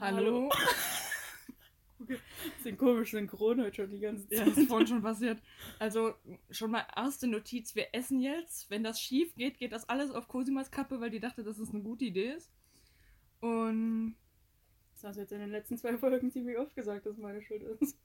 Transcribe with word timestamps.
Hallo. 0.00 0.50
okay. 2.00 2.18
Sind 2.62 2.78
komisch 2.78 3.12
synchron 3.12 3.62
heute 3.62 3.74
schon 3.74 3.90
die 3.90 4.00
ganze 4.00 4.28
Zeit. 4.28 4.38
Ja, 4.38 4.44
das 4.44 4.58
ist 4.58 4.68
vorhin 4.68 4.86
schon 4.86 5.02
passiert. 5.02 5.38
Also 5.78 6.14
schon 6.50 6.70
mal 6.70 6.86
erste 6.94 7.26
Notiz, 7.26 7.74
wir 7.74 7.94
essen 7.94 8.20
jetzt. 8.20 8.70
Wenn 8.70 8.84
das 8.84 9.00
schief 9.00 9.34
geht, 9.36 9.58
geht 9.58 9.72
das 9.72 9.88
alles 9.88 10.10
auf 10.10 10.28
Cosimas 10.28 10.70
Kappe, 10.70 11.00
weil 11.00 11.10
die 11.10 11.20
dachte, 11.20 11.42
dass 11.42 11.58
es 11.58 11.70
eine 11.70 11.82
gute 11.82 12.04
Idee 12.04 12.32
ist. 12.32 12.50
Und 13.40 14.16
Das 14.94 15.04
hast 15.04 15.16
du 15.16 15.20
jetzt 15.22 15.32
in 15.32 15.40
den 15.40 15.50
letzten 15.50 15.78
zwei 15.78 15.96
Folgen 15.96 16.30
ziemlich 16.30 16.58
oft 16.58 16.74
gesagt, 16.74 17.06
dass 17.06 17.16
meine 17.16 17.42
Schuld 17.42 17.62
ist. 17.62 17.98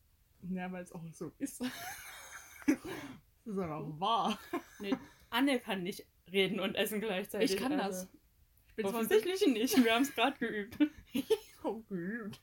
ja, 0.50 0.72
weil 0.72 0.84
es 0.84 0.92
auch 0.92 1.04
so 1.14 1.32
ist. 1.40 1.62
das 1.62 2.78
ist 3.46 3.58
aber 3.58 3.78
auch 3.78 4.00
wahr. 4.00 4.40
Nee, 4.80 4.96
Anne 5.30 5.60
kann 5.60 5.84
nicht 5.84 6.06
reden 6.32 6.60
und 6.60 6.76
essen 6.76 7.02
gleichzeitig. 7.02 7.52
Ich 7.52 7.58
kann 7.58 7.74
also. 7.74 8.06
das. 8.06 8.14
Ich 8.68 8.76
bin 8.76 8.86
Offensichtlich 8.86 9.46
nicht. 9.48 9.84
Wir 9.84 9.94
haben 9.94 10.04
es 10.04 10.16
gerade 10.16 10.38
geübt. 10.38 10.78
so 11.62 11.82
geübt. 11.90 12.42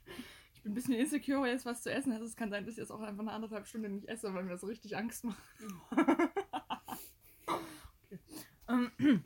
Ich 0.54 0.62
bin 0.62 0.72
ein 0.72 0.74
bisschen 0.74 0.94
insecure, 0.94 1.42
weil 1.42 1.52
jetzt 1.52 1.66
was 1.66 1.82
zu 1.82 1.92
essen 1.92 2.12
hast. 2.12 2.22
Es 2.22 2.36
kann 2.36 2.50
sein, 2.50 2.64
dass 2.64 2.74
ich 2.74 2.78
jetzt 2.78 2.90
auch 2.90 3.00
einfach 3.00 3.22
eine 3.22 3.32
anderthalb 3.32 3.66
Stunde 3.66 3.88
nicht 3.88 4.08
esse, 4.08 4.32
weil 4.34 4.44
mir 4.44 4.50
das 4.50 4.66
richtig 4.66 4.96
Angst 4.96 5.24
macht. 5.24 5.42
okay. 7.46 8.18
ähm, 8.68 8.90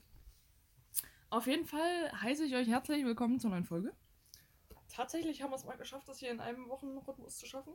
auf 1.30 1.46
jeden 1.46 1.66
Fall 1.66 2.12
heiße 2.20 2.44
ich 2.44 2.54
euch 2.54 2.68
herzlich 2.68 3.04
willkommen 3.04 3.40
zur 3.40 3.50
neuen 3.50 3.64
Folge. 3.64 3.94
Tatsächlich 4.88 5.42
haben 5.42 5.50
wir 5.50 5.56
es 5.56 5.64
mal 5.64 5.78
geschafft, 5.78 6.08
das 6.08 6.18
hier 6.18 6.30
in 6.30 6.40
einem 6.40 6.68
Wochenrhythmus 6.68 7.38
zu 7.38 7.46
schaffen. 7.46 7.72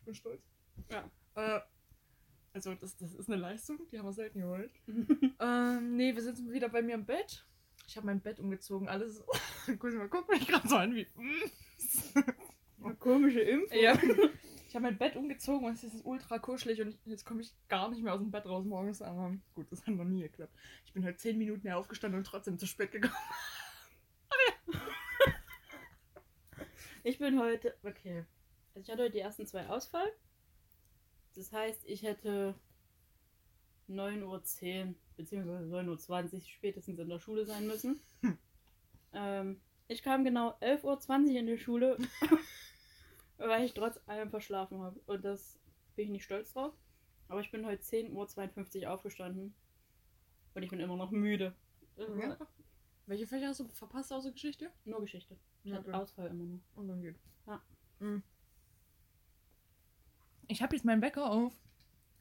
Ich 0.00 0.04
bin 0.04 0.14
stolz. 0.14 0.42
Ja. 0.90 1.08
Äh, 1.34 1.60
also, 2.52 2.74
das, 2.74 2.96
das 2.96 3.14
ist 3.14 3.28
eine 3.28 3.40
Leistung, 3.40 3.78
die 3.92 3.98
haben 3.98 4.06
wir 4.06 4.12
selten 4.12 4.40
geholt. 4.40 4.72
ähm, 5.40 5.96
nee, 5.96 6.14
wir 6.14 6.22
sitzen 6.22 6.50
wieder 6.50 6.68
bei 6.68 6.82
mir 6.82 6.94
im 6.94 7.06
Bett. 7.06 7.46
Ich 7.88 7.96
habe 7.96 8.06
mein 8.06 8.20
Bett 8.20 8.38
umgezogen, 8.38 8.86
alles. 8.86 9.24
Guck 9.78 10.28
mich 10.28 10.46
gerade 10.46 10.68
so 10.68 10.76
an 10.76 10.94
wie. 10.94 11.06
Eine 12.84 12.94
komische 12.96 13.40
Impfung. 13.40 13.78
Ja. 13.78 13.98
Ich 14.68 14.74
habe 14.74 14.82
mein 14.82 14.98
Bett 14.98 15.16
umgezogen 15.16 15.66
und 15.66 15.72
es 15.72 15.82
ist 15.82 16.04
ultra 16.04 16.38
kuschelig 16.38 16.82
und 16.82 16.94
jetzt 17.06 17.24
komme 17.24 17.40
ich 17.40 17.54
gar 17.70 17.88
nicht 17.88 18.02
mehr 18.02 18.12
aus 18.12 18.20
dem 18.20 18.30
Bett 18.30 18.44
raus 18.44 18.66
morgens. 18.66 19.00
Aber 19.00 19.34
gut, 19.54 19.72
das 19.72 19.80
hat 19.80 19.94
noch 19.94 20.04
nie 20.04 20.20
geklappt. 20.20 20.52
Ich 20.84 20.92
bin 20.92 21.06
heute 21.06 21.16
zehn 21.16 21.38
Minuten 21.38 21.62
mehr 21.62 21.78
aufgestanden 21.78 22.18
und 22.18 22.26
trotzdem 22.26 22.58
zu 22.58 22.66
spät 22.66 22.92
gekommen. 22.92 23.14
Ich 27.02 27.18
bin 27.18 27.40
heute. 27.40 27.74
Okay. 27.82 28.26
Also 28.74 28.84
ich 28.84 28.90
hatte 28.90 29.04
heute 29.04 29.12
die 29.12 29.20
ersten 29.20 29.46
zwei 29.46 29.66
Ausfall. 29.68 30.12
Das 31.34 31.50
heißt, 31.50 31.86
ich 31.86 32.02
hätte 32.02 32.54
9.10 33.88 34.24
Uhr 34.88 34.94
bzw. 35.18 35.50
9.20 35.50 36.34
Uhr 36.34 36.40
spätestens 36.40 36.98
in 36.98 37.08
der 37.08 37.18
Schule 37.18 37.44
sein 37.44 37.66
müssen. 37.66 38.00
Hm. 38.22 38.38
Ähm, 39.12 39.60
ich 39.88 40.02
kam 40.02 40.24
genau 40.24 40.52
11.20 40.60 41.30
Uhr 41.32 41.38
in 41.40 41.46
die 41.46 41.58
Schule, 41.58 41.98
weil 43.38 43.64
ich 43.64 43.74
trotz 43.74 44.00
allem 44.06 44.30
verschlafen 44.30 44.80
habe. 44.80 44.98
Und 45.06 45.24
das 45.24 45.58
bin 45.96 46.06
ich 46.06 46.10
nicht 46.10 46.24
stolz 46.24 46.52
drauf. 46.52 46.74
Aber 47.28 47.40
ich 47.40 47.50
bin 47.50 47.66
heute 47.66 47.82
10.52 47.82 48.82
Uhr 48.84 48.90
aufgestanden. 48.90 49.54
Und 50.54 50.62
ich 50.62 50.70
bin 50.70 50.80
immer 50.80 50.96
noch 50.96 51.10
müde. 51.10 51.54
Ja. 51.96 52.38
Welche 53.06 53.26
Fächer 53.26 53.48
hast 53.48 53.60
du 53.60 53.68
verpasst 53.68 54.12
außer 54.12 54.32
Geschichte? 54.32 54.70
Nur 54.84 55.00
Geschichte. 55.00 55.36
Ich 55.64 55.70
Ja, 55.70 55.76
hatte 55.78 55.90
klar. 55.90 56.02
Ausfall 56.02 56.28
immer 56.28 56.44
noch. 56.44 56.60
Und 56.74 56.88
dann 56.88 57.02
geht. 57.02 57.16
Ja. 57.46 57.62
Mhm. 58.00 58.22
Ich 60.46 60.62
habe 60.62 60.74
jetzt 60.74 60.84
meinen 60.84 61.02
Wecker 61.02 61.30
auf 61.30 61.52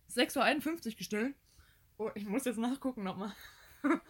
6.51 0.09 0.85
Uhr 0.91 0.95
gestellt. 0.97 1.35
Oh, 1.97 2.11
ich 2.15 2.25
muss 2.25 2.45
jetzt 2.45 2.57
nachgucken 2.57 3.03
nochmal. 3.03 3.33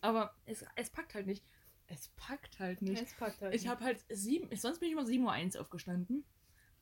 Aber 0.00 0.34
es, 0.46 0.64
es 0.76 0.90
packt 0.90 1.14
halt 1.14 1.26
nicht. 1.26 1.44
Es 1.86 2.08
packt 2.16 2.58
halt 2.60 2.82
nicht. 2.82 3.02
Es 3.02 3.12
packt 3.14 3.40
halt 3.40 3.54
Ich 3.54 3.66
habe 3.66 3.82
halt 3.84 4.04
sieben, 4.08 4.54
sonst 4.56 4.78
bin 4.78 4.88
ich 4.88 4.92
immer 4.92 5.02
7.01 5.04 5.54
Uhr 5.56 5.60
aufgestanden. 5.62 6.24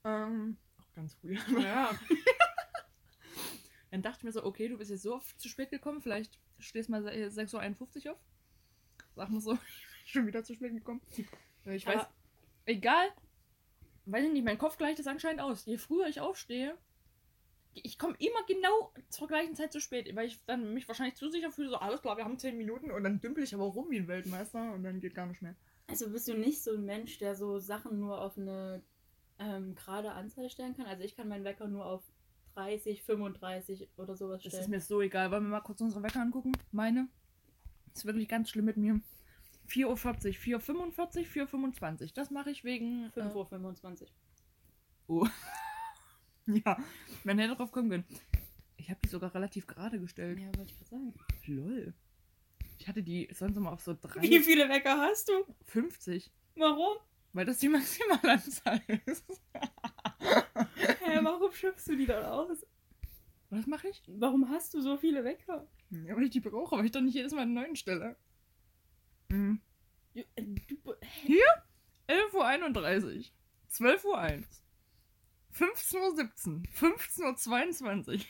Ähm, 0.05 0.57
auch 0.79 0.93
ganz 0.95 1.15
früh. 1.15 1.37
Ja. 1.63 1.91
Dann 3.91 4.03
dachte 4.03 4.19
ich 4.19 4.25
mir 4.25 4.33
so, 4.33 4.45
okay, 4.45 4.69
du 4.69 4.77
bist 4.77 4.91
jetzt 4.91 5.03
so 5.03 5.15
oft 5.15 5.41
zu 5.41 5.49
spät 5.49 5.71
gekommen, 5.71 6.03
vielleicht 6.03 6.39
stehst 6.59 6.91
mal 6.91 7.07
6.51 7.07 8.05
Uhr 8.07 8.13
auf. 8.13 8.19
Sag 9.17 9.31
mal 9.31 9.41
so, 9.41 9.53
ich 9.55 9.59
bin 9.59 10.07
schon 10.07 10.27
wieder 10.27 10.45
zu 10.45 10.55
spät 10.55 10.73
gekommen. 10.75 11.01
Ich 11.65 11.87
weiß, 11.87 11.97
Aber- 12.01 12.11
egal, 12.67 13.09
weiß 14.05 14.25
ich 14.27 14.33
nicht, 14.33 14.45
mein 14.45 14.59
Kopf 14.59 14.77
gleicht 14.77 14.99
das 14.99 15.07
anscheinend 15.07 15.41
aus. 15.41 15.65
Je 15.65 15.79
früher 15.79 16.07
ich 16.07 16.21
aufstehe, 16.21 16.77
ich 17.75 17.99
komme 17.99 18.15
immer 18.19 18.43
genau 18.47 18.93
zur 19.09 19.29
gleichen 19.29 19.55
Zeit 19.55 19.73
zu 19.73 19.81
spät, 19.81 20.15
weil 20.17 20.27
ich 20.27 20.45
dann 20.47 20.75
mich 20.75 20.89
wahrscheinlich 20.89 21.17
zu 21.17 21.31
sicher 21.31 21.51
fühle, 21.51 21.71
so 21.71 21.77
alles 21.77 22.03
klar, 22.03 22.17
wir 22.17 22.25
haben 22.25 22.39
10 22.39 22.57
Minuten 22.57 22.91
und 22.91 23.05
dann 23.05 23.21
dümpel 23.21 23.45
ich 23.45 23.55
aber 23.55 23.65
rum 23.65 23.91
wie 23.91 23.99
ein 23.99 24.09
Weltmeister 24.09 24.73
und 24.73 24.83
dann 24.83 25.01
geht 25.01 25.15
gar 25.15 25.27
nicht 25.27 25.43
mehr. 25.43 25.55
Also 25.87 26.11
bist 26.11 26.29
du 26.29 26.35
nicht 26.35 26.63
so 26.63 26.75
ein 26.75 26.85
Mensch, 26.85 27.19
der 27.19 27.35
so 27.35 27.59
Sachen 27.59 27.99
nur 27.99 28.21
auf 28.21 28.37
eine 28.37 28.83
ähm, 29.39 29.75
gerade 29.75 30.13
Anzahl 30.13 30.51
stellen 30.51 30.77
kann? 30.77 30.87
Also 30.87 31.05
ich 31.05 31.17
kann 31.17 31.29
meinen 31.29 31.45
Wecker 31.45 31.69
nur 31.69 31.87
auf 31.87 32.03
30, 32.57 33.03
35 33.05 33.89
oder 33.97 34.17
sowas 34.17 34.43
Das 34.43 34.53
stellen. 34.53 34.65
ist 34.65 34.69
mir 34.69 34.81
so 34.81 35.01
egal. 35.01 35.31
Wollen 35.31 35.45
wir 35.45 35.51
mal 35.51 35.61
kurz 35.61 35.81
unsere 35.81 36.03
Wecker 36.03 36.21
angucken? 36.21 36.53
Meine. 36.73 37.09
Das 37.91 37.99
ist 38.03 38.05
wirklich 38.05 38.29
ganz 38.29 38.51
schlimm 38.51 38.65
mit 38.67 38.77
mir. 38.77 39.01
4.40 39.69 39.87
Uhr, 39.87 40.61
4.45 40.61 41.41
Uhr, 41.41 41.47
4.25 41.47 42.03
Uhr. 42.03 42.09
Das 42.15 42.31
mache 42.31 42.51
ich 42.51 42.65
wegen. 42.65 43.11
5.25 43.15 44.03
Uhr. 44.03 44.09
Oh. 45.07 45.27
ja, 46.65 46.79
man 47.25 47.39
hätte 47.39 47.57
drauf 47.57 47.73
kommen 47.73 47.91
können. 47.91 48.05
Ich 48.77 48.91
habe 48.91 49.01
die 49.05 49.09
sogar 49.09 49.35
relativ 49.35 49.67
gerade 49.67 50.01
gestellt. 50.01 50.39
Ja, 50.39 50.47
wollte 50.57 50.73
ich 50.73 50.79
gerade 50.79 50.91
sagen. 50.91 51.15
Lol. 51.47 51.95
Ich 52.79 52.89
hatte 52.89 53.03
die 53.03 53.29
sonst 53.33 53.57
immer 53.57 53.73
auf 53.73 53.81
so 53.81 53.97
Wie 54.21 54.39
viele 54.41 54.69
Wecker 54.69 54.99
hast 54.99 55.29
du? 55.29 55.33
3,50. 55.73 56.31
Warum? 56.57 56.97
Weil 57.33 57.45
das 57.45 57.59
die 57.59 57.69
Maximalanzahl 57.69 58.81
ist. 59.07 59.25
Hä, 60.21 61.19
warum 61.23 61.53
schöpfst 61.53 61.89
du 61.89 61.97
die 61.97 62.07
dann 62.07 62.25
aus? 62.25 62.65
Was 63.51 63.67
mache 63.67 63.89
ich? 63.89 64.03
Warum 64.07 64.49
hast 64.49 64.75
du 64.75 64.81
so 64.81 64.97
viele 64.97 65.25
Wecker? 65.25 65.67
Ja, 65.91 66.17
weil 66.17 66.25
ich 66.25 66.31
die 66.31 66.41
brauche, 66.41 66.77
weil 66.77 66.87
ich 66.87 66.93
doch 66.93 67.01
nicht 67.01 67.15
jedes 67.15 67.33
Mal 67.33 67.43
einen 67.43 67.55
neuen 67.55 67.77
stelle. 67.77 68.17
Mhm. 69.29 69.61
Du, 70.15 70.95
11.31 72.09 72.33
Uhr. 72.35 73.25
12.01 73.71 74.05
Uhr. 74.05 74.45
15.17 75.59 76.49
Uhr. 76.49 76.63
15.22 76.79 78.15
Uhr. 78.15 78.21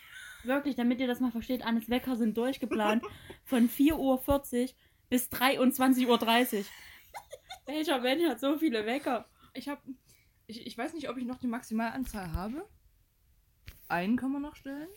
wirklich, 0.44 0.76
damit 0.76 1.00
ihr 1.00 1.06
das 1.06 1.20
mal 1.20 1.30
versteht, 1.30 1.64
Annes 1.64 1.88
Wecker 1.88 2.16
sind 2.16 2.36
durchgeplant 2.36 3.04
von 3.44 3.68
4.40 3.68 3.94
Uhr 3.96 4.74
bis 5.10 5.28
23.30 5.28 6.06
Uhr. 6.58 6.64
Welcher 7.66 8.00
Mensch 8.00 8.24
hat 8.24 8.40
so 8.40 8.56
viele 8.58 8.86
Wecker? 8.86 9.26
Ich 9.52 9.68
habe. 9.68 9.82
Ich, 10.46 10.66
ich 10.66 10.78
weiß 10.78 10.94
nicht, 10.94 11.10
ob 11.10 11.18
ich 11.18 11.26
noch 11.26 11.38
die 11.38 11.46
Maximalanzahl 11.46 12.32
habe. 12.32 12.66
Einen 13.88 14.16
kann 14.16 14.32
man 14.32 14.42
noch 14.42 14.56
stellen. 14.56 14.88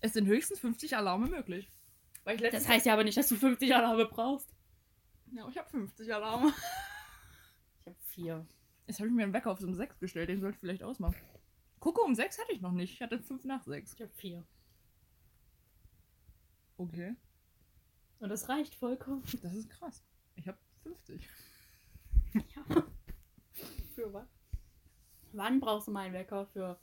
Es 0.00 0.12
sind 0.12 0.26
höchstens 0.26 0.60
50 0.60 0.96
Alarme 0.96 1.26
möglich. 1.28 1.70
Das 2.24 2.68
heißt 2.68 2.84
ja 2.84 2.92
aber 2.92 3.04
nicht, 3.04 3.16
dass 3.16 3.28
du 3.28 3.36
50 3.36 3.74
Alarme 3.74 4.04
brauchst. 4.04 4.54
Ja, 5.32 5.48
ich 5.48 5.56
habe 5.56 5.68
50 5.70 6.12
Alarme. 6.12 6.52
Ich 7.80 7.86
habe 7.86 7.96
vier. 8.02 8.46
Jetzt 8.88 9.00
habe 9.00 9.08
ich 9.08 9.14
mir 9.14 9.24
einen 9.24 9.34
Wecker 9.34 9.50
auf 9.50 9.60
so 9.60 9.66
um 9.66 9.74
6 9.74 10.00
gestellt, 10.00 10.30
den 10.30 10.40
sollte 10.40 10.54
ich 10.54 10.60
vielleicht 10.60 10.82
ausmachen. 10.82 11.14
Gucke, 11.78 12.00
um 12.00 12.14
6 12.14 12.38
hatte 12.38 12.52
ich 12.52 12.62
noch 12.62 12.72
nicht. 12.72 12.94
Ich 12.94 13.02
hatte 13.02 13.20
5 13.20 13.44
nach 13.44 13.62
6. 13.62 13.92
Ich 13.92 14.00
habe 14.00 14.10
vier. 14.14 14.44
Okay. 16.78 17.14
Und 18.20 18.30
das 18.30 18.48
reicht 18.48 18.74
vollkommen. 18.74 19.22
Das 19.42 19.54
ist 19.54 19.68
krass. 19.68 20.02
Ich 20.36 20.48
habe 20.48 20.56
50. 20.84 21.28
Ja. 22.34 22.84
Für 23.94 24.12
was? 24.12 24.28
Wann 25.32 25.60
brauchst 25.60 25.88
du 25.88 25.92
meinen 25.92 26.14
Wecker? 26.14 26.46
Für 26.46 26.80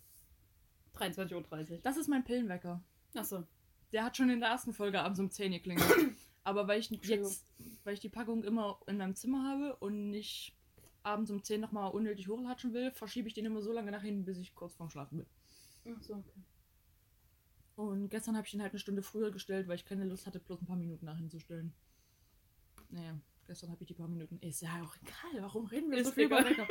23.30 0.98 1.72
Uhr. 1.72 1.80
Das 1.82 1.98
ist 1.98 2.08
mein 2.08 2.24
Pillenwecker. 2.24 2.84
Achso. 3.16 3.48
Der 3.92 4.04
hat 4.04 4.16
schon 4.16 4.30
in 4.30 4.42
der 4.42 4.50
ersten 4.50 4.74
Folge 4.74 5.02
abends 5.02 5.20
um 5.20 5.32
10 5.32 5.54
geklingelt. 5.54 5.88
Aber 6.44 6.68
weil 6.68 6.80
ich 6.80 6.92
jetzt, 6.92 7.52
weil 7.84 7.96
ich 7.96 8.00
die 8.00 8.10
Packung 8.10 8.44
immer 8.44 8.80
in 8.86 8.98
meinem 8.98 9.16
Zimmer 9.16 9.44
habe 9.50 9.76
und 9.78 10.12
nicht 10.12 10.56
abends 11.06 11.32
um 11.32 11.44
10 11.44 11.62
nochmal 11.62 11.92
unnötig 11.92 12.28
hochlatschen 12.28 12.74
will, 12.74 12.92
verschiebe 12.92 13.28
ich 13.28 13.34
den 13.34 13.46
immer 13.46 13.62
so 13.62 13.72
lange 13.72 13.92
nach 13.92 14.02
hinten, 14.02 14.26
bis 14.26 14.38
ich 14.38 14.56
kurz 14.56 14.74
vorm 14.74 14.90
Schlafen 14.90 15.18
bin. 15.18 15.96
Achso, 15.96 16.16
okay. 16.16 16.42
Und 17.76 18.10
gestern 18.10 18.38
habe 18.38 18.48
ich 18.48 18.54
ihn 18.54 18.62
halt 18.62 18.72
eine 18.72 18.80
Stunde 18.80 19.04
früher 19.04 19.32
gestellt, 19.32 19.68
weil 19.68 19.76
ich 19.76 19.86
keine 19.86 20.06
Lust 20.06 20.26
hatte, 20.26 20.40
bloß 20.40 20.62
ein 20.62 20.66
paar 20.66 20.78
Minuten 20.78 21.06
nach 21.06 21.18
hinzustellen. 21.18 21.74
Naja, 22.90 23.20
gestern 23.48 23.70
habe 23.70 23.84
ich 23.84 23.88
die 23.88 23.94
paar 23.94 24.08
Minuten. 24.08 24.40
Ist 24.40 24.62
ja 24.62 24.82
auch 24.82 24.96
egal, 25.02 25.44
warum 25.44 25.66
reden 25.66 25.92
wir 25.92 26.00
Ist 26.00 26.08
so 26.08 26.12
viel 26.14 26.26
über. 26.26 26.38
Wecker? 26.38 26.68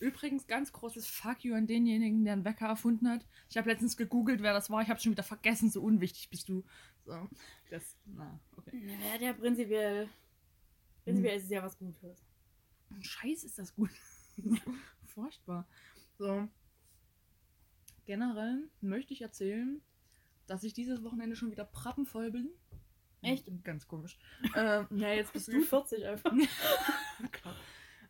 Übrigens, 0.00 0.46
ganz 0.46 0.72
großes 0.72 1.06
Fuck 1.06 1.44
you 1.44 1.54
an 1.54 1.66
denjenigen, 1.66 2.24
der 2.24 2.34
einen 2.34 2.44
Wecker 2.44 2.66
erfunden 2.66 3.08
hat. 3.08 3.24
Ich 3.48 3.56
habe 3.56 3.70
letztens 3.70 3.96
gegoogelt, 3.96 4.42
wer 4.42 4.52
das 4.52 4.70
war. 4.70 4.82
Ich 4.82 4.88
habe 4.88 5.00
schon 5.00 5.12
wieder 5.12 5.22
vergessen, 5.22 5.70
so 5.70 5.82
unwichtig 5.82 6.28
bist 6.30 6.48
du. 6.48 6.64
So, 7.04 7.28
das, 7.70 7.96
na, 8.04 8.40
okay. 8.56 8.96
Ja, 9.12 9.18
der 9.18 9.34
prinzipiell. 9.34 10.08
Prinzipiell 11.04 11.36
ist 11.36 11.44
es 11.44 11.50
ja 11.50 11.62
was 11.62 11.78
Gutes. 11.78 12.24
Scheiß 13.02 13.44
ist 13.44 13.58
das 13.58 13.74
gut. 13.74 13.90
Furchtbar. 15.06 15.66
So. 16.18 16.48
Generell 18.06 18.68
möchte 18.80 19.12
ich 19.14 19.22
erzählen, 19.22 19.80
dass 20.46 20.62
ich 20.64 20.74
dieses 20.74 21.02
Wochenende 21.02 21.36
schon 21.36 21.50
wieder 21.50 21.64
prappenvoll 21.64 22.30
bin. 22.30 22.50
Echt? 23.22 23.48
Ganz 23.64 23.88
komisch. 23.88 24.18
ähm, 24.54 24.86
ja, 24.90 25.12
jetzt 25.14 25.32
bist 25.32 25.48
Du 25.48 25.52
du 25.52 25.62
40 25.62 26.04
einfach. 26.06 26.32
Klar. 27.32 27.56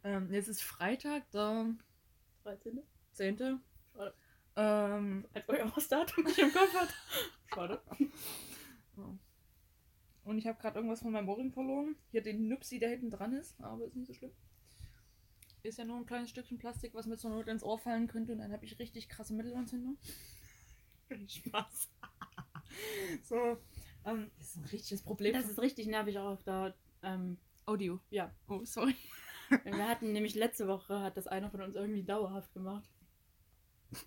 Äh, 0.03 0.21
Jetzt 0.33 0.49
ist 0.49 0.63
Freitag, 0.63 1.31
der 1.31 1.75
13. 2.43 2.83
10. 3.13 3.61
Schade. 3.93 4.15
Ähm, 4.57 5.27
Als 5.33 5.49
euer 5.49 5.71
das 5.75 5.89
Datum 5.89 6.25
nicht 6.25 6.39
im 6.39 6.53
Kopf 6.53 6.75
hat. 6.75 6.89
Schade. 7.53 7.83
und 10.25 10.39
ich 10.39 10.47
habe 10.47 10.61
gerade 10.61 10.77
irgendwas 10.77 11.01
von 11.01 11.13
meinem 11.13 11.29
Ohrring 11.29 11.53
verloren. 11.53 11.97
Hier 12.11 12.23
den 12.23 12.49
Nupsi, 12.49 12.79
der 12.81 12.91
hinten 12.91 13.11
dran 13.11 13.33
ist, 13.35 13.61
aber 13.61 13.85
ist 13.85 13.95
nicht 13.97 14.07
so 14.09 14.15
schlimm. 14.15 14.33
Ist 15.65 15.79
ja 15.79 15.85
nur 15.87 15.97
ein 15.97 16.05
kleines 16.05 16.29
Stückchen 16.29 16.59
Plastik, 16.59 16.93
was 16.93 17.07
mir 17.07 17.17
zur 17.17 17.31
Not 17.31 17.49
ins 17.49 17.63
Ohr 17.63 17.79
fallen 17.79 18.07
könnte 18.07 18.33
und 18.33 18.39
dann 18.39 18.53
habe 18.53 18.67
ich 18.67 18.79
richtig 18.79 19.09
krasse 19.09 19.33
Mittelentzündung. 19.33 19.97
Spaß. 21.27 21.91
so, 23.23 23.57
ähm, 24.05 24.31
das 24.37 24.49
ist 24.49 24.57
ein 24.57 24.65
richtiges 24.67 25.03
Problem. 25.03 25.33
Das 25.33 25.49
ist 25.49 25.59
richtig 25.59 25.87
nervig 25.87 26.19
auch 26.19 26.33
auf 26.33 26.43
der. 26.43 26.75
Ähm, 27.03 27.39
Audio. 27.65 27.99
ja. 28.11 28.31
Oh, 28.47 28.61
sorry. 28.65 28.95
Wir 29.65 29.89
hatten 29.89 30.13
nämlich 30.13 30.35
letzte 30.35 30.69
Woche, 30.69 31.01
hat 31.01 31.17
das 31.17 31.27
einer 31.27 31.51
von 31.51 31.63
uns 31.63 31.77
irgendwie 31.77 32.03
dauerhaft 32.03 32.53
gemacht. 32.53 32.91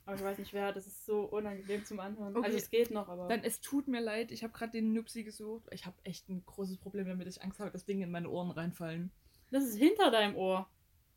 Aber 0.06 0.15
ich 0.15 0.21
weiß 0.21 0.38
nicht 0.38 0.54
wer, 0.54 0.74
das 0.74 0.86
ist 0.86 1.07
so 1.07 1.21
unangenehm 1.21 1.83
zum 1.86 2.00
Anhören. 2.00 2.36
Okay. 2.36 2.45
Also 2.45 2.57
es 2.59 2.69
geht 2.69 2.92
noch, 2.92 3.09
aber. 3.09 3.27
Dann 3.30 3.44
es 3.44 3.62
tut 3.62 3.88
mir 3.88 4.01
leid, 4.01 4.31
ich 4.31 4.44
habe 4.44 4.54
gerade 4.54 4.74
den 4.74 4.94
Nupsi 4.94 5.24
gesucht. 5.24 5.68
Ich 5.71 5.88
habe 5.88 5.95
echt 6.04 6.30
ein 6.30 6.45
großes 6.45 6.77
Problem 6.77 7.07
damit. 7.07 7.27
Ich 7.27 7.42
Angst 7.42 7.59
habe, 7.59 7.71
dass 7.71 7.86
Dinge 7.86 8.04
in 8.04 8.12
meine 8.12 8.30
Ohren 8.30 8.51
reinfallen. 8.51 9.12
Das 9.50 9.63
ist 9.63 9.77
hinter 9.77 10.12
deinem 10.12 10.36
Ohr. 10.36 10.69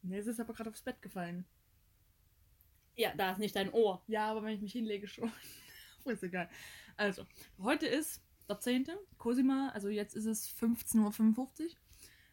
Nee, 0.03 0.19
es 0.19 0.27
ist 0.27 0.41
aber 0.41 0.55
gerade 0.55 0.71
aufs 0.71 0.83
Bett 0.83 1.01
gefallen. 1.03 1.45
Ja, 2.97 3.15
da 3.15 3.33
ist 3.33 3.39
nicht 3.39 3.57
dein 3.57 3.73
Ohr. 3.73 4.03
Ja, 4.07 4.31
aber 4.31 4.43
wenn 4.43 4.55
ich 4.55 4.61
mich 4.61 4.73
hinlege 4.73 5.07
schon. 5.07 5.31
ist 6.05 6.23
egal. 6.23 6.49
Also, 6.97 7.27
heute 7.59 7.87
ist 7.87 8.23
der 8.49 8.59
10. 8.59 8.87
Cosima, 9.17 9.71
also 9.73 9.89
jetzt 9.89 10.15
ist 10.15 10.27
es 10.27 10.49
15.55 10.49 11.65
Uhr. 11.65 11.71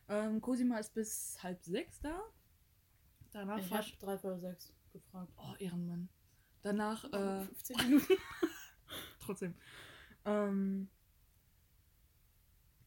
Ähm, 0.10 0.42
Cosima 0.42 0.78
ist 0.78 0.94
bis 0.94 1.42
halb 1.44 1.64
sechs 1.64 2.00
da. 2.00 2.22
Danach 3.32 3.60
Ich 3.60 3.72
habe 3.72 3.86
drei 4.00 4.18
vor 4.18 4.40
sechs 4.40 4.74
gefragt. 4.92 5.32
Oh, 5.38 5.54
Ehrenmann. 5.60 6.10
Danach, 6.64 7.04
äh, 7.14 7.44
15 7.46 7.78
Minuten. 7.78 8.14
trotzdem. 9.20 9.54
Ähm, 10.26 10.90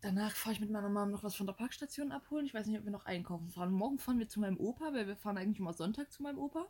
danach 0.01 0.33
fahre 0.35 0.55
ich 0.55 0.61
mit 0.61 0.71
meiner 0.71 0.89
Mom 0.89 1.11
noch 1.11 1.23
was 1.23 1.35
von 1.35 1.47
der 1.47 1.53
Parkstation 1.55 2.13
abholen. 2.13 2.47
Ich 2.47 2.55
weiß 2.55 2.67
nicht, 2.67 2.79
ob 2.79 2.85
wir 2.85 2.91
noch 2.93 3.07
einkaufen 3.07 3.49
fahren. 3.51 3.73
Morgen 3.73 3.99
fahren 3.99 4.19
wir 4.19 4.29
zu 4.29 4.41
meinem 4.41 4.59
Opa, 4.59 4.93
weil 4.93 5.07
wir 5.07 5.17
fahren 5.17 5.37
eigentlich 5.39 5.59
immer 5.59 5.73
Sonntag 5.73 6.11
zu 6.13 6.23
meinem 6.23 6.39
Opa. 6.39 6.67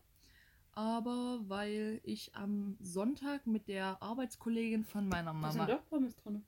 Aber 0.72 1.40
weil 1.48 2.00
ich 2.04 2.34
am 2.34 2.76
Sonntag 2.80 3.46
mit 3.46 3.68
der 3.68 4.00
Arbeitskollegin 4.02 4.84
von 4.84 5.08
meiner 5.08 5.32
Da 5.34 5.50
sind 5.50 5.60
Mama. 5.60 5.72
doch 5.72 5.86
Pommes 5.88 6.16
drin. 6.16 6.44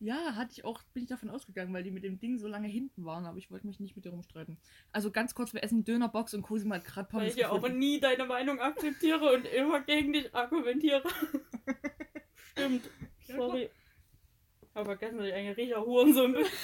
Ja, 0.00 0.34
hatte 0.36 0.52
ich 0.52 0.66
auch, 0.66 0.82
bin 0.92 1.04
ich 1.04 1.08
davon 1.08 1.30
ausgegangen, 1.30 1.72
weil 1.72 1.82
die 1.82 1.90
mit 1.90 2.04
dem 2.04 2.18
Ding 2.18 2.36
so 2.38 2.46
lange 2.46 2.68
hinten 2.68 3.06
waren, 3.06 3.24
aber 3.24 3.38
ich 3.38 3.50
wollte 3.50 3.66
mich 3.66 3.80
nicht 3.80 3.96
mit 3.96 4.04
dir 4.04 4.10
rumstreiten. 4.10 4.58
Also 4.92 5.10
ganz 5.10 5.34
kurz, 5.34 5.54
wir 5.54 5.62
essen 5.64 5.82
Dönerbox 5.82 6.34
und 6.34 6.42
Cosima 6.42 6.74
hat 6.74 6.84
gerade 6.84 7.10
Weil 7.10 7.20
Pommes 7.20 7.34
ich 7.34 7.40
ja 7.40 7.48
auch 7.48 7.54
gefunden. 7.54 7.78
nie 7.78 8.00
deine 8.00 8.26
Meinung 8.26 8.60
akzeptiere 8.60 9.32
und 9.34 9.46
immer 9.46 9.80
gegen 9.80 10.12
dich 10.12 10.34
argumentiere. 10.34 11.02
Stimmt. 12.54 12.90
Sorry. 13.26 13.70
Ich 14.62 14.74
habe 14.74 14.86
vergessen, 14.86 15.18
dass 15.18 15.26
ich 15.26 15.34
ein 15.34 15.52
riecher 15.52 15.84
Hurensohn 15.84 16.32
bin. 16.32 16.46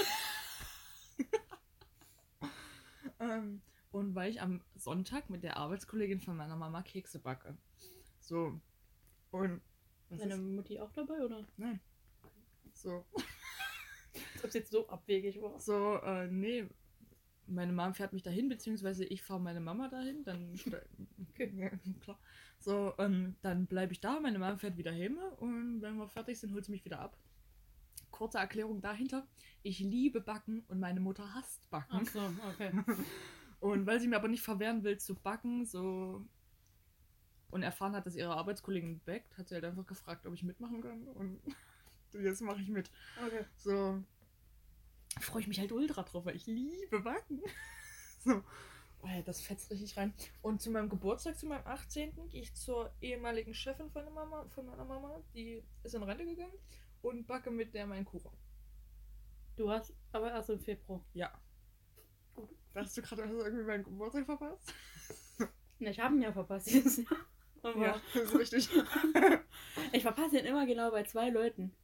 Ähm, 3.21 3.61
und 3.93 4.15
weil 4.15 4.31
ich 4.31 4.41
am 4.41 4.63
Sonntag 4.75 5.31
mit 5.31 5.43
der 5.43 5.59
Arbeitskollegin 5.59 6.21
von 6.21 6.37
meiner 6.37 6.57
Mama 6.57 6.83
Kekse 6.83 7.19
backe. 7.19 7.57
So. 8.19 8.59
Und. 9.31 9.61
Deine 10.09 10.35
ist? 10.35 10.41
Mutti 10.41 10.81
auch 10.81 10.91
dabei, 10.93 11.23
oder? 11.23 11.47
Nein. 11.57 11.81
So. 12.73 13.05
Als 13.15 14.43
ob 14.43 14.49
es 14.49 14.55
jetzt 14.55 14.73
so 14.73 14.89
abwegig 14.89 15.41
war. 15.41 15.59
So, 15.59 15.97
äh, 15.99 16.27
nee. 16.29 16.67
Meine 17.51 17.73
Mom 17.73 17.95
fährt 17.95 18.13
mich 18.13 18.23
dahin, 18.23 18.49
beziehungsweise 18.49 19.05
ich 19.05 19.23
fahre 19.23 19.41
meine 19.41 19.61
Mama 19.61 19.89
dahin, 19.89 20.25
dann. 20.25 20.55
Okay, 21.33 21.71
klar. 22.01 22.19
So, 22.59 22.93
ähm, 22.99 23.37
dann 23.41 23.67
bleibe 23.67 23.93
ich 23.93 24.01
da, 24.01 24.21
meine 24.21 24.39
Mama 24.39 24.59
fährt 24.59 24.77
wieder 24.77 24.93
heim 24.93 25.19
und 25.39 25.81
wenn 25.81 25.97
wir 25.97 26.09
fertig 26.09 26.39
sind, 26.39 26.53
holt 26.53 26.65
sie 26.65 26.73
mich 26.73 26.85
wieder 26.85 27.01
ab. 27.01 27.17
Kurze 28.11 28.39
Erklärung 28.39 28.81
dahinter. 28.83 29.27
Ich 29.63 29.79
liebe 29.79 30.21
Backen 30.21 30.65
und 30.69 30.81
meine 30.81 31.01
Mutter 31.01 31.35
hasst 31.35 31.71
Backen. 31.71 32.01
Ach 32.03 32.07
so, 32.07 32.21
okay. 32.53 32.73
Und 33.61 33.87
weil 33.87 34.01
sie 34.01 34.09
mir 34.09 34.17
aber 34.17 34.29
nicht 34.29 34.43
verwehren 34.43 34.85
will 34.85 34.97
zu 34.97 35.15
backen, 35.15 35.67
so 35.67 36.25
und 37.51 37.63
erfahren 37.63 37.95
hat, 37.95 38.07
dass 38.07 38.17
ihre 38.17 38.35
Arbeitskollegin 38.35 39.01
backt, 39.05 39.37
hat 39.37 39.49
sie 39.49 39.55
halt 39.55 39.65
einfach 39.65 39.87
gefragt, 39.87 40.27
ob 40.27 40.33
ich 40.33 40.43
mitmachen 40.43 40.81
kann. 40.81 41.07
Und 41.09 41.41
jetzt 42.13 42.41
mache 42.41 42.63
ich 42.63 42.69
mit. 42.69 42.91
Okay. 43.27 43.45
So 43.57 44.03
freue 45.21 45.43
ich 45.43 45.49
mich 45.49 45.59
halt 45.59 45.73
ultra 45.73 46.03
drauf, 46.03 46.25
weil 46.25 46.37
ich 46.37 46.47
liebe 46.47 47.01
Backen. 47.01 47.43
So. 48.23 48.43
Oh 49.03 49.07
ja, 49.07 49.23
das 49.23 49.41
fetzt 49.41 49.71
richtig 49.71 49.97
rein. 49.97 50.13
Und 50.43 50.61
zu 50.61 50.71
meinem 50.71 50.91
Geburtstag, 50.91 51.39
zu 51.39 51.47
meinem 51.47 51.67
18. 51.67 52.29
gehe 52.29 52.43
ich 52.43 52.55
zur 52.55 52.93
ehemaligen 53.01 53.55
Chefin 53.55 53.91
von, 53.91 54.13
Mama, 54.13 54.45
von 54.51 54.67
meiner 54.67 54.85
Mama, 54.85 55.23
die 55.33 55.63
ist 55.85 55.95
in 55.95 56.03
Rente 56.03 56.27
gegangen 56.27 56.53
und 57.01 57.27
backe 57.27 57.51
mit 57.51 57.73
der 57.73 57.87
meinen 57.87 58.05
Kuchen. 58.05 58.31
Du 59.57 59.71
hast 59.71 59.95
aber 60.13 60.31
erst 60.31 60.51
im 60.51 60.61
Februar. 60.61 61.03
Ja. 61.15 61.33
Gut. 62.35 62.51
Hast 62.75 62.95
du 62.99 63.01
gerade 63.01 63.23
also 63.23 63.39
irgendwie 63.43 63.65
meinen 63.65 63.85
Geburtstag 63.85 64.27
verpasst? 64.27 64.75
Ne, 65.79 65.93
ich 65.93 65.99
habe 65.99 66.15
ihn 66.15 66.21
ja 66.21 66.31
verpasst. 66.31 66.69
Aber 67.63 67.87
Ja, 67.87 68.01
das 68.13 68.23
ist 68.25 68.39
richtig. 68.39 68.69
ich 69.93 70.03
verpasse 70.03 70.39
ihn 70.39 70.45
immer 70.45 70.67
genau 70.67 70.91
bei 70.91 71.05
zwei 71.05 71.31
Leuten. 71.31 71.75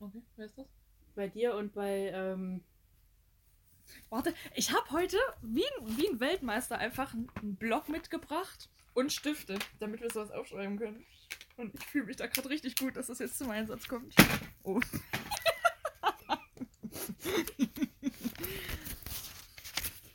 Okay, 0.00 0.20
wer 0.34 0.46
ist 0.46 0.58
das? 0.58 0.66
Bei 1.16 1.26
dir 1.28 1.54
und 1.54 1.72
bei, 1.72 2.12
ähm, 2.14 2.62
Warte, 4.10 4.34
ich 4.54 4.72
habe 4.72 4.90
heute 4.90 5.16
wie 5.42 5.64
ein, 5.64 5.96
wie 5.96 6.08
ein 6.08 6.20
Weltmeister 6.20 6.78
einfach 6.78 7.14
einen 7.14 7.56
Block 7.56 7.88
mitgebracht 7.88 8.68
und 8.94 9.12
Stifte, 9.12 9.58
damit 9.78 10.00
wir 10.02 10.10
sowas 10.10 10.30
aufschreiben 10.30 10.78
können. 10.78 11.04
Und 11.56 11.74
ich 11.74 11.84
fühle 11.86 12.04
mich 12.06 12.16
da 12.16 12.26
gerade 12.26 12.50
richtig 12.50 12.76
gut, 12.76 12.96
dass 12.96 13.06
das 13.06 13.18
jetzt 13.18 13.38
zum 13.38 13.50
Einsatz 13.50 13.88
kommt. 13.88 14.14
Oh. 14.62 14.80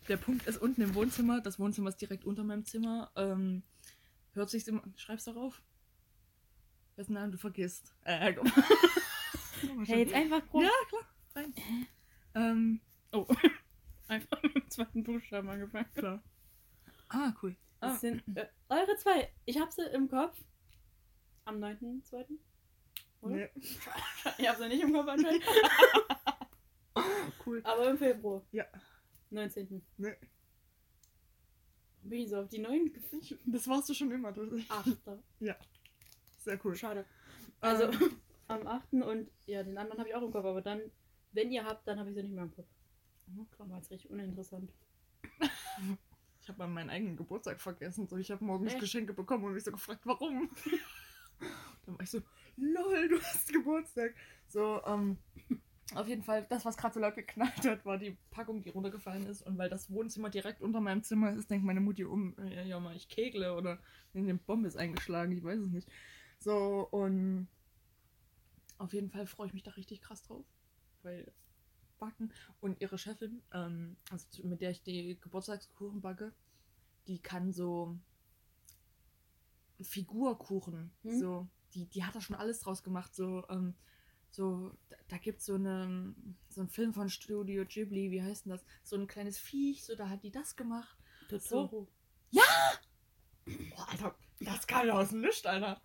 Der 0.08 0.18
Punkt 0.18 0.46
ist 0.46 0.58
unten 0.62 0.82
im 0.82 0.94
Wohnzimmer. 0.94 1.42
Das 1.42 1.58
Wohnzimmer 1.58 1.90
ist 1.90 2.02
direkt 2.02 2.26
unter 2.26 2.44
meinem 2.44 2.66
Zimmer. 2.66 3.12
Ähm, 3.16 3.64
hört 4.34 4.52
sich's 4.52 4.68
immer. 4.68 4.84
Schreib's 4.98 5.24
darauf. 5.24 5.64
Wessen 6.96 7.14
Namen 7.14 7.32
du 7.32 7.38
vergisst. 7.38 7.96
Äh, 8.04 8.34
komm. 8.34 8.52
Hey, 9.86 10.00
jetzt 10.00 10.14
einfach 10.14 10.48
groß. 10.50 10.64
Ja, 10.64 10.70
klar. 10.90 11.06
Rein. 11.36 11.54
Ähm, 12.36 12.82
Oh. 13.14 13.26
einfach 14.08 14.42
mit 14.44 14.56
dem 14.56 14.70
zweiten 14.70 15.04
Buchstaben 15.04 15.50
angefangen. 15.50 15.92
klar. 15.94 16.24
Ah, 17.10 17.34
cool. 17.44 17.56
Ah, 17.82 17.90
Das 17.90 18.02
sind 18.02 18.24
äh, 18.38 18.48
eure 18.70 18.96
zwei. 18.98 19.30
Ich 19.46 19.60
habe 19.60 19.72
sie 19.72 19.84
im 19.94 20.08
Kopf. 20.08 20.42
Am 21.46 21.58
9.2. 21.62 22.26
Oder? 23.22 23.36
nee. 23.36 23.50
Ich 24.38 24.48
habe 24.48 24.62
sie 24.64 24.68
nicht 24.70 24.82
im 24.84 24.94
Kopf 24.94 25.08
anscheinend. 25.10 25.44
Cool. 27.46 27.62
Aber 27.64 27.90
im 27.90 27.98
Februar. 27.98 28.44
Ja. 28.52 28.66
19. 29.32 29.82
Nee. 29.98 30.14
Bin 32.04 32.20
ich 32.20 32.30
so 32.30 32.38
auf 32.42 32.50
die 32.50 32.60
9 32.60 32.94
gefühlt? 32.94 33.38
Das 33.46 33.68
warst 33.68 33.90
du 33.90 33.94
schon 33.94 34.12
immer. 34.12 34.32
Das 34.32 34.48
ist 34.52 34.70
8. 34.72 34.98
sehr 36.40 36.60
cool. 36.66 36.76
Schade. 36.76 37.06
Also 37.60 37.84
Ähm, 37.92 38.22
am 38.52 38.68
8. 38.68 38.94
und 38.94 39.30
ja, 39.46 39.64
den 39.64 39.78
anderen 39.78 40.00
habe 40.00 40.10
ich 40.10 40.16
auch 40.16 40.22
im 40.22 40.32
Kopf, 40.32 40.46
aber 40.46 40.62
dann, 40.62 40.82
wenn 41.32 41.52
ihr 41.52 41.66
habt, 41.66 41.88
dann 41.88 42.00
habe 42.00 42.10
ich 42.10 42.16
sie 42.16 42.24
nicht 42.24 42.34
mehr 42.34 42.44
im 42.44 42.52
Kopf. 42.52 42.68
oh, 43.38 43.46
klar. 43.46 43.70
War 43.70 43.78
jetzt 43.78 43.92
richtig 43.92 44.12
uninteressant. 44.12 44.72
Ich 46.42 46.50
habe 46.50 46.68
meinen 46.68 46.90
eigenen 46.90 47.16
Geburtstag 47.16 47.62
vergessen. 47.62 48.08
So, 48.08 48.18
ich 48.18 48.32
habe 48.32 48.44
morgens 48.44 48.74
Echt? 48.74 48.82
Geschenke 48.82 49.14
bekommen 49.14 49.44
und 49.46 49.54
mich 49.54 49.64
so 49.64 49.72
gefragt, 49.72 50.02
warum. 50.06 50.50
Dann 51.86 51.96
war 51.96 52.02
ich 52.02 52.10
so, 52.10 52.22
lol, 52.58 53.10
du 53.10 53.22
hast 53.22 53.54
Geburtstag. 53.54 54.16
So, 54.48 54.82
ähm, 54.86 55.18
auf 55.94 56.08
jeden 56.08 56.24
Fall, 56.24 56.46
das, 56.50 56.66
was 56.66 56.78
gerade 56.78 56.94
so 56.94 57.00
laut 57.00 57.16
geknallt 57.16 57.66
hat, 57.66 57.86
war 57.86 57.98
die 57.98 58.18
Packung, 58.32 58.62
die 58.62 58.70
runtergefallen 58.70 59.28
ist. 59.28 59.42
Und 59.44 59.58
weil 59.58 59.70
das 59.70 59.92
Wohnzimmer 59.92 60.30
direkt 60.30 60.62
unter 60.62 60.80
meinem 60.80 61.04
Zimmer 61.04 61.32
ist, 61.34 61.50
denkt 61.52 61.66
meine 61.66 61.82
Mutti 61.82 62.06
um, 62.06 62.36
ja, 62.50 62.64
ja 62.64 62.80
mal, 62.80 62.96
ich 62.96 63.08
kegle 63.08 63.54
oder 63.54 63.80
eine 64.14 64.36
Bombe 64.36 64.68
ist 64.68 64.78
eingeschlagen, 64.78 65.34
ich 65.34 65.44
weiß 65.44 65.60
es 65.60 65.70
nicht. 65.70 65.90
So, 66.40 66.88
und 66.90 67.48
auf 68.82 68.94
jeden 68.94 69.10
Fall 69.10 69.26
freue 69.28 69.48
ich 69.48 69.54
mich 69.54 69.64
da 69.64 69.72
richtig 69.72 70.02
krass 70.02 70.24
drauf. 70.24 70.46
Weil 71.04 71.32
backen 72.00 72.34
und 72.60 72.82
ihre 72.82 72.98
Chefin, 72.98 73.42
ähm, 73.54 73.96
also 74.10 74.26
mit 74.44 74.62
der 74.62 74.72
ich 74.72 74.82
die 74.82 75.20
Geburtstagskuchen 75.22 76.02
backe, 76.02 76.34
die 77.08 77.20
kann 77.20 77.54
so 77.54 77.98
Figurkuchen, 79.82 80.92
Hm? 81.04 81.20
so, 81.20 81.48
die, 81.74 81.86
die 81.86 82.04
hat 82.04 82.16
da 82.16 82.22
schon 82.22 82.36
alles 82.36 82.60
draus 82.60 82.84
gemacht, 82.84 83.14
so, 83.16 83.48
ähm, 83.50 83.76
so, 84.32 84.72
da, 84.90 84.96
da 85.10 85.18
gibt 85.18 85.40
es 85.40 85.46
so, 85.46 85.56
eine, 85.56 86.16
so 86.50 86.62
einen 86.62 86.70
Film 86.70 86.94
von 86.94 87.10
Studio 87.10 87.66
Ghibli, 87.66 88.12
wie 88.12 88.24
heißt 88.24 88.46
denn 88.46 88.52
das? 88.52 88.64
So 88.84 88.96
ein 88.96 89.08
kleines 89.08 89.38
Viech, 89.38 89.84
so, 89.84 89.96
da 89.96 90.10
hat 90.10 90.24
die 90.24 90.32
das 90.32 90.56
gemacht. 90.56 90.98
Totoro. 91.30 91.88
Boah, 93.76 93.90
Alter, 93.90 94.16
das 94.40 94.66
kam 94.66 94.88
ja 94.88 94.94
aus 94.94 95.10
dem 95.10 95.22
Licht, 95.22 95.46
Alter. 95.46 95.82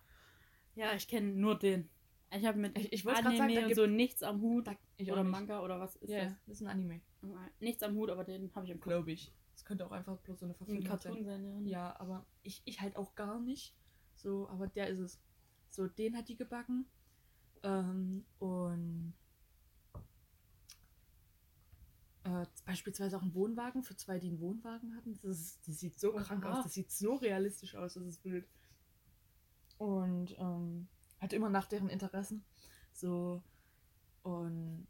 Ja, 0.75 0.93
ich 0.93 1.07
kenne 1.07 1.31
nur 1.33 1.57
den. 1.57 1.89
Ich 2.31 2.45
habe 2.45 2.57
mit 2.59 2.77
Ich- 2.77 2.91
ich 2.91 3.07
Anime 3.07 3.37
sagen, 3.53 3.65
und 3.67 3.75
so 3.75 3.85
nichts 3.87 4.21
am 4.23 4.41
Hut. 4.41 4.67
Oder 4.67 5.23
nicht. 5.23 5.31
Manga 5.31 5.61
oder 5.63 5.79
was 5.79 5.95
ist 5.97 6.09
Ja, 6.09 6.25
das? 6.25 6.33
das 6.45 6.55
ist 6.57 6.61
ein 6.63 6.67
Anime, 6.67 7.01
Nichts 7.59 7.83
am 7.83 7.95
Hut, 7.95 8.09
aber 8.09 8.23
den 8.23 8.53
habe 8.53 8.65
ich 8.65 8.71
im 8.71 8.79
Kopf. 8.79 8.89
glaube 8.91 9.11
ich. 9.11 9.33
Es 9.55 9.63
könnte 9.65 9.85
auch 9.85 9.91
einfach 9.91 10.17
bloß 10.19 10.39
so 10.39 10.45
eine 10.45 10.53
Ein 10.53 10.57
Verfilmung 10.57 10.83
Cartoon 10.83 11.23
sein. 11.23 11.43
sein, 11.43 11.65
ja. 11.65 11.71
Ja, 11.89 11.99
aber 11.99 12.25
ich, 12.43 12.61
ich 12.65 12.81
halt 12.81 12.95
auch 12.97 13.15
gar 13.15 13.39
nicht. 13.39 13.73
So, 14.13 14.47
aber 14.49 14.67
der 14.67 14.87
ist 14.89 14.99
es. 14.99 15.19
So, 15.69 15.87
den 15.87 16.15
hat 16.17 16.27
die 16.27 16.35
gebacken. 16.35 16.85
Ähm, 17.63 18.25
und 18.39 19.13
äh, 22.23 22.45
beispielsweise 22.65 23.17
auch 23.17 23.21
einen 23.21 23.33
Wohnwagen 23.33 23.83
für 23.83 23.95
zwei, 23.95 24.19
die 24.19 24.27
einen 24.27 24.39
Wohnwagen 24.41 24.95
hatten. 24.95 25.13
Das, 25.13 25.23
ist, 25.23 25.67
das 25.67 25.79
sieht 25.79 25.99
so 25.99 26.11
krank 26.13 26.45
aus. 26.45 26.63
Das 26.63 26.73
sieht 26.73 26.91
so 26.91 27.15
realistisch 27.15 27.75
aus, 27.75 27.93
das 27.95 28.03
ist 28.03 28.23
wild. 28.25 28.47
Und 29.77 30.35
ähm, 30.37 30.87
halt 31.19 31.33
immer 31.33 31.49
nach 31.49 31.67
deren 31.67 31.89
Interessen. 31.89 32.43
So, 32.93 33.41
und 34.23 34.87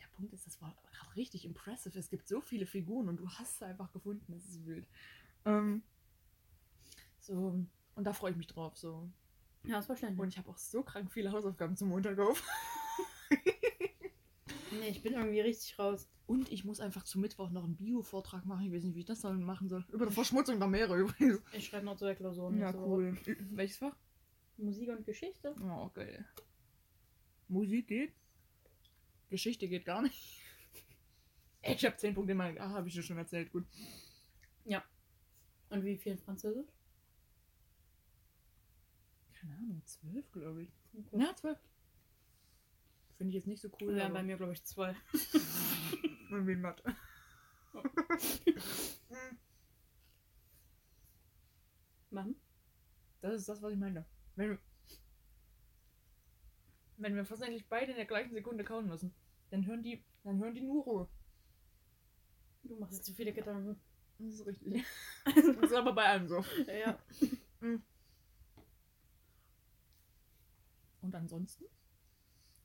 der 0.00 0.08
Punkt 0.16 0.32
ist, 0.32 0.46
das 0.46 0.60
war 0.60 0.74
gerade 0.92 1.16
richtig 1.16 1.44
impressive. 1.44 1.98
Es 1.98 2.10
gibt 2.10 2.26
so 2.28 2.40
viele 2.40 2.66
Figuren 2.66 3.08
und 3.08 3.18
du 3.18 3.28
hast 3.28 3.58
sie 3.58 3.66
einfach 3.66 3.92
gefunden. 3.92 4.32
Das 4.32 4.44
ist 4.44 4.66
wild. 4.66 4.86
Ähm, 5.44 5.82
so, 7.20 7.64
und 7.94 8.04
da 8.04 8.12
freue 8.12 8.32
ich 8.32 8.36
mich 8.36 8.46
drauf. 8.46 8.76
So. 8.76 9.08
Ja, 9.64 9.78
ist 9.78 9.86
verständlich. 9.86 10.20
Und 10.20 10.28
ich 10.28 10.38
habe 10.38 10.50
auch 10.50 10.58
so 10.58 10.82
krank 10.82 11.12
viele 11.12 11.32
Hausaufgaben 11.32 11.76
zum 11.76 11.88
Montag 11.88 12.18
auf. 12.18 12.42
nee, 14.72 14.88
ich 14.88 15.02
bin 15.02 15.12
irgendwie 15.12 15.40
richtig 15.40 15.78
raus. 15.78 16.08
Und 16.26 16.50
ich 16.50 16.64
muss 16.64 16.80
einfach 16.80 17.04
zum 17.04 17.20
Mittwoch 17.20 17.50
noch 17.50 17.64
einen 17.64 17.76
Bio-Vortrag 17.76 18.46
machen. 18.46 18.64
Ich 18.64 18.72
weiß 18.72 18.84
nicht, 18.84 18.94
wie 18.94 19.00
ich 19.00 19.06
das 19.06 19.20
dann 19.20 19.42
machen 19.42 19.68
soll. 19.68 19.84
Über 19.92 20.06
die 20.06 20.12
Verschmutzung 20.12 20.58
der 20.58 20.68
Meere 20.68 20.96
übrigens. 20.96 21.40
Ich 21.52 21.66
schreibe 21.66 21.84
noch 21.84 21.96
zwei 21.96 22.14
Klausuren. 22.14 22.58
Ja, 22.58 22.72
cool. 22.74 23.16
Welches 23.50 23.78
Fach? 23.78 23.96
Musik 24.60 24.88
und 24.90 25.04
Geschichte. 25.04 25.54
Oh, 25.62 25.88
geil. 25.94 26.24
Musik 27.48 27.88
geht. 27.88 28.12
Geschichte 29.28 29.68
geht 29.68 29.84
gar 29.84 30.02
nicht. 30.02 30.40
Ich 31.62 31.84
habe 31.84 31.96
10 31.96 32.14
Punkte 32.14 32.32
in 32.32 32.38
meinem. 32.38 32.58
Ah, 32.60 32.70
habe 32.70 32.88
ich 32.88 32.94
dir 32.94 33.02
schon 33.02 33.18
erzählt. 33.18 33.50
Gut. 33.52 33.66
Und 35.72 35.84
wie 35.84 35.96
viel 35.98 36.12
in 36.12 36.18
Französisch? 36.18 36.66
Keine 39.34 39.54
Ahnung, 39.54 39.80
12, 39.84 40.32
glaube 40.32 40.64
ich. 40.64 40.72
Okay. 40.92 41.22
Ja, 41.22 41.36
12. 41.36 41.56
Finde 43.18 43.28
ich 43.30 43.34
jetzt 43.36 43.46
nicht 43.46 43.60
so 43.62 43.68
cool. 43.80 44.00
Aber- 44.00 44.14
bei 44.14 44.22
mir, 44.24 44.36
glaube 44.36 44.52
ich, 44.54 44.64
zwei. 44.64 44.96
Und 46.32 46.46
wie 46.48 46.52
in 46.54 46.60
Mathe. 46.60 46.82
Machen? 52.10 52.34
Das 53.20 53.34
ist 53.34 53.48
das, 53.48 53.62
was 53.62 53.72
ich 53.72 53.78
meine. 53.78 54.04
Wenn, 54.40 54.58
wenn 56.96 57.14
wir 57.16 57.24
versehentlich 57.26 57.68
beide 57.68 57.90
in 57.92 57.96
der 57.96 58.06
gleichen 58.06 58.32
Sekunde 58.32 58.64
kauen 58.64 58.86
müssen, 58.88 59.12
dann 59.50 59.66
hören 59.66 59.82
die, 59.82 60.02
dann 60.24 60.38
hören 60.38 60.54
die 60.54 60.62
nur 60.62 60.82
Ruhe. 60.84 61.08
Du 62.62 62.76
machst 62.76 63.04
zu 63.04 63.12
viele 63.14 63.32
Gedanken. 63.32 63.78
Das 64.18 64.34
ist 64.34 64.46
richtig. 64.46 64.84
Das 65.24 65.36
ist 65.46 65.72
aber 65.74 65.92
bei 65.92 66.04
allem 66.06 66.28
so. 66.28 66.44
ja. 66.66 66.98
Und 71.02 71.14
ansonsten 71.14 71.64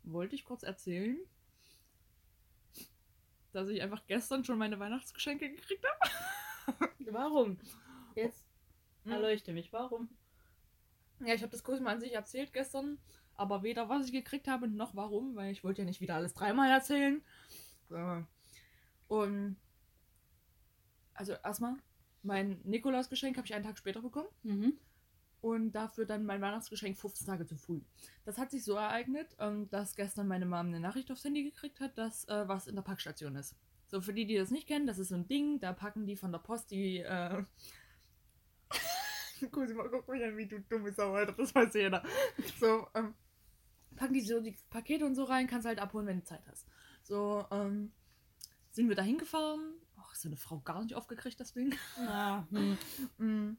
wollte 0.03 0.36
ich 0.36 0.44
kurz 0.46 0.63
erzählen, 0.63 1.17
dass 3.53 3.70
ich 3.70 3.82
einfach 3.82 4.05
gestern 4.08 4.44
schon 4.44 4.58
meine 4.58 4.79
Weihnachtsgeschenke 4.79 5.50
gekriegt 5.50 5.86
habe. 6.67 6.89
Warum? 7.12 7.58
Jetzt 8.15 8.46
Hm. 9.05 9.12
erleuchte 9.13 9.53
mich. 9.53 9.72
Warum? 9.72 10.10
Ja, 11.20 11.34
ich 11.34 11.42
habe 11.42 11.52
das 11.52 11.64
kurz 11.64 11.80
mal 11.80 11.94
an 11.94 12.00
sich 12.02 12.14
erzählt 12.14 12.52
gestern, 12.54 12.98
aber 13.36 13.64
weder 13.64 13.90
was 13.90 14.06
ich 14.06 14.12
gekriegt 14.12 14.48
habe 14.48 14.68
noch 14.68 14.96
warum, 14.96 15.36
weil 15.36 15.52
ich 15.52 15.64
wollte 15.64 15.82
ja 15.82 15.86
nicht 15.86 16.02
wieder 16.02 16.16
alles 16.16 16.34
dreimal 16.34 16.70
erzählen. 16.70 17.22
So. 17.90 18.24
Und 19.08 19.58
also 21.14 21.34
erstmal, 21.44 21.76
mein 22.24 22.60
Nikolausgeschenk 22.64 23.38
habe 23.38 23.46
ich 23.48 23.54
einen 23.54 23.64
Tag 23.64 23.78
später 23.78 24.02
bekommen 24.02 24.28
Mhm. 24.44 24.74
und 25.42 25.72
dafür 25.72 26.06
dann 26.06 26.26
mein 26.26 26.42
Weihnachtsgeschenk 26.42 26.98
15 26.98 27.28
Tage 27.28 27.46
zu 27.46 27.56
früh. 27.56 27.82
Das 28.26 28.38
hat 28.38 28.52
sich 28.52 28.64
so 28.64 28.74
ereignet, 28.74 29.36
ähm, 29.40 29.70
dass 29.70 29.96
gestern 29.96 30.28
meine 30.28 30.46
Mom 30.46 30.68
eine 30.68 30.80
Nachricht 30.80 31.12
aufs 31.12 31.24
Handy 31.24 31.44
gekriegt 31.44 31.80
hat, 31.80 31.98
dass 31.98 32.26
äh, 32.28 32.48
was 32.48 32.68
in 32.68 32.76
der 32.76 32.82
Packstation 32.82 33.36
ist. 33.36 33.56
So, 33.88 34.02
für 34.02 34.14
die, 34.14 34.26
die 34.26 34.36
das 34.36 34.50
nicht 34.52 34.68
kennen, 34.68 34.88
das 34.88 34.98
ist 34.98 35.10
so 35.10 35.16
ein 35.16 35.28
Ding, 35.28 35.60
da 35.60 35.72
packen 35.72 36.06
die 36.08 36.18
von 36.18 36.32
der 36.32 36.40
Post 36.40 36.72
die. 36.72 36.98
Äh... 37.00 37.44
Guck 39.51 39.75
mal, 39.75 39.89
guck 39.89 40.08
mich 40.08 40.24
an, 40.24 40.38
wie 40.38 40.48
du 40.48 40.60
dumme 40.62 40.92
Sau, 40.92 41.13
Alter, 41.13 41.34
das 41.34 41.54
weiß 41.54 41.74
jeder. 41.74 42.04
So, 42.60 42.88
ähm, 42.94 43.13
packen 43.96 44.13
die 44.13 44.22
so 44.22 44.39
die 44.39 44.56
Pakete 44.70 45.06
und 45.06 45.15
so 45.15 45.24
rein, 45.24 45.48
kannst 45.48 45.68
halt 45.68 45.80
abholen, 45.80 46.08
wenn 46.08 46.20
du 46.20 46.24
Zeit 46.24 46.46
hast. 46.48 46.68
So, 47.04 47.46
ähm, 47.51 47.92
sind 48.72 48.89
wir 48.89 48.96
da 48.96 49.04
hingefahren. 49.04 49.74
Ach, 49.98 50.13
so 50.15 50.27
eine 50.30 50.38
Frau 50.38 50.60
gar 50.60 50.82
nicht 50.84 50.96
aufgekriegt, 50.96 51.39
das 51.39 51.54
Ding. 51.54 51.74
Ah, 51.98 52.44
hm. 52.51 52.77
Mm. 53.18 53.58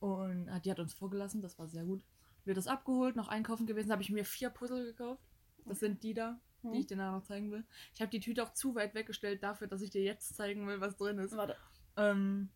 Und 0.00 0.48
äh, 0.48 0.60
die 0.60 0.70
hat 0.70 0.80
uns 0.80 0.94
vorgelassen, 0.94 1.42
das 1.42 1.58
war 1.58 1.66
sehr 1.68 1.84
gut. 1.84 2.04
Wir 2.44 2.54
das 2.54 2.66
abgeholt, 2.68 3.16
noch 3.16 3.28
einkaufen 3.28 3.66
gewesen, 3.66 3.90
habe 3.90 4.02
ich 4.02 4.10
mir 4.10 4.24
vier 4.24 4.50
Puzzle 4.50 4.84
gekauft. 4.84 5.22
Das 5.64 5.80
sind 5.80 6.02
die 6.02 6.14
da, 6.14 6.40
die 6.62 6.68
Hm. 6.68 6.74
ich 6.74 6.86
dir 6.86 6.96
nachher 6.96 7.12
noch 7.12 7.24
zeigen 7.24 7.50
will. 7.50 7.64
Ich 7.92 8.00
habe 8.00 8.10
die 8.10 8.20
Tüte 8.20 8.42
auch 8.42 8.52
zu 8.52 8.74
weit 8.74 8.94
weggestellt 8.94 9.42
dafür, 9.42 9.66
dass 9.66 9.82
ich 9.82 9.90
dir 9.90 10.02
jetzt 10.02 10.36
zeigen 10.36 10.66
will, 10.66 10.80
was 10.80 10.96
drin 10.96 11.18
ist. 11.18 11.36
Warte. 11.36 11.56
Ähm, 11.96 12.50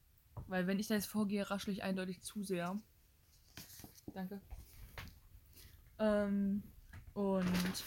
weil 0.46 0.66
wenn 0.66 0.78
ich 0.78 0.88
da 0.88 0.94
jetzt 0.94 1.06
vorgehe, 1.06 1.50
raschel 1.50 1.72
ich 1.72 1.82
eindeutig 1.82 2.22
zu 2.22 2.42
sehr. 2.42 2.78
Danke. 4.12 4.40
Ähm, 5.98 6.62
und 7.14 7.84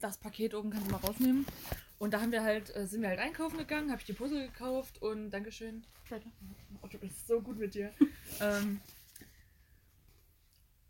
das 0.00 0.18
Paket 0.18 0.54
oben 0.54 0.70
kannst 0.70 0.88
du 0.88 0.92
mal 0.92 0.98
rausnehmen. 0.98 1.46
Und 1.98 2.12
da 2.12 2.20
haben 2.20 2.32
wir 2.32 2.42
halt, 2.42 2.74
äh, 2.76 2.86
sind 2.86 3.02
wir 3.02 3.08
halt 3.08 3.20
einkaufen 3.20 3.56
gegangen, 3.56 3.90
habe 3.90 4.00
ich 4.00 4.06
die 4.06 4.12
Puzzle 4.12 4.48
gekauft 4.48 5.00
und 5.00 5.30
Dankeschön. 5.30 5.84
Oh, 6.82 6.88
du 6.88 6.98
bist 6.98 7.26
so 7.26 7.40
gut 7.40 7.58
mit 7.58 7.74
dir. 7.74 7.92
ähm, 8.40 8.80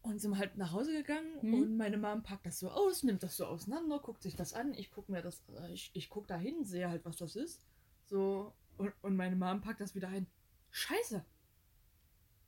und 0.03 0.19
sind 0.21 0.37
halt 0.37 0.57
nach 0.57 0.73
Hause 0.73 0.93
gegangen 0.93 1.41
Hm. 1.41 1.55
und 1.55 1.77
meine 1.77 1.97
Mom 1.97 2.23
packt 2.23 2.47
das 2.47 2.59
so 2.59 2.71
aus, 2.71 3.03
nimmt 3.05 3.23
das 3.23 3.37
so 3.37 3.47
auseinander, 3.47 3.99
guckt 4.01 4.23
sich 4.23 4.37
das 4.37 4.53
an. 4.53 4.75
Ich 4.75 4.91
guck 4.91 5.09
mir 5.09 5.23
das, 5.23 5.43
äh, 5.61 5.73
ich, 5.73 5.91
ich 5.95 6.11
guck 6.11 6.27
da 6.27 6.37
hin, 6.37 6.65
sehe 6.65 6.89
halt, 6.89 7.05
was 7.05 7.17
das 7.17 7.37
ist. 7.37 7.63
So, 8.07 8.53
und, 8.77 8.93
und 9.03 9.17
meine 9.17 9.37
Mom 9.37 9.61
packt 9.61 9.81
das 9.81 9.95
wieder 9.95 10.09
ein. 10.09 10.27
Scheiße! 10.71 11.25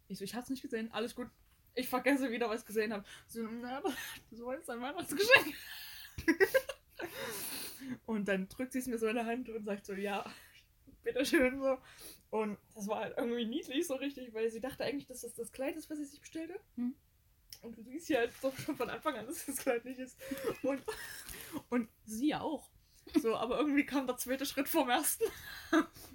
Ich 0.09 0.19
so, 0.19 0.25
ich 0.25 0.35
hab's 0.35 0.51
nicht 0.51 0.63
gesehen, 0.63 0.91
alles 0.93 1.15
gut. 1.15 1.29
Ich 1.75 1.89
vergesse 1.89 2.31
wieder, 2.31 2.49
was 2.49 2.61
ich 2.61 2.67
gesehen 2.67 2.93
habe. 2.93 3.05
So, 3.27 3.43
na, 3.43 3.83
das 4.31 4.41
war 4.41 4.55
jetzt 4.55 4.71
ein 4.71 4.81
Weihnachtsgeschenk. 4.81 5.55
und 8.07 8.27
dann 8.29 8.49
drückt 8.49 8.73
sie 8.73 8.79
es 8.79 8.87
mir 8.87 8.99
so 8.99 9.07
in 9.07 9.17
der 9.17 9.27
Hand 9.27 9.49
und 9.49 9.65
sagt 9.65 9.85
so, 9.85 9.93
ja, 9.93 10.25
bitteschön 11.03 11.61
so. 11.61 11.79
Und 12.31 12.59
das 12.75 12.87
war 12.89 13.01
halt 13.01 13.15
irgendwie 13.17 13.47
niedlich 13.47 13.87
so 13.87 13.95
richtig, 13.95 14.33
weil 14.35 14.51
sie 14.51 14.61
dachte 14.61 14.85
eigentlich, 14.85 15.07
dass 15.07 15.21
das 15.21 15.35
das 15.35 15.53
Kleid 15.53 15.77
ist, 15.77 15.89
was 15.91 15.99
sie 15.99 16.05
sich 16.05 16.21
bestellt 16.21 16.53
hat. 16.53 16.61
Hm. 16.77 16.95
Und 17.63 17.77
du 17.77 17.83
siehst 17.83 18.09
ja 18.09 18.19
halt 18.19 18.33
doch 18.43 18.57
schon 18.59 18.77
von 18.77 18.91
Anfang 18.91 19.17
an, 19.17 19.27
dass 19.27 19.47
das 19.47 19.57
Kleid 19.57 19.85
nicht 19.85 19.99
ist. 19.99 20.19
Und, 20.63 20.83
und 21.69 21.89
sie 22.05 22.29
ja 22.29 22.41
auch. 22.41 22.71
So, 23.15 23.37
aber 23.37 23.59
irgendwie 23.59 23.87
kam 23.87 24.07
der 24.07 24.17
zweite 24.17 24.47
Schritt 24.47 24.69
vom 24.69 24.91
ersten. 24.91 25.25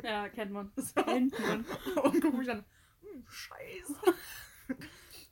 Ja, 0.03 0.29
kennt 0.29 0.51
man. 0.51 0.71
So. 0.77 1.01
Kennt 1.03 1.39
man. 1.39 1.65
Und 2.03 2.21
guck 2.21 2.37
mich 2.37 2.47
dann, 2.47 2.65
hm, 3.01 3.25
scheiße. 3.29 3.95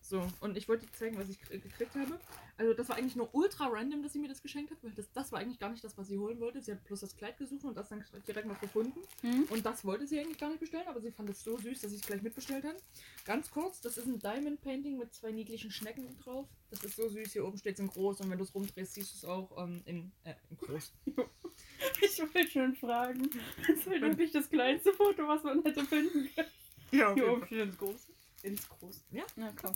So, 0.10 0.28
und 0.42 0.58
ich 0.58 0.68
wollte 0.68 0.88
dir 0.88 0.92
zeigen, 0.94 1.18
was 1.20 1.30
ich 1.30 1.38
krie- 1.38 1.60
gekriegt 1.60 1.94
habe. 1.96 2.20
Also 2.58 2.74
das 2.74 2.90
war 2.90 2.96
eigentlich 2.98 3.16
nur 3.16 3.30
ultra 3.36 3.68
random, 3.68 4.02
dass 4.02 4.14
sie 4.14 4.18
mir 4.20 4.28
das 4.28 4.42
geschenkt 4.42 4.72
hat, 4.72 4.80
weil 4.82 4.90
das, 4.92 5.06
das 5.14 5.32
war 5.32 5.40
eigentlich 5.40 5.60
gar 5.60 5.70
nicht 5.70 5.84
das, 5.84 5.96
was 6.00 6.08
sie 6.08 6.18
holen 6.18 6.40
wollte. 6.40 6.62
Sie 6.64 6.72
hat 6.72 6.84
bloß 6.86 7.02
das 7.02 7.16
Kleid 7.16 7.38
gesucht 7.38 7.64
und 7.64 7.78
das 7.78 7.90
dann 7.90 8.04
direkt 8.28 8.48
noch 8.48 8.60
gefunden. 8.60 9.00
Hm? 9.22 9.44
Und 9.52 9.64
das 9.64 9.86
wollte 9.86 10.08
sie 10.08 10.20
eigentlich 10.20 10.40
gar 10.40 10.50
nicht 10.50 10.60
bestellen, 10.60 10.88
aber 10.88 11.00
sie 11.00 11.12
fand 11.12 11.30
es 11.30 11.44
so 11.44 11.58
süß, 11.60 11.80
dass 11.82 11.92
sie 11.92 11.98
es 11.98 12.02
gleich 12.02 12.24
mitbestellt 12.24 12.64
hat. 12.66 12.76
Ganz 13.24 13.52
kurz, 13.52 13.82
das 13.82 13.98
ist 14.00 14.08
ein 14.08 14.18
Diamond 14.18 14.60
Painting 14.62 14.98
mit 14.98 15.14
zwei 15.14 15.32
niedlichen 15.32 15.70
Schnecken 15.70 16.18
drauf. 16.24 16.48
Das 16.72 16.84
ist 16.84 16.96
so 16.96 17.08
süß, 17.08 17.32
hier 17.32 17.46
oben 17.46 17.60
steht 17.60 17.76
es 17.76 17.80
in 17.80 17.88
groß 17.88 18.22
und 18.22 18.32
wenn 18.32 18.40
du 18.40 18.44
es 18.46 18.56
rumdrehst, 18.56 18.96
siehst 18.96 19.14
du 19.14 19.18
es 19.18 19.26
auch 19.26 19.64
ähm, 19.64 19.82
in, 19.86 20.12
äh, 20.24 20.34
in 20.50 20.58
groß. 20.58 20.92
Ich 22.02 22.20
wollte 22.20 22.50
schon 22.50 22.76
fragen. 22.78 23.30
Das 23.68 23.78
ist 23.78 23.88
halt 23.88 24.02
wirklich 24.02 24.32
das 24.32 24.50
kleinste 24.50 24.92
Foto, 24.94 25.28
was 25.28 25.44
man 25.44 25.62
hätte 25.64 25.84
finden 25.86 26.30
können. 26.34 26.48
Ja, 26.92 27.14
Hier 27.14 27.32
oben 27.32 27.46
steht 27.46 27.60
ins 27.60 27.78
Groß. 27.78 28.08
Ins 28.44 28.70
Groß. 28.70 29.04
Ja. 29.12 29.24
Na 29.36 29.52
komm. 29.62 29.74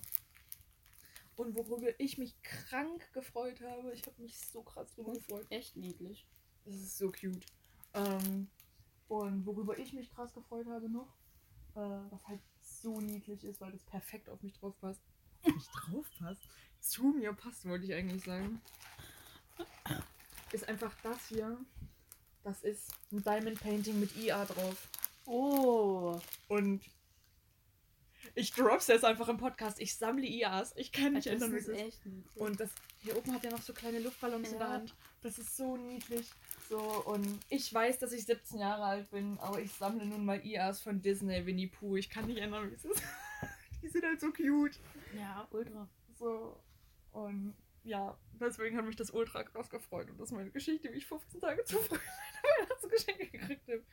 Und 1.36 1.56
worüber 1.56 1.88
ich 2.00 2.18
mich 2.18 2.40
krank 2.44 3.12
gefreut 3.14 3.60
habe, 3.62 3.92
ich 3.94 4.06
habe 4.06 4.22
mich 4.22 4.40
so 4.40 4.62
krass 4.62 4.94
drüber 4.94 5.14
gefreut. 5.14 5.46
Echt 5.50 5.76
niedlich. 5.76 6.28
Das 6.66 6.76
ist 6.76 6.98
so 6.98 7.12
cute. 7.12 7.46
Ähm, 7.94 8.48
und 9.08 9.46
worüber 9.46 9.78
ich 9.78 9.94
mich 9.94 10.12
krass 10.12 10.34
gefreut 10.34 10.68
habe 10.68 10.90
noch, 10.90 11.16
äh, 11.76 11.80
was 12.12 12.28
halt 12.28 12.42
so 12.62 13.00
niedlich 13.02 13.44
ist, 13.44 13.62
weil 13.62 13.72
das 13.72 13.84
perfekt 13.84 14.30
auf 14.30 14.42
mich 14.44 14.54
drauf 14.54 14.74
passt. 14.80 15.02
Auf 15.44 15.54
mich 15.54 15.68
drauf 15.68 16.06
passt? 16.20 16.42
Zu 16.80 17.04
mir 17.06 17.34
passt, 17.34 17.66
wollte 17.66 17.86
ich 17.86 17.94
eigentlich 17.94 18.24
sagen. 18.24 18.62
Ist 20.52 20.68
einfach 20.68 20.96
das 21.02 21.28
hier. 21.28 21.58
Das 22.44 22.62
ist 22.62 22.94
ein 23.12 23.24
Diamond 23.24 23.60
Painting 23.60 24.00
mit 24.00 24.16
IA 24.18 24.46
drauf. 24.46 24.90
Oh. 25.26 26.20
Und 26.48 26.84
Ich 28.36 28.52
drop's 28.52 28.88
jetzt 28.88 29.06
einfach 29.06 29.28
im 29.30 29.38
Podcast. 29.38 29.80
Ich 29.80 29.96
sammle 29.96 30.26
IAs. 30.26 30.74
Ich 30.76 30.92
kann 30.92 31.14
nicht 31.14 31.28
ändern, 31.28 31.52
wie 31.54 31.58
es 31.58 31.68
ist. 31.68 31.78
echt 31.80 32.06
niedlich. 32.06 32.36
Und 32.36 32.60
das 32.60 32.72
hier 33.00 33.16
oben 33.16 33.32
hat 33.34 33.46
er 33.46 33.52
noch 33.52 33.62
so 33.62 33.74
kleine 33.74 34.00
Luftballons 34.00 34.52
in 34.52 34.58
der 34.58 34.68
Ja. 34.68 34.74
Hand. 34.74 34.96
Das 35.22 35.38
ist 35.38 35.56
so 35.56 35.78
niedlich. 35.78 36.30
So, 36.68 36.80
und 36.80 37.40
ich 37.50 37.72
weiß, 37.72 38.00
dass 38.00 38.12
ich 38.12 38.26
17 38.26 38.60
Jahre 38.60 38.84
alt 38.86 39.12
bin, 39.12 39.38
aber 39.40 39.60
ich 39.60 39.72
sammle 39.72 40.06
nun 40.06 40.26
mal 40.26 40.44
IAs 40.44 40.82
von 40.82 41.02
Disney, 41.02 41.46
Winnie 41.46 41.68
Pooh. 41.68 41.96
Ich 41.98 42.10
kann 42.10 42.26
nicht 42.26 42.40
ändern, 42.40 42.72
wie 42.72 42.76
es 42.76 42.86
ist. 42.86 43.04
Die 43.84 43.88
sind 43.90 44.04
halt 44.04 44.20
so 44.20 44.32
cute. 44.32 44.80
ja, 45.16 45.48
ultra. 45.52 45.88
So. 46.18 46.58
Und 47.12 47.54
ja, 47.84 48.18
deswegen 48.40 48.78
hat 48.78 48.86
mich 48.86 48.96
das 48.96 49.12
ultra 49.12 49.44
krass 49.44 49.70
gefreut. 49.70 50.10
Und 50.10 50.18
das 50.20 50.30
ist 50.30 50.34
meine 50.36 50.50
Geschichte, 50.50 50.92
wie 50.92 50.98
ich 50.98 51.06
15 51.06 51.40
Tage 51.42 51.64
zu 51.66 51.78
früh 51.78 51.98
meine 52.56 52.68
Weihnachtsgeschenke 52.70 53.28
gekriegt 53.28 53.68
habe. 53.68 53.84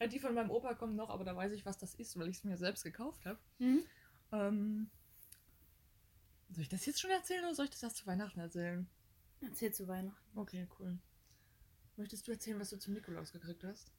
Ja, 0.00 0.06
die 0.06 0.18
von 0.18 0.34
meinem 0.34 0.50
Opa 0.50 0.74
kommen 0.74 0.94
noch, 0.96 1.10
aber 1.10 1.24
da 1.24 1.34
weiß 1.34 1.52
ich, 1.52 1.66
was 1.66 1.78
das 1.78 1.94
ist, 1.94 2.18
weil 2.18 2.28
ich 2.28 2.36
es 2.38 2.44
mir 2.44 2.56
selbst 2.56 2.84
gekauft 2.84 3.26
habe. 3.26 3.38
Mhm. 3.58 3.82
Ähm, 4.32 4.90
soll 6.50 6.62
ich 6.62 6.68
das 6.68 6.86
jetzt 6.86 7.00
schon 7.00 7.10
erzählen 7.10 7.44
oder 7.44 7.54
soll 7.54 7.64
ich 7.64 7.70
das 7.72 7.82
erst 7.82 7.96
zu 7.96 8.06
Weihnachten 8.06 8.40
erzählen? 8.40 8.88
Erzähl 9.40 9.72
zu 9.72 9.86
Weihnachten. 9.88 10.38
Okay, 10.38 10.66
cool. 10.78 10.98
Möchtest 11.96 12.26
du 12.28 12.32
erzählen, 12.32 12.58
was 12.60 12.70
du 12.70 12.78
zum 12.78 12.94
Nikolaus 12.94 13.32
gekriegt 13.32 13.64
hast? 13.64 13.92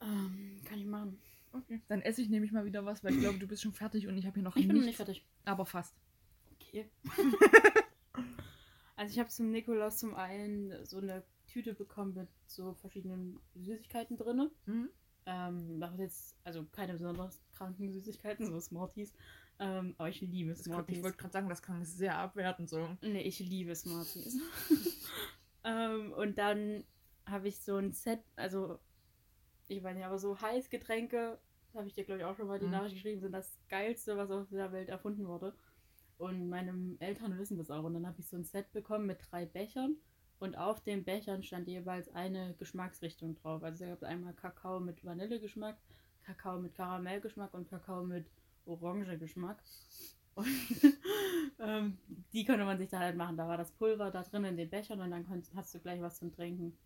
Ähm, 0.00 0.60
kann 0.64 0.78
ich 0.78 0.86
machen. 0.86 1.18
Okay. 1.52 1.80
Dann 1.88 2.02
esse 2.02 2.22
ich 2.22 2.28
nämlich 2.28 2.52
mal 2.52 2.64
wieder 2.64 2.84
was, 2.84 3.02
weil 3.04 3.14
ich 3.14 3.20
glaube, 3.20 3.38
du 3.38 3.46
bist 3.46 3.62
schon 3.62 3.72
fertig 3.72 4.06
und 4.06 4.16
ich 4.16 4.26
habe 4.26 4.34
hier 4.34 4.42
noch 4.42 4.56
Ich 4.56 4.66
bin 4.66 4.76
noch 4.76 4.84
nichts. 4.84 4.86
nicht 4.86 4.96
fertig. 4.96 5.26
Aber 5.44 5.66
fast. 5.66 5.94
Okay. 6.52 6.88
also 8.96 9.12
ich 9.12 9.18
habe 9.18 9.28
zum 9.28 9.50
Nikolaus 9.50 9.98
zum 9.98 10.14
einen 10.14 10.84
so 10.86 10.98
eine 10.98 11.22
Tüte 11.46 11.74
bekommen 11.74 12.14
mit 12.14 12.28
so 12.46 12.74
verschiedenen 12.74 13.38
Süßigkeiten 13.54 14.16
drin. 14.16 14.50
Mhm. 14.66 14.88
Ähm, 15.26 15.80
ist 15.82 15.98
jetzt, 15.98 16.36
also 16.44 16.64
keine 16.72 16.94
besonders 16.94 17.40
kranken 17.52 17.92
Süßigkeiten, 17.92 18.46
so 18.46 18.58
Smarties. 18.60 19.14
Ähm, 19.58 19.94
aber 19.98 20.08
ich 20.08 20.20
liebe 20.20 20.54
Smarties. 20.56 20.98
ich 20.98 21.04
wollte 21.04 21.18
gerade 21.18 21.32
sagen, 21.32 21.48
das 21.48 21.62
kann 21.62 21.84
sehr 21.84 22.18
abwerten 22.18 22.66
so. 22.66 22.96
Nee, 23.02 23.22
ich 23.22 23.38
liebe 23.38 23.74
Smarties. 23.76 24.38
ähm, 25.64 26.12
und 26.12 26.38
dann 26.38 26.84
habe 27.26 27.48
ich 27.48 27.60
so 27.60 27.76
ein 27.76 27.92
Set, 27.92 28.20
also 28.36 28.80
ich 29.68 29.82
weiß 29.82 29.94
nicht, 29.94 30.04
aber 30.04 30.18
so 30.18 30.40
Heißgetränke, 30.40 31.38
habe 31.74 31.86
ich 31.86 31.94
dir 31.94 32.04
glaube 32.04 32.20
ich 32.20 32.24
auch 32.24 32.36
schon 32.36 32.48
mal 32.48 32.58
die 32.58 32.66
Mhm. 32.66 32.72
Nachricht 32.72 32.96
geschrieben, 32.96 33.20
sind 33.20 33.32
das 33.32 33.58
geilste, 33.68 34.16
was 34.16 34.30
auf 34.30 34.48
dieser 34.48 34.72
Welt 34.72 34.88
erfunden 34.88 35.26
wurde. 35.26 35.54
Und 36.18 36.48
meine 36.48 36.96
Eltern 37.00 37.38
wissen 37.38 37.56
das 37.58 37.70
auch. 37.70 37.84
Und 37.84 37.94
dann 37.94 38.06
habe 38.06 38.20
ich 38.20 38.28
so 38.28 38.36
ein 38.36 38.44
Set 38.44 38.70
bekommen 38.72 39.06
mit 39.06 39.18
drei 39.30 39.46
Bechern. 39.46 39.96
Und 40.42 40.58
auf 40.58 40.80
den 40.80 41.04
Bechern 41.04 41.44
stand 41.44 41.68
jeweils 41.68 42.12
eine 42.16 42.56
Geschmacksrichtung 42.58 43.36
drauf. 43.36 43.62
Also 43.62 43.84
es 43.84 43.90
gab 43.90 44.02
einmal 44.02 44.32
Kakao 44.32 44.80
mit 44.80 45.04
Vanillegeschmack, 45.04 45.76
Kakao 46.24 46.58
mit 46.58 46.74
Karamellgeschmack 46.74 47.54
und 47.54 47.70
Kakao 47.70 48.02
mit 48.02 48.26
Orangegeschmack. 48.66 49.62
Und 50.34 50.48
ähm, 51.60 51.96
die 52.32 52.44
konnte 52.44 52.64
man 52.64 52.76
sich 52.76 52.88
da 52.88 52.98
halt 52.98 53.16
machen. 53.16 53.36
Da 53.36 53.46
war 53.46 53.56
das 53.56 53.70
Pulver 53.70 54.10
da 54.10 54.24
drin 54.24 54.44
in 54.44 54.56
den 54.56 54.68
Bechern 54.68 55.00
und 55.00 55.12
dann 55.12 55.24
konnt, 55.28 55.48
hast 55.54 55.76
du 55.76 55.78
gleich 55.78 56.00
was 56.00 56.18
zum 56.18 56.32
Trinken. 56.32 56.76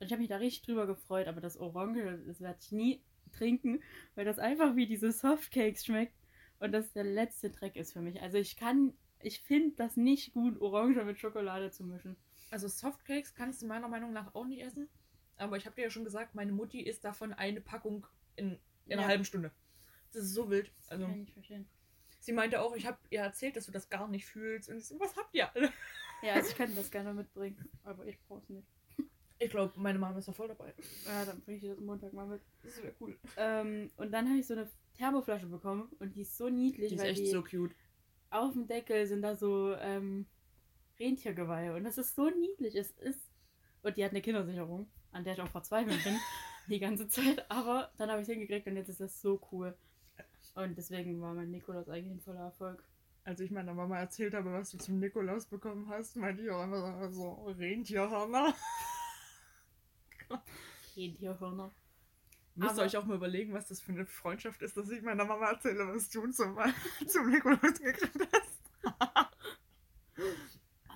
Und 0.00 0.06
ich 0.06 0.10
habe 0.10 0.18
mich 0.18 0.28
da 0.28 0.38
richtig 0.38 0.66
drüber 0.66 0.88
gefreut, 0.88 1.28
aber 1.28 1.40
das 1.40 1.56
Orange, 1.60 2.24
das 2.26 2.40
werde 2.40 2.58
ich 2.60 2.72
nie 2.72 3.02
trinken, 3.30 3.84
weil 4.16 4.24
das 4.24 4.40
einfach 4.40 4.74
wie 4.74 4.88
diese 4.88 5.12
Softcakes 5.12 5.84
schmeckt 5.84 6.16
und 6.58 6.72
das 6.72 6.92
der 6.92 7.04
letzte 7.04 7.50
Dreck 7.50 7.76
ist 7.76 7.92
für 7.92 8.02
mich. 8.02 8.20
Also 8.20 8.38
ich 8.38 8.56
kann, 8.56 8.94
ich 9.20 9.42
finde 9.42 9.76
das 9.76 9.96
nicht 9.96 10.32
gut, 10.32 10.60
Orange 10.60 11.04
mit 11.04 11.20
Schokolade 11.20 11.70
zu 11.70 11.84
mischen. 11.84 12.16
Also 12.50 12.68
Softcakes 12.68 13.34
kannst 13.34 13.62
du 13.62 13.66
meiner 13.66 13.88
Meinung 13.88 14.12
nach 14.12 14.34
auch 14.34 14.46
nicht 14.46 14.62
essen. 14.62 14.88
Aber 15.36 15.56
ich 15.56 15.66
habe 15.66 15.76
dir 15.76 15.82
ja 15.82 15.90
schon 15.90 16.04
gesagt, 16.04 16.34
meine 16.34 16.52
Mutti 16.52 16.80
isst 16.80 17.04
davon 17.04 17.32
eine 17.32 17.60
Packung 17.60 18.06
in, 18.36 18.58
in 18.86 18.92
einer 18.94 19.02
Ja. 19.02 19.08
halben 19.08 19.24
Stunde. 19.24 19.50
Das 20.12 20.22
ist 20.22 20.32
so 20.34 20.48
wild. 20.48 20.72
Also 20.88 21.04
Kann 21.04 21.12
ich 21.14 21.20
nicht 21.20 21.32
verstehen. 21.34 21.68
sie 22.20 22.32
meinte 22.32 22.60
auch, 22.62 22.74
ich 22.74 22.86
habe 22.86 22.98
ihr 23.10 23.20
erzählt, 23.20 23.56
dass 23.56 23.66
du 23.66 23.72
das 23.72 23.88
gar 23.90 24.08
nicht 24.08 24.24
fühlst. 24.26 24.68
Und 24.70 24.78
ich 24.78 24.86
so, 24.86 24.98
was 24.98 25.14
habt 25.16 25.34
ihr 25.34 25.54
alle? 25.54 25.70
Ja, 26.22 26.34
also 26.34 26.48
ich 26.50 26.56
könnte 26.56 26.76
das 26.76 26.90
gerne 26.90 27.12
mitbringen, 27.12 27.68
aber 27.84 28.06
ich 28.06 28.18
brauche 28.22 28.40
es 28.42 28.48
nicht. 28.48 28.66
Ich 29.38 29.50
glaube, 29.50 29.78
meine 29.78 29.98
Mama 29.98 30.18
ist 30.18 30.28
da 30.28 30.32
voll 30.32 30.48
dabei. 30.48 30.72
Ja, 31.04 31.26
dann 31.26 31.42
bringe 31.42 31.58
ich 31.58 31.64
das 31.68 31.78
Montag 31.78 32.14
mal 32.14 32.26
mit. 32.26 32.40
Das 32.62 32.82
wäre 32.82 32.94
cool. 33.00 33.18
Ähm, 33.36 33.90
und 33.98 34.10
dann 34.12 34.26
habe 34.28 34.38
ich 34.38 34.46
so 34.46 34.54
eine 34.54 34.66
Thermoflasche 34.96 35.46
bekommen 35.46 35.90
und 35.98 36.14
die 36.16 36.22
ist 36.22 36.38
so 36.38 36.48
niedlich, 36.48 36.88
Die 36.88 36.94
ist 36.94 37.02
weil 37.02 37.10
echt 37.10 37.20
die 37.20 37.26
so 37.30 37.42
cute. 37.42 37.74
auf 38.30 38.54
dem 38.54 38.66
Deckel 38.66 39.06
sind 39.06 39.20
da 39.20 39.36
so 39.36 39.74
ähm, 39.74 40.24
Rentiergeweihe 40.98 41.74
und 41.74 41.84
das 41.84 41.98
ist 41.98 42.14
so 42.14 42.30
niedlich. 42.30 42.74
Es 42.74 42.90
ist 42.92 43.30
und 43.86 43.96
die 43.96 44.04
hat 44.04 44.10
eine 44.10 44.20
Kindersicherung, 44.20 44.88
an 45.12 45.22
der 45.22 45.34
ich 45.34 45.40
auch 45.40 45.48
verzweifelt 45.48 46.02
bin 46.02 46.18
die 46.66 46.80
ganze 46.80 47.06
Zeit. 47.08 47.48
Aber 47.48 47.92
dann 47.98 48.10
habe 48.10 48.20
ich 48.20 48.28
es 48.28 48.32
hingekriegt 48.32 48.66
und 48.66 48.76
jetzt 48.76 48.88
ist 48.88 49.00
das 49.00 49.20
so 49.20 49.40
cool. 49.52 49.76
Und 50.56 50.76
deswegen 50.76 51.20
war 51.20 51.34
mein 51.34 51.52
Nikolaus 51.52 51.88
eigentlich 51.88 52.12
ein 52.12 52.20
voller 52.20 52.40
Erfolg. 52.40 52.82
Als 53.22 53.40
ich 53.40 53.50
meiner 53.50 53.74
Mama 53.74 53.98
erzählt 53.98 54.34
habe, 54.34 54.52
was 54.52 54.70
du 54.70 54.78
zum 54.78 54.98
Nikolaus 54.98 55.46
bekommen 55.46 55.88
hast, 55.88 56.16
meinte 56.16 56.42
ich 56.42 56.50
auch 56.50 56.62
einfach 56.62 57.10
so, 57.12 57.44
Rentierhörner. 57.58 58.54
Rentierhörner. 60.96 61.72
Müsst 62.56 62.78
ihr 62.78 62.82
euch 62.82 62.96
auch 62.96 63.04
mal 63.04 63.16
überlegen, 63.16 63.52
was 63.52 63.68
das 63.68 63.80
für 63.80 63.92
eine 63.92 64.06
Freundschaft 64.06 64.62
ist, 64.62 64.76
dass 64.76 64.90
ich 64.90 65.02
meiner 65.02 65.26
Mama 65.26 65.50
erzähle, 65.50 65.86
was 65.94 66.08
du 66.08 66.26
zum, 66.28 66.58
zum 67.06 67.30
Nikolaus 67.30 67.78
gekriegt 67.80 68.28
hast. 68.32 69.35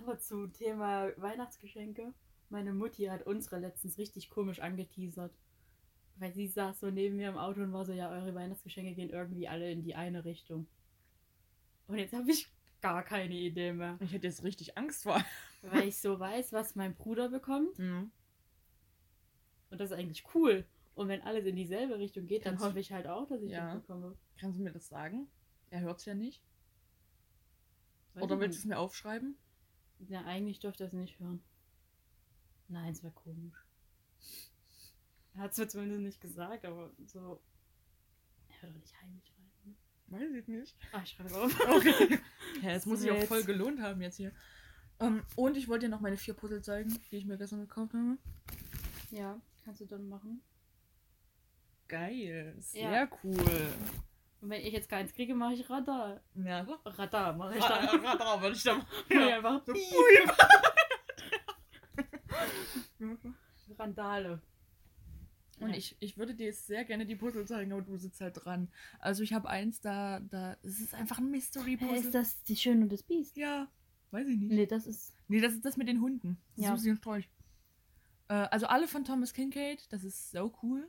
Aber 0.03 0.19
zu 0.19 0.47
Thema 0.49 1.11
Weihnachtsgeschenke. 1.17 2.13
Meine 2.49 2.73
Mutti 2.73 3.05
hat 3.05 3.27
unsere 3.27 3.59
letztens 3.59 3.99
richtig 3.99 4.31
komisch 4.31 4.61
angeteasert. 4.61 5.33
Weil 6.17 6.33
sie 6.35 6.49
saß 6.49 6.81
so 6.81 6.91
neben 6.91 7.17
mir 7.17 7.29
im 7.29 7.39
Auto 7.39 7.61
und 7.63 7.73
war 7.73 7.85
so, 7.85 7.93
ja, 7.93 8.11
eure 8.11 8.35
Weihnachtsgeschenke 8.35 8.95
gehen 8.95 9.11
irgendwie 9.11 9.49
alle 9.49 9.71
in 9.71 9.83
die 9.83 9.95
eine 9.95 10.25
Richtung. 10.25 10.67
Und 11.87 11.99
jetzt 11.99 12.13
habe 12.13 12.31
ich 12.31 12.49
gar 12.81 13.03
keine 13.03 13.35
Idee 13.35 13.73
mehr. 13.73 13.97
Ich 14.01 14.13
hätte 14.13 14.27
jetzt 14.27 14.43
richtig 14.45 14.77
Angst 14.77 15.03
vor. 15.05 15.23
Weil 15.63 15.89
ich 15.89 16.01
so 16.01 16.19
weiß, 16.19 16.53
was 16.53 16.75
mein 16.75 16.95
Bruder 16.95 17.29
bekommt. 17.29 17.79
Mhm. 17.79 18.11
Und 19.71 19.81
das 19.81 19.91
ist 19.91 19.97
eigentlich 19.97 20.25
cool. 20.35 20.67
Und 20.95 21.09
wenn 21.09 21.23
alles 21.23 21.45
in 21.47 21.57
dieselbe 21.57 21.99
Richtung 21.99 22.27
geht, 22.27 22.45
dann 22.45 22.53
Kannst 22.55 22.65
du- 22.65 22.69
hoffe 22.71 22.81
ich 22.81 22.93
halt 22.93 23.07
auch, 23.07 23.27
dass 23.29 23.43
ich 23.43 23.51
Ja. 23.53 23.75
das 23.75 23.83
bekomme. 23.83 24.17
Kannst 24.39 24.59
du 24.59 24.63
mir 24.63 24.73
das 24.73 24.89
sagen? 24.89 25.29
Er 25.71 25.81
hört 25.81 26.01
es 26.01 26.05
ja 26.05 26.15
nicht. 26.15 26.43
Weiß 28.15 28.25
Oder 28.25 28.41
willst 28.41 28.59
du 28.59 28.61
es 28.61 28.67
mir 28.67 28.79
aufschreiben? 28.79 29.37
Ja, 30.09 30.25
eigentlich 30.25 30.61
dürfte 30.61 30.85
er 30.85 30.87
es 30.89 30.93
nicht 30.93 31.19
hören. 31.21 31.43
Nein, 32.69 32.93
es 32.93 33.03
wäre 33.03 33.13
komisch. 33.13 33.57
Er 35.35 35.43
hat 35.43 35.53
es 35.53 35.59
mir 35.59 35.69
zumindest 35.69 36.03
nicht 36.03 36.21
gesagt, 36.21 36.65
aber 36.65 36.91
so. 37.07 37.41
Er 38.49 38.63
hört 38.63 38.75
doch 38.75 38.81
nicht 38.81 39.01
heimlich 39.01 39.33
rein. 39.37 39.51
Ne? 39.65 39.75
Weiß 40.19 40.35
ich 40.35 40.49
nicht. 40.49 40.77
Ah, 40.93 41.01
ich 41.05 41.11
schreibe 41.11 41.35
auf. 41.37 41.59
Okay. 41.69 42.19
ja, 42.63 42.71
es 42.71 42.87
muss 42.87 43.01
sich 43.01 43.11
auch 43.11 43.23
voll 43.25 43.45
gelohnt 43.45 43.81
haben 43.81 44.01
jetzt 44.03 44.17
hier. 44.17 44.33
Ähm, 44.99 45.25
und 45.37 45.57
ich 45.57 45.69
wollte 45.69 45.87
dir 45.87 45.91
noch 45.91 46.01
meine 46.01 46.17
vier 46.17 46.35
Puzzle 46.35 46.63
zeigen, 46.63 46.99
die 47.11 47.17
ich 47.17 47.25
mir 47.25 47.39
gestern 47.39 47.61
gekauft 47.61 47.95
habe. 47.95 48.19
Ja, 49.11 49.41
kannst 49.65 49.81
du 49.81 49.87
dann 49.87 50.09
machen. 50.09 50.43
Geil. 51.89 52.55
Sehr 52.59 52.91
Ja. 52.93 53.09
cool. 53.25 53.69
Und 54.41 54.49
wenn 54.51 54.63
ich 54.63 54.73
jetzt 54.73 54.89
keins 54.89 55.13
kriege, 55.13 55.35
mache 55.35 55.55
ich 55.55 55.69
Radar. 55.69 56.21
Ja. 56.35 56.61
Radar 56.85 57.35
mache 57.37 57.59
ich 57.59 57.63
Ra- 57.63 57.87
dann. 57.87 58.05
Radar 58.05 58.41
würde 58.43 58.57
ich 58.57 58.63
da 58.63 58.75
machen. 58.77 58.89
Ja. 59.11 59.29
Ja. 59.29 59.37
einfach 59.37 59.63
So, 59.67 59.73
piep. 59.73 60.33
Und 62.99 63.39
Randale. 63.79 64.41
Ja. 65.59 65.69
ich, 65.69 65.95
ich 66.01 66.17
würde 66.17 66.35
dir 66.35 66.47
jetzt 66.47 66.67
sehr 66.67 66.85
gerne 66.87 67.05
die 67.05 67.17
Puzzle 67.17 67.45
zeigen, 67.47 67.73
aber 67.73 67.83
du 67.83 67.95
sitzt 67.99 68.21
halt 68.23 68.43
dran. 68.45 68.69
Also 68.99 69.23
ich 69.23 69.35
habe 69.35 69.47
eins 69.51 69.83
da, 69.83 70.21
da, 70.21 70.57
es 70.63 70.81
ist 70.81 70.95
einfach 70.95 71.19
ein 71.19 71.31
Mystery-Puzzle. 71.31 72.11
das 72.13 72.43
die 72.45 72.57
Schöne 72.57 72.83
und 72.85 72.91
das 72.93 73.03
Biest? 73.03 73.37
Ja, 73.37 73.69
weiß 74.11 74.27
ich 74.27 74.39
nicht. 74.39 74.53
Nee, 74.53 74.65
das 74.67 74.87
ist. 74.87 75.13
Nee, 75.29 75.41
das 75.41 75.53
ist 75.53 75.65
das 75.67 75.77
mit 75.77 75.87
den 75.87 76.01
Hunden. 76.01 76.39
Ja. 76.57 76.71
Susi 76.75 76.91
und 76.91 76.97
Strolch. 76.97 77.29
Äh, 78.29 78.35
also 78.51 78.69
alle 78.69 78.89
von 78.89 79.05
Thomas 79.05 79.35
Kincaid, 79.35 79.87
das 79.93 80.03
ist 80.03 80.31
so 80.31 80.51
cool. 80.63 80.89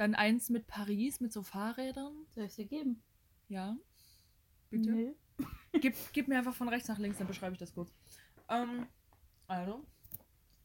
Dann 0.00 0.14
eins 0.14 0.48
mit 0.48 0.66
Paris, 0.66 1.20
mit 1.20 1.30
so 1.30 1.42
Fahrrädern. 1.42 2.24
Soll 2.30 2.44
ich 2.44 2.54
dir 2.54 2.64
geben? 2.64 3.02
Ja. 3.50 3.76
Bitte. 4.70 4.90
Nee. 4.90 5.14
Gib, 5.78 5.94
gib 6.14 6.26
mir 6.26 6.38
einfach 6.38 6.54
von 6.54 6.70
rechts 6.70 6.88
nach 6.88 6.98
links, 6.98 7.18
dann 7.18 7.26
beschreibe 7.26 7.52
ich 7.52 7.58
das 7.58 7.74
kurz. 7.74 7.92
Ähm, 8.48 8.86
also, 9.46 9.84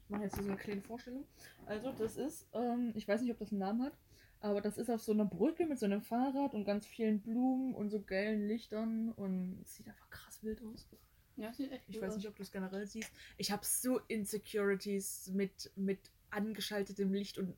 ich 0.04 0.10
mache 0.10 0.24
jetzt 0.24 0.38
so 0.38 0.41
eine 0.41 0.56
kleine 0.56 0.82
Vorstellung. 0.82 1.26
Also, 1.65 1.91
das 1.91 2.15
ist, 2.15 2.48
ähm, 2.54 2.93
ich 2.95 3.10
weiß 3.10 3.21
nicht, 3.21 3.32
ob 3.32 3.38
das 3.39 3.52
einen 3.52 3.60
Namen 3.60 3.84
hat, 3.84 3.98
aber 4.39 4.62
das 4.62 4.78
ist 4.78 4.89
auf 4.89 5.02
so 5.02 5.12
einer 5.12 5.26
Brücke 5.26 5.65
mit 5.65 5.80
so 5.80 5.86
einem 5.86 6.02
Fahrrad 6.02 6.54
und 6.54 6.63
ganz 6.63 6.86
vielen 6.86 7.19
Blumen 7.19 7.76
und 7.76 7.89
so 7.89 8.00
gelben 8.00 8.48
Lichtern 8.48 9.12
und 9.12 9.60
es 9.65 9.76
sieht 9.76 9.89
einfach 9.89 10.10
krass 10.10 10.43
wild 10.43 10.62
aus. 10.63 10.88
Ja, 11.36 11.52
sieht 11.52 11.74
echt 11.74 11.89
Ich 11.89 12.00
weiß 12.00 12.12
aus. 12.12 12.15
nicht, 12.15 12.28
ob 12.30 12.38
du 12.38 12.43
es 12.43 12.54
generell 12.54 12.88
siehst. 12.88 13.12
Ich 13.36 13.52
habe 13.52 13.65
so 13.65 14.00
Insecurities 14.08 15.30
mit, 15.34 15.71
mit 15.76 16.00
angeschaltetem 16.30 17.12
Licht 17.12 17.38
und 17.38 17.54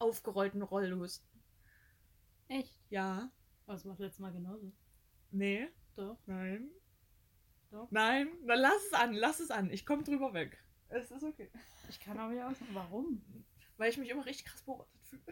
aufgerollten 0.00 0.62
Rollos. 0.62 1.22
Echt? 2.48 2.76
Ja. 2.90 3.30
Aber 3.66 3.74
das 3.74 3.84
war 3.86 3.96
letztes 3.98 4.18
Mal 4.18 4.32
genauso. 4.32 4.72
Nee. 5.30 5.68
Doch. 5.94 6.18
Nein. 6.26 6.70
Doch. 7.70 7.88
Nein. 7.90 8.28
Dann 8.46 8.58
lass 8.58 8.84
es 8.86 8.92
an. 8.92 9.12
Lass 9.14 9.40
es 9.40 9.50
an. 9.50 9.70
Ich 9.70 9.86
komme 9.86 10.02
drüber 10.02 10.34
weg. 10.34 10.58
Es 10.88 11.10
ist 11.10 11.22
okay. 11.22 11.48
Ich 11.88 12.00
kann 12.00 12.18
auch 12.18 12.30
wieder 12.30 12.48
ausmachen. 12.48 12.74
Warum? 12.74 13.22
Weil 13.76 13.90
ich 13.90 13.98
mich 13.98 14.10
immer 14.10 14.26
richtig 14.26 14.46
krass 14.46 14.62
beobachtet 14.62 15.00
fühle. 15.04 15.22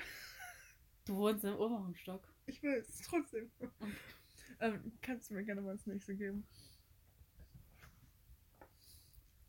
Du 1.05 1.17
wohnst 1.17 1.45
im 1.45 1.57
oberen 1.57 1.95
Stock. 1.97 2.23
Ich 2.47 2.63
will 2.63 2.75
es 2.75 3.01
trotzdem. 3.01 3.51
Ähm, 4.61 4.93
kannst 5.03 5.31
du 5.31 5.35
mir 5.35 5.45
gerne 5.45 5.61
mal 5.61 5.77
das 5.77 5.87
nächste 5.87 6.15
geben? 6.15 6.47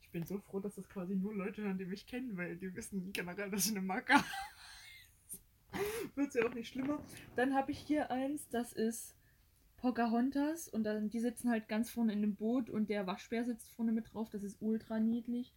Ich 0.01 0.09
bin 0.09 0.25
so 0.25 0.39
froh, 0.39 0.59
dass 0.59 0.75
das 0.75 0.89
quasi 0.89 1.15
nur 1.15 1.35
Leute 1.35 1.61
hören, 1.61 1.77
die 1.77 1.85
mich 1.85 2.07
kennen, 2.07 2.35
weil 2.35 2.57
die 2.57 2.73
wissen 2.75 3.11
generell, 3.13 3.51
dass 3.51 3.65
ich 3.65 3.71
eine 3.71 3.81
Marke 3.81 4.13
habe. 4.13 4.25
Wird 6.15 6.33
ja 6.33 6.45
auch 6.45 6.53
nicht 6.53 6.69
schlimmer. 6.69 7.03
Dann 7.35 7.53
habe 7.53 7.71
ich 7.71 7.79
hier 7.79 8.11
eins, 8.11 8.47
das 8.49 8.73
ist 8.73 9.15
Pocahontas 9.77 10.67
und 10.67 10.83
dann 10.83 11.09
die 11.09 11.19
sitzen 11.19 11.49
halt 11.49 11.67
ganz 11.67 11.89
vorne 11.89 12.13
in 12.13 12.21
dem 12.21 12.35
Boot 12.35 12.69
und 12.69 12.89
der 12.89 13.07
Waschbär 13.07 13.45
sitzt 13.45 13.71
vorne 13.71 13.91
mit 13.91 14.13
drauf. 14.13 14.29
Das 14.29 14.43
ist 14.43 14.57
ultra 14.61 14.99
niedlich. 14.99 15.53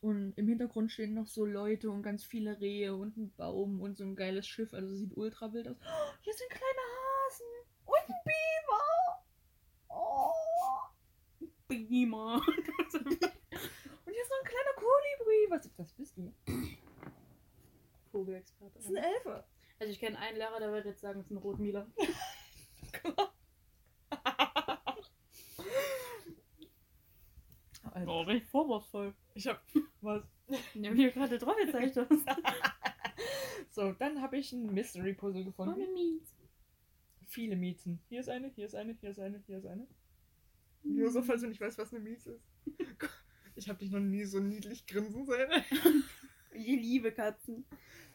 Und 0.00 0.36
im 0.36 0.46
Hintergrund 0.46 0.92
stehen 0.92 1.14
noch 1.14 1.26
so 1.26 1.46
Leute 1.46 1.90
und 1.90 2.02
ganz 2.02 2.24
viele 2.24 2.60
Rehe 2.60 2.94
und 2.94 3.16
ein 3.16 3.32
Baum 3.36 3.80
und 3.80 3.96
so 3.96 4.04
ein 4.04 4.16
geiles 4.16 4.46
Schiff. 4.46 4.74
Also 4.74 4.94
sieht 4.94 5.16
ultra 5.16 5.52
wild 5.52 5.68
aus. 5.68 5.76
Oh, 5.80 6.12
hier 6.20 6.34
sind 6.34 6.50
kleine 6.50 6.84
Hasen 6.94 7.46
und 7.86 8.00
ein 8.08 8.14
Biber. 8.24 9.24
Oh. 9.88 10.30
Prima. 11.66 12.36
Und 14.04 14.12
hier 14.12 14.22
ist 14.22 14.30
noch 14.30 14.38
ein 14.38 14.44
kleiner 14.44 14.74
Kolibri. 14.76 15.46
Was, 15.50 15.70
was 15.76 15.92
bist 15.94 16.16
du? 16.16 16.32
Vogelexperte. 18.12 18.74
Das 18.74 18.84
ist 18.84 18.90
ein 18.90 19.02
Elfe. 19.02 19.44
Also 19.78 19.92
ich 19.92 19.98
kenne 20.00 20.18
einen 20.18 20.36
Lehrer, 20.38 20.58
der 20.60 20.72
wird 20.72 20.86
jetzt 20.86 21.00
sagen, 21.00 21.20
es 21.20 21.26
ist 21.26 21.32
ein 21.32 21.36
Rotmiler. 21.38 21.86
Alter, 27.92 28.10
Oh, 28.10 28.22
recht 28.22 28.46
vorwurfsvoll. 28.46 29.14
ich 29.34 29.46
hab 29.46 29.62
was. 30.00 30.22
Ja, 30.74 30.92
wie 30.94 31.04
du 31.04 31.12
gerade 31.12 31.38
drauf 31.38 31.56
gezeigt. 31.56 31.96
So, 33.70 33.92
dann 33.92 34.22
habe 34.22 34.36
ich 34.38 34.52
ein 34.52 34.72
Mystery 34.72 35.14
Puzzle 35.14 35.42
gefunden. 35.44 35.74
Ohne 35.74 35.88
Mies. 35.88 36.32
Viele 37.26 37.56
Miezen. 37.56 37.98
Hier 38.08 38.20
ist 38.20 38.28
eine, 38.28 38.48
hier 38.54 38.66
ist 38.66 38.76
eine, 38.76 38.92
hier 39.00 39.10
ist 39.10 39.18
eine, 39.18 39.42
hier 39.46 39.58
ist 39.58 39.66
eine. 39.66 39.88
Nur 40.84 41.10
so, 41.10 41.22
falls 41.22 41.40
du 41.40 41.48
nicht 41.48 41.60
weißt, 41.60 41.78
was 41.78 41.92
eine 41.92 42.02
Miez 42.02 42.26
ist. 42.26 42.44
Ich 43.56 43.68
habe 43.68 43.78
dich 43.78 43.90
noch 43.92 44.00
nie 44.00 44.24
so 44.24 44.40
niedlich 44.40 44.84
grinsen 44.84 45.26
sehen. 45.26 45.48
Ich 46.54 46.66
liebe 46.66 47.12
Katzen. 47.12 47.64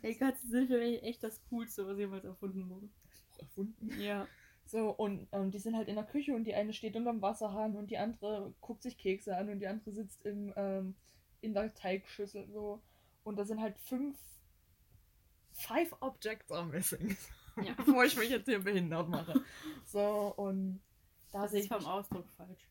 Ey, 0.01 0.15
Katzen 0.15 0.49
sind 0.49 0.67
für 0.67 0.79
mich 0.79 1.03
echt 1.03 1.23
das 1.23 1.41
Coolste, 1.49 1.85
was 1.87 1.97
jemals 1.97 2.23
erfunden 2.23 2.69
wurde. 2.69 2.89
Erfunden. 3.37 3.99
Ja. 3.99 4.27
So, 4.65 4.91
und 4.91 5.27
ähm, 5.31 5.51
die 5.51 5.59
sind 5.59 5.75
halt 5.75 5.87
in 5.87 5.95
der 5.95 6.05
Küche 6.05 6.33
und 6.35 6.43
die 6.43 6.53
eine 6.53 6.73
steht 6.73 6.95
unterm 6.95 7.21
Wasserhahn 7.21 7.75
und 7.75 7.89
die 7.89 7.97
andere 7.97 8.53
guckt 8.61 8.83
sich 8.83 8.97
Kekse 8.97 9.35
an 9.35 9.49
und 9.49 9.59
die 9.59 9.67
andere 9.67 9.91
sitzt 9.91 10.23
im, 10.25 10.53
ähm, 10.55 10.95
in 11.41 11.53
der 11.53 11.73
Teigschüssel 11.73 12.47
so. 12.51 12.81
Und 13.23 13.37
da 13.37 13.45
sind 13.45 13.61
halt 13.61 13.77
fünf. 13.79 14.17
Five 15.53 15.93
Objects 16.01 16.51
are 16.51 16.65
missing. 16.65 17.17
Ja. 17.57 17.73
Bevor 17.77 18.05
ich 18.05 18.15
mich 18.15 18.29
jetzt 18.29 18.45
hier 18.45 18.59
behindert 18.59 19.09
mache. 19.09 19.43
So, 19.85 20.33
und 20.37 20.81
da 21.31 21.47
sehe 21.47 21.61
ich. 21.61 21.67
vom 21.67 21.85
Ausdruck 21.85 22.29
falsch. 22.37 22.69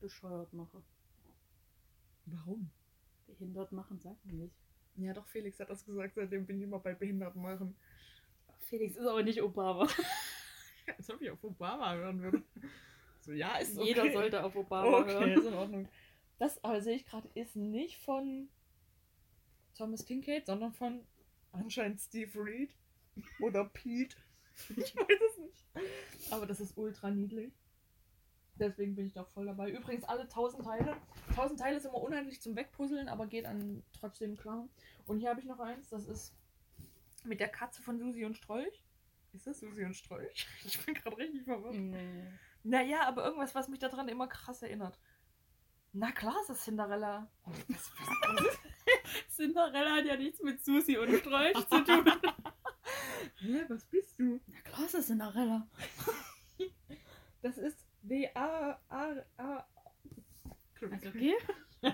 Bescheuert 0.00 0.52
mache. 0.52 0.82
Warum? 2.26 2.70
Behindert 3.26 3.72
machen 3.72 4.00
sagt 4.00 4.24
man 4.26 4.36
nicht. 4.38 4.54
Ja, 5.02 5.12
doch, 5.14 5.26
Felix 5.26 5.58
hat 5.60 5.70
das 5.70 5.84
gesagt, 5.84 6.14
seitdem 6.14 6.46
bin 6.46 6.58
ich 6.58 6.64
immer 6.64 6.78
bei 6.78 6.94
Behinderten 6.94 7.42
machen. 7.42 7.76
Felix 8.60 8.96
ist 8.96 9.06
aber 9.06 9.22
nicht 9.22 9.42
Obama. 9.42 9.88
Als 10.98 11.10
ob 11.10 11.20
ich 11.22 11.30
auf 11.30 11.42
Obama 11.44 11.94
hören 11.94 12.20
würde. 12.20 12.42
So, 13.20 13.32
ja, 13.32 13.56
ist 13.58 13.76
okay. 13.78 13.88
Jeder 13.88 14.12
sollte 14.12 14.42
auf 14.44 14.56
Obama 14.56 14.98
Okay, 14.98 15.12
hören. 15.12 15.30
ist 15.30 15.46
in 15.46 15.54
Ordnung. 15.54 15.88
Das 16.38 16.62
aber 16.64 16.80
sehe 16.80 16.96
ich 16.96 17.04
gerade, 17.04 17.28
ist 17.34 17.56
nicht 17.56 17.98
von 17.98 18.48
Thomas 19.76 20.04
Kincaid, 20.04 20.46
sondern 20.46 20.72
von 20.72 21.06
anscheinend 21.52 22.00
Steve 22.00 22.38
Reed 22.42 22.74
oder 23.40 23.64
Pete. 23.64 24.16
Ich 24.76 24.94
weiß 24.94 25.20
es 25.30 25.38
nicht. 25.38 25.64
Aber 26.32 26.46
das 26.46 26.60
ist 26.60 26.76
ultra 26.76 27.10
niedlich. 27.10 27.52
Deswegen 28.60 28.94
bin 28.94 29.06
ich 29.06 29.14
da 29.14 29.24
voll 29.24 29.46
dabei. 29.46 29.70
Übrigens 29.70 30.04
alle 30.04 30.22
1000 30.22 30.64
Teile. 30.64 30.96
1000 31.30 31.58
Teile 31.58 31.76
ist 31.78 31.86
immer 31.86 32.02
unheimlich 32.02 32.42
zum 32.42 32.54
Wegpuzzeln, 32.54 33.08
aber 33.08 33.26
geht 33.26 33.46
an 33.46 33.82
trotzdem 33.98 34.36
klar. 34.36 34.68
Und 35.06 35.18
hier 35.18 35.30
habe 35.30 35.40
ich 35.40 35.46
noch 35.46 35.58
eins, 35.60 35.88
das 35.88 36.06
ist 36.06 36.34
mit 37.24 37.40
der 37.40 37.48
Katze 37.48 37.82
von 37.82 37.98
Susi 37.98 38.26
und 38.26 38.36
Strolch. 38.36 38.84
Ist 39.32 39.46
das 39.46 39.60
Susi 39.60 39.84
und 39.84 39.94
Strolch? 39.94 40.46
Ich 40.64 40.84
bin 40.84 40.94
gerade 40.94 41.16
richtig 41.16 41.44
verwirrt. 41.44 41.74
Nee. 41.74 42.26
Naja, 42.62 43.06
aber 43.06 43.24
irgendwas, 43.24 43.54
was 43.54 43.68
mich 43.68 43.78
daran 43.78 44.08
immer 44.08 44.28
krass 44.28 44.60
erinnert. 44.60 44.98
Na 45.92 46.12
klar, 46.12 46.36
ist 46.42 46.50
das 46.50 46.62
Cinderella. 46.62 47.30
Cinderella 49.30 49.96
hat 49.96 50.04
ja 50.04 50.16
nichts 50.16 50.42
mit 50.42 50.62
Susi 50.62 50.98
und 50.98 51.16
Strolch 51.16 51.56
zu 51.66 51.82
tun. 51.82 52.12
Hä, 53.36 53.64
was 53.68 53.86
bist 53.86 54.18
du? 54.18 54.38
Na 54.46 54.60
klar 54.60 54.84
ist 54.84 54.94
das 54.94 55.06
Cinderella. 55.06 55.66
Das 57.40 57.56
ist 57.56 57.89
The 58.10 58.28
A 58.34 58.76
A 58.90 59.24
A 59.38 59.66
Also 60.82 61.08
okay. 61.10 61.34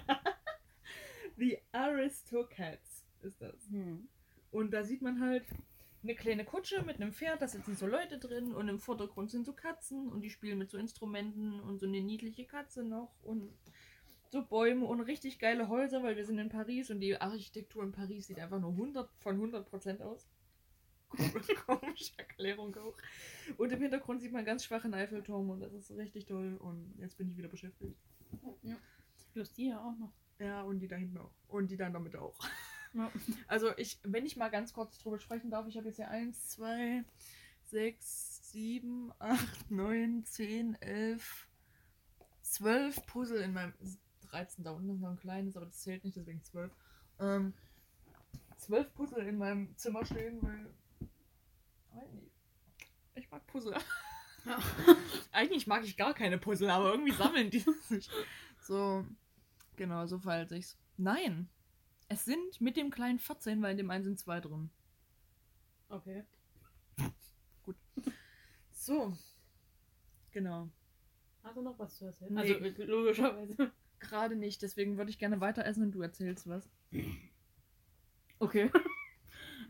The 1.36 1.58
Aristocats 1.72 3.04
ist 3.20 3.42
das. 3.42 3.68
Hm. 3.68 4.08
Und 4.50 4.70
da 4.72 4.82
sieht 4.82 5.02
man 5.02 5.20
halt 5.20 5.44
eine 6.02 6.14
kleine 6.14 6.46
Kutsche 6.46 6.82
mit 6.84 6.96
einem 6.96 7.12
Pferd, 7.12 7.42
da 7.42 7.48
sitzen 7.48 7.76
so 7.76 7.86
Leute 7.86 8.18
drin 8.18 8.54
und 8.54 8.68
im 8.68 8.78
Vordergrund 8.78 9.30
sind 9.30 9.44
so 9.44 9.52
Katzen 9.52 10.08
und 10.08 10.22
die 10.22 10.30
spielen 10.30 10.56
mit 10.56 10.70
so 10.70 10.78
Instrumenten 10.78 11.60
und 11.60 11.80
so 11.80 11.86
eine 11.86 12.00
niedliche 12.00 12.46
Katze 12.46 12.82
noch 12.82 13.12
und 13.22 13.52
so 14.30 14.42
Bäume 14.42 14.86
und 14.86 15.02
richtig 15.02 15.38
geile 15.38 15.68
Häuser, 15.68 16.02
weil 16.02 16.16
wir 16.16 16.24
sind 16.24 16.38
in 16.38 16.48
Paris 16.48 16.90
und 16.90 17.00
die 17.00 17.20
Architektur 17.20 17.82
in 17.82 17.92
Paris 17.92 18.28
sieht 18.28 18.38
einfach 18.38 18.60
nur 18.60 18.70
100 18.70 19.10
von 19.18 19.38
100% 19.38 20.00
aus. 20.00 20.26
Komische 21.66 22.12
Erklärung 22.18 22.76
auch. 22.76 22.96
Und 23.56 23.72
im 23.72 23.80
Hintergrund 23.80 24.20
sieht 24.20 24.32
man 24.32 24.44
ganz 24.44 24.64
schwachen 24.64 24.94
Eiffelturm 24.94 25.50
und 25.50 25.60
das 25.60 25.72
ist 25.72 25.90
richtig 25.92 26.26
toll 26.26 26.56
und 26.56 26.94
jetzt 26.98 27.16
bin 27.16 27.30
ich 27.30 27.36
wieder 27.36 27.48
beschäftigt. 27.48 27.96
Plus 29.32 29.52
die 29.52 29.68
ja 29.68 29.80
auch 29.80 29.96
noch. 29.98 30.12
Ja, 30.38 30.62
und 30.62 30.80
die 30.80 30.88
da 30.88 30.96
hinten 30.96 31.18
auch. 31.18 31.32
Und 31.48 31.70
die 31.70 31.76
da 31.76 31.86
in 31.86 31.92
der 31.92 32.00
Mitte 32.00 32.20
auch. 32.20 32.38
Ja. 32.92 33.10
Also 33.48 33.76
ich, 33.76 33.98
wenn 34.02 34.24
ich 34.24 34.36
mal 34.36 34.48
ganz 34.48 34.72
kurz 34.72 34.98
drüber 34.98 35.18
sprechen 35.18 35.50
darf, 35.50 35.66
ich 35.66 35.76
habe 35.76 35.86
jetzt 35.86 35.96
hier 35.96 36.08
1, 36.08 36.48
2, 36.48 37.04
6, 37.64 38.52
7, 38.52 39.12
8, 39.18 39.70
9, 39.70 40.24
10, 40.24 40.74
11, 40.80 41.48
12 42.42 43.06
Puzzle 43.06 43.42
in 43.42 43.52
meinem 43.52 43.74
13, 44.22 44.64
da 44.64 44.70
unten 44.70 44.90
ist 44.90 45.00
noch 45.00 45.10
ein 45.10 45.18
kleines, 45.18 45.56
aber 45.56 45.66
das 45.66 45.82
zählt 45.82 46.04
nicht, 46.04 46.16
deswegen 46.16 46.42
12. 46.42 46.72
Ähm, 47.20 47.52
12 48.58 48.94
Puzzle 48.94 49.26
in 49.26 49.38
meinem 49.38 49.76
Zimmer 49.76 50.04
stehen, 50.04 50.42
weil 50.42 50.70
ich 53.14 53.30
mag 53.30 53.46
Puzzle. 53.46 53.76
Ja. 54.44 54.58
Eigentlich 55.32 55.66
mag 55.66 55.84
ich 55.84 55.96
gar 55.96 56.14
keine 56.14 56.38
Puzzle, 56.38 56.70
aber 56.70 56.90
irgendwie 56.90 57.12
sammeln 57.12 57.50
die 57.50 57.64
sich. 57.82 58.08
So, 58.60 59.04
genau, 59.76 60.06
so 60.06 60.18
verhält 60.18 60.48
sich's. 60.48 60.76
Nein, 60.96 61.48
es 62.08 62.24
sind 62.24 62.60
mit 62.60 62.76
dem 62.76 62.90
kleinen 62.90 63.18
14, 63.18 63.60
weil 63.62 63.72
in 63.72 63.78
dem 63.78 63.90
einen 63.90 64.04
sind 64.04 64.18
zwei 64.18 64.40
drin. 64.40 64.70
Okay. 65.88 66.24
So, 68.72 69.16
genau. 70.30 70.68
Hast 71.42 71.56
du 71.56 71.62
noch 71.62 71.78
was 71.78 71.96
zu 71.96 72.06
erzählen? 72.06 72.34
Nee. 72.34 72.54
Also 72.54 72.84
logischerweise. 72.84 73.72
Gerade 73.98 74.36
nicht, 74.36 74.62
deswegen 74.62 74.96
würde 74.96 75.10
ich 75.10 75.18
gerne 75.18 75.40
weiter 75.40 75.64
essen 75.64 75.84
und 75.84 75.92
du 75.92 76.02
erzählst 76.02 76.48
was. 76.48 76.68
Okay. 78.38 78.70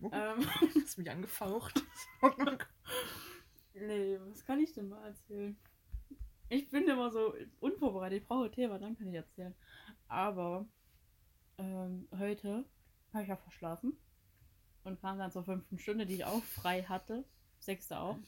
Oh, 0.06 0.10
ähm, 0.12 0.40
du 0.74 0.80
hast 0.82 0.98
mich 0.98 1.10
angefaucht. 1.10 1.82
nee, 3.74 4.18
was 4.28 4.44
kann 4.44 4.60
ich 4.60 4.72
denn 4.72 4.88
mal 4.88 5.04
erzählen? 5.06 5.56
Ich 6.48 6.70
bin 6.70 6.88
immer 6.88 7.10
so 7.10 7.34
unvorbereitet. 7.58 8.22
Ich 8.22 8.28
brauche 8.28 8.50
Thema, 8.50 8.78
dann 8.78 8.96
kann 8.96 9.08
ich 9.08 9.14
erzählen. 9.14 9.54
Aber 10.06 10.66
ähm, 11.58 12.06
heute 12.16 12.64
habe 13.12 13.24
ich 13.24 13.28
ja 13.28 13.36
verschlafen 13.36 13.98
und 14.84 15.00
kam 15.00 15.18
dann 15.18 15.32
zur 15.32 15.44
fünften 15.44 15.78
Stunde, 15.78 16.06
die 16.06 16.14
ich 16.14 16.24
auch 16.24 16.42
frei 16.44 16.84
hatte. 16.84 17.24
Sechste 17.58 17.98
auch. 17.98 18.18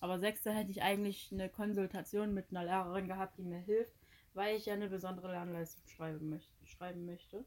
Aber 0.00 0.18
sechste 0.18 0.52
hätte 0.52 0.70
ich 0.70 0.82
eigentlich 0.82 1.30
eine 1.32 1.48
Konsultation 1.48 2.34
mit 2.34 2.50
einer 2.50 2.64
Lehrerin 2.64 3.06
gehabt, 3.06 3.38
die 3.38 3.44
mir 3.44 3.60
hilft, 3.60 3.94
weil 4.34 4.56
ich 4.56 4.66
ja 4.66 4.74
eine 4.74 4.88
besondere 4.88 5.30
Lernleistung 5.30 5.86
schreiben 5.86 6.28
möchte. 6.28 6.66
Schreiben 6.66 7.06
möchte. 7.06 7.46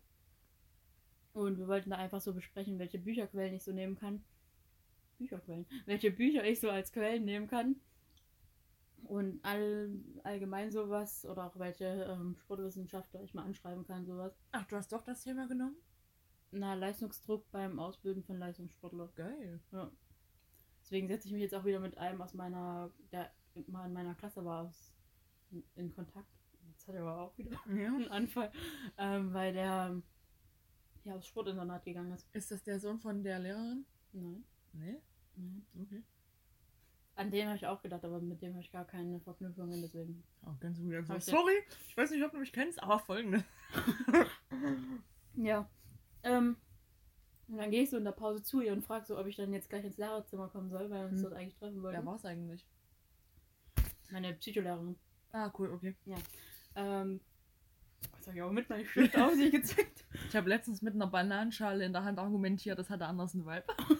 Und 1.35 1.57
wir 1.57 1.67
wollten 1.67 1.89
da 1.89 1.97
einfach 1.97 2.21
so 2.21 2.33
besprechen, 2.33 2.79
welche 2.79 2.97
Bücherquellen 2.97 3.53
ich 3.53 3.65
so 3.65 3.73
nehmen 3.73 3.97
kann. 3.97 4.23
Bücherquellen. 5.17 5.65
Welche 5.85 6.09
Bücher 6.09 6.45
ich 6.45 6.61
so 6.61 6.69
als 6.69 6.93
Quellen 6.93 7.25
nehmen 7.25 7.49
kann. 7.49 7.75
Und 9.03 9.43
all, 9.43 9.99
allgemein 10.23 10.71
sowas. 10.71 11.25
Oder 11.25 11.47
auch 11.47 11.59
welche 11.59 11.85
ähm, 11.85 12.37
Sportwissenschaftler 12.37 13.21
ich 13.21 13.33
mal 13.33 13.43
anschreiben 13.43 13.85
kann, 13.85 14.05
sowas. 14.05 14.39
Ach, 14.53 14.65
du 14.67 14.77
hast 14.77 14.93
doch 14.93 15.03
das 15.03 15.23
Thema 15.23 15.45
genommen? 15.45 15.75
Na, 16.51 16.73
Leistungsdruck 16.73 17.51
beim 17.51 17.79
Ausbilden 17.79 18.23
von 18.23 18.39
Leistungssportlern. 18.39 19.09
Geil. 19.15 19.59
Ja. 19.73 19.91
Deswegen 20.83 21.09
setze 21.09 21.27
ich 21.27 21.33
mich 21.33 21.41
jetzt 21.41 21.53
auch 21.53 21.65
wieder 21.65 21.81
mit 21.81 21.97
einem 21.97 22.21
aus 22.21 22.33
meiner, 22.33 22.91
der 23.11 23.29
mal 23.67 23.87
in 23.87 23.93
meiner 23.93 24.15
Klasse 24.15 24.45
war, 24.45 24.67
aus, 24.67 24.93
in, 25.51 25.65
in 25.75 25.93
Kontakt. 25.93 26.31
Jetzt 26.69 26.87
hat 26.87 26.95
er 26.95 27.01
aber 27.01 27.23
auch 27.23 27.37
wieder 27.37 27.59
einen 27.67 28.07
Anfall, 28.07 28.53
ähm, 28.97 29.33
weil 29.33 29.51
der 29.51 30.01
ja 31.05 31.15
aufs 31.15 31.27
Sportinternat 31.27 31.83
gegangen 31.85 32.11
ist. 32.13 32.27
Ist 32.33 32.51
das 32.51 32.63
der 32.63 32.79
Sohn 32.79 32.99
von 32.99 33.23
der 33.23 33.39
Lehrerin? 33.39 33.85
Nein, 34.13 34.43
Nee. 34.73 34.97
nein. 35.35 35.65
Okay. 35.81 36.03
An 37.17 37.31
den 37.31 37.45
habe 37.47 37.55
ich 37.55 37.65
auch 37.65 37.81
gedacht, 37.81 38.03
aber 38.03 38.19
mit 38.19 38.41
dem 38.41 38.53
habe 38.53 38.61
ich 38.63 38.71
gar 38.71 38.83
keine 38.85 39.21
Verknüpfungen, 39.21 39.81
deswegen. 39.81 40.21
Oh, 40.45 40.51
ganz 40.59 40.77
weird. 40.81 41.07
So. 41.07 41.13
Hab 41.13 41.19
ich 41.19 41.25
Sorry, 41.25 41.53
ich 41.87 41.95
weiß 41.95 42.11
nicht, 42.11 42.23
ob 42.25 42.31
du 42.31 42.39
mich 42.39 42.51
kennst, 42.51 42.81
aber 42.83 42.99
folgende. 42.99 43.43
Ja. 45.37 45.69
Ähm, 46.23 46.55
und 47.47 47.57
dann 47.57 47.69
gehe 47.69 47.83
ich 47.83 47.89
so 47.89 47.97
in 47.97 48.05
der 48.05 48.13
Pause 48.13 48.41
zu 48.41 48.61
ihr 48.61 48.71
und 48.73 48.81
frage 48.85 49.05
so, 49.05 49.17
ob 49.19 49.27
ich 49.27 49.35
dann 49.35 49.51
jetzt 49.53 49.69
gleich 49.69 49.83
ins 49.83 49.97
Lehrerzimmer 49.97 50.47
kommen 50.49 50.69
soll, 50.69 50.89
weil 50.89 51.01
wir 51.03 51.07
uns 51.09 51.21
Hm. 51.21 51.23
dort 51.23 51.33
eigentlich 51.35 51.55
treffen 51.55 51.81
wollten. 51.83 51.97
Wer 51.97 52.05
war's 52.05 52.25
eigentlich? 52.25 52.65
Meine 54.11 54.33
Psycholehrerin. 54.35 54.95
Ah, 55.31 55.51
cool, 55.59 55.71
okay. 55.71 55.95
Ähm, 56.75 57.19
das 58.17 58.27
habe 58.27 58.37
ich 58.37 58.43
auch 58.43 58.51
mit 58.51 58.69
meinem 58.69 58.85
Stift 58.85 59.17
auf 59.17 59.33
sich 59.33 59.51
gezeigt. 59.51 60.05
Ich 60.29 60.35
habe 60.35 60.49
letztens 60.49 60.81
mit 60.81 60.95
einer 60.95 61.07
Bananenschale 61.07 61.85
in 61.85 61.93
der 61.93 62.03
Hand 62.03 62.19
argumentiert, 62.19 62.79
das 62.79 62.89
hatte 62.89 63.05
anders 63.05 63.33
einen 63.33 63.45
Vibe. 63.45 63.65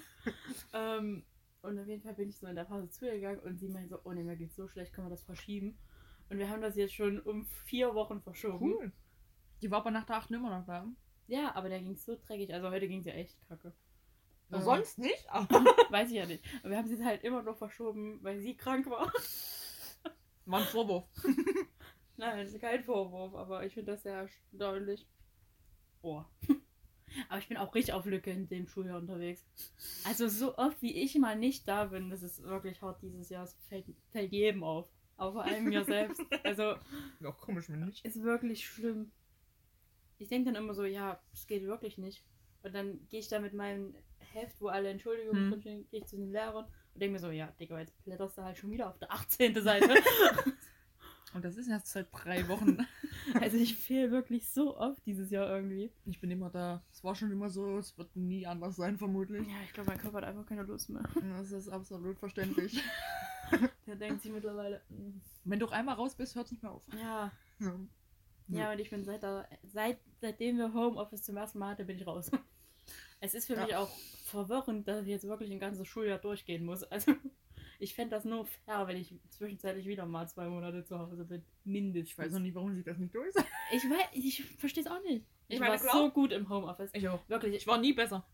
Ähm, 0.74 1.24
und 1.62 1.80
auf 1.80 1.88
jeden 1.88 2.02
Fall 2.02 2.16
bin 2.16 2.30
ich 2.30 2.38
so 2.38 2.48
in 2.48 2.56
der 2.56 2.64
Pause 2.66 2.90
zu 2.90 3.06
ihr 3.06 3.14
gegangen 3.14 3.40
und 3.40 3.60
sie 3.60 3.70
meinte 3.70 3.90
so, 3.90 4.00
oh 4.04 4.12
ne, 4.12 4.24
mir 4.24 4.36
geht's 4.36 4.56
so 4.56 4.68
schlecht, 4.68 4.92
können 4.92 5.08
wir 5.08 5.12
das 5.12 5.24
verschieben? 5.24 5.78
Und 6.30 6.40
wir 6.40 6.50
haben 6.50 6.62
das 6.62 6.76
jetzt 6.76 6.96
schon 6.96 7.20
um 7.20 7.46
vier 7.46 7.94
Wochen 7.94 8.22
verschoben. 8.22 8.74
Cool. 8.74 8.92
Die 9.62 9.70
war 9.72 9.80
aber 9.80 9.92
nach 9.92 10.06
der 10.06 10.18
8 10.18 10.32
immer 10.32 10.50
noch 10.50 10.66
da. 10.66 10.88
Ja, 11.28 11.56
aber 11.56 11.70
der 11.70 11.80
ging 11.80 11.96
so 11.96 12.16
dreckig. 12.16 12.54
Also 12.54 12.70
heute 12.70 12.88
ging 12.88 13.02
sie 13.02 13.12
echt 13.12 13.40
kacke. 13.48 13.74
Ja, 14.50 14.58
Ähm, 14.58 14.64
Sonst 14.64 14.98
nicht, 14.98 15.30
aber. 15.30 15.48
Weiß 15.92 16.10
ich 16.10 16.18
ja 16.18 16.26
nicht. 16.26 16.44
Aber 16.62 16.72
wir 16.72 16.78
haben 16.78 16.88
sie 16.88 17.04
halt 17.04 17.24
immer 17.24 17.42
noch 17.42 17.58
verschoben, 17.58 18.20
weil 18.24 18.40
sie 18.40 18.58
krank 18.58 18.88
war. 18.90 19.12
War 20.46 20.60
ein 20.60 20.66
Vorwurf. 20.66 21.08
Nein, 22.18 22.38
das 22.46 22.54
ist 22.54 22.62
kein 22.62 22.84
Vorwurf, 22.84 23.34
aber 23.36 23.66
ich 23.66 23.74
finde 23.74 23.92
das 23.94 24.04
sehr 24.04 24.14
erstaunlich. 24.54 25.06
Oh. 26.02 26.24
Aber 27.30 27.38
ich 27.40 27.48
bin 27.48 27.56
auch 27.58 27.74
richtig 27.74 27.94
auf 27.94 28.06
Lücke 28.06 28.30
in 28.32 28.50
dem 28.50 28.68
Schuljahr 28.68 28.98
unterwegs. 28.98 29.46
Also 30.04 30.28
so 30.28 30.58
oft 30.58 30.82
wie 30.82 30.94
ich 31.02 31.16
mal 31.18 31.38
nicht 31.38 31.66
da 31.68 31.86
bin, 31.86 32.10
das 32.10 32.22
ist 32.24 32.44
wirklich 32.44 32.82
hart 32.82 33.02
dieses 33.02 33.30
Jahr. 33.30 33.44
Es 33.46 33.56
fällt, 33.70 33.86
fällt 34.12 34.32
jedem 34.34 34.64
auf. 34.64 34.90
Auch 35.16 35.32
vor 35.34 35.44
allem 35.46 35.64
mir 35.66 35.86
selbst. 35.86 36.22
Also 36.44 36.76
Ja, 37.22 37.32
komisch, 37.32 37.70
wenn 37.70 37.86
nicht. 37.86 38.04
ist 38.04 38.22
wirklich 38.22 38.68
schlimm. 38.68 39.12
Ich 40.18 40.28
denke 40.28 40.52
dann 40.52 40.62
immer 40.62 40.74
so, 40.74 40.84
ja, 40.84 41.22
es 41.32 41.48
geht 41.48 41.64
wirklich 41.64 41.98
nicht. 41.98 42.26
Und 42.64 42.74
dann 42.76 43.08
gehe 43.08 43.20
ich 43.22 43.30
da 43.30 43.40
mit 43.40 43.54
meinem 43.54 43.96
Heft, 44.20 44.60
wo 44.60 44.68
alle 44.68 44.90
Entschuldigungen 44.90 45.44
Hm. 45.44 45.52
drinstehen, 45.52 45.88
gehe 45.92 46.02
ich 46.02 46.08
zu 46.08 46.18
den 46.18 46.32
Lehrern 46.34 46.66
und 46.66 47.00
denke 47.02 47.14
mir 47.14 47.20
so, 47.20 47.32
ja, 47.32 47.48
Digga, 47.60 47.80
jetzt 47.80 47.94
blätterst 48.04 48.38
du 48.38 48.42
halt 48.44 48.58
schon 48.58 48.72
wieder 48.72 48.90
auf 48.90 48.98
der 48.98 49.12
18. 49.14 49.56
Seite. 49.62 49.90
Und 51.36 51.44
das 51.44 51.58
ist 51.58 51.68
erst 51.68 51.88
seit 51.88 52.08
drei 52.12 52.48
Wochen. 52.48 52.78
also 53.42 53.58
ich 53.58 53.76
fehle 53.76 54.10
wirklich 54.10 54.48
so 54.50 54.78
oft 54.78 55.06
dieses 55.06 55.30
Jahr 55.30 55.50
irgendwie. 55.50 55.92
Ich 56.06 56.20
bin 56.22 56.32
immer 56.32 56.50
da. 56.50 56.82
Es 56.92 57.04
war 57.04 57.14
schon 57.14 57.30
immer 57.32 57.50
so, 57.50 57.78
es 57.78 57.98
wird 57.98 58.16
nie 58.16 58.48
anders 58.48 58.78
sein, 58.78 58.98
vermutlich. 58.98 59.46
Ja, 59.48 59.54
ich 59.66 59.74
glaube, 59.74 59.90
mein 59.90 60.00
Körper 60.00 60.18
hat 60.18 60.24
einfach 60.24 60.46
keine 60.46 60.64
Lust 60.64 60.90
mehr. 60.90 61.04
Das 61.38 61.52
ist 61.52 61.68
absolut 61.70 62.18
verständlich. 62.18 62.82
Der 63.86 63.96
denkt 63.96 64.22
sich 64.24 64.32
mittlerweile, 64.32 64.82
mm, 64.90 65.20
Wenn 65.44 65.60
du 65.60 65.68
auch 65.68 65.72
einmal 65.72 65.96
raus 65.96 66.16
bist, 66.16 66.36
hört 66.36 66.46
es 66.46 66.52
nicht 66.52 66.64
mehr 66.64 66.72
auf. 66.72 66.82
ja, 67.00 67.32
Ja. 67.60 67.76
ja, 68.48 68.72
und 68.72 68.80
ich 68.80 68.90
bin 68.90 69.04
seit, 69.04 69.22
der, 69.22 69.48
seit 69.64 70.00
seitdem 70.22 70.58
wir 70.58 70.74
Homeoffice 70.74 71.22
zum 71.24 71.38
ersten 71.38 71.60
Mal 71.60 71.72
hatten, 71.72 71.86
bin 71.86 71.98
ich 71.98 72.08
raus. 72.08 72.32
Es 73.20 73.34
ist 73.34 73.48
für 73.48 73.54
Ja. 73.56 73.64
mich 73.66 73.76
auch 73.76 73.90
verwirrend, 74.24 74.88
dass 74.88 75.02
ich 75.04 75.10
jetzt 75.10 75.28
wirklich 75.28 75.52
ein 75.52 75.60
ganzes 75.60 75.88
Schuljahr 75.88 76.18
durchgehen 76.20 76.66
muss. 76.66 76.84
Also 76.84 77.14
ich 77.80 77.94
fände 77.96 78.16
das 78.16 78.26
nur 78.26 78.46
fair, 78.46 78.88
wenn 78.88 78.98
ich 78.98 79.14
zwischenzeitlich 79.30 79.86
wieder 79.88 80.06
mal 80.06 80.28
zwei 80.28 80.48
Monate 80.48 80.84
zu 80.84 80.98
Hause 81.00 81.26
bin. 81.26 81.44
Mindestens. 81.64 82.12
Ich 82.12 82.18
weiß 82.18 82.32
noch 82.34 82.40
nicht, 82.40 82.56
warum 82.56 82.74
sie 82.76 82.84
das 82.84 82.98
nicht 82.98 83.14
durchsetzt. 83.16 83.46
Ich 83.74 83.84
weiß, 83.84 84.08
ich 84.14 84.44
verstehe 84.60 84.84
es 84.84 84.90
auch 84.90 85.02
nicht. 85.04 85.26
Ich, 85.48 85.56
Ich 85.56 85.60
meine, 85.60 85.74
war 85.74 85.80
klar. 85.80 85.94
so 85.94 86.10
gut 86.12 86.32
im 86.32 86.48
Homeoffice. 86.50 86.92
Ich 86.94 87.08
auch. 87.10 87.20
Wirklich, 87.28 87.56
Ich 87.56 87.68
war 87.68 87.78
nie 87.80 87.94
besser. 87.94 88.26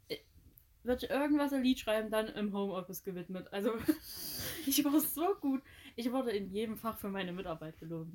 würde 0.84 1.06
ich 1.06 1.12
irgendwas 1.12 1.54
ein 1.54 1.64
Lied 1.64 1.80
schreiben, 1.80 2.10
dann 2.12 2.28
im 2.28 2.54
Homeoffice 2.54 3.04
gewidmet. 3.04 3.48
Also 3.54 3.74
ich 4.66 4.84
war 4.84 5.00
so 5.00 5.36
gut. 5.40 5.62
Ich 5.96 6.12
wurde 6.12 6.32
in 6.32 6.50
jedem 6.52 6.76
Fach 6.78 6.98
für 6.98 7.10
meine 7.10 7.32
Mitarbeit 7.34 7.78
gelobt. 7.80 8.12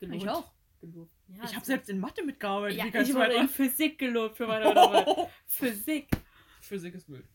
gelobt. 0.00 0.22
Ich 0.22 0.28
auch. 0.28 0.50
Gelobt. 0.80 1.12
Ja, 1.28 1.44
Ich 1.44 1.50
habe 1.50 1.60
es- 1.60 1.66
selbst 1.66 1.90
in 1.90 1.98
Mathe 2.00 2.24
mitgearbeitet. 2.24 2.78
ja, 2.78 2.86
ich 2.86 2.94
wurde 3.14 3.32
in 3.32 3.40
weiter? 3.40 3.48
Physik 3.48 3.98
gelobt 3.98 4.36
für 4.36 4.46
meine 4.46 4.68
Mitarbeit. 4.68 5.28
Physik. 5.46 6.08
Physik 6.60 6.94
ist 6.94 7.08
wild. 7.08 7.28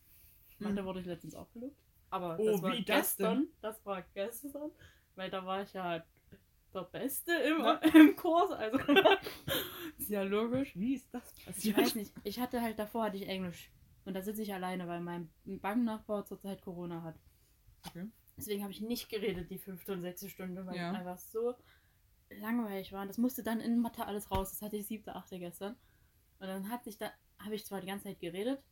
Mathe 0.58 0.84
wurde 0.84 1.00
ich 1.00 1.06
letztens 1.06 1.34
auch 1.34 1.50
gelobt. 1.52 1.76
Aber 2.14 2.38
Oh, 2.38 2.44
das 2.52 2.62
war 2.62 2.72
wie 2.72 2.84
das 2.84 2.96
gestern. 3.16 3.48
Das 3.60 3.84
war 3.84 4.02
gestern. 4.14 4.70
Weil 5.16 5.30
da 5.30 5.44
war 5.44 5.62
ich 5.62 5.72
ja 5.72 6.04
der 6.72 6.82
Beste 6.84 7.32
im, 7.32 7.58
Ja. 7.60 7.74
im 7.94 8.14
Kurs. 8.16 8.50
Also 8.52 8.78
ist 9.98 10.08
ja 10.10 10.22
logisch. 10.22 10.74
Wie 10.76 10.94
ist 10.94 11.12
das 11.12 11.32
Ich 11.38 11.44
passiert? 11.46 11.78
weiß 11.78 11.94
nicht. 11.96 12.12
Ich 12.24 12.38
hatte 12.40 12.60
halt 12.62 12.78
davor 12.78 13.04
hatte 13.04 13.16
ich 13.16 13.28
Englisch. 13.28 13.70
Und 14.04 14.14
da 14.14 14.22
sitze 14.22 14.42
ich 14.42 14.52
alleine, 14.54 14.86
weil 14.86 15.00
mein 15.00 15.30
Banknachbar 15.44 16.24
zurzeit 16.24 16.60
Corona 16.62 17.02
hat. 17.02 17.16
Okay. 17.86 18.06
Deswegen 18.36 18.62
habe 18.62 18.72
ich 18.72 18.80
nicht 18.80 19.08
geredet, 19.08 19.50
die 19.50 19.58
fünfte 19.58 19.92
und 19.92 20.00
sechste 20.02 20.28
Stunde, 20.28 20.66
weil 20.66 20.76
Ja. 20.76 20.90
es 20.92 20.98
einfach 20.98 21.18
so 21.18 21.54
langweilig 22.30 22.92
war. 22.92 23.02
Und 23.02 23.08
das 23.08 23.18
musste 23.18 23.42
dann 23.42 23.60
in 23.60 23.80
Mathe 23.80 24.06
alles 24.06 24.30
raus. 24.30 24.50
Das 24.50 24.62
hatte 24.62 24.76
ich 24.76 24.86
siebte, 24.86 25.14
achte 25.14 25.38
gestern. 25.38 25.76
Und 26.38 26.46
dann 26.48 26.68
hat 26.68 26.84
sich 26.84 26.98
da, 26.98 27.10
habe 27.38 27.54
ich 27.54 27.64
zwar 27.64 27.80
die 27.80 27.86
ganze 27.86 28.04
Zeit 28.04 28.20
geredet, 28.20 28.62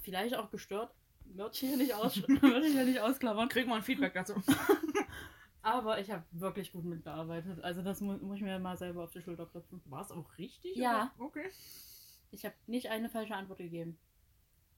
vielleicht 0.00 0.34
auch 0.36 0.50
gestört, 0.50 0.94
ich 1.52 1.58
hier 1.58 1.76
nicht, 1.76 1.94
aus, 1.94 2.16
ich 2.16 2.24
hier 2.40 2.84
nicht 2.84 3.00
ausklammern, 3.00 3.48
Krieg 3.48 3.66
mal 3.66 3.76
ein 3.76 3.82
Feedback 3.82 4.14
dazu. 4.14 4.34
aber 5.62 6.00
ich 6.00 6.10
habe 6.10 6.24
wirklich 6.32 6.72
gut 6.72 6.84
mitgearbeitet. 6.84 7.62
Also 7.62 7.82
das 7.82 8.00
mu 8.00 8.16
muss 8.18 8.36
ich 8.36 8.42
mir 8.42 8.58
mal 8.58 8.76
selber 8.76 9.04
auf 9.04 9.10
die 9.10 9.22
Schulter 9.22 9.46
klopfen. 9.46 9.80
War 9.86 10.02
es 10.02 10.10
auch 10.10 10.38
richtig? 10.38 10.76
Ja. 10.76 11.12
oder? 11.16 11.26
Okay. 11.26 11.50
Ich 12.30 12.44
habe 12.44 12.54
nicht 12.66 12.88
eine 12.90 13.08
falsche 13.08 13.34
Antwort 13.34 13.58
gegeben. 13.58 13.98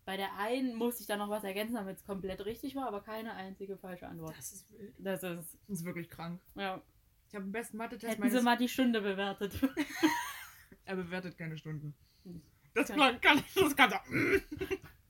Bei 0.04 0.16
der 0.16 0.36
einen 0.36 0.74
musste 0.74 1.00
ich 1.00 1.06
dann 1.06 1.18
noch 1.18 1.30
was 1.30 1.44
ergänzen, 1.44 1.74
damit 1.76 1.96
es 1.96 2.04
komplett 2.04 2.44
richtig 2.44 2.76
war, 2.76 2.86
aber 2.86 3.00
keine 3.00 3.32
einzige 3.34 3.78
falsche 3.78 4.06
Antwort. 4.06 4.36
Das 4.36 4.52
ist 4.52 4.70
wild. 4.70 4.94
Das 4.98 5.22
ist, 5.22 5.58
Das 5.66 5.78
ist 5.78 5.84
wirklich 5.84 6.10
krank. 6.10 6.40
ja. 6.56 6.82
Ich 7.28 7.34
habe 7.34 7.46
den 7.46 7.52
besten 7.52 7.78
Mathe-Test 7.78 8.12
Hätten 8.12 8.20
meines... 8.20 8.38
sie 8.38 8.44
mal 8.44 8.56
die 8.56 8.68
Stunde 8.68 9.00
bewertet. 9.00 9.52
Er 10.86 10.96
bewertet 10.96 11.36
keine 11.38 11.56
Stunden. 11.56 11.94
Hm. 12.24 12.42
Das 12.74 12.88
kann, 12.88 13.20
kann 13.20 13.42
das 13.54 13.74
kann 13.74 13.90
er. 13.90 14.02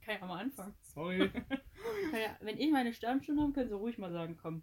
Kann 0.04 0.20
ja 0.20 0.26
mal 0.26 0.40
anfangen. 0.40 0.74
Sorry. 0.94 1.30
Ja, 2.12 2.34
wenn 2.40 2.58
ich 2.58 2.70
meine 2.70 2.94
Sternstunde 2.94 3.42
habe, 3.42 3.52
können 3.52 3.68
sie 3.68 3.74
ruhig 3.74 3.98
mal 3.98 4.10
sagen, 4.10 4.38
komm. 4.40 4.62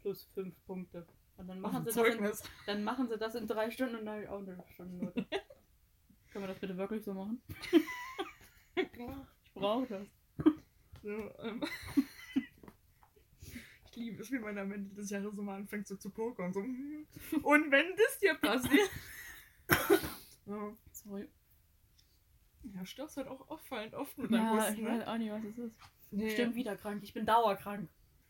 Plus 0.00 0.24
fünf 0.32 0.54
Punkte. 0.64 1.06
Und 1.36 1.48
dann 1.48 1.60
machen, 1.60 1.84
sie 1.84 1.92
das 1.92 2.14
in, 2.14 2.48
dann 2.66 2.82
machen 2.82 3.08
sie 3.08 3.18
das 3.18 3.34
in 3.34 3.46
drei 3.46 3.70
Stunden 3.70 3.96
und 3.96 4.06
dann 4.06 4.14
habe 4.14 4.22
ich 4.22 4.28
auch 4.30 4.38
eine 4.38 4.64
Stundennote. 4.72 5.26
Können 6.32 6.44
wir 6.44 6.48
das 6.48 6.58
bitte 6.58 6.76
wirklich 6.76 7.04
so 7.04 7.14
machen? 7.14 7.42
Ich 9.44 9.54
brauche 9.54 9.86
das. 9.86 10.06
So, 11.02 11.10
ähm. 11.40 11.60
Ich 13.90 13.96
liebe 13.96 14.22
es, 14.22 14.30
wie 14.30 14.38
man 14.38 14.56
am 14.56 14.70
Ende 14.70 14.94
des 14.94 15.10
Jahres 15.10 15.34
so 15.34 15.42
mal 15.42 15.56
anfängt 15.56 15.88
so 15.88 15.96
zu 15.96 16.10
pokern. 16.10 16.52
So. 16.52 16.62
hm. 16.62 17.06
Und 17.42 17.72
wenn 17.72 17.96
das 17.96 18.18
dir 18.20 18.34
passiert. 18.34 18.88
so. 20.46 20.76
Sorry. 20.92 21.28
Ja, 22.74 22.84
störst 22.86 23.16
halt 23.16 23.28
auch 23.28 23.48
auffallend 23.48 23.94
oft 23.94 24.16
mit 24.18 24.30
Ja, 24.30 24.38
deinem 24.38 24.58
ich 24.58 24.64
Husten, 24.64 24.86
weiß 24.86 24.98
ne? 24.98 25.08
auch 25.12 25.18
nicht, 25.18 25.30
was 25.30 25.44
es 25.44 25.58
ist. 25.58 25.76
Nee. 26.10 26.30
Stimmt 26.30 26.54
wieder 26.54 26.76
krank. 26.76 27.02
Ich 27.02 27.12
bin 27.12 27.26
dauerkrank. 27.26 27.88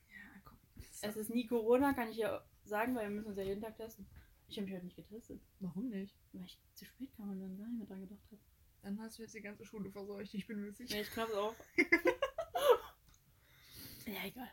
Ja, 0.09 0.41
komm. 0.45 0.59
Es 1.03 1.17
ist 1.17 1.31
nie 1.31 1.47
Corona, 1.47 1.93
kann 1.93 2.09
ich 2.09 2.17
ja 2.17 2.43
sagen, 2.65 2.95
weil 2.95 3.09
wir 3.09 3.17
müssen 3.17 3.29
uns 3.29 3.39
ja 3.39 3.45
jeden 3.45 3.63
Tag 3.63 3.77
testen. 3.77 4.07
Ich 4.49 4.57
habe 4.57 4.65
mich 4.67 4.75
heute 4.75 4.87
nicht 4.87 4.97
getestet, 4.97 5.41
Warum 5.61 5.91
nicht? 5.91 6.17
weil 6.33 6.45
ich 6.45 6.59
zu 6.75 6.85
spät 6.87 7.15
kam 7.17 7.31
und 7.31 7.41
dann 7.41 7.57
gar 7.59 7.67
nicht 7.69 7.79
mehr 7.79 7.87
dran 7.87 8.01
gedacht 8.01 8.25
habe. 8.31 8.41
Dann 8.83 8.99
hast 9.01 9.19
du 9.19 9.23
jetzt 9.23 9.35
die 9.35 9.43
ganze 9.43 9.65
Schule 9.65 9.91
verseucht, 9.91 10.33
ich 10.35 10.47
bin 10.47 10.61
mir 10.61 10.73
sicher. 10.73 10.95
Nee, 10.95 11.03
ich 11.03 11.11
glaube 11.11 11.37
auch. 11.39 11.55
ja, 14.07 14.25
egal. 14.25 14.49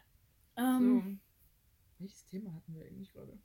Ähm, 0.58 1.02
so. 1.02 1.17
Welches 2.00 2.26
Thema 2.26 2.54
hatten 2.54 2.76
wir 2.76 2.86
eigentlich 2.86 3.13
gerade? 3.13 3.39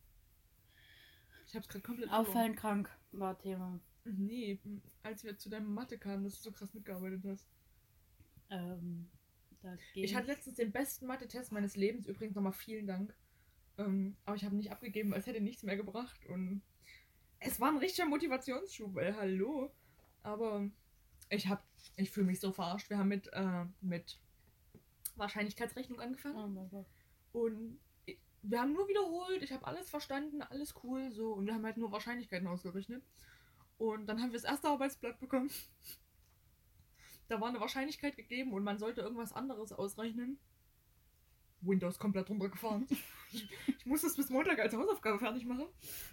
Ich 1.47 1.55
hab's 1.55 1.69
gerade 1.69 1.83
komplett. 1.83 2.11
Auffallend 2.11 2.57
krank 2.57 2.91
war 3.13 3.39
Thema. 3.39 3.79
Nee, 4.05 4.59
als 5.03 5.25
wir 5.25 5.37
zu 5.39 5.49
deinem 5.49 5.73
Mathe 5.73 5.99
kamen, 5.99 6.25
dass 6.25 6.37
du 6.37 6.51
so 6.51 6.53
krass 6.53 6.73
mitgearbeitet 6.75 7.23
hast. 7.25 7.47
Ähm, 8.51 9.09
da 9.63 9.77
Ich 9.95 10.15
hatte 10.15 10.29
letztens 10.29 10.57
den 10.57 10.73
besten 10.73 11.07
Mathe-Test 11.07 11.53
meines 11.53 11.77
Lebens. 11.77 12.07
Übrigens 12.07 12.35
nochmal 12.35 12.53
vielen 12.53 12.87
Dank. 12.87 13.15
Ähm, 13.79 14.17
aber 14.25 14.37
ich 14.37 14.45
habe 14.45 14.57
nicht 14.57 14.73
abgegeben, 14.73 15.11
weil 15.11 15.21
es 15.21 15.27
hätte 15.27 15.41
nichts 15.41 15.63
mehr 15.63 15.77
gebracht. 15.77 16.25
Und 16.27 16.63
es 17.39 17.61
war 17.61 17.69
ein 17.69 17.79
richtiger 17.79 18.09
Motivationsschub, 18.09 18.95
weil 18.95 19.17
hallo. 19.17 19.71
Aber 20.23 20.69
ich 21.29 21.49
hab, 21.49 21.65
ich 21.97 22.11
fühle 22.11 22.27
mich 22.27 22.41
so 22.41 22.53
verarscht. 22.53 22.91
Wir 22.91 22.99
haben 22.99 23.09
mit, 23.09 23.29
äh, 23.33 23.65
mit 23.81 24.19
Wahrscheinlichkeitsrechnung 25.17 26.01
angefangen. 26.01 26.37
Oh 26.37 26.49
mein 26.49 26.69
Gott. 26.71 26.87
Und 27.33 27.79
wir 28.43 28.61
haben 28.61 28.73
nur 28.73 28.89
wiederholt, 28.89 29.43
ich 29.43 29.53
habe 29.53 29.67
alles 29.67 29.91
verstanden, 29.91 30.43
alles 30.43 30.75
cool, 30.83 31.13
so. 31.13 31.35
Und 31.35 31.47
wir 31.47 31.55
haben 31.55 31.65
halt 31.65 31.77
nur 31.77 31.93
Wahrscheinlichkeiten 31.93 32.49
ausgerechnet. 32.49 33.03
Und 33.81 34.07
dann 34.09 34.21
haben 34.21 34.31
wir 34.31 34.39
das 34.39 34.45
erste 34.45 34.69
Arbeitsblatt 34.69 35.19
bekommen. 35.21 35.51
Da 37.29 37.41
war 37.41 37.49
eine 37.49 37.61
Wahrscheinlichkeit 37.61 38.15
gegeben 38.15 38.53
und 38.53 38.63
man 38.63 38.79
sollte 38.79 39.01
irgendwas 39.01 39.33
anderes 39.33 39.73
ausrechnen. 39.73 40.39
Windows 41.63 41.99
komplett 41.99 42.29
runtergefahren. 42.29 42.87
Ich, 43.33 43.49
ich 43.79 43.87
muss 43.87 44.03
das 44.03 44.17
bis 44.17 44.29
Montag 44.29 44.59
als 44.59 44.75
Hausaufgabe 44.75 45.21
fertig 45.21 45.47
machen. 45.47 45.69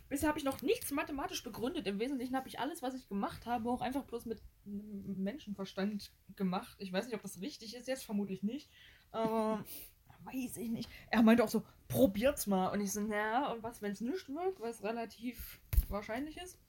Bisher 0.08 0.30
habe 0.30 0.38
ich 0.38 0.46
noch 0.46 0.62
nichts 0.62 0.92
mathematisch 0.92 1.44
begründet. 1.44 1.88
Im 1.88 1.98
Wesentlichen 1.98 2.36
habe 2.36 2.48
ich 2.48 2.60
alles, 2.60 2.84
was 2.84 2.94
ich 2.94 3.10
gemacht 3.10 3.48
habe, 3.48 3.72
auch 3.72 3.82
einfach 3.82 4.04
bloß 4.04 4.28
mit 4.28 4.40
Menschenverstand 4.66 6.12
gemacht. 6.36 6.78
Ich 6.78 6.94
weiß 6.94 7.06
nicht, 7.06 7.16
ob 7.16 7.24
das 7.24 7.42
richtig 7.42 7.76
ist 7.76 7.88
jetzt, 7.88 8.06
vermutlich 8.06 8.44
nicht. 8.44 8.70
Aber 9.12 9.66
weiß 10.26 10.58
ich 10.58 10.70
nicht. 10.70 10.88
Er 11.10 11.24
meinte 11.24 11.44
auch 11.44 11.50
so, 11.50 11.64
probiert's 11.88 12.46
mal. 12.46 12.68
Und 12.68 12.82
ich 12.82 12.94
so, 12.94 13.02
naja, 13.02 13.52
und 13.52 13.64
was, 13.64 13.82
wenn 13.82 13.94
es 13.94 14.02
nicht 14.02 14.30
wird, 14.30 14.60
was 14.60 14.84
relativ 14.84 15.60
wahrscheinlich 15.90 16.38
ist? 16.38 16.60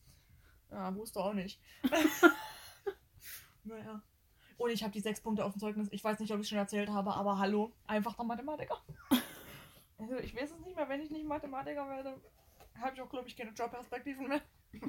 Ja, 0.71 0.95
wusste 0.95 1.21
auch 1.21 1.33
nicht. 1.33 1.61
naja. 3.65 4.03
Und 4.57 4.71
ich 4.71 4.83
habe 4.83 4.93
die 4.93 5.01
sechs 5.01 5.21
Punkte 5.21 5.45
auf 5.45 5.53
dem 5.53 5.61
Zeugnis. 5.61 5.89
Ich 5.93 6.03
weiß 6.03 6.19
nicht, 6.19 6.33
ob 6.33 6.41
ich 6.41 6.49
schon 6.49 6.59
erzählt 6.59 6.91
habe, 6.91 7.15
aber 7.15 7.39
hallo, 7.39 7.73
einfach 7.87 8.15
der 8.15 8.25
Mathematiker. 8.25 8.81
Also 10.01 10.17
ich 10.19 10.33
weiß 10.33 10.53
es 10.53 10.61
nicht 10.61 10.77
mehr, 10.77 10.89
wenn 10.89 11.01
ich 11.01 11.11
nicht 11.11 11.27
Mathematiker 11.27 11.89
werde, 11.89 12.21
habe 12.81 12.95
ich 12.95 13.03
auch, 13.03 13.11
glaube 13.11 13.27
ich, 13.27 13.37
keine 13.37 13.51
Jobperspektiven 13.51 14.29
mehr. 14.29 14.41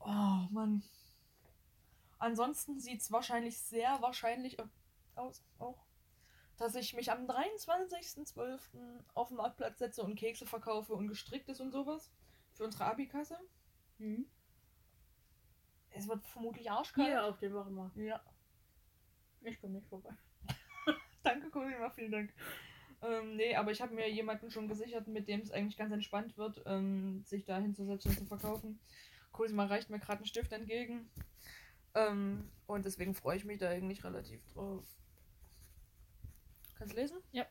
oh, 0.00 0.48
Mann. 0.50 0.82
Ansonsten 2.18 2.80
sieht 2.80 3.00
es 3.00 3.12
wahrscheinlich 3.12 3.60
sehr 3.60 4.02
wahrscheinlich 4.02 4.56
aus, 5.14 5.40
auch, 5.60 5.86
dass 6.56 6.74
ich 6.74 6.94
mich 6.94 7.12
am 7.12 7.26
23.12. 7.26 8.60
auf 9.14 9.28
den 9.28 9.36
Marktplatz 9.36 9.78
setze 9.78 10.02
und 10.02 10.16
Kekse 10.16 10.44
verkaufe 10.44 10.92
und 10.94 11.06
gestricktes 11.06 11.60
und 11.60 11.70
sowas 11.70 12.10
für 12.54 12.64
unsere 12.64 12.86
Abikasse. 12.86 13.38
Mhm. 14.02 14.26
Es 15.90 16.08
wird 16.08 16.24
vermutlich 16.26 16.70
arschkalt. 16.70 17.06
Hier 17.08 17.24
auf 17.24 17.38
dem 17.38 17.52
Wochenmarkt. 17.52 17.96
Ja. 17.96 18.20
Ich 19.42 19.60
komme 19.60 19.74
nicht 19.74 19.86
vorbei. 19.88 20.10
Danke, 21.22 21.50
Cosima, 21.50 21.90
vielen 21.90 22.10
Dank. 22.12 22.32
Ähm, 23.02 23.36
nee, 23.36 23.54
aber 23.56 23.70
ich 23.72 23.80
habe 23.82 23.94
mir 23.94 24.10
jemanden 24.10 24.50
schon 24.50 24.68
gesichert, 24.68 25.06
mit 25.08 25.28
dem 25.28 25.40
es 25.40 25.50
eigentlich 25.50 25.76
ganz 25.76 25.92
entspannt 25.92 26.36
wird, 26.38 26.62
ähm, 26.66 27.22
sich 27.24 27.44
da 27.44 27.58
hinzusetzen 27.58 28.10
und 28.12 28.18
zu 28.18 28.26
verkaufen. 28.26 28.80
Cosima 29.32 29.66
reicht 29.66 29.90
mir 29.90 29.98
gerade 29.98 30.18
einen 30.18 30.26
Stift 30.26 30.52
entgegen. 30.52 31.10
Ähm, 31.94 32.50
und 32.66 32.84
deswegen 32.84 33.14
freue 33.14 33.36
ich 33.36 33.44
mich 33.44 33.58
da 33.58 33.68
eigentlich 33.68 34.02
relativ 34.04 34.44
drauf. 34.52 34.84
Kannst 36.76 36.94
du 36.94 37.00
lesen? 37.00 37.18
Ja. 37.32 37.44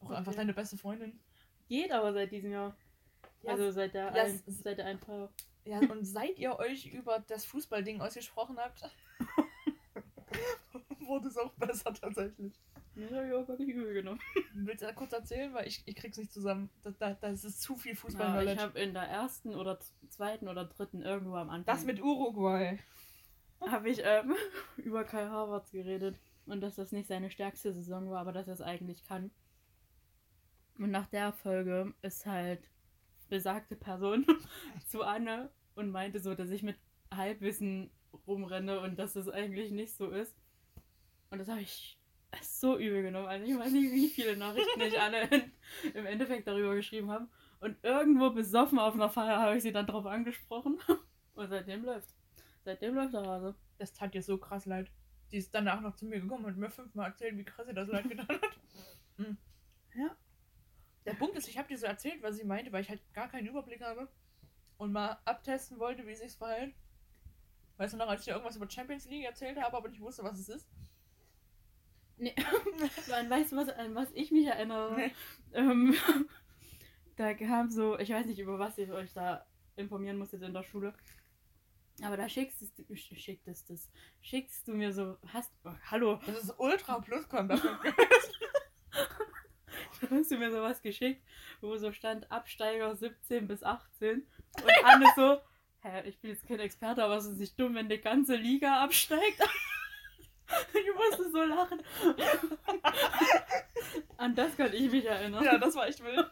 Auch 0.00 0.06
Okay. 0.06 0.14
einfach 0.14 0.34
deine 0.34 0.54
beste 0.54 0.78
Freundin. 0.78 1.20
Geht 1.68 1.92
aber 1.92 2.12
seit 2.12 2.32
diesem 2.32 2.50
Jahr. 2.52 2.76
Ja, 3.42 3.52
also 3.52 3.70
seit 3.70 3.94
der, 3.94 4.04
ja, 4.14 4.22
ein, 4.24 4.34
s- 4.34 4.44
seit 4.46 4.78
der 4.78 4.86
Einfall. 4.86 5.28
Ja, 5.64 5.78
und 5.90 6.04
seit 6.04 6.38
ihr 6.38 6.58
euch 6.58 6.86
über 6.86 7.20
das 7.28 7.44
Fußballding 7.46 8.00
ausgesprochen 8.00 8.58
habt, 8.58 8.82
wurde 11.00 11.28
es 11.28 11.36
auch 11.36 11.52
besser 11.54 11.92
tatsächlich. 11.94 12.52
Das 12.94 13.10
habe 13.12 13.26
ich 13.28 13.32
auch 13.32 13.48
wirklich 13.48 13.68
übel 13.70 13.94
genommen. 13.94 14.20
Willst 14.54 14.82
du 14.82 14.86
da 14.86 14.92
kurz 14.92 15.12
erzählen? 15.12 15.52
Weil 15.54 15.66
ich, 15.66 15.82
ich 15.86 15.96
krieg's 15.96 16.18
nicht 16.18 16.32
zusammen. 16.32 16.68
Das, 16.82 16.96
das, 16.98 17.18
das 17.20 17.44
ist 17.44 17.62
zu 17.62 17.76
viel 17.76 17.92
Ja, 17.92 17.98
Fußball-Knowledge. 17.98 18.52
ich 18.52 18.58
habe 18.58 18.78
in 18.80 18.92
der 18.94 19.04
ersten 19.04 19.54
oder 19.54 19.78
zweiten 20.08 20.48
oder 20.48 20.64
dritten 20.66 21.02
irgendwo 21.02 21.36
am 21.36 21.48
Anfang 21.50 21.74
das 21.74 21.84
mit 21.84 22.00
Uruguay. 22.02 22.78
habe 23.60 23.88
ich 23.88 24.00
ähm, 24.04 24.34
über 24.76 25.04
Kai 25.04 25.26
Havertz 25.26 25.70
geredet 25.70 26.18
und 26.46 26.60
dass 26.60 26.74
das 26.74 26.92
nicht 26.92 27.06
seine 27.08 27.30
stärkste 27.30 27.72
Saison 27.72 28.10
war, 28.10 28.20
aber 28.20 28.32
dass 28.32 28.48
er 28.48 28.54
es 28.54 28.60
eigentlich 28.60 29.04
kann. 29.04 29.30
Und 30.78 30.90
nach 30.90 31.06
der 31.06 31.32
Folge 31.32 31.94
ist 32.02 32.26
halt 32.26 32.68
besagte 33.30 33.76
Person 33.76 34.26
zu 34.86 35.02
Anne 35.02 35.50
und 35.74 35.90
meinte 35.90 36.20
so, 36.20 36.34
dass 36.34 36.50
ich 36.50 36.62
mit 36.62 36.76
Halbwissen 37.14 37.90
rumrenne 38.26 38.80
und 38.80 38.98
dass 38.98 39.14
das 39.14 39.28
eigentlich 39.28 39.70
nicht 39.70 39.94
so 39.94 40.10
ist. 40.10 40.36
Und 41.30 41.38
das 41.38 41.48
habe 41.48 41.62
ich 41.62 41.98
so 42.42 42.78
übel 42.78 43.02
genommen. 43.02 43.26
Also 43.26 43.46
ich 43.46 43.58
weiß 43.58 43.72
nicht, 43.72 43.92
wie 43.92 44.08
viele 44.08 44.36
Nachrichten 44.36 44.80
ich 44.80 45.00
alle 45.00 45.22
in, 45.28 45.52
im 45.94 46.06
Endeffekt 46.06 46.46
darüber 46.46 46.74
geschrieben 46.74 47.10
habe. 47.10 47.28
Und 47.60 47.76
irgendwo 47.82 48.30
besoffen 48.30 48.78
auf 48.78 48.94
einer 48.94 49.10
Feier 49.10 49.40
habe 49.40 49.56
ich 49.56 49.62
sie 49.62 49.72
dann 49.72 49.86
drauf 49.86 50.06
angesprochen. 50.06 50.78
Und 51.34 51.48
seitdem 51.48 51.84
läuft. 51.84 52.08
Seitdem 52.64 52.94
läuft 52.94 53.14
der 53.14 53.22
Hase. 53.22 53.54
Das 53.78 53.92
tat 53.92 54.14
dir 54.14 54.22
so 54.22 54.38
krass 54.38 54.66
leid. 54.66 54.90
Die 55.32 55.38
ist 55.38 55.54
danach 55.54 55.80
noch 55.80 55.94
zu 55.94 56.06
mir 56.06 56.20
gekommen 56.20 56.44
und 56.44 56.58
mir 56.58 56.70
fünfmal 56.70 57.10
erzählt, 57.10 57.38
wie 57.38 57.44
krass 57.44 57.68
ihr 57.68 57.74
das 57.74 57.88
leid 57.88 58.08
getan 58.08 58.28
hat. 58.28 58.58
Mhm. 59.16 59.36
Ja. 59.92 60.16
Der 61.10 61.16
Punkt 61.16 61.36
ist, 61.36 61.48
ich 61.48 61.58
habe 61.58 61.66
dir 61.66 61.76
so 61.76 61.86
erzählt, 61.86 62.22
was 62.22 62.36
sie 62.36 62.44
meinte, 62.44 62.70
weil 62.70 62.82
ich 62.82 62.88
halt 62.88 63.02
gar 63.12 63.28
keinen 63.28 63.48
Überblick 63.48 63.80
habe 63.80 64.06
und 64.78 64.92
mal 64.92 65.18
abtesten 65.24 65.80
wollte, 65.80 66.06
wie 66.06 66.14
sich's 66.14 66.36
verhält. 66.36 66.72
Weißt 67.78 67.94
du 67.94 67.98
noch, 67.98 68.06
als 68.08 68.20
ich 68.20 68.26
dir 68.26 68.32
irgendwas 68.32 68.54
über 68.54 68.70
Champions 68.70 69.06
League 69.06 69.24
erzählt 69.24 69.60
habe, 69.60 69.76
aber 69.76 69.88
nicht 69.88 70.00
wusste, 70.00 70.22
was 70.22 70.38
es 70.38 70.48
ist? 70.48 70.68
Nee. 72.16 72.32
an, 73.12 73.28
weißt 73.28 73.50
du, 73.50 73.56
was, 73.56 73.70
an 73.70 73.94
was 73.96 74.12
ich 74.12 74.30
mich 74.30 74.46
erinnere? 74.46 74.94
Nee. 74.94 75.12
Ähm, 75.52 75.94
da 77.16 77.34
kam 77.34 77.70
so, 77.70 77.98
ich 77.98 78.10
weiß 78.10 78.26
nicht, 78.26 78.38
über 78.38 78.58
was 78.60 78.78
ich 78.78 78.92
euch 78.92 79.12
da 79.12 79.44
informieren 79.74 80.16
musstet 80.18 80.42
in 80.42 80.54
der 80.54 80.62
Schule. 80.62 80.94
Aber 82.02 82.16
da 82.16 82.28
schickst 82.28 82.62
du, 82.62 82.66
sch- 82.94 83.16
schicktest 83.18 83.68
es, 83.70 83.90
schickst 84.20 84.68
du 84.68 84.74
mir 84.74 84.92
so, 84.92 85.18
hast, 85.32 85.50
oh, 85.64 85.72
hallo, 85.90 86.20
Das 86.24 86.44
ist 86.44 86.54
Ultra 86.58 87.00
Plus 87.00 87.28
Combat. 87.28 87.60
hast 90.10 90.30
du 90.30 90.36
mir 90.36 90.50
sowas 90.50 90.82
geschickt, 90.82 91.22
wo 91.60 91.76
so 91.76 91.92
stand 91.92 92.30
Absteiger 92.30 92.94
17 92.94 93.46
bis 93.46 93.62
18 93.62 94.26
und 94.62 94.84
Anne 94.84 95.06
so, 95.16 95.40
hä, 95.82 96.02
ich 96.08 96.18
bin 96.20 96.30
jetzt 96.30 96.46
kein 96.46 96.60
Experte, 96.60 97.04
aber 97.04 97.16
es 97.16 97.26
ist 97.26 97.38
nicht 97.38 97.58
dumm, 97.58 97.74
wenn 97.74 97.88
die 97.88 98.00
ganze 98.00 98.36
Liga 98.36 98.82
absteigt. 98.82 99.40
Ich 100.74 100.94
musste 100.96 101.30
so 101.30 101.44
lachen. 101.44 101.80
An 104.16 104.34
das 104.34 104.56
kann 104.56 104.72
ich 104.72 104.90
mich 104.90 105.04
erinnern. 105.04 105.44
ja, 105.44 105.58
das 105.58 105.76
war 105.76 105.86
echt 105.86 106.02
wild. 106.02 106.28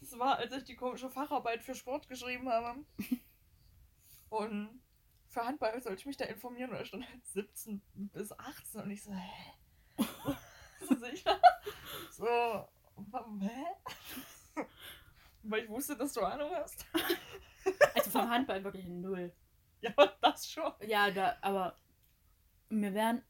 Das 0.00 0.16
war, 0.20 0.38
als 0.38 0.56
ich 0.56 0.62
die 0.62 0.76
komische 0.76 1.10
Facharbeit 1.10 1.64
für 1.64 1.74
Sport 1.74 2.08
geschrieben 2.08 2.48
habe. 2.48 2.84
Und 4.28 4.80
für 5.26 5.44
Handball 5.44 5.82
sollte 5.82 5.98
ich 5.98 6.06
mich 6.06 6.16
da 6.16 6.26
informieren 6.26 6.70
und 6.70 6.78
da 6.78 6.84
stand 6.84 7.08
halt 7.08 7.26
17 7.26 7.82
bis 7.94 8.30
18 8.30 8.82
und 8.82 8.90
ich 8.92 9.02
so, 9.02 9.12
hä? 9.12 10.04
so 10.88 10.94
sicher? 10.94 11.40
So, 12.12 12.68
hä? 13.40 14.64
Weil 15.42 15.64
ich 15.64 15.68
wusste, 15.68 15.96
dass 15.96 16.12
du 16.12 16.22
Ahnung 16.22 16.50
hast. 16.54 16.86
Also 17.94 18.10
vom 18.10 18.28
Handball 18.28 18.62
wirklich 18.64 18.86
null. 18.86 19.32
Ja, 19.80 19.92
das 20.20 20.50
schon. 20.50 20.72
Ja, 20.86 21.10
da, 21.10 21.36
aber 21.42 21.78
mir 22.68 22.94
werden. 22.94 23.22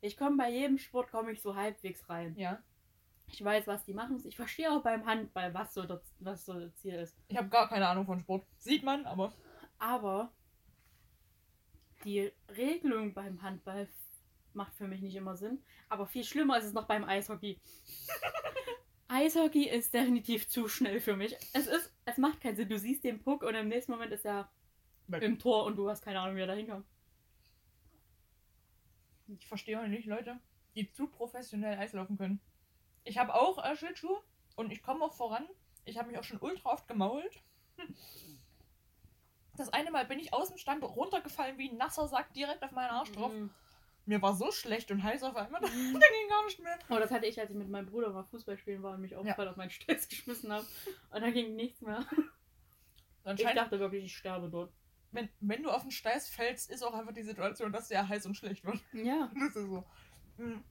Ich 0.00 0.16
komme 0.16 0.36
bei 0.36 0.50
jedem 0.50 0.78
Sport 0.78 1.10
komme 1.10 1.32
ich 1.32 1.40
so 1.40 1.54
halbwegs 1.54 2.08
rein. 2.08 2.34
Ja. 2.36 2.62
Ich 3.26 3.42
weiß, 3.42 3.66
was 3.66 3.84
die 3.84 3.94
machen. 3.94 4.20
Ich 4.26 4.36
verstehe 4.36 4.70
auch 4.70 4.82
beim 4.82 5.06
Handball, 5.06 5.54
was 5.54 5.74
so 5.74 5.84
das, 5.84 6.00
was 6.18 6.44
so 6.44 6.58
das 6.58 6.74
Ziel 6.76 6.94
ist. 6.94 7.16
Ich 7.28 7.36
habe 7.36 7.48
gar 7.48 7.68
keine 7.68 7.86
Ahnung 7.86 8.04
von 8.04 8.20
Sport. 8.20 8.46
Sieht 8.58 8.82
man, 8.82 9.06
aber. 9.06 9.32
Aber 9.78 10.32
die 12.04 12.32
Regelung 12.48 13.14
beim 13.14 13.42
Handball 13.42 13.88
macht 14.54 14.74
für 14.74 14.88
mich 14.88 15.00
nicht 15.00 15.14
immer 15.14 15.36
Sinn. 15.36 15.62
Aber 15.88 16.06
viel 16.06 16.24
schlimmer 16.24 16.58
ist 16.58 16.64
es 16.64 16.72
noch 16.72 16.86
beim 16.86 17.04
Eishockey. 17.04 17.60
Eishockey 19.08 19.68
ist 19.68 19.92
definitiv 19.92 20.48
zu 20.48 20.68
schnell 20.68 21.00
für 21.00 21.16
mich. 21.16 21.36
Es 21.52 21.66
ist, 21.66 21.92
es 22.06 22.16
macht 22.16 22.40
keinen 22.40 22.56
Sinn. 22.56 22.68
Du 22.68 22.78
siehst 22.78 23.04
den 23.04 23.22
Puck 23.22 23.42
und 23.42 23.54
im 23.54 23.68
nächsten 23.68 23.92
Moment 23.92 24.12
ist 24.12 24.24
er 24.24 24.50
Weg. 25.06 25.22
im 25.22 25.38
Tor 25.38 25.64
und 25.64 25.76
du 25.76 25.88
hast 25.90 26.02
keine 26.02 26.20
Ahnung, 26.20 26.36
wie 26.36 26.40
er 26.40 26.46
da 26.46 26.54
hinkommt. 26.54 26.86
Ich 29.28 29.46
verstehe 29.46 29.80
auch 29.80 29.86
nicht 29.86 30.06
Leute, 30.06 30.40
die 30.74 30.90
zu 30.92 31.08
professionell 31.08 31.78
Eislaufen 31.78 32.16
können. 32.16 32.40
Ich 33.04 33.18
habe 33.18 33.34
auch 33.34 33.62
äh, 33.62 33.76
Schlittschuhe 33.76 34.22
und 34.56 34.72
ich 34.72 34.82
komme 34.82 35.04
auch 35.04 35.14
voran. 35.14 35.46
Ich 35.84 35.98
habe 35.98 36.08
mich 36.08 36.18
auch 36.18 36.24
schon 36.24 36.40
ultra 36.40 36.70
oft 36.70 36.88
gemault. 36.88 37.42
Das 39.56 39.68
eine 39.70 39.90
Mal 39.90 40.06
bin 40.06 40.18
ich 40.18 40.32
aus 40.32 40.48
dem 40.48 40.56
Stand 40.56 40.82
runtergefallen 40.82 41.58
wie 41.58 41.70
ein 41.70 41.76
nasser 41.76 42.08
Sack 42.08 42.32
direkt 42.32 42.62
auf 42.62 42.70
meinen 42.70 42.90
Arsch 42.90 43.12
drauf. 43.12 43.32
Mhm. 43.32 43.50
Mir 44.04 44.20
war 44.20 44.34
so 44.34 44.50
schlecht 44.50 44.90
und 44.90 45.02
heiß 45.02 45.22
auf 45.22 45.36
einmal, 45.36 45.60
da 45.60 45.68
Mhm. 45.72 45.92
ging 45.94 46.28
gar 46.28 46.44
nicht 46.44 46.58
mehr. 46.60 46.78
Oh, 46.90 46.96
das 46.96 47.10
hatte 47.10 47.26
ich, 47.26 47.38
als 47.40 47.50
ich 47.50 47.56
mit 47.56 47.68
meinem 47.68 47.86
Bruder 47.86 48.10
mal 48.10 48.24
Fußball 48.24 48.58
spielen 48.58 48.82
war 48.82 48.94
und 48.94 49.00
mich 49.00 49.14
auch 49.14 49.24
Ja. 49.24 49.36
auf 49.38 49.56
meinen 49.56 49.70
Stolz 49.70 50.08
geschmissen 50.08 50.52
habe. 50.52 50.66
Und 51.10 51.20
da 51.22 51.30
ging 51.30 51.54
nichts 51.54 51.80
mehr. 51.80 52.04
Ich 53.36 53.44
dachte 53.44 53.78
wirklich, 53.78 54.04
ich 54.06 54.16
sterbe 54.16 54.48
dort. 54.48 54.72
wenn, 55.12 55.28
wenn 55.40 55.62
du 55.62 55.70
auf 55.70 55.82
den 55.82 55.92
Steiß 55.92 56.28
fällst, 56.28 56.70
ist 56.70 56.82
auch 56.82 56.94
einfach 56.94 57.12
die 57.12 57.22
Situation, 57.22 57.70
dass 57.72 57.86
sehr 57.88 58.08
heiß 58.08 58.26
und 58.26 58.36
schlecht 58.36 58.64
wird. 58.64 58.80
Ja. 58.92 59.30
Das 59.38 59.54
ist 59.56 59.68
so. 59.68 59.84
Mhm. 60.38 60.64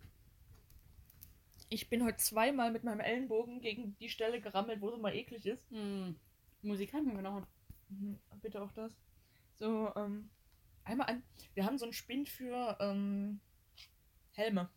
Ich 1.70 1.90
bin 1.90 2.04
heute 2.04 2.18
zweimal 2.18 2.70
mit 2.72 2.84
meinem 2.84 3.00
Ellenbogen 3.00 3.62
gegen 3.62 3.96
die 4.00 4.10
Stelle 4.10 4.42
gerammelt, 4.42 4.82
wo 4.82 4.90
es 4.90 4.96
immer 4.96 5.14
eklig 5.14 5.46
ist. 5.46 5.64
Hm. 5.72 6.18
Musikanten, 6.64 7.16
genau. 7.16 7.44
Mhm, 7.88 8.20
bitte 8.42 8.62
auch 8.62 8.72
das. 8.74 8.94
So, 9.58 9.90
ähm, 9.96 10.30
einmal 10.84 11.10
an. 11.10 11.24
Wir 11.54 11.66
haben 11.66 11.78
so 11.78 11.86
einen 11.86 11.94
Spind 11.94 12.30
für 12.30 12.78
ähm, 12.80 13.40
Helme. 14.34 14.70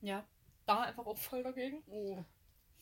Ja. 0.00 0.24
Da 0.66 0.82
einfach 0.82 1.06
auch 1.06 1.16
voll 1.16 1.42
dagegen. 1.42 1.82
Oh. 1.86 2.24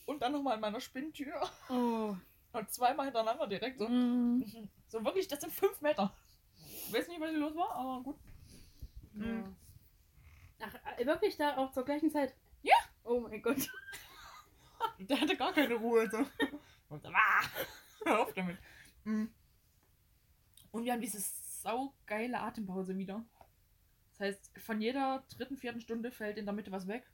Und 0.06 0.22
dann 0.22 0.32
nochmal 0.32 0.54
in 0.54 0.60
meiner 0.60 0.80
Spinntür. 0.80 1.40
Oh. 1.68 2.16
Und 2.52 2.70
zweimal 2.72 3.06
hintereinander 3.06 3.46
direkt 3.46 3.78
so. 3.78 3.88
Mhm. 3.88 4.38
Mhm. 4.38 4.68
So 4.88 5.04
wirklich, 5.04 5.26
das 5.26 5.40
sind 5.40 5.52
fünf 5.52 5.80
Meter. 5.80 6.14
Ich 6.64 6.92
weiß 6.92 7.08
nicht, 7.08 7.20
was 7.20 7.30
hier 7.30 7.40
los 7.40 7.56
war, 7.56 7.72
aber 7.72 8.02
gut. 8.04 8.16
Ja. 9.14 9.52
Ach, 10.60 10.98
äh, 10.98 11.04
wirklich 11.04 11.36
da 11.36 11.56
auch 11.56 11.72
zur 11.72 11.84
gleichen 11.84 12.08
Zeit? 12.08 12.36
Ja. 12.62 12.76
Oh 13.02 13.18
mein 13.18 13.42
Gott. 13.42 13.68
Der 15.00 15.20
hatte 15.20 15.36
gar 15.36 15.52
keine 15.52 15.74
Ruhe. 15.74 16.08
So. 16.08 16.18
Und 16.88 17.02
so, 17.02 17.08
ah, 17.08 17.42
hör 18.04 18.20
auf 18.20 18.32
damit. 18.32 18.58
Mhm. 19.02 19.28
Und 20.70 20.84
wir 20.84 20.92
haben 20.92 21.00
diese 21.00 21.20
saugeile 21.66 22.40
Atempause 22.40 22.96
wieder. 22.96 23.24
Das 24.12 24.20
heißt, 24.20 24.58
von 24.60 24.80
jeder 24.80 25.24
dritten, 25.30 25.56
vierten 25.56 25.80
Stunde 25.80 26.10
fällt 26.10 26.38
in 26.38 26.46
der 26.46 26.54
Mitte 26.54 26.72
was 26.72 26.86
weg. 26.86 27.04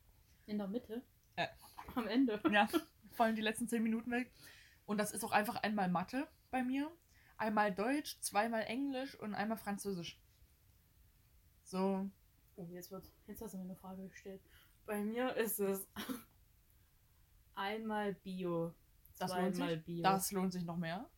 In 0.46 0.58
der 0.58 0.68
Mitte? 0.68 1.02
Äh. 1.36 1.48
Am 1.94 2.06
Ende. 2.06 2.40
Ja, 2.50 2.68
fallen 3.12 3.34
die 3.34 3.42
letzten 3.42 3.68
zehn 3.68 3.82
Minuten 3.82 4.10
weg. 4.10 4.32
Und 4.86 4.98
das 4.98 5.12
ist 5.12 5.24
auch 5.24 5.32
einfach 5.32 5.56
einmal 5.56 5.88
Mathe 5.88 6.28
bei 6.50 6.62
mir, 6.62 6.90
einmal 7.36 7.74
Deutsch, 7.74 8.20
zweimal 8.20 8.62
Englisch 8.62 9.18
und 9.18 9.34
einmal 9.34 9.56
Französisch. 9.56 10.20
So, 11.64 12.10
Oh, 12.56 12.66
jetzt 12.70 12.90
wird. 12.90 13.10
Jetzt 13.26 13.40
hast 13.40 13.54
du 13.54 13.58
mir 13.58 13.64
eine 13.64 13.76
Frage 13.76 14.06
gestellt. 14.08 14.42
Bei 14.84 15.00
mir 15.00 15.34
ist 15.36 15.58
es 15.58 15.88
einmal 17.54 18.14
Bio. 18.14 18.74
das 19.18 19.32
lohnt 19.34 19.56
sich. 19.56 19.84
Bio. 19.84 20.02
Das 20.02 20.30
cht 20.30 20.52
sich 20.52 20.64
noch 20.64 20.76
mehr. 20.76 21.08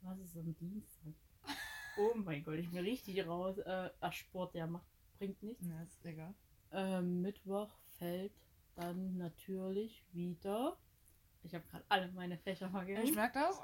Was 0.00 0.18
ist 0.20 0.36
am 0.36 0.54
Dienstag? 0.56 1.14
Oh 1.96 2.12
mein 2.16 2.42
Gott, 2.42 2.56
ich 2.56 2.70
bin 2.70 2.78
richtig 2.84 3.26
raus. 3.26 3.58
Äh, 3.58 3.90
ach, 4.00 4.12
Sport, 4.12 4.54
der 4.54 4.66
macht, 4.66 4.86
bringt 5.18 5.42
nichts. 5.42 5.64
Ja, 5.66 5.82
ist 5.82 6.04
egal. 6.04 6.34
Ähm, 6.72 7.22
Mittwoch 7.22 7.70
fällt 7.98 8.32
dann 8.74 9.16
natürlich 9.16 10.04
wieder. 10.12 10.76
Ich 11.42 11.54
habe 11.54 11.64
gerade 11.68 11.84
alle 11.88 12.10
meine 12.12 12.38
Fächer 12.38 12.66
Ich 12.66 12.72
vergessen. 12.72 13.14
merke 13.14 13.38
das. 13.38 13.60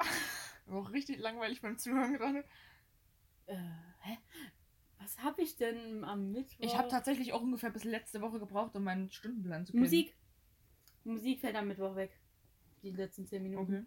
War 0.66 0.80
auch 0.82 0.92
richtig 0.92 1.18
langweilig 1.18 1.60
beim 1.60 1.78
Zuhören 1.78 2.12
gerade. 2.14 2.44
Äh, 3.46 3.56
hä? 4.00 4.18
Was 4.98 5.18
habe 5.22 5.42
ich 5.42 5.56
denn 5.56 6.04
am 6.04 6.30
Mittwoch? 6.30 6.58
Ich 6.64 6.76
habe 6.76 6.88
tatsächlich 6.88 7.32
auch 7.32 7.40
ungefähr 7.40 7.70
bis 7.70 7.84
letzte 7.84 8.20
Woche 8.20 8.38
gebraucht, 8.38 8.76
um 8.76 8.84
meinen 8.84 9.10
Stundenplan 9.10 9.64
zu 9.66 9.72
kennen. 9.72 9.82
Musik. 9.82 10.14
Musik 11.04 11.40
fällt 11.40 11.56
am 11.56 11.68
Mittwoch 11.68 11.96
weg. 11.96 12.12
Die 12.82 12.90
letzten 12.90 13.26
10 13.26 13.42
Minuten. 13.42 13.74
Okay. 13.78 13.86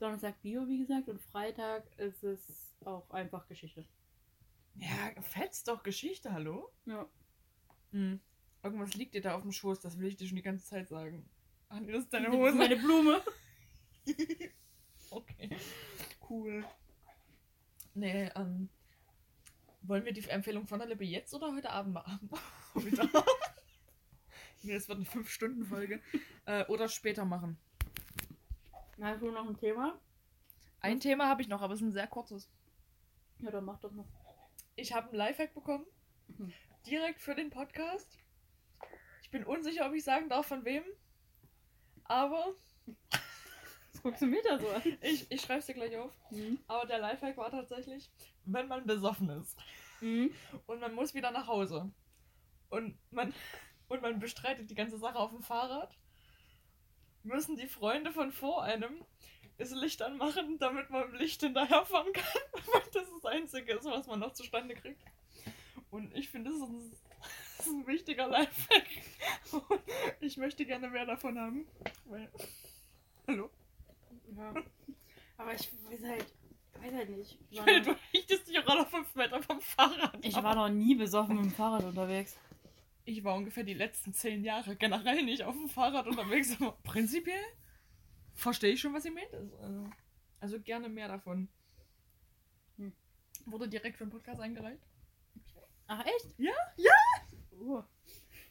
Donnerstag 0.00 0.40
Bio, 0.40 0.66
wie 0.66 0.78
gesagt, 0.78 1.08
und 1.08 1.20
Freitag 1.20 1.84
ist 1.98 2.24
es 2.24 2.74
auch 2.84 3.10
einfach 3.10 3.46
Geschichte. 3.46 3.84
Ja, 4.76 5.22
fetzt 5.22 5.68
doch 5.68 5.82
Geschichte, 5.82 6.32
hallo? 6.32 6.70
Ja. 6.86 7.06
Hm. 7.92 8.18
Irgendwas 8.62 8.94
liegt 8.94 9.14
dir 9.14 9.20
da 9.20 9.34
auf 9.34 9.42
dem 9.42 9.52
Schoß, 9.52 9.80
das 9.80 9.98
will 9.98 10.08
ich 10.08 10.16
dir 10.16 10.26
schon 10.26 10.36
die 10.36 10.42
ganze 10.42 10.64
Zeit 10.64 10.88
sagen. 10.88 11.28
Ach 11.68 11.80
nee, 11.80 11.92
das 11.92 12.04
ist 12.04 12.14
deine 12.14 12.32
Hose. 12.32 12.56
Meine 12.56 12.76
Blume. 12.76 13.22
okay. 15.10 15.50
Cool. 16.28 16.64
Nee, 17.94 18.30
ähm. 18.34 18.70
Wollen 19.82 20.04
wir 20.04 20.12
die 20.12 20.26
Empfehlung 20.28 20.66
von 20.66 20.78
der 20.78 20.88
Lippe 20.88 21.04
jetzt 21.04 21.34
oder 21.34 21.54
heute 21.54 21.70
Abend 21.70 21.94
machen? 21.94 22.30
Nee, 24.62 24.74
es 24.74 24.88
wird 24.88 24.98
eine 24.98 25.06
5-Stunden-Folge. 25.06 26.02
Äh, 26.44 26.66
oder 26.66 26.88
später 26.88 27.24
machen. 27.24 27.56
Hast 29.00 29.22
du 29.22 29.30
noch 29.30 29.48
ein 29.48 29.56
Thema? 29.56 29.98
Ein 30.80 31.00
Thema 31.00 31.28
habe 31.28 31.42
ich 31.42 31.48
noch, 31.48 31.62
aber 31.62 31.74
es 31.74 31.80
ist 31.80 31.86
ein 31.86 31.92
sehr 31.92 32.06
kurzes. 32.06 32.50
Ja, 33.38 33.50
dann 33.50 33.64
mach 33.64 33.78
doch 33.80 33.92
noch. 33.92 34.06
Ich 34.76 34.92
habe 34.92 35.10
ein 35.10 35.14
Lifehack 35.16 35.54
bekommen. 35.54 35.86
Mhm. 36.28 36.52
Direkt 36.86 37.20
für 37.20 37.34
den 37.34 37.50
Podcast. 37.50 38.18
Ich 39.22 39.30
bin 39.30 39.44
unsicher, 39.44 39.86
ob 39.86 39.94
ich 39.94 40.04
sagen 40.04 40.28
darf, 40.28 40.46
von 40.46 40.64
wem. 40.64 40.82
Aber 42.04 42.54
Was 43.92 44.02
guckst 44.02 44.22
du 44.22 44.26
mir 44.26 44.42
da 44.42 44.58
so 44.58 44.68
an? 44.68 44.82
ich, 45.02 45.30
ich 45.30 45.40
schreibe 45.40 45.60
es 45.60 45.66
dir 45.66 45.74
gleich 45.74 45.96
auf. 45.96 46.12
Mhm. 46.30 46.58
Aber 46.66 46.86
der 46.86 46.98
Lifehack 46.98 47.36
war 47.36 47.50
tatsächlich, 47.50 48.10
wenn 48.44 48.68
man 48.68 48.86
besoffen 48.86 49.30
ist 49.30 49.56
Mhm. 50.02 50.32
und 50.66 50.80
man 50.80 50.94
muss 50.94 51.12
wieder 51.12 51.30
nach 51.30 51.46
Hause 51.46 51.90
und 52.70 52.96
man, 53.10 53.34
und 53.88 54.00
man 54.00 54.18
bestreitet 54.18 54.70
die 54.70 54.74
ganze 54.74 54.96
Sache 54.96 55.18
auf 55.18 55.30
dem 55.30 55.42
Fahrrad, 55.42 55.94
müssen 57.22 57.56
die 57.56 57.68
Freunde 57.68 58.12
von 58.12 58.32
vor 58.32 58.62
einem 58.62 59.04
das 59.58 59.72
Licht 59.72 60.00
anmachen, 60.02 60.58
damit 60.58 60.90
man 60.90 61.04
im 61.10 61.14
Licht 61.14 61.40
hinterherfahren 61.42 62.12
kann. 62.12 62.42
Weil 62.72 62.82
das 62.92 63.02
ist 63.04 63.12
das 63.22 63.26
Einzige 63.26 63.74
ist, 63.74 63.84
was 63.84 64.06
man 64.06 64.20
noch 64.20 64.32
zustande 64.32 64.74
kriegt. 64.74 65.02
Und 65.90 66.14
ich 66.16 66.30
finde, 66.30 66.50
das 66.50 66.58
ist 66.58 66.64
ein, 66.64 66.90
das 67.58 67.66
ist 67.66 67.72
ein 67.72 67.86
wichtiger 67.86 68.26
Lifehack. 68.26 68.86
Und 69.52 69.82
ich 70.20 70.36
möchte 70.38 70.64
gerne 70.64 70.88
mehr 70.88 71.06
davon 71.06 71.38
haben. 71.38 71.66
Weil... 72.06 72.30
Hallo? 73.26 73.50
Ja. 74.36 74.54
Aber 75.36 75.54
ich 75.54 75.70
weiß 75.88 76.02
halt, 76.04 76.26
weiß 76.80 76.92
halt 76.92 77.10
nicht. 77.10 77.38
Ich 77.50 77.58
noch, 77.58 77.66
du 77.66 77.96
richtest 78.14 78.48
dich 78.48 78.54
gerade 78.54 78.86
fünf 78.86 79.14
Meter 79.14 79.42
vom 79.42 79.60
Fahrrad. 79.60 80.18
ich 80.22 80.34
war 80.34 80.54
noch 80.54 80.68
nie 80.68 80.94
besoffen 80.94 81.36
mit 81.36 81.44
dem 81.44 81.52
Fahrrad 81.52 81.84
unterwegs. 81.84 82.38
Ich 83.10 83.24
war 83.24 83.34
ungefähr 83.34 83.64
die 83.64 83.74
letzten 83.74 84.14
zehn 84.14 84.44
Jahre 84.44 84.76
generell 84.76 85.24
nicht 85.24 85.42
auf 85.42 85.56
dem 85.56 85.68
Fahrrad 85.68 86.06
unterwegs, 86.06 86.56
aber 86.60 86.78
prinzipiell 86.84 87.42
verstehe 88.34 88.72
ich 88.72 88.80
schon, 88.80 88.94
was 88.94 89.04
ihr 89.04 89.10
meint. 89.10 89.34
Also, 89.34 89.90
also, 90.38 90.60
gerne 90.60 90.88
mehr 90.88 91.08
davon. 91.08 91.48
Hm. 92.76 92.92
Wurde 93.46 93.68
direkt 93.68 93.96
für 93.96 94.04
den 94.04 94.10
Podcast 94.10 94.40
eingereicht. 94.40 94.86
Ach, 95.88 96.04
echt? 96.06 96.38
Ja, 96.38 96.52
ja! 96.76 96.92
Oh. 97.58 97.82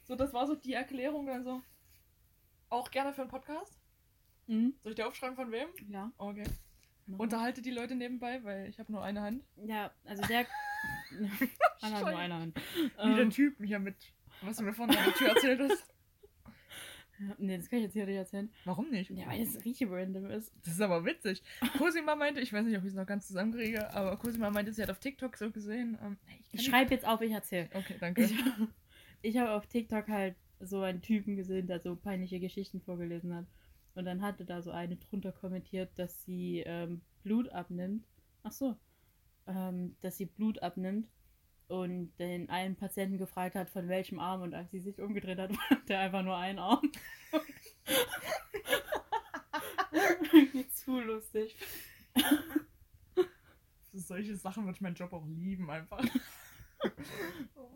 So, 0.03 0.16
das 0.16 0.34
war 0.34 0.45
so 0.45 0.55
die 0.55 0.74
Erklärung 0.74 1.26
dann 1.28 1.45
so. 1.45 1.62
Auch 2.68 2.91
gerne 2.91 3.14
für 3.14 3.22
einen 3.22 3.32
Podcast. 3.32 3.80
Mhm. 4.47 4.74
Soll 4.84 4.91
ich 4.91 4.95
dir 4.97 5.07
aufschreiben 5.07 5.38
von 5.38 5.53
wem? 5.53 5.70
Ja. 5.88 6.12
Okay. 6.18 6.43
mach 7.05 7.20
Unterhalte 7.20 7.62
die 7.62 7.72
Leute 7.72 7.95
nebenbei, 7.95 8.43
weil 8.43 8.68
ich 8.68 8.78
habe 8.78 8.91
nur 8.91 9.03
eine 9.03 9.22
Hand. 9.22 9.45
Ja, 9.55 9.91
also 10.03 10.22
der. 10.24 10.45
Anna 11.82 11.95
hat 11.95 12.05
nur 12.05 12.20
eine 12.20 12.34
Hand. 12.34 12.57
Wie 12.76 13.16
der 13.16 13.20
Ähm, 13.20 13.30
Typ 13.30 13.57
hier 13.64 13.80
mit, 13.80 13.95
was 14.42 14.58
du 14.58 14.64
mir 14.64 14.78
an 14.80 14.90
der 14.90 15.14
Tür 15.14 15.30
erzählt 15.30 15.60
hast. 15.62 15.86
nee, 17.38 17.58
das 17.58 17.70
kann 17.70 17.80
ich 17.80 17.86
jetzt 17.86 17.94
hier 17.94 18.06
nicht 18.06 18.16
erzählen. 18.16 18.50
Warum 18.66 18.90
nicht? 18.90 19.10
Ja, 19.12 19.28
weil 19.28 19.44
das 19.46 19.64
richtig 19.66 19.90
random 19.90 20.26
ist. 20.28 20.54
Das 20.64 20.74
ist 20.74 20.82
aber 20.82 21.06
witzig. 21.06 21.44
Cosima 21.78 22.16
meinte, 22.16 22.40
ich 22.40 22.54
weiß 22.54 22.66
nicht, 22.66 22.78
ob 22.78 22.84
ich 22.84 22.90
es 22.90 22.96
noch 22.96 23.06
ganz 23.06 23.28
zusammenkriege, 23.28 23.94
aber 23.94 24.18
Cosima 24.18 24.50
meinte, 24.50 24.72
sie 24.74 24.82
hat 24.82 24.90
auf 24.90 25.00
TikTok 25.00 25.36
so 25.38 25.52
gesehen. 25.52 25.98
Ähm, 26.02 26.18
Ich 26.52 26.66
kann 26.66 26.72
schreibe 26.72 26.94
jetzt 26.94 27.06
auf, 27.06 27.22
ich 27.22 27.32
erzähle. 27.32 27.70
Okay, 27.74 27.96
danke. 28.00 28.24
Ich, 28.24 28.36
ich 29.22 29.38
habe 29.38 29.52
auf 29.52 29.68
TikTok 29.68 30.08
halt 30.08 30.36
so 30.60 30.82
einen 30.82 31.02
Typen 31.02 31.36
gesehen, 31.36 31.68
der 31.68 31.80
so 31.80 31.96
peinliche 31.96 32.40
Geschichten 32.40 32.82
vorgelesen 32.82 33.34
hat. 33.36 33.46
Und 33.96 34.06
dann 34.06 34.22
hatte 34.22 34.46
da 34.46 34.62
so 34.62 34.72
eine 34.72 34.96
drunter 34.96 35.32
kommentiert, 35.32 35.90
dass 35.98 36.24
sie 36.24 36.64
ähm, 36.66 37.02
Blut 37.24 37.50
abnimmt. 37.50 38.06
Ach 38.44 38.52
so. 38.52 38.78
Ähm, 39.48 39.96
dass 40.02 40.18
sie 40.18 40.26
Blut 40.26 40.62
abnimmt 40.62 41.08
und 41.70 42.11
den 42.17 42.49
einen 42.49 42.76
Patienten 42.76 43.17
gefragt 43.17 43.55
hat, 43.55 43.70
von 43.70 43.88
welchem 43.88 44.20
Arm. 44.20 44.41
Und 44.41 44.53
als 44.53 44.72
sie 44.72 44.80
sich 44.80 44.99
umgedreht 44.99 45.39
hat, 45.39 45.51
war 45.70 45.78
der 45.88 45.99
einfach 45.99 46.24
nur 46.24 46.36
ein 46.36 46.59
Arm. 46.59 46.91
Zu 50.74 50.99
lustig. 50.99 51.55
Für 53.91 53.99
solche 53.99 54.36
Sachen 54.36 54.65
würde 54.65 54.76
ich 54.76 54.82
meinen 54.82 54.95
Job 54.95 55.13
auch 55.13 55.26
lieben, 55.26 55.70
einfach. 55.70 56.03
oh, 57.55 57.70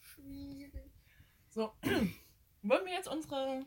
schwierig. 0.00 0.92
So, 1.50 1.72
wollen 2.62 2.84
wir 2.84 2.92
jetzt 2.92 3.08
unsere 3.08 3.66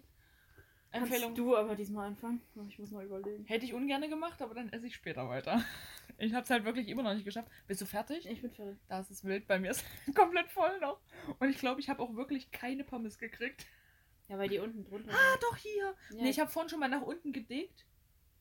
Empfehlung. 0.92 1.22
Kannst 1.22 1.38
du 1.38 1.58
aber 1.58 1.76
diesmal 1.76 2.08
anfangen? 2.08 2.42
Ich 2.70 2.80
muss 2.80 2.92
mal 2.92 3.06
überlegen. 3.06 3.46
Hätte 3.46 3.66
ich 3.66 3.74
ungern 3.74 4.10
gemacht, 4.10 4.42
aber 4.42 4.56
dann 4.56 4.72
esse 4.72 4.88
ich 4.88 4.96
später 4.96 5.28
weiter. 5.28 5.62
Ich 6.20 6.34
habe 6.34 6.44
es 6.44 6.50
halt 6.50 6.66
wirklich 6.66 6.88
immer 6.88 7.04
noch 7.04 7.14
nicht 7.14 7.26
geschafft. 7.26 7.50
Bist 7.68 7.82
du 7.82 7.86
fertig? 7.86 8.26
Ich 8.28 8.42
bin 8.42 8.52
fertig. 8.52 8.78
Das 8.88 9.12
ist 9.12 9.24
wild. 9.24 9.48
Bei 9.48 9.60
mir 9.60 9.72
ist 9.72 9.84
komplett 10.16 10.48
voll 10.50 10.80
noch. 10.80 11.00
Und 11.40 11.50
ich 11.50 11.58
glaube, 11.58 11.80
ich 11.80 11.90
habe 11.90 12.02
auch 12.02 12.16
wirklich 12.16 12.52
keine 12.52 12.84
Pommes 12.84 13.18
gekriegt. 13.20 13.66
Ja, 14.28 14.38
weil 14.38 14.50
die 14.50 14.60
unten 14.60 14.84
drunter 14.84 15.12
Ah, 15.14 15.38
doch 15.42 15.56
hier. 15.58 15.96
Ja, 16.12 16.24
Nee, 16.24 16.30
ich 16.30 16.40
habe 16.40 16.50
vorhin 16.50 16.70
schon 16.70 16.80
mal 16.80 16.90
nach 16.90 17.02
unten 17.04 17.32
gedickt. 17.32 17.86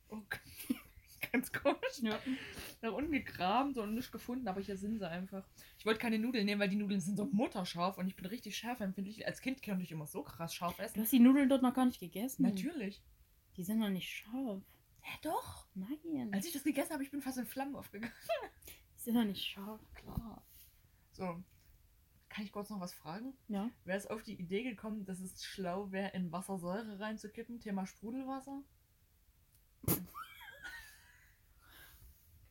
Oh, 0.08 0.18
ganz 1.32 1.52
komisch. 1.52 2.00
Ja. 2.00 2.18
Nach 2.82 2.92
unten 2.92 3.12
gegraben 3.12 3.74
so 3.74 3.82
und 3.82 3.94
nicht 3.94 4.10
gefunden, 4.10 4.48
aber 4.48 4.60
hier 4.60 4.76
sind 4.76 4.98
sie 4.98 5.08
einfach. 5.08 5.46
Ich 5.78 5.84
wollte 5.86 6.00
keine 6.00 6.18
Nudeln 6.18 6.46
nehmen, 6.46 6.60
weil 6.60 6.68
die 6.68 6.76
Nudeln 6.76 7.00
sind 7.00 7.16
so 7.16 7.26
mutterscharf 7.26 7.98
und 7.98 8.06
ich 8.06 8.16
bin 8.16 8.26
richtig 8.26 8.56
schärfempfindlich. 8.56 9.26
Als 9.26 9.40
Kind 9.40 9.62
konnte 9.62 9.82
ich 9.82 9.92
immer 9.92 10.06
so 10.06 10.22
krass 10.22 10.54
scharf 10.54 10.76
Du 10.76 10.82
essen. 10.82 11.00
hast 11.02 11.12
die 11.12 11.18
Nudeln 11.20 11.48
dort 11.48 11.62
noch 11.62 11.74
gar 11.74 11.84
nicht 11.86 12.00
gegessen. 12.00 12.42
Natürlich. 12.42 13.02
Die 13.56 13.64
sind 13.64 13.78
noch 13.78 13.88
nicht 13.90 14.08
scharf. 14.08 14.62
Ja, 15.07 15.12
doch. 15.22 15.66
Nein. 15.74 16.32
Als 16.34 16.46
ich 16.46 16.52
das 16.52 16.64
gegessen 16.64 16.92
habe, 16.92 17.04
ich 17.04 17.11
bin 17.11 17.22
fast 17.22 17.38
in 17.38 17.46
Flammen 17.46 17.76
aufgegangen. 17.76 18.12
die 18.96 19.00
sind 19.00 19.14
noch 19.14 19.24
nicht 19.24 19.44
scharf. 19.44 19.80
Klar. 19.94 20.42
So. 21.12 21.42
Kann 22.28 22.44
ich 22.44 22.52
kurz 22.52 22.70
noch 22.70 22.80
was 22.80 22.92
fragen? 22.92 23.34
Ja. 23.48 23.70
Wer 23.84 23.96
ist 23.96 24.11
auf 24.11 24.22
die 24.22 24.34
Idee 24.38 24.62
gekommen, 24.64 25.07
dass 25.07 25.20
es 25.20 25.44
schlau 25.44 25.92
wäre, 25.92 26.11
in 26.11 26.32
Wassersäure 26.32 26.98
reinzukippen? 26.98 27.61
Thema 27.61 27.86
Sprudelwasser? 27.86 28.62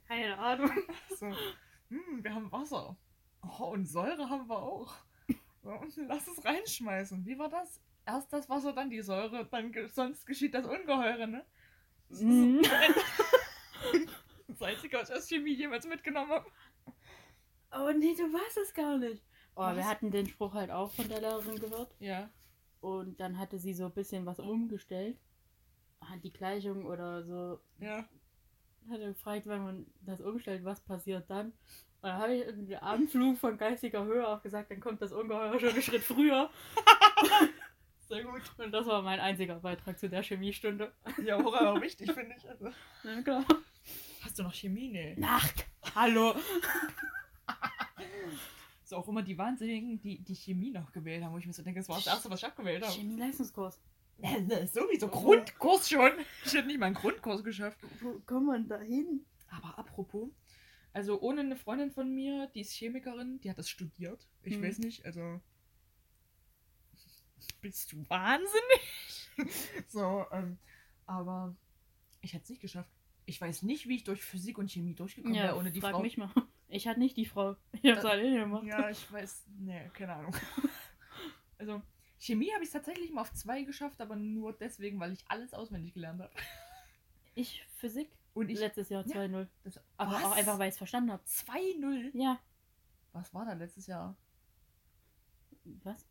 Keine 0.08 0.38
Ahnung. 0.38 0.72
So, 1.18 1.28
hm, 1.90 2.24
wir 2.24 2.34
haben 2.34 2.52
Wasser. 2.52 2.98
Oh, 3.42 3.66
und 3.66 3.86
Säure 3.86 4.30
haben 4.30 4.50
wir 4.50 4.58
auch. 4.58 4.94
So, 5.62 5.80
lass 6.08 6.28
es 6.28 6.44
reinschmeißen. 6.44 7.26
Wie 7.26 7.38
war 7.38 7.50
das? 7.50 7.82
Erst 8.06 8.34
das 8.34 8.50
Wasser, 8.50 8.74
dann 8.74 8.90
die 8.90 9.02
Säure, 9.02 9.46
dann 9.46 9.74
sonst 9.88 10.26
geschieht 10.26 10.54
das 10.54 10.66
Ungeheure, 10.66 11.28
ne? 11.28 11.46
Mhm. 12.10 12.62
das 14.48 14.62
Einzige, 14.62 14.98
was 14.98 15.10
ich 15.10 15.16
aus 15.16 15.28
Chemie 15.28 15.54
jemals 15.54 15.88
mitgenommen 15.88 16.32
habe. 16.32 16.46
Oh 17.72 17.92
nee, 17.92 18.16
du 18.16 18.24
weißt 18.32 18.58
es 18.58 18.74
gar 18.74 18.98
nicht. 18.98 19.24
Oh, 19.56 19.62
Was? 19.62 19.76
wir 19.76 19.88
hatten 19.88 20.12
den 20.12 20.28
Spruch 20.28 20.54
halt 20.54 20.72
auch 20.72 20.92
von 20.92 21.08
der 21.08 21.22
Lehrerin 21.22 21.60
gehört. 21.60 21.94
Ja. 22.00 22.30
Und 22.82 23.20
dann 23.20 23.38
hatte 23.40 23.58
sie 23.58 23.74
so 23.74 23.86
ein 23.86 23.94
bisschen 23.94 24.26
was 24.26 24.40
umgestellt. 24.40 25.18
Hat 26.02 26.24
die 26.24 26.32
Gleichung 26.32 26.86
oder 26.86 27.24
so. 27.24 27.60
Ja. 27.80 28.08
Hatte 28.90 29.08
gefragt, 29.08 29.48
wenn 29.48 29.64
man 29.64 29.86
das 30.02 30.22
umstellt, 30.22 30.64
was 30.64 30.80
passiert 30.82 31.30
dann. 31.30 31.48
Und 31.48 31.54
dann 32.12 32.18
habe 32.18 32.36
ich 32.36 32.46
dem 32.46 32.78
Anflug 32.82 33.38
von 33.38 33.58
geistiger 33.58 34.06
Höhe 34.06 34.28
auch 34.28 34.42
gesagt, 34.42 34.70
dann 34.72 34.80
kommt 34.80 35.02
das 35.02 35.12
Ungeheuer 35.12 35.60
schon 35.60 35.70
einen 35.70 35.82
Schritt 35.82 36.04
früher. 36.04 36.50
Sehr 38.08 38.24
gut. 38.24 38.42
Und 38.58 38.72
das 38.72 38.86
war 38.88 39.02
mein 39.02 39.20
einziger 39.20 39.56
Beitrag 39.56 39.98
zu 39.98 40.08
der 40.10 40.22
Chemiestunde. 40.24 40.92
Ja, 41.24 41.38
auch 41.38 41.54
aber 41.54 41.82
wichtig, 41.82 42.12
finde 42.12 42.36
ich. 42.38 42.48
Also, 42.50 42.70
Na 43.04 43.22
klar. 43.22 43.46
hast 44.22 44.38
du 44.40 44.44
noch 44.44 44.54
Chemie? 44.54 44.90
Nee. 44.90 45.16
Nacht. 45.18 45.66
Hallo. 45.96 46.36
So 48.88 48.98
auch 48.98 49.08
immer 49.08 49.24
die 49.24 49.36
Wahnsinnigen, 49.36 50.00
die 50.00 50.20
die 50.20 50.36
Chemie 50.36 50.70
noch 50.70 50.92
gewählt 50.92 51.24
haben, 51.24 51.34
wo 51.34 51.40
ich 51.40 51.48
mir 51.48 51.54
so 51.54 51.64
denke, 51.64 51.80
das 51.80 51.90
war 51.90 51.96
das 51.96 52.06
erste, 52.06 52.30
was 52.30 52.40
ich 52.42 52.46
abgewählt 52.46 52.84
habe. 52.84 52.94
Chemie-Leistungskurs. 52.94 53.80
Ja, 54.20 54.40
ne, 54.40 54.68
Sowieso 54.68 55.08
Grundkurs 55.08 55.90
schon. 55.90 56.12
Ich 56.46 56.54
hätte 56.54 56.68
nicht 56.68 56.80
mal 56.80 56.86
einen 56.86 56.96
Grundkurs 56.96 57.44
geschafft. 57.44 57.80
Wo 58.00 58.20
kommt 58.28 58.46
man 58.46 58.68
da 58.68 58.80
hin? 58.80 59.26
Aber 59.50 59.80
apropos, 59.80 60.30
also 60.94 61.20
ohne 61.20 61.42
eine 61.42 61.56
Freundin 61.56 61.90
von 61.90 62.14
mir, 62.14 62.46
die 62.54 62.62
ist 62.62 62.74
Chemikerin, 62.74 63.40
die 63.42 63.50
hat 63.50 63.58
das 63.58 63.70
studiert. 63.70 64.28
Ich 64.44 64.54
Hm. 64.56 64.62
weiß 64.64 64.78
nicht, 64.80 65.04
also. 65.04 65.42
Bist 67.62 67.92
du 67.92 68.08
wahnsinnig? 68.10 69.30
so, 69.88 70.26
ähm, 70.32 70.58
aber 71.06 71.56
ich 72.22 72.34
hätte 72.34 72.44
es 72.44 72.50
nicht 72.50 72.62
geschafft. 72.62 72.90
Ich 73.26 73.42
weiß 73.42 73.64
nicht, 73.64 73.88
wie 73.88 73.96
ich 73.96 74.04
durch 74.04 74.22
Physik 74.22 74.58
und 74.58 74.70
Chemie 74.72 74.94
durchgekommen 74.94 75.36
wäre 75.36 75.56
ohne 75.58 75.72
die 75.72 75.82
frag 75.82 75.92
Frau. 75.94 76.02
mich 76.02 76.18
mal. 76.18 76.30
Ich 76.68 76.88
hatte 76.88 77.00
nicht 77.00 77.16
die 77.16 77.28
Frau. 77.28 77.56
Ich 77.74 77.92
hab's 77.92 78.04
alleine 78.04 78.40
gemacht. 78.40 78.66
Ja, 78.66 78.90
ich 78.90 79.10
weiß. 79.12 79.46
Nee, 79.60 79.90
keine 79.94 80.14
Ahnung. 80.16 80.36
Also, 81.58 81.82
Chemie 82.20 82.52
habe 82.54 82.64
ich 82.66 82.70
tatsächlich 82.72 83.12
mal 83.12 83.22
auf 83.22 83.32
zwei 83.34 83.62
geschafft, 83.62 84.02
aber 84.02 84.16
nur 84.18 84.52
deswegen, 84.52 85.00
weil 85.00 85.14
ich 85.14 85.24
alles 85.30 85.54
auswendig 85.54 85.94
gelernt 85.94 86.22
habe. 86.22 86.34
Ich 87.36 87.64
Physik. 87.78 88.10
Und 88.34 88.50
ich. 88.50 88.60
Letztes 88.60 88.90
Jahr 88.90 89.06
Ja. 89.08 89.16
2-0. 89.22 89.48
Das, 89.64 89.80
Aber 89.96 90.12
was? 90.14 90.24
auch 90.26 90.32
einfach, 90.36 90.60
weil 90.60 90.68
ich 90.68 90.74
es 90.74 90.78
verstanden 90.80 91.12
habe. 91.12 91.24
2-0? 91.24 92.10
Ja. 92.14 92.40
Was 93.14 93.34
war 93.34 93.46
da 93.46 93.54
letztes 93.54 93.88
Jahr? 93.88 94.18
Was? 95.84 96.06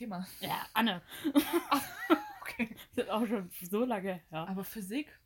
Thema. 0.00 0.26
Ja, 0.40 0.66
Anne. 0.72 1.02
Okay. 2.42 2.74
Das 2.94 3.04
ist 3.04 3.10
auch 3.10 3.26
schon 3.26 3.50
so 3.70 3.84
lange 3.84 4.20
her. 4.30 4.48
Aber 4.48 4.64
Physik, 4.64 5.18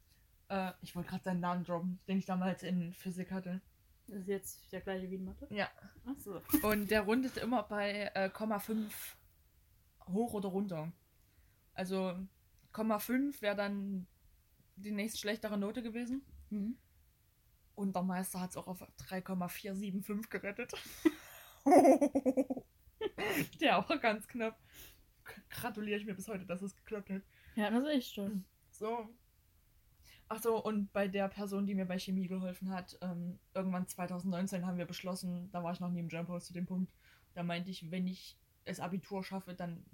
äh, 0.49 0.73
ich 0.83 0.95
wollte 0.95 1.11
gerade 1.11 1.25
seinen 1.25 1.41
Namen 1.41 1.65
droppen, 1.65 2.01
den 2.07 2.19
ich 2.19 2.27
damals 2.27 2.63
in 2.63 2.93
Physik 2.93 3.31
hatte. 3.31 3.63
Das 4.07 4.19
ist 4.19 4.29
jetzt 4.29 4.73
der 4.73 4.83
gleiche 4.83 5.11
wie 5.11 5.15
in 5.15 5.25
Mathe? 5.25 5.47
Ja. 5.51 5.69
Achso. 6.05 6.43
Und 6.63 6.91
der 6.91 7.03
rundet 7.03 7.39
immer 7.39 7.63
bei 7.63 8.11
äh, 8.15 8.29
Komma 8.29 8.59
5 8.59 9.17
hoch 10.09 10.35
oder 10.35 10.51
runter. 10.51 10.93
Also 11.73 12.15
Komma 12.73 12.99
5 12.99 13.41
wäre 13.41 13.57
dann 13.57 14.07
die 14.77 14.91
nächst 14.91 15.21
schlechtere 15.21 15.57
Note 15.57 15.83
gewesen. 15.83 16.23
Mhm. 16.51 16.77
Und 17.75 17.97
der 17.97 18.03
Meister 18.03 18.41
hat 18.41 18.51
es 18.51 18.57
auch 18.57 18.67
auf 18.67 18.85
3,475 19.09 20.29
gerettet. 20.29 20.75
der 23.61 23.79
auch 23.79 24.01
ganz 24.01 24.27
knapp. 24.29 24.59
Gratuliere 25.51 25.99
ich 25.99 26.07
mir 26.07 26.15
bis 26.15 26.29
heute, 26.29 26.45
dass 26.45 26.63
es 26.63 26.77
geklappt 26.77 27.11
hat. 27.11 27.23
Ja, 27.57 27.71
das 27.71 27.83
ist 27.85 27.89
echt 27.91 28.15
toll. 28.15 28.41
So. 28.71 29.09
Ach 30.29 30.43
so, 30.43 30.63
und 30.63 30.93
bei 30.93 31.07
der 31.07 31.29
Person, 31.29 31.67
die 31.67 31.75
mir 31.75 31.85
bei 31.85 31.99
Chemie 31.99 32.27
geholfen 32.29 32.71
hat, 32.71 32.99
ähm, 33.03 33.39
irgendwann 33.55 33.87
2019 33.87 34.67
haben 34.67 34.79
wir 34.79 34.87
beschlossen, 34.87 35.51
da 35.53 35.63
war 35.63 35.73
ich 35.73 35.81
noch 35.81 35.91
nie 35.91 36.01
im 36.01 36.09
Jump 36.09 36.29
House 36.29 36.47
zu 36.47 36.53
dem 36.55 36.67
Punkt, 36.67 36.93
da 37.35 37.43
meinte 37.43 37.71
ich, 37.71 37.91
wenn 37.91 38.07
ich 38.07 38.37
das 38.65 38.81
Abitur 38.81 39.23
schaffe, 39.23 39.55
dann 39.55 39.85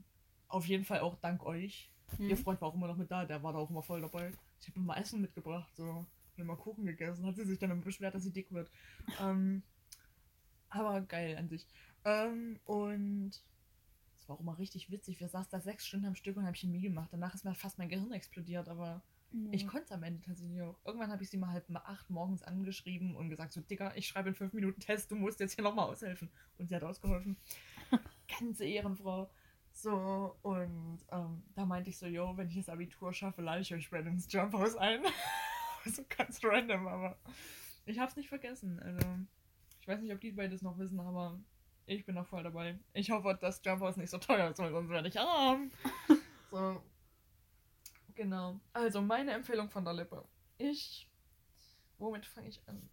auf 0.48 0.66
jeden 0.66 0.84
Fall 0.84 1.00
auch 1.00 1.16
dank 1.16 1.44
euch. 1.44 1.90
Ihr 2.18 2.36
Mhm. 2.36 2.38
Freund 2.38 2.60
war 2.60 2.68
auch 2.68 2.74
immer 2.74 2.86
noch 2.86 2.96
mit 2.96 3.10
da, 3.10 3.24
der 3.24 3.42
war 3.42 3.52
da 3.52 3.58
auch 3.58 3.70
immer 3.70 3.82
voll 3.82 4.00
dabei. 4.00 4.32
Ich 4.60 4.68
habe 4.68 4.78
immer 4.80 4.96
Essen 4.96 5.20
mitgebracht, 5.20 5.70
so. 5.76 6.06
Wir 6.36 6.42
haben 6.42 6.46
mal 6.48 6.56
Kuchen 6.56 6.86
gegessen, 6.86 7.26
hat 7.26 7.36
sie 7.36 7.44
sich 7.44 7.58
dann 7.58 7.70
immer 7.72 7.82
beschwert, 7.82 8.14
dass 8.14 8.22
sie 8.22 8.32
dick 8.32 8.50
wird. 8.52 8.70
ähm, 9.20 9.62
aber 10.70 11.00
geil 11.02 11.36
an 11.36 11.48
sich. 11.48 11.66
Ähm, 12.04 12.58
und 12.64 13.30
es 14.16 14.28
war 14.28 14.36
auch 14.36 14.40
immer 14.40 14.58
richtig 14.58 14.90
witzig. 14.90 15.20
Wir 15.20 15.28
saßen 15.28 15.50
da 15.50 15.60
sechs 15.60 15.86
Stunden 15.86 16.06
am 16.06 16.14
Stück 16.14 16.36
und 16.36 16.46
haben 16.46 16.54
Chemie 16.54 16.80
gemacht. 16.80 17.08
Danach 17.12 17.34
ist 17.34 17.44
mir 17.44 17.54
fast 17.54 17.78
mein 17.78 17.88
Gehirn 17.88 18.12
explodiert, 18.12 18.68
aber 18.68 19.02
Ja. 19.32 19.48
ich 19.52 19.66
konnte 19.66 19.84
es 19.86 19.92
am 19.92 20.02
Ende 20.02 20.20
tatsächlich 20.22 20.60
auch. 20.62 20.76
Irgendwann 20.84 21.10
habe 21.12 21.22
ich 21.22 21.30
sie 21.30 21.36
mal 21.36 21.50
halb 21.52 21.64
acht 21.74 22.10
morgens 22.10 22.42
angeschrieben 22.42 23.14
und 23.16 23.28
gesagt, 23.30 23.52
so, 23.52 23.60
Digga, 23.60 23.94
ich 23.94 24.08
schreibe 24.08 24.30
in 24.30 24.34
fünf 24.34 24.52
Minuten 24.52 24.80
Test, 24.80 25.10
du 25.10 25.16
musst 25.16 25.40
jetzt 25.40 25.54
hier 25.54 25.64
nochmal 25.64 25.88
aushelfen. 25.88 26.30
Und 26.58 26.68
sie 26.68 26.74
hat 26.74 26.82
ausgeholfen. 26.82 27.36
Ganze 28.40 28.64
Ehrenfrau. 28.64 29.30
So, 29.72 30.36
und 30.42 30.98
ähm, 31.12 31.42
da 31.54 31.64
meinte 31.64 31.90
ich 31.90 31.98
so, 31.98 32.06
yo, 32.06 32.36
wenn 32.36 32.48
ich 32.48 32.56
das 32.56 32.68
Abitur 32.68 33.12
schaffe, 33.12 33.40
lade 33.40 33.60
ich 33.62 33.72
euch 33.72 33.88
beide 33.90 34.08
ins 34.08 34.30
Jump 34.32 34.52
House 34.52 34.76
ein. 34.76 35.00
so 35.86 36.02
ganz 36.08 36.40
random, 36.44 36.86
aber 36.88 37.16
ich 37.86 37.98
hab's 37.98 38.16
nicht 38.16 38.28
vergessen. 38.28 38.80
Also, 38.80 39.00
ich 39.80 39.86
weiß 39.88 40.00
nicht, 40.00 40.12
ob 40.12 40.20
die 40.20 40.32
beide 40.32 40.50
das 40.50 40.62
noch 40.62 40.76
wissen, 40.78 40.98
aber 41.00 41.38
ich 41.90 42.06
bin 42.06 42.14
noch 42.14 42.26
voll 42.26 42.44
dabei. 42.44 42.78
Ich 42.92 43.10
hoffe, 43.10 43.36
dass 43.40 43.60
Jump 43.64 43.80
House 43.82 43.96
nicht 43.96 44.10
so 44.10 44.18
teuer 44.18 44.50
ist, 44.50 44.58
weil 44.58 44.70
sonst 44.70 44.90
werde 44.90 45.08
ich 45.08 45.18
arm. 45.18 45.72
so. 46.50 46.82
Genau. 48.14 48.60
Also, 48.72 49.02
meine 49.02 49.32
Empfehlung 49.32 49.68
von 49.68 49.84
der 49.84 49.94
Lippe. 49.94 50.24
Ich. 50.56 51.08
Womit 51.98 52.26
fange 52.26 52.48
ich 52.48 52.60
an? 52.68 52.88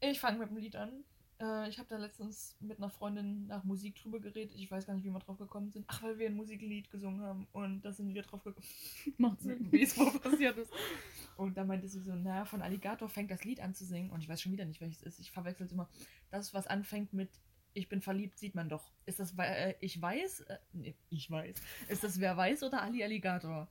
Ich 0.00 0.18
fange 0.18 0.38
mit 0.38 0.50
dem 0.50 0.56
Lied 0.56 0.74
an. 0.74 1.04
Äh, 1.40 1.68
ich 1.68 1.78
habe 1.78 1.88
da 1.88 1.96
letztens 1.96 2.56
mit 2.60 2.78
einer 2.78 2.90
Freundin 2.90 3.46
nach 3.46 3.64
Musik 3.64 3.96
drüber 3.96 4.20
geredet. 4.20 4.54
Ich 4.54 4.70
weiß 4.70 4.86
gar 4.86 4.94
nicht, 4.94 5.04
wie 5.04 5.10
wir 5.10 5.18
drauf 5.18 5.38
gekommen 5.38 5.70
sind. 5.70 5.86
Ach, 5.88 6.02
weil 6.02 6.18
wir 6.18 6.26
ein 6.26 6.34
Musiklied 6.34 6.90
gesungen 6.90 7.22
haben. 7.22 7.46
Und 7.52 7.82
da 7.82 7.92
sind 7.92 8.12
wir 8.14 8.22
drauf 8.22 8.44
gekommen, 8.44 8.66
Macht 9.18 9.40
Sinn. 9.40 9.70
wie 9.72 9.82
es 9.82 9.96
wohl 9.98 10.10
passiert 10.20 10.58
ist. 10.58 10.72
Und 11.36 11.56
da 11.56 11.64
meinte 11.64 11.88
sie 11.88 12.00
so, 12.00 12.14
naja, 12.14 12.44
von 12.44 12.60
Alligator 12.62 13.08
fängt 13.08 13.30
das 13.30 13.44
Lied 13.44 13.60
an 13.60 13.74
zu 13.74 13.84
singen. 13.84 14.10
Und 14.10 14.20
ich 14.20 14.28
weiß 14.28 14.42
schon 14.42 14.52
wieder 14.52 14.64
nicht, 14.66 14.80
welches 14.80 15.02
es 15.02 15.14
ist. 15.14 15.20
Ich 15.20 15.30
verwechsel 15.30 15.66
es 15.66 15.72
immer. 15.72 15.88
Das, 16.30 16.52
was 16.52 16.66
anfängt 16.66 17.12
mit 17.14 17.30
Ich 17.72 17.88
bin 17.88 18.02
verliebt, 18.02 18.38
sieht 18.38 18.54
man 18.54 18.68
doch. 18.68 18.92
Ist 19.06 19.20
das, 19.20 19.36
weil 19.36 19.50
äh, 19.50 19.74
ich 19.80 20.00
weiß? 20.00 20.40
Äh, 20.40 20.58
nee, 20.72 20.94
ich 21.08 21.30
weiß. 21.30 21.56
Ist 21.88 22.04
das 22.04 22.20
Wer 22.20 22.36
weiß 22.36 22.62
oder 22.64 22.82
Ali 22.82 23.02
Alligator? 23.02 23.68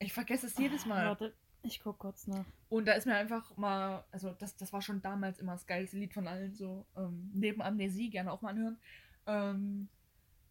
Ich 0.00 0.12
vergesse 0.12 0.46
es 0.46 0.58
jedes 0.58 0.86
Mal. 0.86 1.06
Warte, 1.06 1.34
ich 1.62 1.80
guck 1.80 1.98
kurz 1.98 2.26
nach. 2.26 2.44
Und 2.68 2.86
da 2.86 2.92
ist 2.92 3.06
mir 3.06 3.14
einfach 3.16 3.56
mal, 3.56 4.04
also 4.12 4.32
das, 4.32 4.56
das 4.56 4.72
war 4.72 4.80
schon 4.82 5.02
damals 5.02 5.38
immer 5.38 5.52
das 5.52 5.66
geilste 5.66 5.96
Lied 5.98 6.14
von 6.14 6.26
allen, 6.28 6.54
so 6.54 6.86
ähm, 6.96 7.30
neben 7.34 7.60
Amnesie, 7.62 8.10
gerne 8.10 8.32
auch 8.32 8.42
mal 8.42 8.50
anhören. 8.50 8.78
Ähm, 9.26 9.88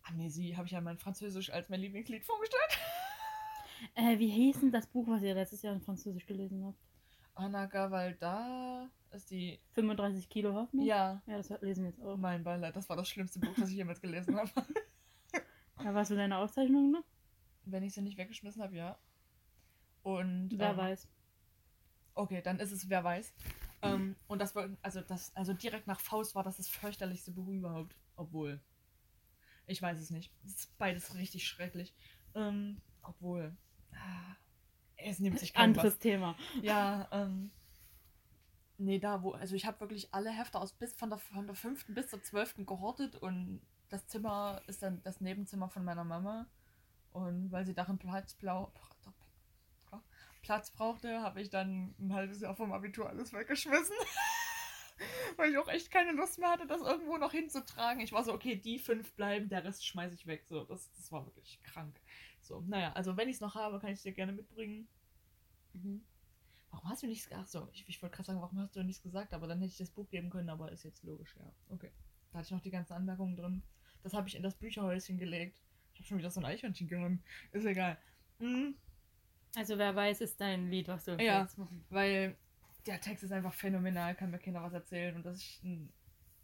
Amnesie 0.04 0.56
habe 0.56 0.66
ich 0.68 0.72
ja 0.72 0.82
mein 0.82 0.98
Französisch 0.98 1.52
als 1.52 1.70
mein 1.70 1.80
Lieblingslied 1.82 2.24
vorgestellt. 2.26 2.62
Äh, 3.94 4.18
wie 4.18 4.30
hieß 4.30 4.62
denn 4.62 4.72
das 4.72 4.88
Buch, 4.88 5.08
was 5.08 5.22
ihr 5.22 5.36
letztes 5.36 5.62
Jahr 5.62 5.72
in 5.76 5.82
Französisch 5.82 6.26
gelesen 6.26 6.66
habt? 6.66 6.80
Anna 7.36 7.68
Gavalda 7.68 8.90
ist 9.12 9.30
die, 9.30 9.60
35 9.74 10.28
Kilo 10.30 10.56
Hoffnung? 10.56 10.84
ja, 10.84 11.22
Ja, 11.28 11.38
das 11.38 11.50
lesen 11.62 11.84
wir 11.84 11.92
jetzt 11.92 12.02
auch. 12.02 12.18
mein 12.18 12.44
Beileid, 12.44 12.76
das 12.76 12.90
war 12.90 12.96
das 12.98 13.08
schlimmste 13.08 13.38
Buch, 13.40 13.54
das 13.56 13.70
ich 13.70 13.76
jemals 13.76 14.02
gelesen 14.02 14.36
habe. 14.40 14.50
Da 15.84 15.94
warst 15.94 16.10
du 16.10 16.16
deine 16.16 16.38
Aufzeichnung 16.40 16.90
noch? 16.90 17.04
Wenn 17.66 17.84
ich 17.84 17.94
sie 17.94 18.02
nicht 18.02 18.18
weggeschmissen 18.18 18.64
habe, 18.64 18.76
ja. 18.76 18.98
Und 20.08 20.52
Wer 20.58 20.70
ähm, 20.70 20.78
weiß. 20.78 21.06
Okay, 22.14 22.42
dann 22.42 22.62
ist 22.62 22.72
es, 22.72 22.88
wer 22.88 23.04
weiß. 23.04 23.34
Ähm, 23.82 24.16
und 24.28 24.40
das 24.40 24.56
war, 24.56 24.70
also 24.82 25.02
das, 25.02 25.36
also 25.36 25.54
direkt 25.54 25.86
nach 25.86 26.00
Faust 26.00 26.34
war 26.34 26.44
das 26.44 26.56
das 26.56 26.70
fürchterlichste 26.70 27.32
Buch 27.32 27.50
überhaupt. 27.50 27.94
Obwohl. 28.16 28.62
Ich 29.66 29.82
weiß 29.82 30.00
es 30.00 30.10
nicht. 30.10 30.32
Es 30.46 30.52
ist 30.52 30.78
beides 30.78 31.14
richtig 31.16 31.46
schrecklich. 31.46 31.94
Ähm, 32.36 32.82
obwohl. 33.04 33.54
Ah, 33.92 34.38
es 34.96 35.20
nimmt 35.20 35.40
sich 35.40 35.54
kaum 35.54 35.66
Anderes 35.66 36.00
Thema. 36.00 36.38
was. 36.56 36.64
Ja, 36.64 37.10
ähm. 37.12 37.52
Nee, 38.78 39.00
da 39.00 39.22
wo, 39.24 39.32
also 39.34 39.56
ich 39.56 39.66
habe 39.66 39.82
wirklich 39.82 40.14
alle 40.14 40.30
Hefte 40.30 40.58
aus 40.58 40.72
bis 40.72 40.94
von 40.94 41.10
der, 41.10 41.20
von 41.20 41.48
der 41.48 41.56
fünften 41.56 41.96
bis 41.96 42.08
zur 42.08 42.24
zwölften 42.24 42.66
gehortet 42.66 43.18
und 43.18 43.60
das 43.90 44.08
Zimmer 44.08 44.62
ist 44.68 44.84
dann 44.84 45.04
das 45.04 45.20
Nebenzimmer 45.20 45.68
von 45.68 45.84
meiner 45.84 46.06
Mama. 46.06 46.48
Und 47.12 47.52
weil 47.52 47.66
sie 47.66 47.74
darin 47.74 47.98
Platz, 47.98 48.36
blau, 48.36 48.72
Platz 50.48 50.72
brauchte, 50.72 51.22
habe 51.22 51.42
ich 51.42 51.50
dann 51.50 51.94
ein 52.00 52.14
halbes 52.14 52.40
Jahr 52.40 52.56
vom 52.56 52.72
Abitur 52.72 53.10
alles 53.10 53.34
weggeschmissen. 53.34 53.98
weil 55.36 55.52
ich 55.52 55.58
auch 55.58 55.68
echt 55.68 55.92
keine 55.92 56.14
Lust 56.14 56.40
mehr 56.40 56.50
hatte, 56.50 56.66
das 56.66 56.82
irgendwo 56.82 57.18
noch 57.18 57.34
hinzutragen. 57.34 58.02
Ich 58.02 58.14
war 58.14 58.24
so, 58.24 58.34
okay, 58.34 58.56
die 58.56 58.80
fünf 58.80 59.12
bleiben, 59.16 59.50
der 59.50 59.66
Rest 59.66 59.86
schmeiße 59.86 60.16
ich 60.16 60.26
weg. 60.26 60.46
So, 60.48 60.64
das, 60.64 60.90
das 60.94 61.12
war 61.12 61.26
wirklich 61.26 61.62
krank. 61.64 62.00
So, 62.40 62.62
naja, 62.62 62.94
also 62.94 63.18
wenn 63.18 63.28
ich 63.28 63.36
es 63.36 63.42
noch 63.42 63.56
habe, 63.56 63.82
kann 63.82 63.90
ich 63.90 63.98
es 63.98 64.04
dir 64.04 64.14
gerne 64.14 64.32
mitbringen. 64.32 64.88
Mhm. 65.74 66.06
Warum 66.72 66.90
hast 66.90 67.04
du 67.04 67.08
nichts 67.08 67.28
gesagt? 67.28 67.50
So, 67.50 67.68
ich, 67.74 67.84
ich 67.90 68.02
wollte 68.02 68.16
gerade 68.16 68.28
sagen, 68.28 68.42
warum 68.42 68.58
hast 68.60 68.74
du 68.74 68.84
nichts 68.84 69.04
gesagt? 69.04 69.34
Aber 69.34 69.48
dann 69.48 69.60
hätte 69.60 69.72
ich 69.72 69.78
das 69.78 69.92
Buch 69.92 70.08
geben 70.10 70.30
können, 70.30 70.50
aber 70.50 70.72
ist 70.72 70.86
jetzt 70.86 71.04
logisch, 71.04 71.36
ja. 71.38 71.52
Okay. 71.68 71.92
Da 72.32 72.40
hatte 72.40 72.46
ich 72.46 72.52
noch 72.52 72.62
die 72.62 72.72
ganzen 72.72 72.94
Anmerkungen 72.94 73.36
drin. 73.36 73.64
Das 74.02 74.14
habe 74.14 74.30
ich 74.30 74.36
in 74.36 74.44
das 74.44 74.56
Bücherhäuschen 74.56 75.18
gelegt. 75.18 75.62
Ich 75.94 76.00
habe 76.00 76.08
schon 76.08 76.18
wieder 76.20 76.32
so 76.32 76.40
ein 76.40 76.46
Eichhörnchen 76.46 76.88
genommen. 76.88 77.22
Ist 77.52 77.66
egal. 77.66 77.98
Mhm. 78.40 78.76
Also 79.58 79.80
wer 79.80 79.96
weiß, 79.96 80.22
ist 80.22 80.40
dein 80.40 80.70
Lied, 80.70 80.88
was 80.88 81.06
du 81.06 81.16
Ja. 81.20 81.42
empfiehlst. 81.42 81.58
Weil 81.90 82.38
der 82.86 83.02
Text 83.02 83.24
ist 83.24 83.32
einfach 83.32 83.56
phänomenal, 83.56 84.14
kann 84.14 84.30
mir 84.30 84.38
keiner 84.38 84.62
was 84.62 84.72
erzählen. 84.74 85.16
Und 85.16 85.26
dass 85.26 85.40
ich 85.40 85.60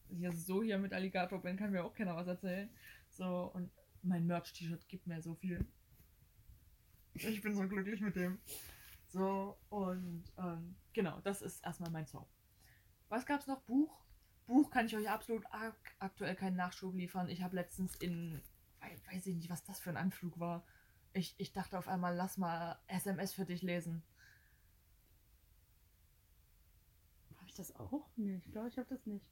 hier 0.10 0.32
so 0.32 0.64
hier 0.64 0.80
mit 0.80 0.94
Alligator 0.94 1.40
bin, 1.40 1.56
kann 1.56 1.72
mir 1.72 1.84
auch 1.84 1.94
keiner 1.94 2.16
was 2.16 2.26
erzählen. 2.26 2.72
So, 3.10 3.52
und 3.54 3.70
mein 4.02 4.26
Merch-T-Shirt 4.26 4.88
gibt 4.90 5.06
mir 5.06 5.22
so 5.22 5.36
viel. 5.36 5.64
Ich 7.14 7.42
bin 7.44 7.54
so 7.54 7.68
glücklich 7.68 8.02
mit 8.02 8.16
dem. 8.16 8.40
So, 9.10 9.60
und 9.70 10.24
ähm, 10.40 10.76
genau, 10.94 11.20
das 11.22 11.44
ist 11.44 11.64
erstmal 11.64 11.92
mein 11.92 12.08
Song. 12.08 12.26
Was 13.10 13.28
gab's 13.28 13.46
noch? 13.46 13.62
Buch? 13.62 13.96
Buch 14.48 14.72
kann 14.72 14.88
ich 14.88 14.98
euch 14.98 15.08
absolut 15.08 15.46
ak 15.52 15.76
aktuell 16.00 16.34
keinen 16.36 16.56
Nachschub 16.56 16.96
liefern. 16.96 17.30
Ich 17.30 17.44
habe 17.44 17.56
letztens 17.56 17.96
in, 17.98 18.42
weiß 19.12 19.28
ich 19.28 19.36
nicht, 19.36 19.52
was 19.52 19.64
das 19.64 19.80
für 19.80 19.92
ein 19.92 19.98
Anflug 19.98 20.40
war. 20.40 20.66
Ich, 21.14 21.36
ich 21.38 21.54
dachte 21.54 21.78
auf 21.78 21.88
einmal, 21.88 22.16
lass 22.16 22.38
mal 22.38 22.80
SMS 22.88 23.34
für 23.34 23.46
dich 23.46 23.62
lesen. 23.62 24.04
Habe 27.38 27.48
ich 27.48 27.54
das 27.56 27.76
auch? 27.76 28.10
Nee, 28.16 28.42
ich 28.44 28.52
glaube, 28.52 28.68
ich 28.68 28.78
habe 28.78 28.90
das 28.90 29.06
nicht. 29.06 29.26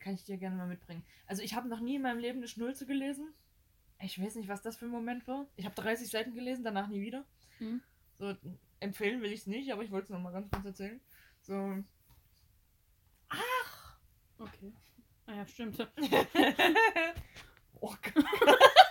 Kann 0.00 0.14
ich 0.14 0.24
dir 0.24 0.38
gerne 0.38 0.56
mal 0.56 0.66
mitbringen. 0.66 1.04
Also 1.26 1.42
ich 1.42 1.54
habe 1.54 1.68
noch 1.68 1.80
nie 1.80 1.96
in 1.96 2.02
meinem 2.02 2.18
Leben 2.18 2.38
eine 2.38 2.48
Schnulze 2.48 2.86
gelesen. 2.86 3.34
Ich 4.00 4.20
weiß 4.20 4.34
nicht, 4.36 4.48
was 4.48 4.62
das 4.62 4.76
für 4.76 4.86
ein 4.86 4.90
Moment 4.90 5.26
war. 5.26 5.46
Ich 5.56 5.64
habe 5.64 5.74
30 5.74 6.08
Seiten 6.08 6.34
gelesen, 6.34 6.64
danach 6.64 6.88
nie 6.88 7.00
wieder. 7.00 7.24
Mhm. 7.58 7.82
So, 8.18 8.34
empfehlen 8.80 9.20
will 9.22 9.32
ich 9.32 9.40
es 9.40 9.46
nicht, 9.46 9.72
aber 9.72 9.82
ich 9.84 9.90
wollte 9.90 10.04
es 10.04 10.10
noch 10.10 10.20
mal 10.20 10.32
ganz 10.32 10.50
kurz 10.50 10.64
erzählen. 10.64 11.00
So. 11.42 11.84
Okay. 14.38 14.72
Ah 15.26 15.34
ja, 15.34 15.46
stimmt. 15.46 15.78
oh 17.80 17.94
Gott. 18.02 18.24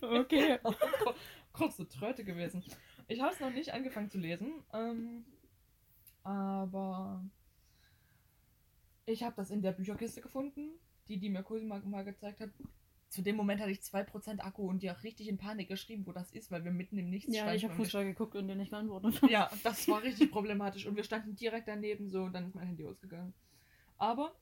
Okay. 0.00 0.58
Kurze 1.52 1.88
Tröte 1.88 2.24
gewesen. 2.24 2.62
Ich 3.08 3.20
habe 3.20 3.32
es 3.32 3.40
noch 3.40 3.50
nicht 3.50 3.72
angefangen 3.72 4.10
zu 4.10 4.18
lesen, 4.18 4.62
ähm, 4.72 5.24
aber 6.22 7.24
ich 9.06 9.22
habe 9.22 9.34
das 9.36 9.50
in 9.50 9.62
der 9.62 9.72
Bücherkiste 9.72 10.20
gefunden, 10.20 10.78
die 11.08 11.18
die 11.18 11.30
mir 11.30 11.42
Cosima 11.42 11.78
mal 11.80 12.04
gezeigt 12.04 12.40
hat. 12.40 12.50
Zu 13.08 13.22
dem 13.22 13.36
Moment 13.36 13.60
hatte 13.62 13.70
ich 13.70 13.80
2% 13.80 14.40
Akku 14.40 14.68
und 14.68 14.82
die 14.82 14.90
auch 14.90 15.02
richtig 15.02 15.28
in 15.28 15.38
Panik 15.38 15.68
geschrieben, 15.68 16.06
wo 16.06 16.12
das 16.12 16.30
ist, 16.32 16.50
weil 16.50 16.62
wir 16.64 16.70
mitten 16.70 16.98
im 16.98 17.08
Nichts 17.08 17.34
Ja, 17.34 17.54
ich 17.54 17.64
habe 17.64 17.72
standen 17.72 17.72
und 17.72 17.84
Fußball 17.86 18.04
geguckt 18.04 18.36
und 18.36 18.48
dir 18.48 18.54
nicht 18.54 18.70
geantwortet. 18.70 19.18
ja, 19.30 19.50
das 19.62 19.88
war 19.88 20.02
richtig 20.02 20.30
problematisch. 20.30 20.86
Und 20.86 20.94
wir 20.94 21.04
standen 21.04 21.34
direkt 21.34 21.68
daneben, 21.68 22.10
so, 22.10 22.28
dann 22.28 22.46
ist 22.46 22.54
mein 22.54 22.66
Handy 22.66 22.84
ausgegangen. 22.84 23.32
Aber, 23.96 24.34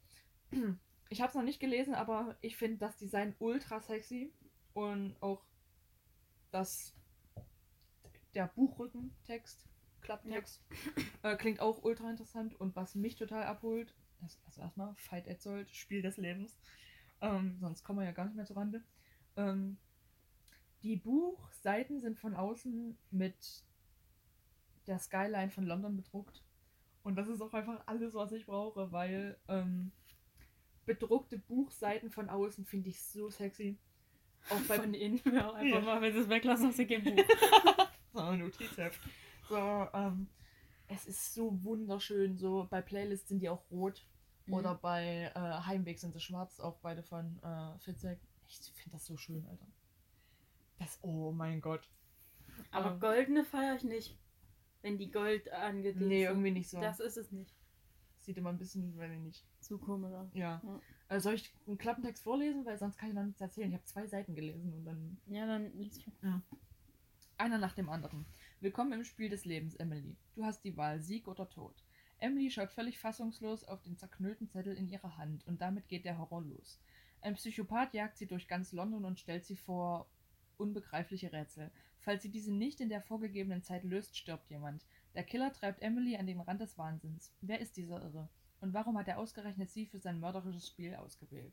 ich 1.10 1.20
habe 1.20 1.28
es 1.28 1.36
noch 1.36 1.44
nicht 1.44 1.60
gelesen, 1.60 1.94
aber 1.94 2.36
ich 2.40 2.56
finde 2.56 2.78
das 2.78 2.96
Design 2.96 3.36
ultra 3.38 3.80
sexy. 3.80 4.32
Und 4.76 5.16
auch 5.22 5.42
das, 6.50 6.94
der 8.34 8.48
Buchrückentext, 8.48 9.66
Klapptext, 10.02 10.62
äh, 11.22 11.34
klingt 11.36 11.60
auch 11.60 11.82
ultra 11.82 12.10
interessant. 12.10 12.60
Und 12.60 12.76
was 12.76 12.94
mich 12.94 13.16
total 13.16 13.44
abholt, 13.44 13.94
ist 14.26 14.38
also 14.44 14.60
erstmal 14.60 14.94
Fight 14.96 15.28
Etzold, 15.28 15.74
Spiel 15.74 16.02
des 16.02 16.18
Lebens. 16.18 16.58
Ähm, 17.22 17.56
sonst 17.58 17.84
kommen 17.84 18.00
wir 18.00 18.04
ja 18.04 18.12
gar 18.12 18.26
nicht 18.26 18.36
mehr 18.36 18.44
zur 18.44 18.58
Rande. 18.58 18.84
Ähm, 19.38 19.78
die 20.82 20.96
Buchseiten 20.96 21.98
sind 22.02 22.18
von 22.18 22.34
außen 22.34 22.98
mit 23.10 23.64
der 24.86 24.98
Skyline 24.98 25.52
von 25.52 25.64
London 25.64 25.96
bedruckt. 25.96 26.44
Und 27.02 27.16
das 27.16 27.28
ist 27.28 27.40
auch 27.40 27.54
einfach 27.54 27.82
alles, 27.86 28.12
was 28.12 28.30
ich 28.32 28.44
brauche, 28.44 28.92
weil 28.92 29.38
ähm, 29.48 29.90
bedruckte 30.84 31.38
Buchseiten 31.38 32.10
von 32.10 32.28
außen 32.28 32.66
finde 32.66 32.90
ich 32.90 33.02
so 33.02 33.30
sexy. 33.30 33.78
Auch 34.50 34.60
bei 34.68 34.76
Von 34.78 34.94
innen, 34.94 35.20
ja, 35.32 35.52
einfach 35.52 35.78
Ja. 35.78 35.84
mal, 35.84 36.00
wenn 36.02 36.12
sie 36.12 36.20
es 36.20 36.28
weglassen 36.28 36.68
aus 36.68 36.76
dem 36.76 37.02
Buch. 37.04 37.24
so 38.12 38.20
ein 38.20 38.38
Notizheft. 38.38 39.00
So, 39.48 39.56
ähm, 39.92 40.28
es 40.88 41.06
ist 41.06 41.34
so 41.34 41.62
wunderschön. 41.64 42.36
So 42.38 42.66
bei 42.70 42.80
Playlists 42.80 43.28
sind 43.28 43.40
die 43.40 43.48
auch 43.48 43.68
rot. 43.70 44.06
Mhm. 44.46 44.54
Oder 44.54 44.74
bei 44.76 45.32
äh, 45.34 45.66
Heimweg 45.66 45.98
sind 45.98 46.12
sie 46.14 46.20
schwarz, 46.20 46.60
auch 46.60 46.78
beide 46.78 47.02
von 47.02 47.38
äh, 47.42 47.78
Fitzek. 47.80 48.20
Ich 48.48 48.58
finde 48.74 48.92
das 48.92 49.06
so 49.06 49.16
schön, 49.16 49.44
Alter. 49.46 49.66
Das, 50.78 50.98
oh 51.02 51.32
mein 51.32 51.60
Gott. 51.60 51.90
Aber 52.70 52.92
Ähm, 52.92 53.00
goldene 53.00 53.44
feiere 53.44 53.74
ich 53.76 53.82
nicht. 53.84 54.16
Wenn 54.82 54.98
die 54.98 55.10
Gold 55.10 55.50
angeht. 55.52 55.96
Nee, 55.96 56.24
irgendwie 56.24 56.52
nicht 56.52 56.70
so. 56.70 56.80
Das 56.80 57.00
ist 57.00 57.16
es 57.16 57.32
nicht. 57.32 57.52
Sieht 58.18 58.36
immer 58.36 58.50
ein 58.50 58.58
bisschen, 58.58 58.96
wenn 58.98 59.12
ich 59.12 59.20
nicht. 59.20 59.44
Zu 59.60 59.78
komisch. 59.78 60.12
Ja. 60.12 60.60
Ja. 60.62 60.80
Äh, 61.08 61.20
soll 61.20 61.34
ich 61.34 61.52
einen 61.66 61.78
Klappentext 61.78 62.24
vorlesen? 62.24 62.64
Weil 62.64 62.78
sonst 62.78 62.98
kann 62.98 63.10
ich 63.10 63.14
noch 63.14 63.24
nichts 63.24 63.40
erzählen. 63.40 63.68
Ich 63.68 63.74
habe 63.74 63.84
zwei 63.84 64.06
Seiten 64.06 64.34
gelesen 64.34 64.72
und 64.72 64.84
dann 64.84 65.18
Ja, 65.26 65.46
dann 65.46 65.72
liest 65.76 65.98
ich. 65.98 66.10
Einer 67.38 67.58
nach 67.58 67.74
dem 67.74 67.88
anderen. 67.88 68.26
Willkommen 68.60 68.92
im 68.92 69.04
Spiel 69.04 69.28
des 69.28 69.44
Lebens, 69.44 69.76
Emily. 69.76 70.16
Du 70.34 70.44
hast 70.44 70.64
die 70.64 70.76
Wahl, 70.76 71.02
Sieg 71.02 71.28
oder 71.28 71.48
Tod. 71.48 71.74
Emily 72.18 72.50
schaut 72.50 72.72
völlig 72.72 72.98
fassungslos 72.98 73.62
auf 73.62 73.82
den 73.82 73.98
zerknüllten 73.98 74.48
Zettel 74.48 74.74
in 74.76 74.88
ihrer 74.88 75.18
Hand 75.18 75.46
und 75.46 75.60
damit 75.60 75.86
geht 75.88 76.06
der 76.06 76.16
Horror 76.18 76.42
los. 76.42 76.80
Ein 77.20 77.34
Psychopath 77.34 77.92
jagt 77.92 78.16
sie 78.16 78.26
durch 78.26 78.48
ganz 78.48 78.72
London 78.72 79.04
und 79.04 79.20
stellt 79.20 79.44
sie 79.44 79.56
vor 79.56 80.08
unbegreifliche 80.56 81.32
Rätsel. 81.32 81.70
Falls 81.98 82.22
sie 82.22 82.30
diese 82.30 82.52
nicht 82.52 82.80
in 82.80 82.88
der 82.88 83.02
vorgegebenen 83.02 83.62
Zeit 83.62 83.84
löst, 83.84 84.16
stirbt 84.16 84.48
jemand. 84.48 84.86
Der 85.14 85.24
Killer 85.24 85.52
treibt 85.52 85.82
Emily 85.82 86.16
an 86.16 86.26
den 86.26 86.40
Rand 86.40 86.62
des 86.62 86.78
Wahnsinns. 86.78 87.32
Wer 87.42 87.60
ist 87.60 87.76
dieser 87.76 88.02
Irre? 88.02 88.28
Und 88.60 88.72
warum 88.74 88.98
hat 88.98 89.08
er 89.08 89.18
ausgerechnet 89.18 89.70
sie 89.70 89.86
für 89.86 89.98
sein 89.98 90.20
mörderisches 90.20 90.66
Spiel 90.66 90.94
ausgewählt? 90.94 91.52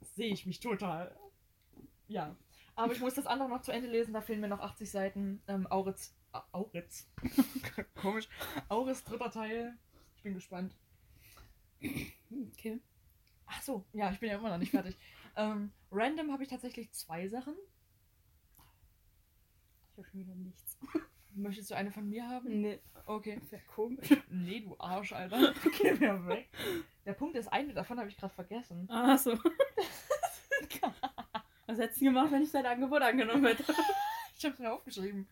Sehe 0.00 0.32
ich 0.32 0.46
mich 0.46 0.60
total. 0.60 1.16
Ja. 2.08 2.36
Aber 2.74 2.92
ich 2.92 3.00
muss 3.00 3.14
das 3.14 3.26
andere 3.26 3.48
noch 3.48 3.62
zu 3.62 3.72
Ende 3.72 3.88
lesen, 3.88 4.14
da 4.14 4.20
fehlen 4.20 4.40
mir 4.40 4.48
noch 4.48 4.60
80 4.60 4.90
Seiten. 4.90 5.42
Ähm, 5.46 5.66
Auritz. 5.66 6.14
Auritz. 6.52 7.08
Komisch. 8.00 8.28
Auris 8.68 9.04
dritter 9.04 9.30
Teil. 9.30 9.76
Ich 10.16 10.22
bin 10.22 10.34
gespannt. 10.34 10.74
Okay. 11.80 12.80
Ach 13.46 13.62
so, 13.62 13.84
ja, 13.92 14.10
ich 14.12 14.20
bin 14.20 14.30
ja 14.30 14.38
immer 14.38 14.50
noch 14.50 14.58
nicht 14.58 14.70
fertig. 14.70 14.96
ähm, 15.36 15.72
random 15.90 16.32
habe 16.32 16.42
ich 16.42 16.48
tatsächlich 16.48 16.92
zwei 16.92 17.28
Sachen. 17.28 17.54
Ich 19.92 19.98
habe 19.98 20.08
schon 20.08 20.20
wieder 20.20 20.34
nichts. 20.34 20.78
Möchtest 21.34 21.70
du 21.70 21.74
eine 21.76 21.90
von 21.90 22.08
mir 22.08 22.26
haben? 22.28 22.60
Nee. 22.60 22.80
Okay. 23.06 23.40
Wäre 23.50 23.62
komisch. 23.74 24.08
Nee, 24.30 24.60
du 24.60 24.76
Arsch, 24.78 25.12
Alter. 25.12 25.52
Geh 25.80 25.92
mir 25.94 26.26
weg. 26.26 26.48
Der 27.06 27.12
Punkt 27.14 27.36
ist, 27.36 27.48
eine 27.48 27.72
davon 27.72 27.98
habe 27.98 28.08
ich 28.08 28.16
gerade 28.16 28.34
vergessen. 28.34 28.86
Ach 28.90 29.18
so. 29.18 29.38
Was 31.66 31.78
hättest 31.78 32.00
du 32.00 32.04
gemacht, 32.06 32.32
wenn 32.32 32.42
ich 32.42 32.50
dein 32.50 32.66
Angebot 32.66 33.02
angenommen 33.02 33.46
hätte? 33.46 33.64
Ich 34.38 34.44
habe 34.46 34.54
es 34.54 34.60
mir 34.60 34.72
aufgeschrieben. 34.72 35.28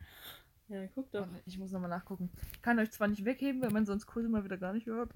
Ja, 0.69 0.87
guck 0.95 1.11
doch. 1.13 1.21
Warte, 1.21 1.43
Ich 1.47 1.57
muss 1.57 1.73
nochmal 1.73 1.89
nachgucken. 1.89 2.31
Ich 2.53 2.61
kann 2.61 2.79
euch 2.79 2.91
zwar 2.91 3.09
nicht 3.09 3.25
wegheben, 3.25 3.63
weil 3.63 3.71
man 3.71 3.87
sonst 3.87 4.05
Kurse 4.05 4.29
mal 4.29 4.45
wieder 4.45 4.59
gar 4.59 4.75
nicht 4.75 4.87
hört. 4.87 5.11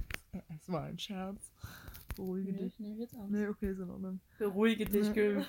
Es 0.59 0.67
war 0.73 0.85
ein 0.85 0.99
Scherz. 0.99 1.53
Beruhige 2.17 2.53
Nee, 2.53 2.59
dich. 2.59 2.73
ich 2.73 2.81
nehme 2.81 3.01
jetzt 3.01 3.15
an. 3.15 3.31
Nee, 3.31 3.49
okay, 3.49 3.73
ist 3.73 3.81
in 3.81 3.91
Ordnung. 3.91 4.21
Beruhige 4.39 4.87
dich, 4.87 5.09
Ja. 5.09 5.13
Gül. 5.13 5.45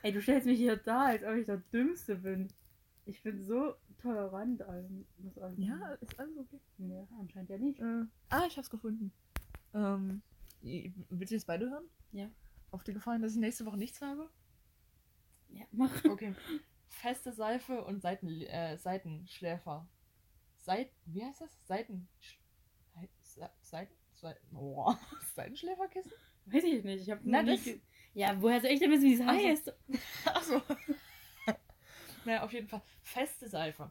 Ey, 0.00 0.10
du 0.12 0.22
stellst 0.22 0.46
mich 0.46 0.56
hier 0.58 0.76
da, 0.76 1.02
als 1.08 1.22
ob 1.22 1.34
ich 1.34 1.44
der 1.44 1.58
Dümmste 1.58 2.16
bin. 2.16 2.48
Ich 3.04 3.22
bin 3.22 3.42
so 3.42 3.74
tolerant 4.00 4.62
allem. 4.62 5.06
Was 5.18 5.38
allem 5.38 5.60
Ja, 5.60 5.92
ist 5.94 6.18
alles 6.18 6.36
okay. 6.38 6.60
Nee, 6.78 7.06
anscheinend 7.18 7.50
ja 7.50 7.58
nicht. 7.58 7.80
Äh, 7.80 8.04
ah, 8.30 8.44
ich 8.46 8.56
hab's 8.56 8.70
gefunden. 8.70 9.12
Ähm, 9.74 10.22
willst 10.60 11.30
du 11.32 11.34
jetzt 11.34 11.46
beide 11.46 11.68
hören? 11.68 11.84
Ja. 12.12 12.30
Auf 12.70 12.84
die 12.84 12.92
Gefallen, 12.92 13.22
dass 13.22 13.32
ich 13.32 13.38
nächste 13.40 13.66
Woche 13.66 13.76
nichts 13.76 14.00
habe? 14.00 14.30
Ja, 15.48 15.64
mach. 15.72 16.04
Okay. 16.04 16.34
Feste 16.88 17.32
Seife 17.32 17.84
und 17.84 18.02
Seiten, 18.02 18.28
äh, 18.42 18.76
Seitenschläfer. 18.78 19.88
Seit, 20.58 20.90
wie 21.06 21.24
heißt 21.24 21.40
das? 21.40 21.66
Seiten... 21.66 22.08
Seiten... 22.94 23.50
Seiten... 23.62 23.94
Seiten... 24.12 24.56
Oh, 24.56 24.94
Seitenschläferkissen? 25.34 26.12
Weiß 26.46 26.62
ich 26.64 26.84
nicht. 26.84 27.02
Ich 27.02 27.10
hab 27.10 27.20
Na, 27.24 27.42
das- 27.42 27.68
Ja, 28.14 28.40
woher 28.40 28.60
soll 28.60 28.70
ich 28.70 28.78
denn 28.80 28.90
wissen, 28.90 29.04
wie 29.04 29.14
es 29.14 29.22
heißt? 29.26 29.72
Achso. 30.26 30.62
Naja, 32.24 32.42
auf 32.42 32.52
jeden 32.52 32.68
Fall. 32.68 32.82
Feste 33.02 33.48
Seife. 33.48 33.90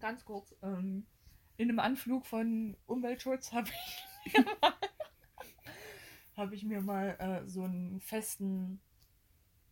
Ganz 0.00 0.24
kurz. 0.24 0.54
Ähm, 0.62 1.06
in 1.56 1.68
einem 1.68 1.78
Anflug 1.78 2.26
von 2.26 2.76
Umweltschutz 2.86 3.52
habe 3.52 3.68
ich 4.26 4.34
mir 4.34 4.44
mal, 4.60 4.74
hab 6.36 6.52
ich 6.52 6.64
mir 6.64 6.80
mal 6.80 7.16
äh, 7.18 7.48
so 7.48 7.62
einen 7.64 8.00
festen, 8.00 8.80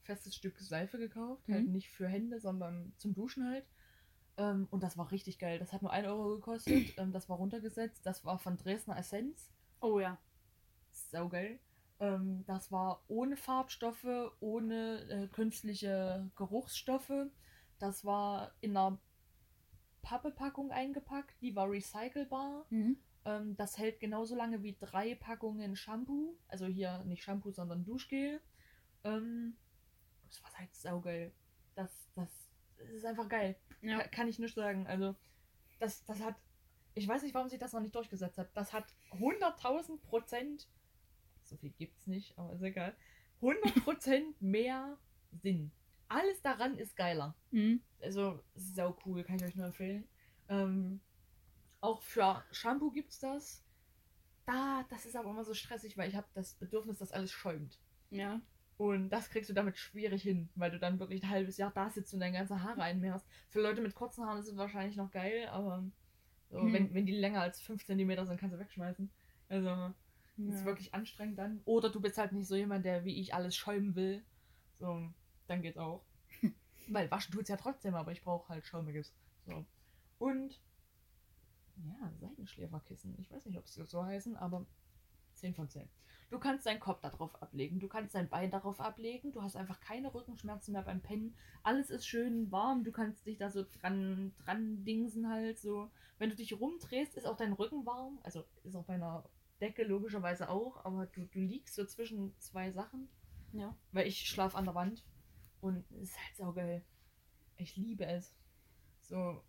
festes 0.03 0.35
Stück 0.35 0.59
Seife 0.61 0.99
gekauft. 0.99 1.43
Halt 1.51 1.67
Mhm. 1.67 1.73
nicht 1.73 1.91
für 1.91 2.07
Hände, 2.09 2.41
sondern 2.41 2.93
zum 2.99 3.15
Duschen 3.15 3.49
halt. 3.49 3.67
Ähm, 4.37 4.69
und 4.71 4.83
das 4.83 4.97
war 4.97 5.11
richtig 5.11 5.39
geil. 5.39 5.59
Das 5.59 5.73
hat 5.73 5.83
nur 5.83 5.93
1 5.93 6.07
Euro 6.07 6.37
gekostet. 6.37 6.95
ähm, 6.99 7.13
das 7.13 7.29
war 7.29 7.37
runtergesetzt. 7.37 8.07
Das 8.07 8.25
war 8.25 8.39
von 8.39 8.57
Dresdner 8.57 8.97
Essenz. 8.99 9.51
Oh 9.81 9.99
ja. 10.01 10.19
Saugeil. 10.93 11.59
Ähm, 12.01 12.45
das 12.47 12.71
war 12.73 13.03
ohne 13.09 13.37
Farbstoffe, 13.37 14.07
ohne 14.41 15.01
äh, 15.11 15.29
künstliche 15.29 16.31
Geruchsstoffe. 16.37 17.13
Das 17.83 18.05
war 18.05 18.53
in 18.61 18.77
einer 18.77 18.97
Pappepackung 20.03 20.71
eingepackt, 20.71 21.41
die 21.41 21.55
war 21.55 21.71
recycelbar. 21.71 22.67
Mhm. 22.71 22.97
Ähm, 23.25 23.57
das 23.57 23.79
hält 23.79 24.01
genauso 24.01 24.35
lange 24.35 24.63
wie 24.63 24.77
drei 24.79 25.15
Packungen 25.15 25.77
Shampoo. 25.77 26.37
Also 26.49 26.67
hier 26.67 27.03
nicht 27.05 27.23
Shampoo, 27.23 27.51
sondern 27.51 27.85
Duschgel. 27.85 28.41
Ähm, 29.05 29.57
das 30.29 30.43
war 30.43 30.53
halt 30.59 30.75
saugeil. 30.75 31.33
Das, 31.75 32.09
das, 32.15 32.31
das 32.79 32.89
ist 32.91 33.05
einfach 33.05 33.29
geil. 33.29 33.57
Ja. 33.81 33.99
Ka- 33.99 34.09
Kann 34.09 34.29
ich 34.29 34.39
nicht 34.39 34.55
sagen. 34.55 34.87
Also, 34.87 35.15
das, 35.79 36.05
das 36.05 36.21
hat. 36.21 36.37
Ich 36.95 37.09
weiß 37.09 37.23
nicht, 37.23 37.35
warum 37.35 37.49
sich 37.49 37.59
das 37.59 37.73
noch 37.73 37.81
nicht 37.81 37.95
durchgesetzt 37.95 38.39
hat. 38.39 38.51
Das 38.55 38.73
hat 38.73 38.85
100.000 39.13 39.99
Prozent. 40.03 40.69
So 41.45 41.57
viel 41.57 41.71
gibt's 41.71 42.07
nicht, 42.07 42.37
aber 42.39 42.53
ist 42.53 42.63
egal. 42.63 42.95
100 43.41 43.83
Prozent 43.85 44.41
mehr 44.43 44.99
Sinn. 45.43 45.73
Alles 46.15 46.43
daran 46.43 46.77
ist 46.79 46.97
geiler. 46.97 47.35
Mhm. 47.51 47.81
Also, 48.01 48.43
sau 48.55 48.97
cool, 49.07 49.25
kann 49.25 49.37
ich 49.37 49.45
euch 49.45 49.57
nur 49.57 49.67
empfehlen. 49.67 50.07
Ähm, 50.49 51.01
auch 51.81 52.03
für 52.03 52.45
Shampoo 52.53 52.91
gibt's 52.91 53.19
das. 53.21 53.65
da, 54.47 54.85
das 54.91 55.07
ist 55.07 55.17
aber 55.17 55.31
immer 55.31 55.45
so 55.45 55.55
stressig, 55.55 55.97
weil 55.97 56.09
ich 56.11 56.17
habe 56.17 56.27
das 56.35 56.55
Bedürfnis, 56.55 56.99
dass 56.99 57.13
alles 57.13 57.31
schäumt. 57.31 57.79
Ja. 58.11 58.41
Und 58.77 59.11
das 59.11 59.31
kriegst 59.31 59.49
du 59.49 59.55
damit 59.55 59.79
schwierig 59.79 60.23
hin, 60.23 60.49
weil 60.57 60.71
du 60.71 60.79
dann 60.79 60.99
wirklich 60.99 61.23
ein 61.23 61.31
halbes 61.31 61.57
Jahr 61.57 61.71
da 61.73 61.89
sitzt 61.91 62.13
und 62.15 62.21
deine 62.21 62.37
ganze 62.37 62.63
Haare 62.63 62.83
einmehrst. 62.83 63.27
Für 63.51 63.63
Leute 63.63 63.81
mit 63.81 63.95
kurzen 63.95 64.25
Haaren 64.27 64.41
ist 64.41 64.49
es 64.49 64.57
wahrscheinlich 64.57 64.97
noch 64.97 65.11
geil, 65.11 65.47
aber 65.49 65.85
so, 66.51 66.61
Hm. 66.61 66.73
wenn, 66.73 66.95
wenn 66.95 67.07
die 67.07 67.13
länger 67.17 67.41
als 67.43 67.61
5 67.61 67.85
cm 67.85 68.27
sind, 68.27 68.39
kannst 68.39 68.55
du 68.55 68.59
wegschmeißen. 68.59 69.11
Also, 69.49 69.95
das 70.37 70.55
ist 70.55 70.61
ja. 70.61 70.65
wirklich 70.67 70.93
anstrengend 70.95 71.39
dann. 71.39 71.61
Oder 71.65 71.91
du 71.91 72.01
bist 72.01 72.19
halt 72.19 72.33
nicht 72.33 72.49
so 72.49 72.57
jemand, 72.57 72.85
der 72.85 73.05
wie 73.05 73.21
ich 73.21 73.35
alles 73.35 73.55
schäumen 73.57 73.95
will. 73.95 74.25
So, 74.81 75.09
dann 75.53 75.63
geht's 75.63 75.79
auch. 75.79 76.03
weil 76.89 77.11
waschen 77.11 77.33
tut's 77.33 77.49
ja 77.49 77.57
trotzdem, 77.57 77.95
aber 77.95 78.13
ich 78.13 78.23
brauche 78.23 78.49
halt 78.49 78.67
schaumiges. 78.67 79.15
So. 79.47 79.65
Und 80.19 80.61
ja, 81.77 82.13
Seitenschläferkissen. 82.21 83.17
Ich 83.19 83.31
weiß 83.31 83.45
nicht, 83.47 83.59
ob 83.59 83.69
sie 83.69 83.85
so 83.85 84.05
heißen, 84.05 84.37
aber 84.37 84.67
10 85.35 85.55
von 85.55 85.69
10. 85.69 85.89
Du 86.31 86.39
kannst 86.39 86.65
deinen 86.65 86.81
Kopf 86.81 87.01
darauf 87.01 87.41
ablegen, 87.43 87.79
du 87.81 87.89
kannst 87.89 88.15
dein 88.15 88.29
Bein 88.29 88.51
darauf 88.51 88.81
ablegen, 88.81 89.33
du 89.33 89.43
hast 89.43 89.55
einfach 89.57 89.81
keine 89.81 90.15
Rückenschmerzen 90.15 90.73
mehr 90.73 90.83
beim 90.83 91.03
Pennen. 91.03 91.37
Alles 91.63 91.91
ist 91.91 92.07
schön 92.07 92.51
warm, 92.51 92.85
du 92.85 92.93
kannst 92.93 93.27
dich 93.27 93.37
da 93.37 93.51
so 93.51 93.65
dran, 93.81 94.33
dran 94.39 94.85
dingsen 94.85 95.29
halt 95.29 95.59
so. 95.59 95.91
Wenn 96.19 96.31
du 96.31 96.37
dich 96.37 96.59
rumdrehst, 96.59 97.17
ist 97.17 97.27
auch 97.27 97.37
dein 97.37 97.53
Rücken 97.53 97.85
warm. 97.85 98.19
Also 98.23 98.45
ist 98.65 98.77
auch 98.77 98.85
bei 98.85 98.95
einer 98.95 99.29
Decke 99.61 99.85
logischerweise 99.85 100.49
auch, 100.49 100.85
aber 100.85 101.07
du, 101.07 101.27
du 101.27 101.41
liegst 101.41 101.75
so 101.75 101.85
zwischen 101.85 102.35
zwei 102.39 102.73
Sachen, 102.73 103.09
Ja. 103.53 103.77
weil 103.93 104.07
ich 104.07 104.27
schlafe 104.29 104.57
an 104.57 104.65
der 104.65 104.75
Wand 104.75 105.05
und 105.63 105.85
es 105.93 106.11
ist 106.11 106.19
halt 106.19 106.37
saugeil. 106.37 106.85
Ich 107.57 107.77
liebe 107.77 108.05
es. 108.05 108.35
So. 109.01 109.43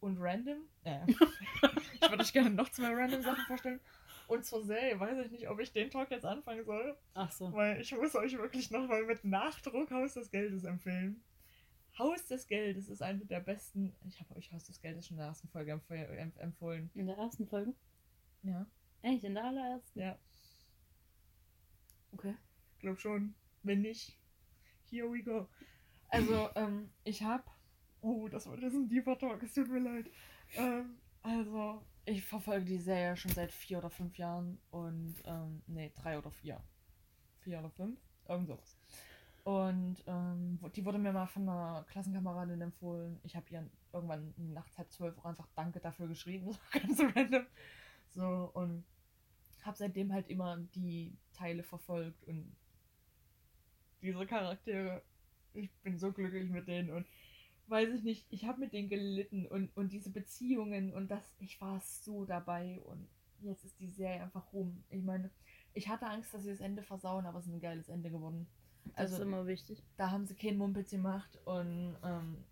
Und 0.00 0.16
random? 0.18 0.62
Ja. 0.84 1.04
ich 1.08 2.00
würde 2.00 2.22
euch 2.22 2.32
gerne 2.32 2.50
noch 2.50 2.70
zwei 2.70 2.94
random 2.94 3.20
Sachen 3.22 3.44
vorstellen. 3.44 3.80
Und 4.28 4.44
zur 4.46 4.64
Serie 4.64 4.98
weiß 4.98 5.18
ich 5.26 5.30
nicht, 5.32 5.48
ob 5.48 5.58
ich 5.60 5.72
den 5.72 5.90
Talk 5.90 6.10
jetzt 6.10 6.24
anfangen 6.24 6.64
soll, 6.64 6.96
Ach 7.14 7.30
so. 7.32 7.52
weil 7.52 7.80
ich 7.80 7.92
muss 7.92 8.14
euch 8.14 8.38
wirklich 8.38 8.70
nochmal 8.70 9.04
mit 9.04 9.24
Nachdruck 9.24 9.90
Haus 9.90 10.14
des 10.14 10.30
Geldes 10.30 10.64
empfehlen. 10.64 11.22
Haus 11.98 12.24
des 12.26 12.46
Geldes 12.46 12.88
ist 12.88 13.02
eine 13.02 13.26
der 13.26 13.40
besten. 13.40 13.92
Ich 14.08 14.20
habe 14.20 14.36
euch 14.36 14.52
Haus 14.52 14.64
des 14.64 14.80
Geldes 14.80 15.06
schon 15.08 15.16
in 15.16 15.18
der 15.18 15.26
ersten 15.28 15.48
Folge 15.48 15.72
empf 15.72 15.90
empf 15.90 16.38
empfohlen. 16.38 16.90
In 16.94 17.08
der 17.08 17.16
ersten 17.16 17.46
Folge? 17.48 17.74
Ja. 18.44 18.64
Echt, 19.02 19.24
in 19.24 19.34
der 19.34 19.44
allerersten? 19.44 19.98
Ja, 19.98 20.16
Okay. 22.12 22.34
glaub 22.78 22.98
schon. 22.98 23.34
Wenn 23.62 23.82
nicht, 23.82 24.16
here 24.90 25.10
we 25.10 25.22
go. 25.22 25.48
Also, 26.08 26.50
ähm, 26.54 26.90
ich 27.04 27.22
habe. 27.22 27.44
Oh, 28.02 28.28
das 28.28 28.46
war 28.46 28.58
ist 28.58 28.74
ein 28.74 28.88
deeper 28.88 29.18
Talk, 29.18 29.42
es 29.42 29.54
tut 29.54 29.68
mir 29.68 29.80
leid. 29.80 30.10
Ähm, 30.56 30.96
also, 31.22 31.82
ich 32.06 32.24
verfolge 32.24 32.64
die 32.64 32.78
Serie 32.78 33.16
schon 33.16 33.32
seit 33.32 33.52
vier 33.52 33.78
oder 33.78 33.90
fünf 33.90 34.16
Jahren 34.16 34.58
und, 34.70 35.14
ähm, 35.24 35.62
nee, 35.66 35.92
drei 35.94 36.18
oder 36.18 36.30
vier. 36.30 36.62
Vier 37.40 37.58
oder 37.58 37.70
fünf? 37.70 38.00
Irgend 38.26 38.48
sowas. 38.48 38.78
Und 39.44 39.96
ähm, 40.06 40.58
die 40.74 40.84
wurde 40.84 40.98
mir 40.98 41.12
mal 41.12 41.26
von 41.26 41.48
einer 41.48 41.84
Klassenkameradin 41.88 42.60
empfohlen. 42.60 43.18
Ich 43.22 43.36
habe 43.36 43.46
ihr 43.50 43.68
irgendwann 43.92 44.34
nachts 44.36 44.76
halb 44.76 44.92
zwölf 44.92 45.16
Uhr 45.16 45.26
einfach 45.26 45.48
Danke 45.54 45.80
dafür 45.80 46.08
geschrieben, 46.08 46.52
so 46.52 46.58
ganz 46.72 47.00
random. 47.16 47.46
So, 48.10 48.50
und 48.54 48.84
habe 49.62 49.76
seitdem 49.76 50.12
halt 50.12 50.28
immer 50.28 50.58
die 50.74 51.16
Teile 51.32 51.62
verfolgt 51.62 52.24
und 52.24 52.54
diese 54.02 54.26
Charaktere. 54.26 55.02
Ich 55.54 55.70
bin 55.82 55.98
so 55.98 56.12
glücklich 56.12 56.48
mit 56.50 56.68
denen 56.68 56.90
und 56.90 57.06
weiß 57.68 57.90
ich 57.94 58.02
nicht, 58.02 58.26
ich 58.30 58.44
habe 58.46 58.60
mit 58.60 58.72
denen 58.72 58.88
gelitten 58.88 59.46
und, 59.46 59.74
und 59.76 59.92
diese 59.92 60.10
Beziehungen 60.10 60.92
und 60.92 61.10
das, 61.10 61.34
ich 61.40 61.60
war 61.60 61.80
so 61.80 62.24
dabei 62.24 62.80
und 62.84 63.08
jetzt 63.40 63.64
ist 63.64 63.78
die 63.80 63.90
Serie 63.90 64.22
einfach 64.22 64.52
rum. 64.52 64.84
Ich 64.90 65.02
meine, 65.02 65.30
ich 65.74 65.88
hatte 65.88 66.06
Angst, 66.06 66.34
dass 66.34 66.42
sie 66.42 66.50
das 66.50 66.60
Ende 66.60 66.82
versauen, 66.82 67.26
aber 67.26 67.38
es 67.38 67.46
ist 67.46 67.52
ein 67.52 67.60
geiles 67.60 67.88
Ende 67.88 68.10
geworden. 68.10 68.46
Das 68.96 69.12
Also 69.12 69.16
ist 69.16 69.22
immer 69.22 69.46
wichtig. 69.46 69.82
da 69.96 70.10
haben 70.10 70.26
sie 70.26 70.34
keinen 70.34 70.58
Mumpitz 70.58 70.90
gemacht 70.90 71.38
und 71.44 71.96
ähm, 72.04 72.44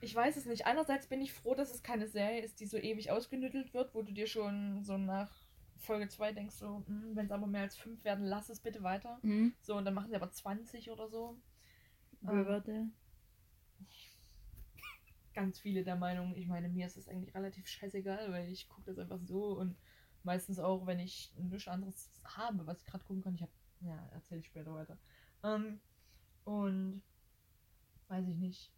ich 0.00 0.14
weiß 0.14 0.36
es 0.36 0.46
nicht. 0.46 0.66
Einerseits 0.66 1.06
bin 1.08 1.20
ich 1.20 1.32
froh, 1.32 1.54
dass 1.54 1.74
es 1.74 1.82
keine 1.82 2.06
Serie 2.06 2.42
ist, 2.42 2.60
die 2.60 2.66
so 2.66 2.76
ewig 2.76 3.10
ausgenüttelt 3.10 3.74
wird, 3.74 3.94
wo 3.94 4.02
du 4.02 4.12
dir 4.12 4.26
schon 4.26 4.84
so 4.84 4.96
nach 4.96 5.30
Folge 5.78 6.08
2 6.08 6.32
denkst, 6.32 6.56
so, 6.56 6.84
wenn 6.86 7.26
es 7.26 7.32
aber 7.32 7.46
mehr 7.46 7.62
als 7.62 7.76
5 7.76 8.04
werden, 8.04 8.24
lass 8.24 8.48
es 8.48 8.60
bitte 8.60 8.82
weiter. 8.82 9.18
Mhm. 9.22 9.54
So, 9.60 9.76
und 9.76 9.84
dann 9.84 9.94
machen 9.94 10.10
sie 10.10 10.16
aber 10.16 10.30
20 10.30 10.90
oder 10.90 11.08
so. 11.08 11.38
Riverdale. 12.22 12.90
Ganz 15.34 15.60
viele 15.60 15.84
der 15.84 15.96
Meinung, 15.96 16.34
ich 16.36 16.48
meine, 16.48 16.68
mir 16.68 16.86
ist 16.86 16.96
es 16.96 17.08
eigentlich 17.08 17.34
relativ 17.34 17.68
scheißegal, 17.68 18.32
weil 18.32 18.50
ich 18.50 18.68
gucke 18.68 18.86
das 18.86 18.98
einfach 18.98 19.20
so 19.20 19.56
und 19.58 19.76
meistens 20.24 20.58
auch, 20.58 20.86
wenn 20.86 20.98
ich 20.98 21.32
nichts 21.36 21.68
anderes 21.68 22.10
habe, 22.24 22.66
was 22.66 22.80
ich 22.80 22.86
gerade 22.86 23.04
gucken 23.04 23.22
kann. 23.22 23.34
Ich 23.34 23.42
habe, 23.42 23.52
ja, 23.80 24.08
erzähle 24.12 24.40
ich 24.40 24.46
später 24.46 24.74
weiter. 24.74 24.98
Ähm, 25.44 25.80
und 26.44 27.02
weiß 28.08 28.26
ich 28.26 28.36
nicht. 28.36 28.72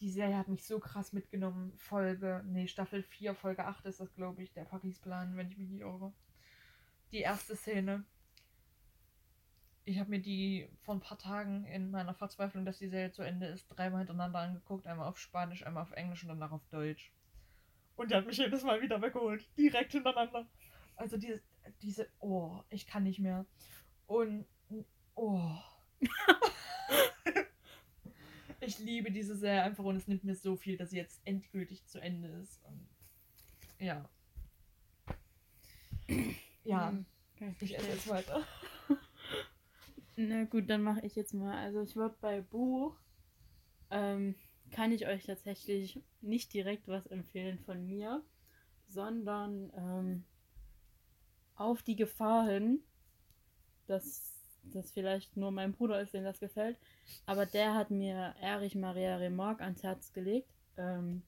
Die 0.00 0.10
Serie 0.10 0.36
hat 0.36 0.48
mich 0.48 0.64
so 0.64 0.78
krass 0.78 1.12
mitgenommen. 1.12 1.72
Folge, 1.76 2.42
nee, 2.46 2.68
Staffel 2.68 3.02
4, 3.02 3.34
Folge 3.34 3.64
8 3.64 3.86
ist 3.86 4.00
das, 4.00 4.14
glaube 4.14 4.42
ich, 4.42 4.52
der 4.52 4.64
Paris-Plan, 4.64 5.36
wenn 5.36 5.48
ich 5.48 5.58
mich 5.58 5.68
nicht 5.68 5.80
irre. 5.80 6.12
Die 7.10 7.20
erste 7.20 7.56
Szene. 7.56 8.04
Ich 9.84 9.98
habe 9.98 10.10
mir 10.10 10.20
die 10.20 10.68
vor 10.82 10.94
ein 10.94 11.00
paar 11.00 11.18
Tagen 11.18 11.64
in 11.64 11.90
meiner 11.90 12.12
Verzweiflung, 12.14 12.66
dass 12.66 12.78
die 12.78 12.88
Serie 12.88 13.10
zu 13.10 13.22
Ende 13.22 13.46
ist, 13.46 13.66
dreimal 13.68 14.00
hintereinander 14.00 14.40
angeguckt. 14.40 14.86
Einmal 14.86 15.08
auf 15.08 15.18
Spanisch, 15.18 15.66
einmal 15.66 15.82
auf 15.82 15.92
Englisch 15.92 16.22
und 16.22 16.28
danach 16.28 16.52
auf 16.52 16.66
Deutsch. 16.70 17.10
Und 17.96 18.10
der 18.10 18.18
hat 18.18 18.26
mich 18.26 18.36
jedes 18.36 18.62
Mal 18.62 18.82
wieder 18.82 19.00
weggeholt. 19.00 19.48
Direkt 19.56 19.92
hintereinander. 19.92 20.46
Also 20.96 21.16
diese, 21.16 21.40
diese, 21.80 22.08
oh, 22.20 22.60
ich 22.68 22.86
kann 22.86 23.04
nicht 23.04 23.18
mehr. 23.18 23.46
Und, 24.06 24.46
oh. 25.14 25.56
ich 28.68 28.78
liebe 28.78 29.10
diese 29.10 29.34
Serie 29.34 29.62
einfach 29.62 29.84
und 29.84 29.96
es 29.96 30.06
nimmt 30.06 30.24
mir 30.24 30.34
so 30.34 30.56
viel, 30.56 30.76
dass 30.76 30.90
sie 30.90 30.98
jetzt 30.98 31.20
endgültig 31.24 31.86
zu 31.86 32.00
Ende 32.00 32.28
ist. 32.28 32.60
Und, 32.64 32.86
ja. 33.78 34.08
Ja. 36.64 36.94
Okay, 37.34 37.54
ich 37.60 37.76
esse 37.76 37.88
jetzt 37.88 38.08
weiter. 38.08 38.44
Na 40.16 40.44
gut, 40.44 40.68
dann 40.68 40.82
mache 40.82 41.04
ich 41.06 41.16
jetzt 41.16 41.32
mal. 41.32 41.56
Also 41.56 41.80
ich 41.80 41.96
würde 41.96 42.16
bei 42.20 42.40
Buch, 42.40 42.96
ähm, 43.90 44.34
kann 44.70 44.92
ich 44.92 45.06
euch 45.06 45.24
tatsächlich 45.24 46.02
nicht 46.20 46.52
direkt 46.52 46.88
was 46.88 47.06
empfehlen 47.06 47.58
von 47.60 47.86
mir, 47.86 48.22
sondern 48.88 49.72
ähm, 49.76 50.24
auf 51.54 51.82
die 51.82 51.96
Gefahr 51.96 52.48
hin, 52.48 52.80
dass 53.86 54.37
das 54.74 54.90
vielleicht 54.90 55.36
nur 55.36 55.50
mein 55.50 55.72
Bruder 55.72 56.00
ist, 56.00 56.14
dem 56.14 56.24
das 56.24 56.40
gefällt. 56.40 56.78
Aber 57.26 57.46
der 57.46 57.74
hat 57.74 57.90
mir 57.90 58.34
Erich 58.40 58.74
Maria 58.74 59.16
Remarque 59.16 59.62
ans 59.62 59.82
Herz 59.82 60.12
gelegt. 60.12 60.50
Ähm, 60.76 61.22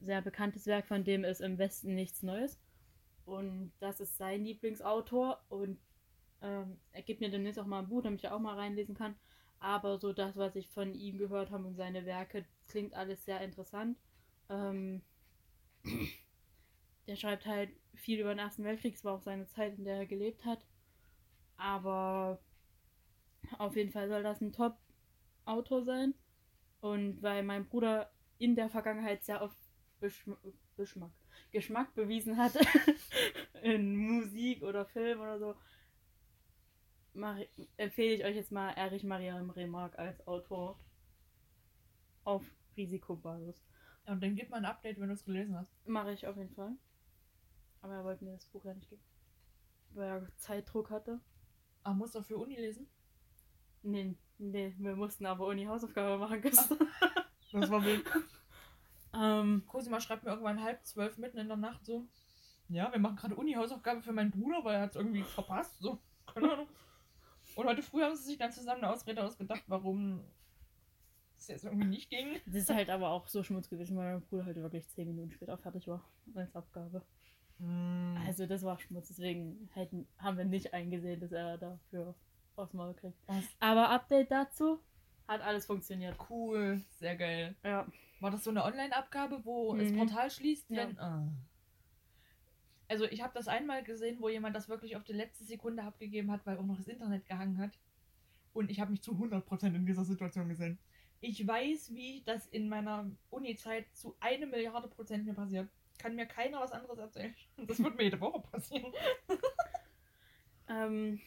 sehr 0.00 0.22
bekanntes 0.22 0.66
Werk 0.66 0.86
von 0.86 1.04
dem 1.04 1.24
ist 1.24 1.40
Im 1.40 1.58
Westen 1.58 1.94
nichts 1.94 2.22
Neues. 2.22 2.58
Und 3.24 3.72
das 3.80 4.00
ist 4.00 4.16
sein 4.16 4.44
Lieblingsautor. 4.44 5.40
Und 5.48 5.78
ähm, 6.42 6.78
er 6.92 7.02
gibt 7.02 7.20
mir 7.20 7.30
demnächst 7.30 7.58
auch 7.58 7.66
mal 7.66 7.80
ein 7.80 7.88
Buch, 7.88 8.02
damit 8.02 8.20
ich 8.20 8.30
auch 8.30 8.38
mal 8.38 8.54
reinlesen 8.54 8.94
kann. 8.94 9.16
Aber 9.60 9.98
so 9.98 10.12
das, 10.12 10.36
was 10.36 10.54
ich 10.56 10.68
von 10.68 10.94
ihm 10.94 11.18
gehört 11.18 11.50
habe 11.50 11.66
und 11.66 11.74
seine 11.74 12.06
Werke, 12.06 12.44
klingt 12.68 12.94
alles 12.94 13.24
sehr 13.24 13.40
interessant. 13.40 13.98
Ähm, 14.48 15.02
der 17.06 17.16
schreibt 17.16 17.46
halt 17.46 17.70
viel 17.94 18.20
über 18.20 18.34
den 18.34 18.38
Ersten 18.38 18.64
Weltkrieg, 18.64 18.94
es 18.94 19.04
war 19.04 19.14
auch 19.14 19.22
seine 19.22 19.46
Zeit, 19.48 19.76
in 19.78 19.84
der 19.84 19.96
er 19.96 20.06
gelebt 20.06 20.44
hat. 20.44 20.64
Aber 21.56 22.38
auf 23.58 23.76
jeden 23.76 23.90
Fall 23.90 24.08
soll 24.08 24.22
das 24.22 24.40
ein 24.40 24.52
Top-Autor 24.52 25.84
sein. 25.84 26.14
Und 26.80 27.22
weil 27.22 27.42
mein 27.42 27.66
Bruder 27.66 28.10
in 28.38 28.54
der 28.54 28.68
Vergangenheit 28.68 29.24
sehr 29.24 29.42
oft 29.42 29.58
Beschm 30.00 30.36
Beschmack, 30.76 31.10
Geschmack 31.50 31.92
bewiesen 31.94 32.36
hat 32.36 32.52
in 33.62 33.96
Musik 33.96 34.62
oder 34.62 34.86
Film 34.86 35.20
oder 35.20 35.40
so, 35.40 35.56
mach, 37.14 37.38
empfehle 37.76 38.14
ich 38.14 38.24
euch 38.24 38.36
jetzt 38.36 38.52
mal 38.52 38.70
Erich 38.70 39.02
Maria 39.02 39.36
Remarque 39.36 39.98
als 39.98 40.24
Autor 40.26 40.78
auf 42.24 42.44
Risikobasis. 42.76 43.60
Und 44.06 44.22
dann 44.22 44.36
gib 44.36 44.50
mal 44.50 44.58
ein 44.58 44.64
Update, 44.64 45.00
wenn 45.00 45.08
du 45.08 45.14
es 45.14 45.24
gelesen 45.24 45.56
hast. 45.56 45.74
Mache 45.86 46.12
ich 46.12 46.26
auf 46.26 46.36
jeden 46.36 46.54
Fall. 46.54 46.72
Aber 47.82 47.94
er 47.94 48.04
wollte 48.04 48.24
mir 48.24 48.32
das 48.32 48.46
Buch 48.46 48.64
ja 48.64 48.72
nicht 48.72 48.88
geben. 48.88 49.02
Weil 49.90 50.08
er 50.08 50.36
Zeitdruck 50.36 50.90
hatte. 50.90 51.20
Ah, 51.82 51.92
musst 51.92 52.14
du 52.14 52.22
für 52.22 52.38
Uni 52.38 52.56
lesen? 52.56 52.88
Nee, 53.82 54.16
nee, 54.38 54.74
wir 54.78 54.96
mussten 54.96 55.26
aber 55.26 55.46
Uni 55.46 55.64
Hausaufgabe 55.64 56.18
machen 56.18 56.40
gestern. 56.42 56.78
Das 57.50 57.70
war 57.70 57.82
wild. 57.82 58.04
ähm, 59.14 59.62
Cosima 59.66 60.00
schreibt 60.00 60.22
mir 60.22 60.32
irgendwann 60.32 60.62
halb 60.62 60.84
zwölf 60.84 61.16
mitten 61.16 61.38
in 61.38 61.48
der 61.48 61.56
Nacht 61.56 61.82
so. 61.86 62.06
Ja, 62.68 62.92
wir 62.92 63.00
machen 63.00 63.16
gerade 63.16 63.34
Uni-Hausaufgabe 63.34 64.02
für 64.02 64.12
meinen 64.12 64.30
Bruder, 64.30 64.62
weil 64.62 64.74
er 64.74 64.82
hat 64.82 64.90
es 64.90 64.96
irgendwie 64.96 65.22
verpasst. 65.22 65.78
So, 65.80 65.98
keine 66.26 66.52
Ahnung. 66.52 66.68
Und 67.56 67.66
heute 67.66 67.82
früh 67.82 68.02
haben 68.02 68.14
sie 68.14 68.24
sich 68.24 68.38
dann 68.38 68.52
zusammen 68.52 68.84
eine 68.84 68.92
Ausrede 68.92 69.24
ausgedacht, 69.24 69.64
warum 69.66 70.22
es 71.38 71.48
jetzt 71.48 71.64
irgendwie 71.64 71.86
nicht 71.86 72.10
ging. 72.10 72.38
das 72.46 72.54
ist 72.56 72.70
halt 72.70 72.90
aber 72.90 73.08
auch 73.08 73.26
so 73.26 73.42
schmutz 73.42 73.70
gewesen, 73.70 73.96
weil 73.96 74.12
mein 74.12 74.22
Bruder 74.22 74.44
halt 74.44 74.56
wirklich 74.56 74.88
10 74.90 75.08
Minuten 75.08 75.30
später 75.30 75.56
fertig 75.56 75.88
war 75.88 76.04
als 76.34 76.54
Abgabe. 76.54 77.02
Mm. 77.58 78.16
Also 78.26 78.46
das 78.46 78.62
war 78.62 78.78
Schmutz, 78.78 79.08
deswegen 79.08 79.70
hätten, 79.72 80.06
haben 80.18 80.36
wir 80.36 80.44
nicht 80.44 80.74
eingesehen, 80.74 81.20
dass 81.20 81.32
er 81.32 81.56
dafür 81.56 82.14
aufs 82.58 82.72
Maul 82.74 82.94
kriegt. 82.94 83.16
Was? 83.26 83.44
Aber 83.60 83.90
Update 83.90 84.30
dazu, 84.30 84.80
hat 85.26 85.40
alles 85.42 85.66
funktioniert. 85.66 86.16
Cool, 86.30 86.82
sehr 86.98 87.16
geil. 87.16 87.54
Ja. 87.62 87.86
War 88.20 88.30
das 88.30 88.44
so 88.44 88.50
eine 88.50 88.64
Online-Abgabe, 88.64 89.44
wo 89.44 89.76
das 89.76 89.90
Mhm. 89.90 89.98
Portal 89.98 90.30
schließt? 90.30 90.70
Ja. 90.70 90.88
Wenn, 90.88 90.98
ah. 90.98 91.28
Also 92.88 93.04
ich 93.04 93.22
habe 93.22 93.34
das 93.34 93.48
einmal 93.48 93.82
gesehen, 93.84 94.16
wo 94.20 94.28
jemand 94.30 94.56
das 94.56 94.68
wirklich 94.68 94.96
auf 94.96 95.04
die 95.04 95.12
letzte 95.12 95.44
Sekunde 95.44 95.82
abgegeben 95.82 96.30
hat, 96.30 96.44
weil 96.46 96.56
auch 96.56 96.64
noch 96.64 96.76
das 96.78 96.88
Internet 96.88 97.26
gehangen 97.26 97.58
hat. 97.58 97.78
Und 98.54 98.70
ich 98.70 98.80
habe 98.80 98.90
mich 98.90 99.02
zu 99.02 99.12
100% 99.12 99.74
in 99.74 99.84
dieser 99.86 100.04
Situation 100.04 100.48
gesehen. 100.48 100.78
Ich 101.20 101.46
weiß, 101.46 101.94
wie 101.94 102.22
das 102.24 102.46
in 102.46 102.68
meiner 102.68 103.10
Uni-Zeit 103.30 103.86
zu 103.94 104.16
eine 104.20 104.46
Milliarde 104.46 104.88
Prozent 104.88 105.26
mir 105.26 105.34
passiert. 105.34 105.68
Kann 105.98 106.14
mir 106.16 106.26
keiner 106.26 106.60
was 106.60 106.72
anderes 106.72 106.98
erzählen. 106.98 107.34
Das 107.66 107.82
wird 107.82 107.96
mir 107.96 108.04
jede 108.04 108.20
Woche 108.20 108.40
passieren. 108.40 108.92
Ähm, 110.70 111.18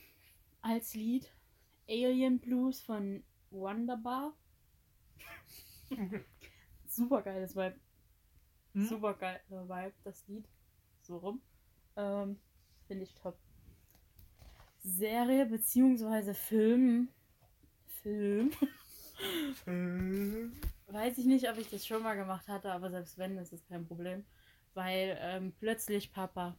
als 0.62 0.94
Lied 0.94 1.32
Alien 1.88 2.40
Blues 2.40 2.82
von 2.82 3.24
Wonderbar. 3.50 4.34
Super 6.88 7.22
geiles 7.22 7.56
Vibe. 7.56 7.80
Hm? 8.74 8.86
Super 8.86 9.14
geiler 9.16 9.68
Vibe, 9.68 9.94
das 10.04 10.26
Lied. 10.28 10.48
So 11.02 11.18
rum. 11.18 11.42
Ähm, 11.96 12.40
Finde 12.88 13.04
ich 13.04 13.14
top. 13.16 13.38
Serie 14.84 15.46
beziehungsweise 15.46 16.34
Film. 16.34 17.10
Film. 18.02 18.52
Äh, 19.68 20.50
Weiß 20.88 21.18
ich 21.18 21.26
nicht, 21.26 21.50
ob 21.50 21.58
ich 21.58 21.70
das 21.70 21.86
schon 21.86 22.04
mal 22.04 22.16
gemacht 22.16 22.48
hatte, 22.48 22.72
aber 22.72 22.90
selbst 22.90 23.18
wenn, 23.18 23.38
ist 23.38 23.54
es 23.54 23.66
kein 23.66 23.86
Problem. 23.86 24.26
Weil 24.74 25.18
ähm, 25.22 25.54
plötzlich 25.60 26.12
Papa. 26.12 26.58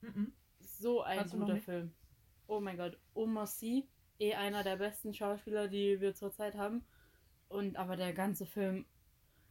mhm. 0.00 0.32
So 0.60 1.02
ein 1.02 1.20
Hast 1.20 1.32
guter 1.32 1.54
nicht? 1.54 1.64
Film. 1.64 1.92
Oh 2.46 2.60
mein 2.60 2.76
Gott. 2.76 2.98
Omar 3.14 3.46
Sy, 3.46 3.88
eh 4.18 4.34
einer 4.34 4.62
der 4.62 4.76
besten 4.76 5.14
Schauspieler, 5.14 5.68
die 5.68 6.00
wir 6.00 6.14
zurzeit 6.14 6.54
haben. 6.54 6.84
Und 7.48 7.76
aber 7.76 7.96
der 7.96 8.12
ganze 8.12 8.46
Film. 8.46 8.86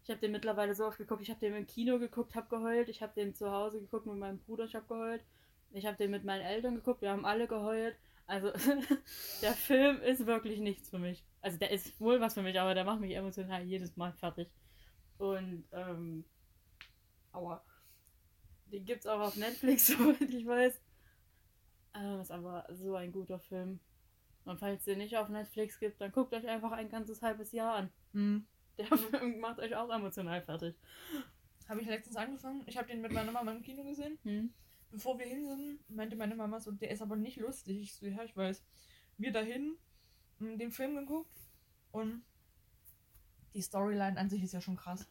Ich 0.04 0.10
habe 0.10 0.20
den 0.20 0.32
mittlerweile 0.32 0.74
so 0.74 0.86
oft 0.86 0.98
geguckt. 0.98 1.22
Ich 1.22 1.30
habe 1.30 1.40
den 1.40 1.54
im 1.54 1.68
Kino 1.68 2.00
geguckt, 2.00 2.36
habe 2.36 2.50
geheult. 2.50 2.90
Ich 2.90 3.02
habe 3.02 3.14
den 3.14 3.36
zu 3.36 3.52
Hause 3.52 3.80
geguckt 3.80 4.08
mit 4.08 4.18
meinem 4.18 4.40
Bruder, 4.40 4.66
ich 4.66 4.76
habe 4.76 4.88
geheult. 4.88 5.24
Ich 5.74 5.86
habe 5.86 5.98
den 5.98 6.12
mit 6.12 6.24
meinen 6.24 6.42
Eltern 6.42 6.76
geguckt, 6.76 7.02
wir 7.02 7.12
haben 7.12 7.26
alle 7.26 7.48
geheult. 7.48 7.96
Also 8.26 8.52
der 9.42 9.54
Film 9.54 10.02
ist 10.02 10.26
wirklich 10.26 10.60
nichts 10.60 10.90
für 10.90 11.00
mich. 11.00 11.24
Also 11.42 11.58
der 11.58 11.72
ist 11.72 12.00
wohl 12.00 12.20
was 12.20 12.34
für 12.34 12.42
mich, 12.42 12.60
aber 12.60 12.74
der 12.74 12.84
macht 12.84 13.00
mich 13.00 13.16
emotional 13.16 13.64
jedes 13.64 13.96
Mal 13.98 14.14
fertig. 14.14 14.50
Und 15.18 15.66
ähm, 15.72 16.26
aua. 17.32 17.64
Den 18.72 18.86
gibt's 18.86 19.06
auch 19.06 19.20
auf 19.20 19.36
Netflix, 19.36 19.88
soweit 19.98 20.22
ich 20.22 20.46
weiß. 20.46 20.80
Äh, 21.96 22.22
ist 22.22 22.32
aber 22.32 22.66
so 22.72 22.96
ein 22.96 23.12
guter 23.12 23.40
Film. 23.40 23.80
Und 24.46 24.60
falls 24.60 24.80
es 24.80 24.86
den 24.86 24.98
nicht 24.98 25.16
auf 25.18 25.30
Netflix 25.30 25.80
gibt, 25.80 26.02
dann 26.02 26.12
guckt 26.12 26.34
euch 26.34 26.48
einfach 26.48 26.72
ein 26.72 26.90
ganzes 26.90 27.22
halbes 27.22 27.52
Jahr 27.52 27.76
an. 27.76 27.90
Mhm. 28.14 28.46
Der 28.78 28.86
Film 28.98 29.40
macht 29.40 29.60
euch 29.60 29.76
auch 29.76 29.90
emotional 29.94 30.42
fertig. 30.42 30.76
Habe 31.68 31.82
ich 31.82 31.88
letztens 31.88 32.16
angefangen. 32.16 32.64
Ich 32.66 32.78
habe 32.78 32.88
den 32.88 33.02
mit 33.02 33.12
meiner 33.14 33.32
Mama 33.32 33.52
im 33.52 33.62
Kino 33.62 33.84
gesehen. 33.84 34.18
Hm? 34.24 34.52
Bevor 34.90 35.18
wir 35.20 35.26
hin 35.26 35.46
sind, 35.46 35.80
meinte 35.90 36.16
meine 36.16 36.36
Mama 36.36 36.60
so, 36.60 36.72
der 36.72 36.92
ist 36.92 37.02
aber 37.02 37.16
nicht 37.16 37.38
lustig. 37.38 37.80
Ich 37.82 37.94
so, 37.94 38.06
ja, 38.08 38.24
ich 38.24 38.36
weiß. 38.36 38.64
Wir 39.18 39.32
dahin, 39.32 39.78
m, 40.40 40.58
den 40.58 40.72
Film 40.72 40.96
geguckt 40.96 41.38
und 41.92 42.24
die 43.54 43.62
Storyline 43.62 44.18
an 44.18 44.30
sich 44.30 44.44
ist 44.44 44.54
ja 44.54 44.62
schon 44.62 44.76
krass. 44.78 45.08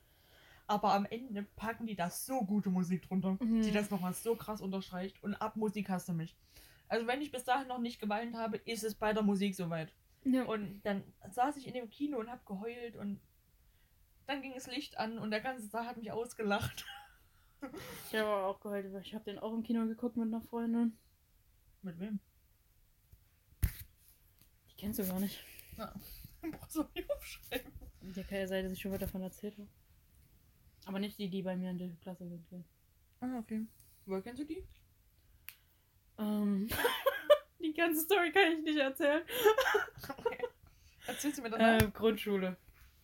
Aber 0.66 0.92
am 0.94 1.04
Ende 1.06 1.42
packen 1.56 1.86
die 1.86 1.96
da 1.96 2.10
so 2.10 2.42
gute 2.44 2.70
Musik 2.70 3.02
drunter, 3.02 3.36
Mhm. 3.40 3.62
die 3.62 3.72
das 3.72 3.90
nochmal 3.90 4.12
so 4.14 4.34
krass 4.36 4.60
unterstreicht. 4.60 5.22
Und 5.22 5.34
ab 5.34 5.56
Musik 5.56 5.88
hast 5.88 6.08
du 6.08 6.12
mich. 6.12 6.36
Also 6.90 7.06
wenn 7.06 7.22
ich 7.22 7.30
bis 7.30 7.44
dahin 7.44 7.68
noch 7.68 7.78
nicht 7.78 8.00
geweint 8.00 8.34
habe, 8.34 8.56
ist 8.56 8.82
es 8.82 8.96
bei 8.96 9.12
der 9.12 9.22
Musik 9.22 9.54
soweit. 9.54 9.94
Ja. 10.24 10.42
Und 10.42 10.82
dann 10.82 11.04
saß 11.30 11.56
ich 11.56 11.68
in 11.68 11.74
dem 11.74 11.88
Kino 11.88 12.18
und 12.18 12.28
hab 12.28 12.44
geheult 12.44 12.96
und 12.96 13.20
dann 14.26 14.42
ging 14.42 14.54
das 14.54 14.66
Licht 14.66 14.98
an 14.98 15.16
und 15.18 15.30
der 15.30 15.40
ganze 15.40 15.68
Saal 15.68 15.86
hat 15.86 15.96
mich 15.96 16.12
ausgelacht. 16.12 16.84
Ich 18.10 18.18
habe 18.18 18.26
aber 18.26 18.46
auch 18.46 18.58
geheult, 18.58 18.90
weil 18.90 19.02
ich 19.02 19.14
habe 19.14 19.24
den 19.24 19.38
auch 19.38 19.52
im 19.52 19.62
Kino 19.62 19.86
geguckt 19.86 20.16
mit 20.16 20.28
einer 20.28 20.40
Freundin. 20.40 20.96
Mit 21.82 22.00
wem? 22.00 22.18
Die 23.62 24.76
kennst 24.78 24.98
du 24.98 25.06
gar 25.06 25.20
nicht. 25.20 25.44
Brauchst 25.76 26.76
du 26.76 26.84
nicht 26.94 27.10
aufschreiben. 27.10 27.70
Der 28.00 28.24
kann 28.24 28.38
ja 28.38 28.46
sein, 28.48 28.64
dass 28.64 28.72
ich 28.72 28.80
schon 28.80 28.92
mal 28.92 28.96
davon 28.96 29.20
erzählt 29.20 29.58
habe. 29.58 29.68
Aber 30.86 30.98
nicht 30.98 31.18
die, 31.18 31.28
die 31.28 31.42
bei 31.42 31.54
mir 31.54 31.70
in 31.70 31.76
der 31.76 31.90
Klasse 32.00 32.26
sind. 32.26 32.64
Ah, 33.20 33.38
okay. 33.38 33.66
Woher 34.06 34.22
kennst 34.22 34.40
du 34.40 34.46
die? 34.46 34.66
Ähm. 36.20 36.68
die 37.62 37.72
ganze 37.72 38.02
Story 38.02 38.30
kann 38.32 38.52
ich 38.52 38.62
nicht 38.64 38.78
erzählen. 38.78 39.22
Okay. 40.18 40.38
Erzählst 41.06 41.38
du 41.38 41.42
mir 41.42 41.50
danach? 41.50 41.82
Ähm, 41.82 41.92
Grundschule. 41.92 42.56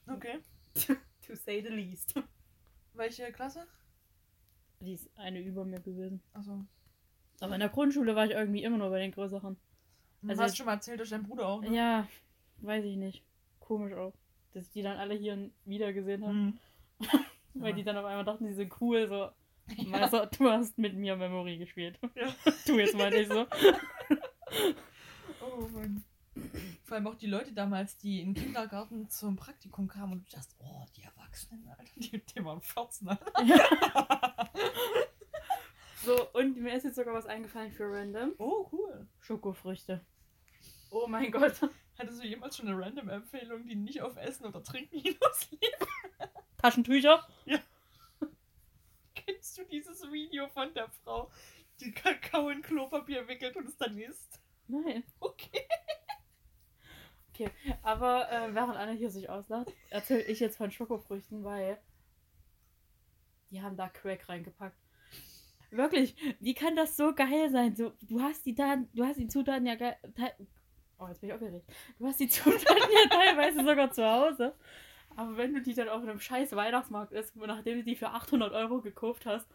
Okay. 0.08 0.38
To 1.26 1.34
say 1.34 1.60
the 1.60 1.70
least. 1.70 2.14
Welche 2.94 3.32
Klasse? 3.32 3.66
Die 4.80 4.92
ist 4.92 5.10
eine 5.16 5.40
über 5.40 5.64
mir 5.64 5.80
gewesen. 5.80 6.22
Achso. 6.34 6.64
Aber 7.40 7.54
in 7.54 7.60
der 7.60 7.68
Grundschule 7.68 8.14
war 8.14 8.26
ich 8.26 8.30
irgendwie 8.30 8.62
immer 8.62 8.78
nur 8.78 8.90
bei 8.90 9.00
den 9.00 9.10
größeren. 9.10 9.56
Also 10.22 10.30
Also 10.30 10.42
hast 10.42 10.52
du 10.52 10.56
schon 10.58 10.66
mal 10.66 10.74
erzählt, 10.74 11.00
dass 11.00 11.08
dein 11.10 11.24
Bruder 11.24 11.48
auch, 11.48 11.60
ne? 11.62 11.74
Ja, 11.74 12.06
weiß 12.58 12.84
ich 12.84 12.96
nicht. 12.96 13.24
Komisch 13.58 13.92
auch. 13.94 14.12
Dass 14.52 14.66
ich 14.66 14.70
die 14.70 14.82
dann 14.82 14.98
alle 14.98 15.14
hier 15.14 15.50
wieder 15.64 15.92
gesehen 15.92 16.22
habe. 16.22 16.32
Mhm. 16.34 16.58
Weil 17.54 17.70
Ja. 17.70 17.76
die 17.76 17.82
dann 17.84 17.96
auf 17.96 18.04
einmal 18.04 18.24
dachten, 18.24 18.46
die 18.46 18.52
sind 18.54 18.72
cool. 18.80 19.08
So, 19.08 19.30
Ja. 19.76 19.84
Meister, 19.84 20.26
du 20.26 20.50
hast 20.50 20.78
mit 20.78 20.94
mir 20.94 21.16
Memory 21.16 21.58
gespielt. 21.58 21.98
Ja. 22.14 22.34
Tu 22.66 22.78
jetzt 22.78 22.96
mal 22.96 23.10
nicht 23.10 23.30
so. 23.30 23.46
Oh 25.40 25.66
Mann. 25.68 26.04
Vor 26.84 26.96
allem 26.96 27.06
auch 27.06 27.14
die 27.14 27.26
Leute 27.26 27.52
damals, 27.52 27.96
die 27.96 28.20
in 28.20 28.34
den 28.34 28.44
Kindergarten 28.44 29.08
zum 29.08 29.36
Praktikum 29.36 29.88
kamen 29.88 30.12
und 30.12 30.26
du 30.26 30.30
dachtest, 30.30 30.54
oh, 30.60 30.84
die 30.96 31.02
Erwachsenen, 31.02 31.66
Alter, 31.68 31.84
die, 31.96 32.22
die 32.24 32.44
waren 32.44 32.60
14, 32.60 33.08
Alter. 33.08 34.50
So, 36.04 36.30
und 36.34 36.56
mir 36.58 36.74
ist 36.74 36.84
jetzt 36.84 36.94
sogar 36.94 37.14
was 37.14 37.26
eingefallen 37.26 37.72
für 37.72 37.90
random. 37.90 38.34
Oh, 38.38 38.68
cool. 38.70 39.08
Schokofrüchte. 39.18 40.04
Oh 40.90 41.08
mein 41.08 41.32
Gott. 41.32 41.60
Hattest 41.98 42.22
du 42.22 42.28
jemals 42.28 42.56
schon 42.56 42.68
eine 42.68 42.78
random 42.78 43.08
Empfehlung, 43.08 43.66
die 43.66 43.74
nicht 43.74 44.02
auf 44.02 44.16
Essen 44.16 44.46
oder 44.46 44.62
Trinken 44.62 44.98
hinauslief? 45.00 45.60
Taschentücher? 46.58 47.26
Kennst 49.26 49.58
du 49.58 49.64
dieses 49.64 50.02
Video 50.12 50.46
von 50.48 50.72
der 50.74 50.88
Frau, 50.88 51.30
die 51.80 51.92
Kakao 51.92 52.48
in 52.48 52.62
Klopapier 52.62 53.26
wickelt 53.26 53.56
und 53.56 53.68
es 53.68 53.76
dann 53.76 53.98
isst? 53.98 54.40
Nein. 54.68 55.02
Okay. 55.18 55.66
Okay, 57.30 57.50
aber 57.82 58.30
äh, 58.30 58.54
während 58.54 58.76
Anna 58.76 58.92
hier 58.92 59.10
sich 59.10 59.28
auslacht, 59.28 59.70
erzähle 59.90 60.22
ich 60.22 60.40
jetzt 60.40 60.56
von 60.56 60.70
Schokofrüchten, 60.70 61.44
weil 61.44 61.78
die 63.50 63.60
haben 63.60 63.76
da 63.76 63.88
Crack 63.88 64.28
reingepackt. 64.28 64.78
Wirklich, 65.70 66.16
wie 66.40 66.54
kann 66.54 66.76
das 66.76 66.96
so 66.96 67.14
geil 67.14 67.50
sein? 67.50 67.76
So, 67.76 67.92
du 68.02 68.22
hast 68.22 68.46
die 68.46 68.54
Daten, 68.54 68.88
du 68.94 69.04
hast 69.04 69.18
die 69.18 69.28
Zutaten 69.28 69.66
ja 69.66 69.74
geil. 69.74 69.96
Oh, 70.98 71.08
jetzt 71.08 71.20
bin 71.20 71.28
ich 71.28 71.34
aufgeregt. 71.34 71.70
Du 71.98 72.06
hast 72.06 72.20
die 72.20 72.28
Zutaten 72.28 72.90
ja 72.90 73.08
teilweise 73.10 73.64
sogar 73.64 73.90
zu 73.90 74.04
Hause. 74.04 74.54
Aber 75.16 75.36
wenn 75.36 75.54
du 75.54 75.62
die 75.62 75.74
dann 75.74 75.88
auf 75.88 76.02
einem 76.02 76.20
scheiß 76.20 76.54
Weihnachtsmarkt 76.54 77.12
isst, 77.12 77.34
nachdem 77.36 77.78
du 77.78 77.84
die 77.84 77.96
für 77.96 78.10
800 78.10 78.52
Euro 78.52 78.82
gekauft 78.82 79.26
hast, 79.26 79.48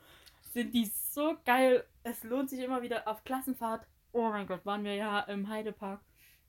sind 0.54 0.74
die 0.74 0.86
so 0.86 1.38
geil. 1.46 1.86
Es 2.04 2.24
lohnt 2.24 2.50
sich 2.50 2.60
immer 2.60 2.82
wieder 2.82 3.08
auf 3.08 3.24
Klassenfahrt. 3.24 3.88
Oh 4.12 4.30
mein 4.30 4.48
Gott, 4.48 4.66
waren 4.66 4.84
wir 4.84 4.96
ja 4.96 5.22
im 5.22 5.48
Heidepark. 5.48 6.02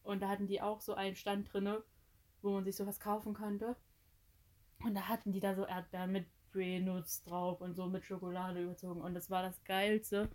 Und 0.03 0.21
da 0.21 0.29
hatten 0.29 0.47
die 0.47 0.61
auch 0.61 0.81
so 0.81 0.95
einen 0.95 1.15
Stand 1.15 1.53
drinne, 1.53 1.85
wo 2.41 2.51
man 2.51 2.65
sich 2.65 2.75
sowas 2.75 2.99
kaufen 2.99 3.35
konnte. 3.35 3.77
Und 4.83 4.95
da 4.95 5.09
hatten 5.09 5.31
die 5.31 5.41
da 5.41 5.55
so 5.55 5.65
Erdbeeren 5.65 6.11
mit 6.11 6.27
Nuts 6.55 7.23
drauf 7.23 7.61
und 7.61 7.75
so 7.75 7.87
mit 7.87 8.05
Schokolade 8.05 8.63
überzogen. 8.63 9.01
Und 9.01 9.15
das 9.15 9.31
war 9.31 9.43
das 9.43 9.63
Geilste. 9.65 10.31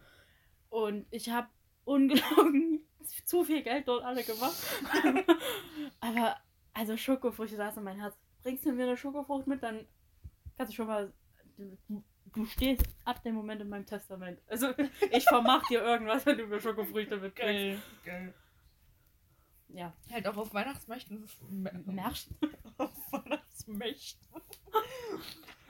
Und 0.70 1.06
ich 1.12 1.30
habe 1.30 1.48
ungelogen 1.84 2.86
zu 3.26 3.44
viel 3.44 3.64
Geld 3.64 3.88
dort 3.88 4.04
alle 4.04 4.24
gemacht. 4.24 4.58
Aber 6.00 6.38
also 6.74 6.98
Schokofrüchte, 6.98 7.58
da 7.58 7.70
ist 7.70 7.78
in 7.78 7.84
mein 7.84 8.00
Herz. 8.00 8.16
Bringst 8.44 8.66
du 8.66 8.72
mir 8.72 8.84
eine 8.84 8.98
Schokofrucht 8.98 9.48
mit, 9.48 9.64
dann 9.64 9.86
kannst 10.58 10.74
du 10.74 10.76
schon 10.76 10.88
mal. 10.88 11.14
Du, 11.58 12.04
du 12.34 12.46
stehst 12.46 12.86
ab 13.04 13.24
dem 13.24 13.36
Moment 13.36 13.62
in 13.62 13.70
meinem 13.70 13.86
Testament. 13.86 14.40
Also 14.48 14.74
ich 15.12 15.24
vermach 15.26 15.68
dir 15.68 15.82
irgendwas, 15.82 16.26
wenn 16.26 16.38
du 16.38 16.48
mir 16.48 16.60
Schokofrüchte 16.60 17.18
mitbringst. 17.18 17.36
Geil, 17.36 17.82
geil. 18.06 18.34
Ja. 19.70 19.94
Halt 20.12 20.28
auch 20.28 20.38
auf 20.38 20.54
Weihnachtsmächten. 20.54 21.28
Märchen. 21.86 22.38
Auf 22.78 22.92
Weihnachtsmächten. 23.12 24.28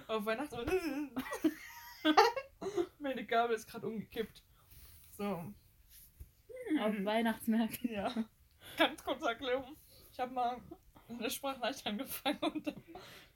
auf 0.07 0.26
Weihnachts... 0.26 0.55
Meine 2.99 3.26
Gabel 3.26 3.55
ist 3.55 3.68
gerade 3.68 3.88
umgekippt. 3.88 4.43
So. 5.18 5.53
Auf 6.82 7.05
Weihnachtsmärkten. 7.05 7.91
Ja. 7.91 8.13
Ganz 8.78 9.03
kurz 9.03 9.24
Erklärung. 9.24 9.76
Ich 10.11 10.20
habe 10.20 10.34
mal 10.34 10.61
eine 11.10 11.30
Sprachnachricht 11.30 11.86
angefangen 11.86 12.39
und 12.39 12.66
dann 12.68 12.84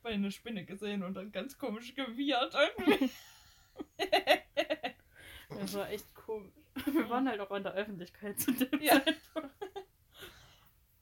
bei 0.02 0.12
eine 0.12 0.32
Spinne 0.32 0.66
gesehen 0.66 1.04
und 1.04 1.14
dann 1.14 1.32
ganz 1.32 1.58
komisch 1.58 1.94
gewiehert 1.96 2.56
irgendwie. 2.56 3.10
Das 5.50 5.74
war 5.74 5.90
echt 5.90 6.14
komisch. 6.16 6.54
Wir 6.86 7.10
waren 7.10 7.28
halt 7.28 7.42
auch 7.42 7.52
in 7.52 7.64
der 7.64 7.74
Öffentlichkeit 7.74 8.40
zu 8.40 8.52
dem 8.54 8.82
Ja. 8.82 9.04
Zeitpunkt. 9.04 9.50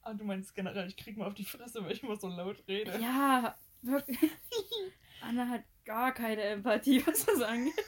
Ah, 0.02 0.14
du 0.14 0.24
meinst 0.24 0.54
generell, 0.54 0.88
ich 0.88 0.96
krieg 0.96 1.16
mal 1.18 1.26
auf 1.28 1.34
die 1.34 1.44
Fresse, 1.44 1.84
weil 1.84 1.92
ich 1.92 2.02
immer 2.02 2.16
so 2.16 2.26
laut 2.26 2.64
rede. 2.66 2.98
Ja, 2.98 3.54
wirklich. 3.82 4.18
Anna 5.20 5.46
hat 5.46 5.62
gar 5.84 6.12
keine 6.14 6.40
Empathie, 6.42 7.06
was 7.06 7.26
das 7.26 7.42
angeht. 7.42 7.76
In 7.76 7.84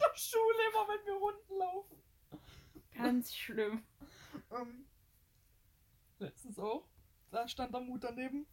der 0.00 0.18
Schule 0.18 0.58
immer, 0.70 0.88
wenn 0.88 1.06
wir 1.06 1.14
Runden 1.14 1.58
laufen. 1.58 2.02
Ganz 2.94 3.32
schlimm. 3.34 3.84
Ähm, 4.50 4.86
letztens 6.18 6.58
auch. 6.58 6.88
Da 7.30 7.48
stand 7.48 7.74
der 7.74 7.80
Mut 7.80 8.04
daneben. 8.04 8.46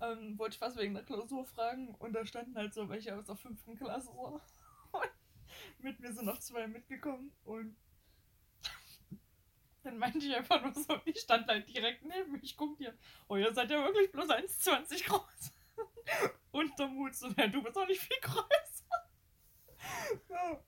Ähm, 0.00 0.38
wollte 0.38 0.54
ich 0.54 0.60
was 0.60 0.76
wegen 0.76 0.94
der 0.94 1.02
Klausur 1.02 1.44
fragen 1.44 1.94
und 1.96 2.12
da 2.12 2.24
standen 2.24 2.54
halt 2.56 2.72
so 2.72 2.88
welche 2.88 3.16
aus 3.16 3.24
der 3.26 3.36
fünften 3.36 3.76
Klasse 3.76 4.12
so. 4.12 4.40
Mit 5.80 5.98
mir 5.98 6.12
sind 6.12 6.26
noch 6.26 6.38
zwei 6.38 6.68
mitgekommen 6.68 7.32
und 7.44 7.76
dann 9.82 9.98
meinte 9.98 10.18
ich 10.18 10.34
einfach 10.34 10.62
nur 10.62 10.72
so, 10.74 11.00
ich 11.04 11.18
stand 11.18 11.48
halt 11.48 11.68
direkt 11.68 12.04
neben 12.04 12.32
mir, 12.32 12.42
ich 12.42 12.56
guck 12.56 12.76
dir, 12.76 12.96
oh 13.28 13.36
ihr 13.36 13.52
seid 13.52 13.70
ja 13.70 13.82
wirklich 13.82 14.12
bloß 14.12 14.28
1,20 14.28 15.06
groß. 15.06 15.52
Und 16.52 16.78
der 16.78 16.88
Mut 16.88 17.14
so, 17.14 17.28
ja, 17.28 17.46
du 17.46 17.62
bist 17.62 17.76
auch 17.76 17.86
nicht 17.86 18.00
viel 18.00 18.16
größer. 18.20 19.08
Ja. 20.28 20.62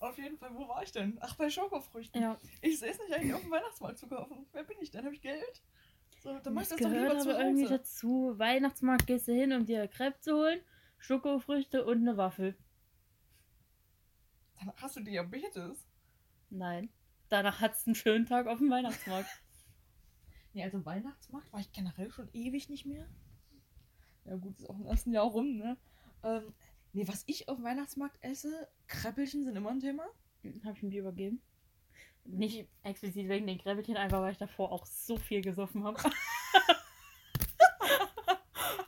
Auf 0.00 0.16
jeden 0.16 0.38
Fall, 0.38 0.54
wo 0.54 0.66
war 0.66 0.82
ich 0.82 0.92
denn? 0.92 1.18
Ach, 1.20 1.36
bei 1.36 1.50
Schokofrüchten. 1.50 2.22
Ja, 2.22 2.38
Ich 2.62 2.78
sehe 2.78 2.90
es 2.90 2.98
nicht 2.98 3.12
eigentlich 3.12 3.34
auf 3.34 3.42
dem 3.42 3.50
Weihnachtsmarkt 3.50 3.98
zu 3.98 4.08
kaufen. 4.08 4.46
Wer 4.52 4.64
bin 4.64 4.78
ich 4.80 4.90
denn? 4.90 5.04
Habe 5.04 5.14
ich 5.14 5.20
Geld? 5.20 5.62
So, 6.20 6.38
dann 6.38 6.52
mach 6.52 6.62
ich 6.62 6.68
das 6.68 6.78
das 6.78 6.86
doch 6.86 6.92
gehört 6.92 7.12
lieber 7.12 7.22
zu 7.22 7.30
aber 7.30 7.44
irgendwie 7.44 7.66
dazu. 7.66 8.34
Weihnachtsmarkt 8.36 9.06
gehst 9.06 9.26
du 9.26 9.32
hin, 9.32 9.52
um 9.54 9.64
dir 9.64 9.88
Crepe 9.88 10.20
zu 10.20 10.34
holen, 10.34 10.60
Schokofrüchte 10.98 11.84
und 11.84 12.06
eine 12.06 12.18
Waffel. 12.18 12.56
Dann 14.58 14.70
hast 14.76 14.96
du 14.96 15.00
Diabetes. 15.00 15.88
Nein. 16.50 16.90
Danach 17.30 17.60
hat's 17.60 17.86
einen 17.86 17.94
schönen 17.94 18.26
Tag 18.26 18.46
auf 18.46 18.58
dem 18.58 18.70
Weihnachtsmarkt. 18.70 19.28
Nee, 20.52 20.64
also 20.64 20.84
Weihnachtsmarkt 20.84 21.52
war 21.52 21.60
ich 21.60 21.70
generell 21.70 22.10
schon 22.10 22.28
ewig 22.32 22.68
nicht 22.68 22.84
mehr. 22.84 23.06
Ja 24.24 24.34
gut, 24.34 24.58
ist 24.58 24.68
auch 24.68 24.80
im 24.80 24.86
ersten 24.86 25.12
Jahr 25.12 25.26
rum, 25.26 25.56
ne? 25.56 25.76
Ähm, 26.24 26.52
nee, 26.92 27.06
was 27.06 27.22
ich 27.28 27.48
auf 27.48 27.58
dem 27.58 27.64
Weihnachtsmarkt 27.64 28.18
esse, 28.20 28.66
Kreppelchen 28.88 29.44
sind 29.44 29.54
immer 29.54 29.70
ein 29.70 29.78
Thema. 29.78 30.02
Habe 30.64 30.76
ich 30.76 30.82
ihm 30.82 30.90
die 30.90 30.98
übergeben. 30.98 31.40
Nicht 32.24 32.68
explizit 32.82 33.28
wegen 33.28 33.46
den 33.46 33.58
Kräbbelchen, 33.58 33.96
einfach 33.96 34.20
weil 34.20 34.32
ich 34.32 34.38
davor 34.38 34.72
auch 34.72 34.86
so 34.86 35.16
viel 35.16 35.40
gesoffen 35.40 35.84
habe. 35.84 35.98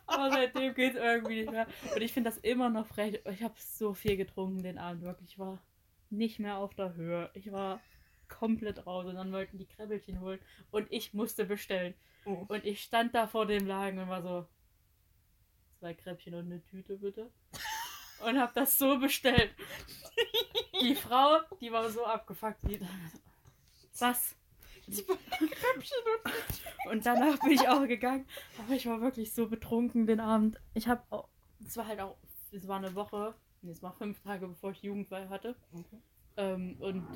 Aber 0.07 0.31
seitdem 0.31 0.75
geht's 0.75 0.97
irgendwie 0.97 1.41
nicht 1.41 1.51
mehr. 1.51 1.67
Und 1.95 2.03
ich 2.03 2.13
finde 2.13 2.31
das 2.31 2.39
immer 2.39 2.69
noch 2.69 2.87
frech. 2.87 3.21
Ich 3.25 3.43
habe 3.43 3.55
so 3.57 3.95
viel 3.95 4.17
getrunken 4.17 4.63
den 4.63 4.79
Abend, 4.79 5.03
wirklich. 5.03 5.31
Ich 5.31 5.39
war 5.39 5.61
nicht 6.11 6.39
mehr 6.39 6.59
auf 6.59 6.75
der 6.75 6.95
Höhe. 6.95 7.31
Ich 7.35 7.51
war 7.51 7.81
komplett 8.29 8.87
raus 8.87 9.07
und 9.07 9.17
dann 9.17 9.33
wollten 9.33 9.59
die 9.59 9.67
Kräbbelchen 9.67 10.21
holen 10.21 10.41
und 10.71 10.87
ich 10.91 11.13
musste 11.13 11.45
bestellen. 11.45 11.95
Oh. 12.25 12.45
Und 12.49 12.65
ich 12.65 12.83
stand 12.83 13.15
da 13.15 13.27
vor 13.27 13.47
dem 13.47 13.67
Laden 13.67 13.99
und 13.99 14.09
war 14.09 14.23
so, 14.23 14.47
zwei 15.81 15.95
Kräppchen 15.95 16.35
und 16.35 16.47
eine 16.47 16.63
Tüte 16.65 16.97
bitte. 16.97 17.31
Und 18.25 18.39
hab 18.39 18.55
das 18.55 18.79
so 18.79 19.01
bestellt. 19.01 19.53
Die 20.83 20.95
Frau, 20.95 21.39
die 21.61 21.71
war 21.71 21.89
so 21.91 22.05
abgefuckt. 22.05 22.59
Die, 22.69 22.81
was? 23.99 24.35
Und 26.91 27.07
danach 27.07 27.39
bin 27.41 27.53
ich 27.53 27.69
auch 27.69 27.87
gegangen. 27.87 28.27
Aber 28.59 28.75
ich 28.75 28.87
war 28.87 29.01
wirklich 29.01 29.33
so 29.33 29.49
betrunken 29.49 30.07
den 30.07 30.21
Abend. 30.21 30.59
Ich 30.75 30.89
habe 30.89 31.03
auch, 31.11 31.29
es 31.65 31.77
war 31.77 31.87
halt 31.87 32.01
auch, 32.01 32.17
es 32.51 32.67
war 32.67 32.79
eine 32.79 32.95
Woche, 32.95 33.35
nee, 33.63 33.71
es 33.71 33.83
war 33.83 33.93
fünf 33.93 34.21
Tage 34.23 34.49
bevor 34.49 34.73
ich 34.73 34.83
Jugendweihe 34.83 35.29
hatte. 35.29 35.55
Ähm, 36.37 36.77
und 36.81 37.07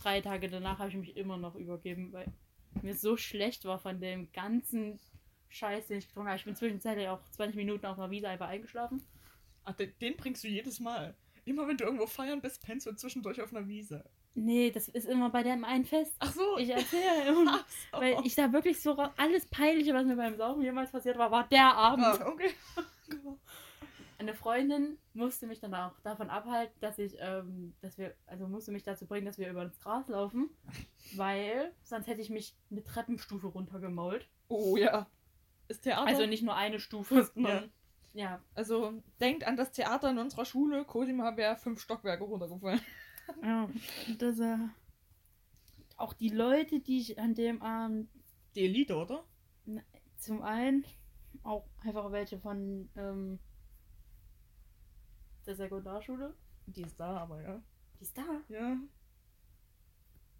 drei 0.00 0.20
Tage 0.20 0.48
danach 0.48 0.78
habe 0.78 0.88
ich 0.88 0.96
mich 0.96 1.16
immer 1.16 1.36
noch 1.36 1.54
übergeben, 1.54 2.12
weil 2.12 2.26
mir 2.82 2.94
so 2.94 3.16
schlecht 3.16 3.64
war 3.64 3.78
von 3.78 4.00
dem 4.00 4.32
ganzen 4.32 4.98
Scheiß, 5.48 5.88
den 5.88 5.98
ich 5.98 6.06
getrunken 6.06 6.28
habe. 6.28 6.38
Ich 6.38 6.44
bin 6.44 6.56
zwischenzeitlich 6.56 7.08
auch 7.08 7.20
20 7.32 7.56
Minuten 7.56 7.84
auf 7.86 7.98
einer 7.98 8.10
Wiese 8.10 8.28
einfach 8.28 8.48
eingeschlafen. 8.48 9.02
Ach, 9.64 9.74
den, 9.74 9.92
den 10.00 10.16
bringst 10.16 10.42
du 10.42 10.48
jedes 10.48 10.80
Mal. 10.80 11.14
Immer 11.50 11.66
wenn 11.66 11.76
du 11.76 11.82
irgendwo 11.82 12.06
feiern 12.06 12.40
bist, 12.40 12.62
pennst 12.62 12.86
du 12.86 12.92
zwischendurch 12.94 13.42
auf 13.42 13.52
einer 13.52 13.66
Wiese. 13.66 14.04
Nee, 14.34 14.70
das 14.70 14.86
ist 14.86 15.06
immer 15.06 15.30
bei 15.30 15.42
dem 15.42 15.64
einen 15.64 15.84
Fest. 15.84 16.14
Ach 16.20 16.32
so. 16.32 16.58
Ich 16.58 16.70
erzähle 16.70 17.26
immer, 17.26 17.58
so. 17.92 18.00
weil 18.00 18.24
ich 18.24 18.36
da 18.36 18.52
wirklich 18.52 18.80
so 18.80 18.96
alles 19.16 19.46
Peinliche, 19.46 19.92
was 19.92 20.06
mir 20.06 20.14
beim 20.14 20.36
Saufen 20.36 20.62
jemals 20.62 20.92
passiert 20.92 21.18
war, 21.18 21.32
war 21.32 21.48
der 21.48 21.74
Abend. 21.74 22.06
Ah, 22.06 22.28
okay. 22.28 22.50
Eine 24.18 24.32
Freundin 24.34 24.96
musste 25.12 25.48
mich 25.48 25.58
dann 25.58 25.74
auch 25.74 25.98
davon 26.04 26.30
abhalten, 26.30 26.76
dass 26.80 27.00
ich, 27.00 27.16
ähm, 27.18 27.74
dass 27.80 27.98
wir, 27.98 28.14
also 28.26 28.46
musste 28.46 28.70
mich 28.70 28.84
dazu 28.84 29.06
bringen, 29.06 29.26
dass 29.26 29.38
wir 29.38 29.50
über 29.50 29.64
das 29.64 29.80
Gras 29.80 30.06
laufen, 30.06 30.50
weil 31.16 31.74
sonst 31.82 32.06
hätte 32.06 32.20
ich 32.20 32.30
mich 32.30 32.54
eine 32.70 32.84
Treppenstufe 32.84 33.48
runtergemault. 33.48 34.28
Oh 34.46 34.76
ja. 34.76 35.10
Ist 35.66 35.82
Theater. 35.82 36.06
Also 36.06 36.26
nicht 36.26 36.44
nur 36.44 36.54
eine 36.54 36.78
Stufe, 36.78 37.24
sondern 37.34 37.64
ja. 37.64 37.68
Also 38.54 39.02
denkt 39.20 39.44
an 39.44 39.56
das 39.56 39.72
Theater 39.72 40.10
in 40.10 40.18
unserer 40.18 40.44
Schule. 40.44 40.84
Cosima 40.84 41.36
wäre 41.36 41.56
fünf 41.56 41.80
Stockwerke 41.80 42.24
runtergefallen. 42.24 42.80
ja. 43.42 43.68
Das, 44.18 44.38
äh, 44.40 44.58
auch 45.96 46.12
die 46.12 46.30
Leute, 46.30 46.80
die 46.80 47.00
ich 47.00 47.18
an 47.18 47.34
dem 47.34 47.62
Abend 47.62 48.08
Die 48.54 48.64
Elite, 48.64 48.96
oder? 48.96 49.24
zum 50.16 50.42
einen 50.42 50.84
auch 51.42 51.66
einfach 51.82 52.10
welche 52.12 52.38
von 52.38 52.90
ähm, 52.96 53.38
der 55.46 55.54
Sekundarschule. 55.54 56.34
Die 56.66 56.82
ist 56.82 56.98
da, 56.98 57.18
aber 57.18 57.42
ja. 57.42 57.62
Die 57.98 58.02
ist 58.02 58.16
da. 58.16 58.42
Ja. 58.48 58.76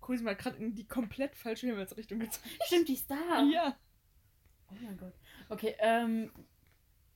Cosima 0.00 0.30
hat 0.30 0.38
gerade 0.38 0.56
in 0.56 0.74
die 0.74 0.86
komplett 0.86 1.36
falsche 1.36 1.66
Himmelsrichtung 1.66 2.18
gezeigt. 2.18 2.46
Stimmt, 2.64 2.88
die 2.88 2.94
ist 2.94 3.10
da. 3.10 3.42
Ja. 3.44 3.76
Oh 4.70 4.74
mein 4.82 4.96
Gott. 4.96 5.14
Okay, 5.48 5.74
ähm. 5.78 6.32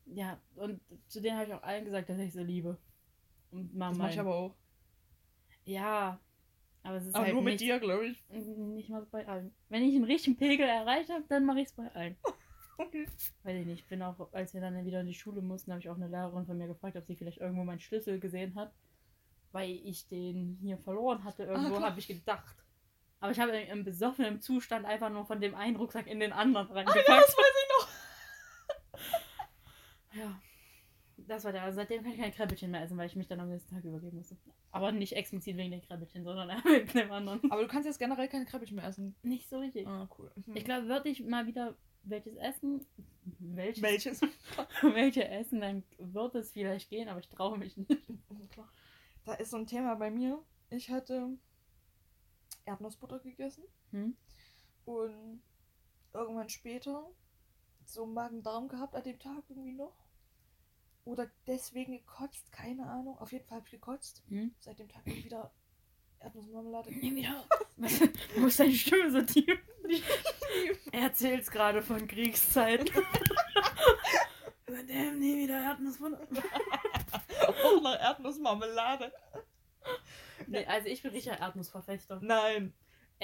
Ja, 0.07 0.39
und 0.57 0.81
zu 1.09 1.21
denen 1.21 1.37
habe 1.37 1.47
ich 1.49 1.55
auch 1.55 1.63
allen 1.63 1.85
gesagt, 1.85 2.09
dass 2.09 2.19
ich 2.19 2.33
sie 2.33 2.43
liebe. 2.45 2.79
Und 3.51 3.75
Mama. 3.75 3.91
Das 3.91 3.99
mach 3.99 4.11
ich 4.11 4.21
aber 4.21 4.35
auch. 4.35 4.55
Ja. 5.65 6.21
Aber 6.83 6.97
es 6.97 7.07
ist 7.07 7.15
Aber 7.15 7.25
halt 7.25 7.33
nur 7.35 7.43
mit 7.43 7.53
nicht, 7.55 7.63
dir, 7.63 7.79
glaube 7.81 8.07
ich. 8.09 8.23
nicht 8.29 8.91
mal 8.91 9.07
bei 9.11 9.27
allen. 9.27 9.55
Wenn 9.71 9.83
ich 9.85 9.95
einen 9.95 10.05
richtigen 10.05 10.37
Pegel 10.37 10.67
erreicht 10.67 11.09
habe, 11.11 11.25
dann 11.29 11.47
mache 11.47 11.61
ich 11.61 11.67
es 11.69 11.73
bei 11.73 11.91
allen. 11.95 12.17
Okay. 12.77 13.07
Weiß 13.45 13.57
ich 13.61 13.67
nicht. 13.67 13.83
Ich 13.85 13.89
bin 13.89 14.03
auch, 14.03 14.33
als 14.33 14.53
wir 14.53 14.61
dann 14.61 14.85
wieder 14.85 15.01
in 15.01 15.07
die 15.07 15.15
Schule 15.15 15.41
mussten, 15.41 15.71
habe 15.71 15.79
ich 15.81 15.89
auch 15.89 15.95
eine 15.95 16.09
Lehrerin 16.09 16.45
von 16.45 16.59
mir 16.59 16.67
gefragt, 16.67 16.97
ob 16.97 17.07
sie 17.07 17.15
vielleicht 17.15 17.39
irgendwo 17.39 17.63
meinen 17.63 17.79
Schlüssel 17.79 18.19
gesehen 18.19 18.57
hat. 18.57 18.73
Weil 19.53 19.71
ich 19.71 20.09
den 20.09 20.59
hier 20.61 20.77
verloren 20.79 21.23
hatte. 21.23 21.45
Irgendwo 21.45 21.77
klar. 21.77 21.91
habe 21.91 22.01
ich 22.01 22.09
gedacht. 22.09 22.57
Aber 23.21 23.31
ich 23.31 23.39
habe 23.39 23.53
im 23.57 23.85
besoffenen 23.85 24.41
Zustand 24.41 24.87
einfach 24.87 25.09
nur 25.09 25.25
von 25.25 25.41
dem 25.41 25.55
einen 25.55 25.77
Rucksack 25.77 26.09
in 26.09 26.19
den 26.19 26.33
anderen 26.33 26.69
Ah, 26.69 26.75
reingepackt. 26.75 27.07
ja, 27.09 27.15
das 27.21 27.29
weiß 27.37 27.55
ich. 27.63 27.64
Ja. 30.15 30.41
Das 31.17 31.45
war 31.45 31.53
der. 31.53 31.63
Also 31.63 31.77
seitdem 31.77 32.03
kann 32.03 32.13
ich 32.13 32.19
kein 32.19 32.33
Kräbbelchen 32.33 32.71
mehr 32.73 32.83
essen, 32.83 32.97
weil 32.97 33.07
ich 33.07 33.15
mich 33.15 33.29
dann 33.29 33.39
am 33.39 33.49
nächsten 33.49 33.73
Tag 33.73 33.85
übergeben 33.85 34.17
musste. 34.17 34.37
Aber 34.73 34.91
nicht 34.91 35.13
explizit 35.15 35.57
wegen 35.57 35.71
den 35.71 35.81
Kräbbelchen, 35.83 36.25
sondern 36.25 36.49
wegen 36.65 36.89
dem 36.93 37.13
anderen. 37.13 37.41
Aber 37.53 37.63
du 37.63 37.69
kannst 37.69 37.87
jetzt 37.87 38.01
generell 38.01 38.29
keine 38.29 38.47
Kreppchen 38.47 38.77
mehr 38.77 38.87
essen. 38.87 39.15
Nicht 39.23 39.49
so 39.49 39.59
richtig. 39.61 39.87
Ah, 39.87 40.09
cool. 40.19 40.33
Mhm. 40.47 40.57
Ich 40.57 40.65
glaube, 40.65 40.89
würde 40.89 41.09
ich 41.09 41.23
mal 41.25 41.47
wieder 41.47 41.77
welches 42.03 42.35
essen, 42.37 42.85
welches, 43.39 43.83
Welches? 43.83 44.21
welche 44.83 45.27
essen, 45.29 45.61
dann 45.61 45.85
wird 45.99 46.35
es 46.35 46.51
vielleicht 46.51 46.91
gehen, 46.91 47.09
aber 47.09 47.21
ich 47.21 47.29
traue 47.29 47.57
mich 47.59 47.77
nicht. 47.77 48.11
Mhm. 48.11 48.19
Da 49.25 49.35
ist 49.35 49.51
so 49.53 49.57
ein 49.57 49.67
Thema 49.67 49.95
bei 49.95 50.11
mir. 50.11 50.43
Ich 50.71 50.91
hatte 50.91 51.39
Erdnussbutter 52.67 53.21
gegessen 53.21 53.65
Hm? 53.93 54.17
und 54.85 55.43
irgendwann 56.13 56.49
später 56.49 57.09
so 57.85 58.05
Magen-Darm 58.07 58.69
gehabt 58.69 58.95
an 58.95 59.03
dem 59.05 59.19
Tag 59.19 59.45
irgendwie 59.49 59.73
noch. 59.73 59.95
Oder 61.05 61.31
deswegen 61.47 61.93
gekotzt, 61.93 62.51
keine 62.51 62.87
Ahnung. 62.87 63.19
Auf 63.19 63.33
jeden 63.33 63.45
Fall 63.47 63.59
habe 63.59 63.67
ich 63.67 63.73
gekotzt. 63.73 64.23
Hm? 64.29 64.55
Seit 64.59 64.79
dem 64.79 64.89
Tag 64.89 65.07
nie 65.07 65.25
wieder 65.25 65.53
Erdnussmarmelade. 66.21 66.91
Nie 66.93 67.15
wieder. 67.17 67.45
Wo 68.37 68.47
ist 68.47 68.59
deine 68.59 68.73
Stimme 68.73 69.11
so 69.11 69.23
tief? 69.23 69.59
Er 70.93 71.01
erzählt's 71.03 71.51
gerade 71.51 71.83
von 71.83 72.07
Kriegszeiten. 72.07 72.89
Seitdem 74.67 75.19
nie 75.19 75.43
wieder 75.43 75.61
Erdnussbutter. 75.61 76.21
Auch 77.65 77.83
noch 77.83 77.99
Erdnussmarmelade. 77.99 79.13
Nee, 80.47 80.65
also 80.67 80.89
ich 80.89 81.03
bin 81.03 81.11
richtiger 81.11 81.39
Erdnussverfechter. 81.39 82.21
Nein. 82.23 82.73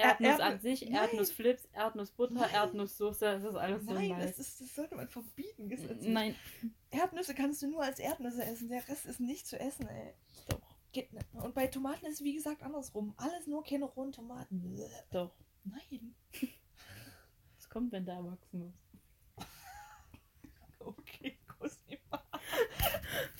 Erdnuss 0.01 0.29
Erdnuss- 0.29 0.41
an 0.41 0.59
sich, 0.59 0.81
Nein. 0.83 0.93
Erdnussflips, 0.93 1.65
Erdnussbutter, 1.73 2.33
Nein. 2.33 2.49
Erdnusssoße, 2.53 3.19
das 3.25 3.43
ist 3.43 3.55
alles 3.55 3.85
so 3.85 3.93
Nein, 3.93 4.09
nice. 4.09 4.35
das, 4.37 4.39
ist, 4.47 4.61
das 4.61 4.75
sollte 4.75 4.95
man 4.95 5.07
verbieten, 5.07 5.69
gesetzlich. 5.69 6.13
Nein, 6.13 6.35
Erdnüsse 6.89 7.33
kannst 7.35 7.61
du 7.61 7.67
nur 7.67 7.83
als 7.83 7.99
Erdnüsse 7.99 8.43
essen. 8.43 8.69
Der 8.69 8.87
Rest 8.87 9.05
ist 9.05 9.19
nicht 9.19 9.47
zu 9.47 9.59
essen, 9.59 9.87
ey. 9.87 10.13
doch, 10.49 10.61
Geht 10.91 11.13
nicht. 11.13 11.25
Und 11.33 11.53
bei 11.55 11.67
Tomaten 11.67 12.05
ist 12.05 12.15
es 12.15 12.23
wie 12.23 12.33
gesagt 12.33 12.61
andersrum. 12.63 13.13
Alles 13.17 13.47
nur 13.47 13.63
keine 13.63 13.85
rohen 13.85 14.11
Tomaten. 14.11 14.77
Doch. 15.11 15.33
Nein. 15.63 16.15
Es 17.57 17.69
kommt, 17.69 17.91
wenn 17.93 18.05
der 18.05 18.15
erwachsen 18.15 18.61
ist. 18.67 18.77
Okay, 20.79 21.37
Cosima. 21.59 22.23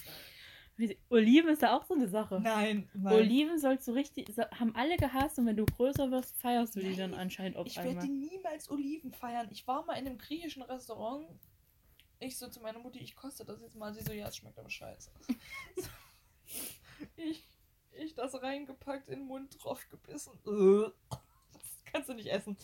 Oliven 1.10 1.50
ist 1.50 1.62
da 1.62 1.76
auch 1.78 1.86
so 1.86 1.94
eine 1.94 2.08
Sache. 2.08 2.40
Nein, 2.42 2.90
nein. 2.94 3.14
Oliven 3.14 3.60
sollst 3.60 3.88
du 3.88 3.92
richtig, 3.92 4.30
haben 4.38 4.76
alle 4.76 4.98
gehasst 4.98 5.38
und 5.38 5.46
wenn 5.46 5.58
du 5.58 5.66
größer 5.66 6.10
wirst, 6.12 6.36
feierst 6.38 6.76
du 6.76 6.80
die 6.80 6.96
dann 6.96 7.14
anscheinend 7.14 7.58
auf 7.58 7.68
Ich 7.68 7.78
werde 7.78 7.90
einmal. 7.90 8.08
niemals 8.08 8.70
Oliven 8.70 9.12
feiern. 9.12 9.48
Ich 9.52 9.68
war 9.68 9.86
mal 9.86 9.94
in 9.94 10.08
einem 10.08 10.18
griechischen 10.18 10.64
Restaurant. 10.64 11.28
Ich 12.20 12.38
so 12.38 12.48
zu 12.48 12.62
meiner 12.62 12.80
Mutti, 12.80 13.00
ich 13.00 13.16
koste 13.16 13.46
das 13.46 13.62
jetzt 13.62 13.76
mal. 13.76 13.94
Sie 13.94 14.02
so, 14.02 14.14
ja, 14.14 14.28
es 14.28 14.38
schmeckt 14.38 14.58
aber 14.58 14.70
scheiße. 14.70 15.12
So. 15.76 15.84
ich, 17.18 17.48
ich 17.92 18.14
das 18.16 18.42
reingepackt, 18.42 19.08
in 19.10 19.20
den 19.20 19.28
Mund 19.28 19.56
drauf 19.64 19.88
gebissen. 19.90 20.34
Das 20.44 21.84
kannst 21.86 22.10
du 22.10 22.14
nicht 22.14 22.28
essen. 22.32 22.58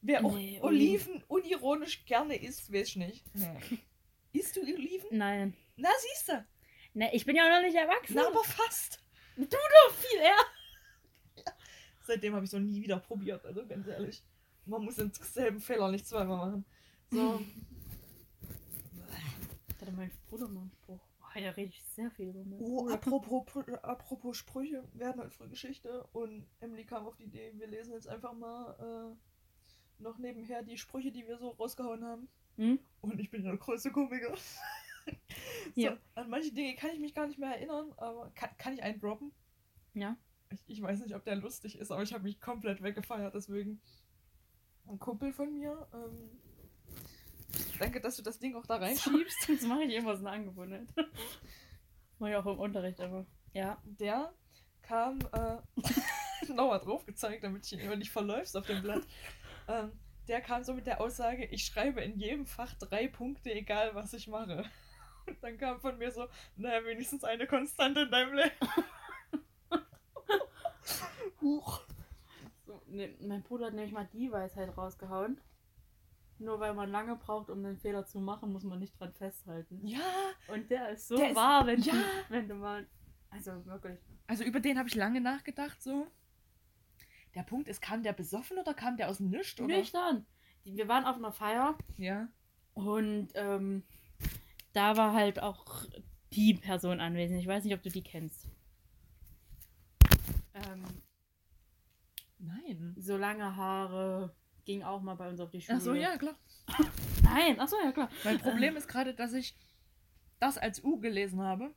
Wer 0.00 0.24
auch 0.24 0.34
Nee, 0.34 0.60
Oliven 0.62 1.24
unironisch 1.28 2.04
gerne 2.04 2.36
isst, 2.36 2.72
weiß 2.72 2.88
ich 2.88 2.96
nicht. 2.96 3.24
Nee. 3.34 3.78
Isst 4.32 4.56
du 4.56 4.60
Oliven? 4.60 5.08
Nein. 5.10 5.56
Na, 5.76 5.88
siehst 6.00 6.28
du. 6.28 6.44
Ne, 6.98 7.14
ich 7.14 7.24
bin 7.24 7.36
ja 7.36 7.44
auch 7.44 7.60
noch 7.60 7.62
nicht 7.62 7.76
erwachsen. 7.76 8.14
Na, 8.16 8.26
aber 8.26 8.42
fast. 8.42 9.00
du 9.36 9.44
doch 9.46 9.94
viel 9.94 10.18
eher. 10.18 11.44
Seitdem 12.00 12.34
habe 12.34 12.44
ich 12.44 12.50
so 12.50 12.58
nie 12.58 12.82
wieder 12.82 12.98
probiert, 12.98 13.44
also 13.46 13.64
ganz 13.66 13.86
ehrlich. 13.86 14.24
Man 14.66 14.84
muss 14.84 14.96
denselben 14.96 15.60
Fehler 15.60 15.92
nicht 15.92 16.08
zweimal 16.08 16.38
machen. 16.38 16.64
So. 17.12 17.40
Da 19.68 19.80
hatte 19.86 19.92
mein 19.92 20.10
Bruder 20.28 20.48
mal 20.48 20.62
einen 20.62 20.72
Spruch. 20.72 20.98
Oh, 21.20 21.40
da 21.40 21.50
rede 21.50 21.68
ich 21.70 21.80
sehr 21.94 22.10
viel 22.10 22.30
über 22.30 22.42
meinen 22.44 22.60
Oh, 22.60 22.88
apropos, 22.88 23.44
Pr- 23.46 23.74
apropos 23.82 24.36
Sprüche, 24.36 24.82
wir 24.94 25.06
hatten 25.06 25.20
heute 25.20 25.30
früh 25.30 25.48
Geschichte 25.48 26.02
und 26.12 26.48
Emily 26.58 26.84
kam 26.84 27.06
auf 27.06 27.14
die 27.16 27.24
Idee, 27.24 27.52
wir 27.54 27.68
lesen 27.68 27.92
jetzt 27.92 28.08
einfach 28.08 28.32
mal 28.32 29.14
äh, 29.16 30.02
noch 30.02 30.18
nebenher 30.18 30.64
die 30.64 30.78
Sprüche, 30.78 31.12
die 31.12 31.28
wir 31.28 31.38
so 31.38 31.50
rausgehauen 31.50 32.04
haben. 32.04 32.28
Hm? 32.56 32.80
Und 33.02 33.20
ich 33.20 33.30
bin 33.30 33.44
ja 33.44 33.50
der 33.50 33.58
größte 33.60 33.92
Komiker. 33.92 34.34
So, 35.74 35.80
Ja. 35.80 35.96
An 36.14 36.30
manche 36.30 36.52
Dinge 36.52 36.74
kann 36.76 36.90
ich 36.90 37.00
mich 37.00 37.14
gar 37.14 37.26
nicht 37.26 37.38
mehr 37.38 37.54
erinnern, 37.54 37.92
aber 37.96 38.30
kann, 38.34 38.50
kann 38.58 38.74
ich 38.74 38.82
einen 38.82 39.00
droppen? 39.00 39.32
Ja. 39.94 40.16
Ich, 40.50 40.60
ich 40.66 40.82
weiß 40.82 41.00
nicht, 41.00 41.14
ob 41.14 41.24
der 41.24 41.36
lustig 41.36 41.78
ist, 41.78 41.90
aber 41.90 42.02
ich 42.02 42.12
habe 42.12 42.24
mich 42.24 42.40
komplett 42.40 42.82
weggefeiert, 42.82 43.34
deswegen. 43.34 43.80
Ein 44.86 44.98
Kumpel 44.98 45.32
von 45.32 45.52
mir, 45.52 45.86
ähm, 45.92 46.30
danke, 47.78 48.00
dass 48.00 48.16
du 48.16 48.22
das 48.22 48.38
Ding 48.38 48.54
auch 48.54 48.66
da 48.66 48.76
reinschiebst. 48.76 49.48
Das 49.48 49.62
mache 49.62 49.84
ich 49.84 49.94
immer 49.94 50.16
so 50.16 50.26
eine 50.26 50.36
Angewohnheit. 50.36 50.88
Mache 52.18 52.30
ich 52.30 52.36
auch 52.36 52.46
im 52.46 52.58
Unterricht 52.58 53.00
aber. 53.00 53.26
Ja. 53.52 53.80
der 53.84 54.32
kam, 54.82 55.18
äh, 55.32 55.58
nochmal 56.52 56.80
drauf 56.80 57.04
gezeigt, 57.04 57.44
damit 57.44 57.66
ich 57.66 57.72
ihn 57.72 57.80
immer 57.80 57.96
nicht 57.96 58.10
verläufst 58.10 58.56
auf 58.56 58.66
dem 58.66 58.82
Blatt. 58.82 59.02
Ähm, 59.70 59.92
der 60.28 60.40
kam 60.40 60.64
so 60.64 60.72
mit 60.72 60.86
der 60.86 60.98
Aussage, 60.98 61.44
ich 61.44 61.66
schreibe 61.66 62.00
in 62.00 62.18
jedem 62.18 62.46
Fach 62.46 62.72
drei 62.72 63.06
Punkte, 63.06 63.52
egal 63.52 63.94
was 63.94 64.14
ich 64.14 64.26
mache. 64.26 64.64
Und 65.28 65.36
dann 65.42 65.58
kam 65.58 65.80
von 65.80 65.96
mir 65.98 66.10
so, 66.10 66.26
naja, 66.56 66.84
wenigstens 66.84 67.24
eine 67.24 67.46
Konstante 67.46 68.00
in 68.02 68.10
deinem 68.10 68.34
Leben. 68.34 68.50
Huch. 71.40 71.80
So, 72.66 72.82
ne, 72.86 73.14
mein 73.20 73.42
Bruder 73.42 73.66
hat 73.66 73.74
nämlich 73.74 73.92
mal 73.92 74.08
die 74.12 74.30
Weisheit 74.30 74.76
rausgehauen. 74.76 75.40
Nur 76.40 76.60
weil 76.60 76.72
man 76.74 76.88
lange 76.90 77.16
braucht, 77.16 77.50
um 77.50 77.62
den 77.64 77.76
Fehler 77.78 78.04
zu 78.06 78.20
machen, 78.20 78.52
muss 78.52 78.62
man 78.62 78.78
nicht 78.78 78.98
dran 78.98 79.12
festhalten. 79.12 79.80
Ja, 79.84 79.98
Und 80.46 80.70
der 80.70 80.90
ist 80.90 81.08
so 81.08 81.16
Der 81.16 81.30
ist- 81.30 81.36
wahr, 81.36 81.66
wenn, 81.66 81.80
ja. 81.80 81.92
du, 81.92 81.98
wenn 82.28 82.48
du 82.48 82.54
mal. 82.54 82.86
Also 83.30 83.64
wirklich. 83.66 83.98
also 84.26 84.44
über 84.44 84.60
den 84.60 84.78
habe 84.78 84.88
ich 84.88 84.94
lange 84.94 85.20
nachgedacht, 85.20 85.82
so. 85.82 86.06
Der 87.34 87.42
Punkt 87.42 87.68
ist, 87.68 87.82
kam 87.82 88.02
der 88.02 88.12
besoffen 88.14 88.56
oder 88.58 88.72
kam 88.72 88.96
der 88.96 89.08
aus 89.10 89.18
dem 89.18 89.28
Nischt? 89.30 89.60
Oder? 89.60 89.76
Nüchtern. 89.76 90.26
Die- 90.64 90.76
Wir 90.76 90.88
waren 90.88 91.04
auf 91.04 91.16
einer 91.16 91.32
Feier 91.32 91.76
Ja. 91.98 92.28
und 92.74 93.28
ähm, 93.34 93.82
da 94.78 94.96
war 94.96 95.12
halt 95.12 95.42
auch 95.42 95.84
die 96.32 96.54
Person 96.54 97.00
anwesend. 97.00 97.40
Ich 97.40 97.48
weiß 97.48 97.64
nicht, 97.64 97.74
ob 97.74 97.82
du 97.82 97.90
die 97.90 98.04
kennst. 98.04 98.48
Ähm, 100.54 100.84
Nein. 102.38 102.94
so 102.96 103.16
lange 103.16 103.56
Haare 103.56 104.32
ging 104.64 104.84
auch 104.84 105.02
mal 105.02 105.16
bei 105.16 105.28
uns 105.28 105.40
auf 105.40 105.50
die 105.50 105.60
Schule. 105.60 105.78
Achso, 105.78 105.94
ja, 105.94 106.16
klar. 106.16 106.36
Nein, 107.24 107.58
achso, 107.58 107.74
ja 107.82 107.90
klar. 107.90 108.08
Mein 108.22 108.38
Problem 108.38 108.76
ist 108.76 108.86
gerade, 108.86 109.14
dass 109.14 109.32
ich 109.32 109.56
das 110.38 110.58
als 110.58 110.84
U 110.84 111.00
gelesen 111.00 111.40
habe. 111.40 111.74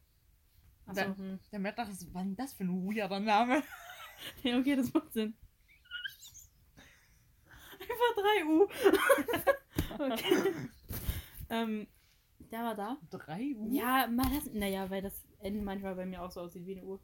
Achso, 0.86 1.02
Dann- 1.02 1.18
hm. 1.18 1.40
Der 1.52 1.78
was 1.78 1.90
ist 1.90 2.08
denn 2.14 2.36
das 2.36 2.54
für 2.54 2.66
ein 2.66 2.86
weirder 2.86 3.20
Name? 3.20 3.64
Ja, 4.44 4.60
okay, 4.60 4.76
das 4.76 4.94
macht 4.94 5.12
Sinn. 5.14 5.34
Einfach 7.80 8.14
3 8.16 8.46
U. 8.46 8.68
okay. 9.98 10.54
ähm, 11.50 11.88
der 12.52 12.60
war 12.64 12.76
da. 12.76 12.98
Drei 13.10 13.54
U? 13.56 13.70
Ja, 13.72 14.08
mal 14.08 14.28
das. 14.34 14.52
Naja, 14.54 14.90
weil 14.90 15.02
das 15.02 15.26
N 15.40 15.64
manchmal 15.64 15.96
bei 15.96 16.06
mir 16.06 16.22
auch 16.22 16.32
so 16.32 16.42
aussieht 16.42 16.66
wie 16.66 16.74
eine 16.78 16.84
Uhr. 16.86 17.00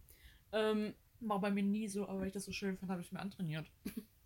Ähm, 0.52 0.94
War 1.20 1.40
bei 1.40 1.50
mir 1.52 1.64
nie 1.64 1.88
so, 1.88 2.08
aber 2.08 2.20
weil 2.22 2.28
ich 2.28 2.34
das 2.34 2.46
so 2.46 2.52
schön 2.52 2.78
fand, 2.78 2.92
habe 2.92 3.02
ich 3.02 3.12
mir 3.12 3.20
antrainiert. 3.20 3.70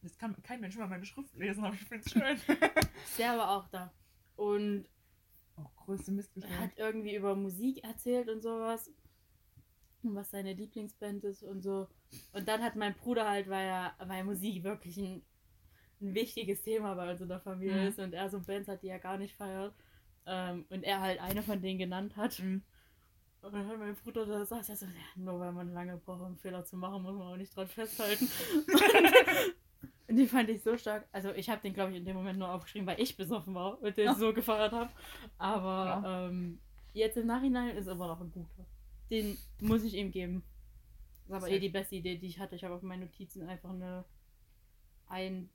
Jetzt 0.01 0.17
kann 0.19 0.36
kein 0.43 0.59
Mensch 0.61 0.78
mal 0.78 0.88
meine 0.88 1.05
Schrift 1.05 1.36
lesen, 1.36 1.63
aber 1.63 1.76
ich 1.76 1.82
finde 1.84 2.03
es 2.05 2.11
schön. 2.11 2.38
der 3.17 3.38
war 3.38 3.51
auch 3.51 3.67
da. 3.69 3.93
Und 4.36 4.86
oh, 5.57 5.65
größte 5.86 6.11
er 6.11 6.15
Mistgeschmack. 6.15 6.59
hat 6.59 6.72
irgendwie 6.78 7.15
über 7.15 7.36
Musik 7.36 7.84
erzählt 7.84 8.28
und 8.30 8.41
sowas. 8.41 8.89
Und 10.03 10.15
was 10.15 10.32
seine 10.32 10.53
Lieblingsband 10.53 11.24
ist 11.24 11.43
und 11.43 11.61
so. 11.61 11.88
Und 12.34 12.47
dann 12.47 12.63
hat 12.63 12.76
mein 12.76 12.95
Bruder 12.95 13.30
halt, 13.30 13.47
weil, 13.49 13.67
er, 13.67 13.93
weil 13.99 14.24
Musik 14.24 14.63
wirklich 14.63 14.97
ein, 14.97 15.22
ein 16.01 16.15
wichtiges 16.15 16.63
Thema 16.63 16.95
bei 16.95 17.11
uns 17.11 17.22
in 17.22 17.30
der 17.30 17.39
Familie 17.39 17.82
Mhm. 17.84 17.88
ist 17.88 17.99
und 17.99 18.13
er 18.13 18.28
so 18.30 18.39
Bands 18.41 18.67
hat, 18.67 18.82
die 18.82 18.88
er 18.88 18.97
gar 18.99 19.17
nicht 19.19 19.36
feiert. 19.36 19.76
Ähm, 20.26 20.65
und 20.69 20.84
er 20.84 21.01
halt 21.01 21.19
eine 21.19 21.41
von 21.41 21.61
denen 21.61 21.80
genannt 21.80 22.15
hat. 22.15 22.39
Mhm. 22.39 22.61
Und 23.41 23.53
dann 23.53 23.67
hat 23.67 23.80
mein 23.80 23.95
Bruder 23.95 24.26
da 24.26 24.39
gesagt, 24.39 24.65
so, 24.65 24.86
ja, 24.86 24.91
nur 25.15 25.39
weil 25.39 25.51
man 25.51 25.74
lange 25.74 25.97
braucht, 25.97 26.22
um 26.22 26.28
einen 26.28 26.38
Fehler 26.38 26.63
zu 26.63 26.78
machen, 26.78 27.01
muss 27.01 27.15
man 27.15 27.28
auch 27.34 27.38
nicht 27.38 27.55
dran 27.55 27.67
festhalten. 27.67 28.30
und 30.07 30.15
die 30.15 30.28
fand 30.28 30.49
ich 30.49 30.61
so 30.61 30.78
stark. 30.78 31.07
Also 31.11 31.32
ich 31.34 31.49
habe 31.49 31.61
den, 31.61 31.74
glaube 31.74 31.91
ich, 31.91 31.97
in 31.97 32.05
dem 32.05 32.15
Moment 32.15 32.38
nur 32.38 32.51
aufgeschrieben, 32.51 32.86
weil 32.88 32.99
ich 33.01 33.17
besoffen 33.17 33.55
war 33.55 33.82
und 33.82 33.97
den 33.97 34.05
Ja. 34.05 34.13
so 34.13 34.32
gefeiert 34.32 34.74
habe. 34.74 34.91
Aber 35.39 35.86
Ja. 36.03 36.28
ähm, 36.28 36.59
jetzt 36.93 37.17
im 37.17 37.26
Nachhinein 37.26 37.76
ist 37.76 37.88
immer 37.88 38.07
noch 38.07 38.22
ein 38.22 38.32
guter. 38.32 38.65
Den 39.09 39.38
muss 39.59 39.84
ich 39.84 39.95
ihm 39.95 40.11
geben. 40.11 40.43
Das 41.28 41.38
ist 41.39 41.43
aber 41.45 41.49
eh 41.53 41.59
die 41.59 41.69
beste 41.69 41.95
Idee, 41.95 42.17
die 42.17 42.28
ich 42.28 42.39
hatte. 42.39 42.55
Ich 42.55 42.63
habe 42.63 42.76
auf 42.76 42.84
meinen 42.84 43.01
Notizen 43.01 43.47
einfach 43.47 43.72
eine 43.72 44.05
ein 45.07 45.49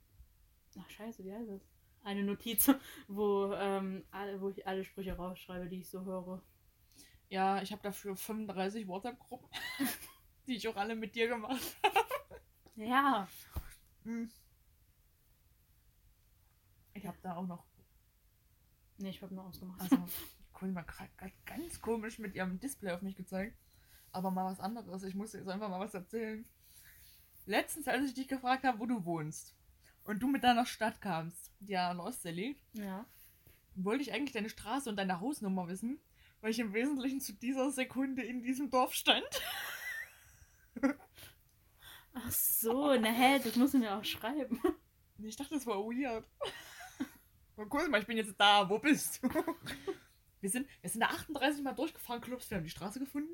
Ach 0.79 0.89
scheiße, 0.89 1.23
wie 1.23 1.33
heißt 1.33 1.49
das? 1.49 1.61
Eine 2.07 2.23
Notiz, 2.23 2.71
wo, 3.09 3.51
ähm, 3.53 4.05
alle, 4.11 4.39
wo 4.39 4.47
ich 4.47 4.65
alle 4.65 4.85
Sprüche 4.85 5.11
rausschreibe, 5.11 5.67
die 5.67 5.81
ich 5.81 5.89
so 5.89 6.05
höre. 6.05 6.41
Ja, 7.27 7.61
ich 7.61 7.73
habe 7.73 7.81
dafür 7.83 8.15
35 8.15 8.87
WhatsApp-Gruppen, 8.87 9.49
die 10.47 10.55
ich 10.55 10.65
auch 10.69 10.77
alle 10.77 10.95
mit 10.95 11.15
dir 11.15 11.27
gemacht 11.27 11.77
habe. 11.83 12.41
Ja. 12.77 13.27
Mhm. 14.05 14.31
Ich 16.93 17.05
habe 17.05 17.17
da 17.21 17.35
auch 17.35 17.45
noch, 17.45 17.65
Nee, 18.99 19.09
ich 19.09 19.21
habe 19.21 19.35
nur 19.35 19.43
ausgemacht. 19.43 19.81
also, 19.81 19.97
war 20.61 20.83
gerade 20.83 21.33
ganz 21.45 21.81
komisch 21.81 22.19
mit 22.19 22.35
ihrem 22.35 22.57
Display 22.57 22.93
auf 22.93 23.01
mich 23.01 23.17
gezeigt. 23.17 23.57
Aber 24.13 24.31
mal 24.31 24.45
was 24.45 24.61
anderes. 24.61 25.03
Ich 25.03 25.13
muss 25.13 25.31
dir 25.31 25.39
jetzt 25.39 25.49
einfach 25.49 25.67
mal 25.69 25.81
was 25.81 25.93
erzählen. 25.93 26.45
Letztens, 27.45 27.89
als 27.89 28.05
ich 28.05 28.13
dich 28.13 28.29
gefragt 28.29 28.63
habe, 28.63 28.79
wo 28.79 28.85
du 28.85 29.03
wohnst 29.03 29.56
und 30.07 30.19
du 30.19 30.27
mit 30.27 30.43
deiner 30.43 30.65
Stadt 30.65 30.99
kamst, 31.01 31.51
die 31.59 31.73
ja 31.73 31.89
an 31.91 31.97
der 31.97 32.05
Ostsee 32.07 32.31
liegt, 32.31 32.61
Ja. 32.73 33.05
wollte 33.75 34.01
ich 34.01 34.13
eigentlich 34.13 34.31
deine 34.33 34.49
Straße 34.49 34.89
und 34.89 34.95
deine 34.95 35.19
Hausnummer 35.19 35.67
wissen, 35.67 35.99
weil 36.41 36.51
ich 36.51 36.59
im 36.59 36.73
Wesentlichen 36.73 37.19
zu 37.21 37.33
dieser 37.33 37.71
Sekunde 37.71 38.23
in 38.23 38.41
diesem 38.41 38.69
Dorf 38.69 38.93
stand. 38.93 39.25
Ach 42.13 42.31
so, 42.31 42.95
na 42.95 43.09
hä, 43.11 43.39
das 43.43 43.55
muss 43.55 43.73
man 43.73 43.83
ja 43.83 43.99
auch 43.99 44.05
schreiben. 44.05 44.59
Ich 45.19 45.35
dachte, 45.35 45.55
das 45.55 45.65
war 45.65 45.77
weird. 45.77 46.25
Und 47.55 47.69
guck 47.69 47.89
mal, 47.89 47.99
ich 48.01 48.07
bin 48.07 48.17
jetzt 48.17 48.35
da, 48.39 48.69
wo 48.69 48.77
bist 48.79 49.19
du? 49.23 49.29
Wir 50.41 50.49
sind, 50.51 50.67
wir 50.81 50.89
sind 50.91 51.01
da 51.01 51.07
38 51.07 51.63
Mal 51.63 51.73
durchgefahren, 51.73 52.21
Clubs, 52.21 52.49
wir 52.51 52.57
haben 52.57 52.63
die 52.63 52.69
Straße 52.69 52.99
gefunden. 52.99 53.33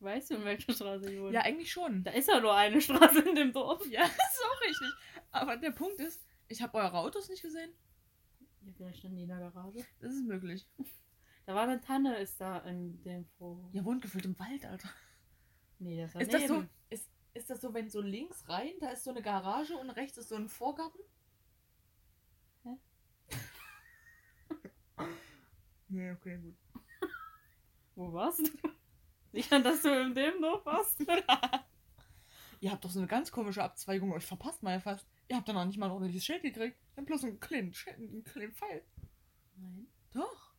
Weißt 0.00 0.30
du, 0.30 0.34
in 0.36 0.44
welcher 0.44 0.72
Straße 0.72 1.12
ich 1.12 1.20
wohne? 1.20 1.32
Ja, 1.32 1.40
eigentlich 1.42 1.72
schon. 1.72 2.04
Da 2.04 2.12
ist 2.12 2.28
ja 2.28 2.40
nur 2.40 2.54
eine 2.54 2.80
Straße 2.80 3.20
in 3.20 3.34
dem 3.34 3.52
Dorf. 3.52 3.84
Ja, 3.86 4.02
das 4.02 4.10
ist 4.34 4.44
auch 4.44 4.60
richtig. 4.60 4.88
Aber 5.30 5.56
der 5.56 5.72
Punkt 5.72 5.98
ist, 6.00 6.24
ich 6.46 6.62
habe 6.62 6.78
eure 6.78 6.98
Autos 6.98 7.28
nicht 7.28 7.42
gesehen. 7.42 7.72
Ja, 8.62 8.72
vielleicht 8.76 8.98
standen 9.00 9.16
die 9.16 9.22
in 9.24 9.28
der 9.28 9.38
Garage. 9.38 9.84
Das 10.00 10.12
ist 10.12 10.24
möglich. 10.24 10.66
Da 11.46 11.54
war 11.54 11.62
eine 11.62 11.80
Tanne, 11.80 12.18
ist 12.18 12.40
da 12.40 12.58
in 12.58 13.02
dem 13.02 13.26
Forum. 13.38 13.70
Ihr 13.72 13.84
wohnt 13.84 14.02
gefühlt 14.02 14.26
im 14.26 14.38
Wald, 14.38 14.64
Alter. 14.66 14.90
Nee, 15.78 16.00
das 16.00 16.14
war 16.14 16.20
Ist 16.20 16.32
das 16.32 16.46
so, 16.46 16.64
ist, 16.90 17.08
ist 17.34 17.50
das 17.50 17.60
so, 17.60 17.72
wenn 17.72 17.88
so 17.88 18.00
links 18.00 18.48
rein, 18.48 18.72
da 18.80 18.90
ist 18.90 19.04
so 19.04 19.10
eine 19.10 19.22
Garage 19.22 19.76
und 19.76 19.90
rechts 19.90 20.18
ist 20.18 20.28
so 20.28 20.36
ein 20.36 20.48
Vorgarten? 20.48 21.00
Hä? 22.64 22.76
nee, 25.88 26.10
okay, 26.10 26.38
gut. 26.38 26.56
Wo 27.94 28.12
warst 28.12 28.40
du? 28.40 28.68
Sicher, 29.32 29.60
dass 29.60 29.82
du 29.82 29.88
in 29.88 30.14
dem 30.14 30.40
Dorf 30.40 30.64
warst? 30.64 31.00
Ihr 32.60 32.72
habt 32.72 32.84
doch 32.84 32.90
so 32.90 32.98
eine 32.98 33.06
ganz 33.06 33.30
komische 33.30 33.62
Abzweigung, 33.62 34.12
euch 34.12 34.26
verpasst 34.26 34.62
mal 34.62 34.72
ja 34.72 34.80
fast. 34.80 35.06
Ihr 35.28 35.36
habt 35.36 35.48
doch 35.48 35.54
noch 35.54 35.64
nicht 35.64 35.78
mal 35.78 35.86
ein 35.86 35.92
ordentliches 35.92 36.24
Schild 36.24 36.42
gekriegt. 36.42 36.76
Habt 36.96 37.06
bloß 37.06 37.24
einen 37.24 37.38
kleinen, 37.38 37.72
einen 37.96 38.24
kleinen 38.24 38.52
Pfeil. 38.52 38.82
Nein. 39.56 39.86
Doch. 40.12 40.54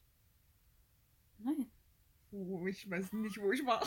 Nein. 1.39 1.69
Oh, 2.31 2.65
ich 2.67 2.89
weiß 2.89 3.11
nicht, 3.13 3.39
wo 3.39 3.51
ich 3.51 3.65
war. 3.65 3.81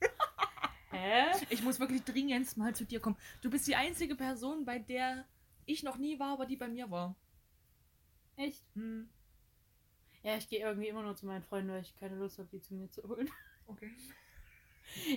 Hä? 0.90 1.32
Ich 1.50 1.62
muss 1.62 1.80
wirklich 1.80 2.04
dringend 2.04 2.56
mal 2.56 2.74
zu 2.74 2.84
dir 2.84 3.00
kommen. 3.00 3.16
Du 3.40 3.50
bist 3.50 3.66
die 3.66 3.76
einzige 3.76 4.14
Person, 4.14 4.64
bei 4.64 4.78
der 4.78 5.26
ich 5.66 5.82
noch 5.82 5.98
nie 5.98 6.18
war, 6.18 6.34
aber 6.34 6.46
die 6.46 6.56
bei 6.56 6.68
mir 6.68 6.90
war. 6.90 7.16
Echt? 8.36 8.64
Hm. 8.74 9.08
Ja, 10.22 10.36
ich 10.36 10.48
gehe 10.48 10.60
irgendwie 10.60 10.88
immer 10.88 11.02
nur 11.02 11.16
zu 11.16 11.26
meinen 11.26 11.42
Freunden, 11.42 11.70
weil 11.72 11.82
ich 11.82 11.96
keine 11.96 12.16
Lust 12.16 12.38
habe, 12.38 12.48
die 12.52 12.60
zu 12.60 12.74
mir 12.74 12.88
zu 12.90 13.02
holen. 13.08 13.28
Okay. 13.66 13.90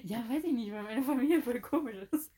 Ja, 0.03 0.23
weiß 0.30 0.45
ich 0.45 0.53
nicht, 0.53 0.72
weil 0.72 0.84
meine 0.84 1.03
Familie 1.03 1.41
voll 1.41 1.60
komisch 1.60 1.98
ist. 2.11 2.32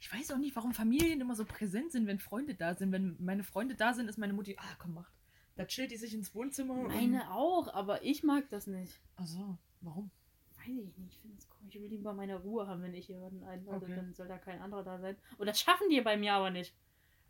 Ich 0.00 0.12
weiß 0.12 0.32
auch 0.32 0.36
nicht, 0.36 0.54
warum 0.54 0.74
Familien 0.74 1.20
immer 1.20 1.34
so 1.34 1.46
präsent 1.46 1.92
sind, 1.92 2.06
wenn 2.06 2.18
Freunde 2.18 2.54
da 2.54 2.74
sind. 2.74 2.92
Wenn 2.92 3.16
meine 3.18 3.42
Freunde 3.42 3.74
da 3.74 3.94
sind, 3.94 4.06
ist 4.08 4.18
meine 4.18 4.34
Mutti, 4.34 4.54
ah, 4.58 4.76
komm, 4.78 4.94
macht. 4.94 5.12
Da 5.56 5.64
chillt 5.64 5.90
die 5.90 5.96
sich 5.96 6.12
ins 6.12 6.34
Wohnzimmer. 6.34 6.74
und- 6.74 6.88
Meine 6.88 7.30
auch, 7.32 7.72
aber 7.72 8.04
ich 8.04 8.22
mag 8.22 8.48
das 8.50 8.66
nicht. 8.66 9.00
Ach 9.16 9.26
so, 9.26 9.56
warum? 9.80 10.10
Weiß 10.58 10.66
ich 10.68 10.96
nicht, 10.98 11.14
ich 11.14 11.18
finde 11.20 11.36
das 11.36 11.48
komisch. 11.48 11.74
Ich 11.74 11.80
will 11.80 11.88
lieber 11.88 12.12
meine 12.12 12.36
Ruhe 12.36 12.66
haben, 12.66 12.82
wenn 12.82 12.92
ich 12.94 13.08
jemanden 13.08 13.42
einlade, 13.44 13.86
Okay. 13.86 13.96
dann 13.96 14.12
soll 14.12 14.28
da 14.28 14.36
kein 14.36 14.60
anderer 14.60 14.84
da 14.84 14.98
sein. 15.00 15.16
Und 15.38 15.46
das 15.46 15.58
schaffen 15.58 15.88
die 15.88 16.00
bei 16.02 16.16
mir 16.18 16.34
aber 16.34 16.50
nicht. 16.50 16.74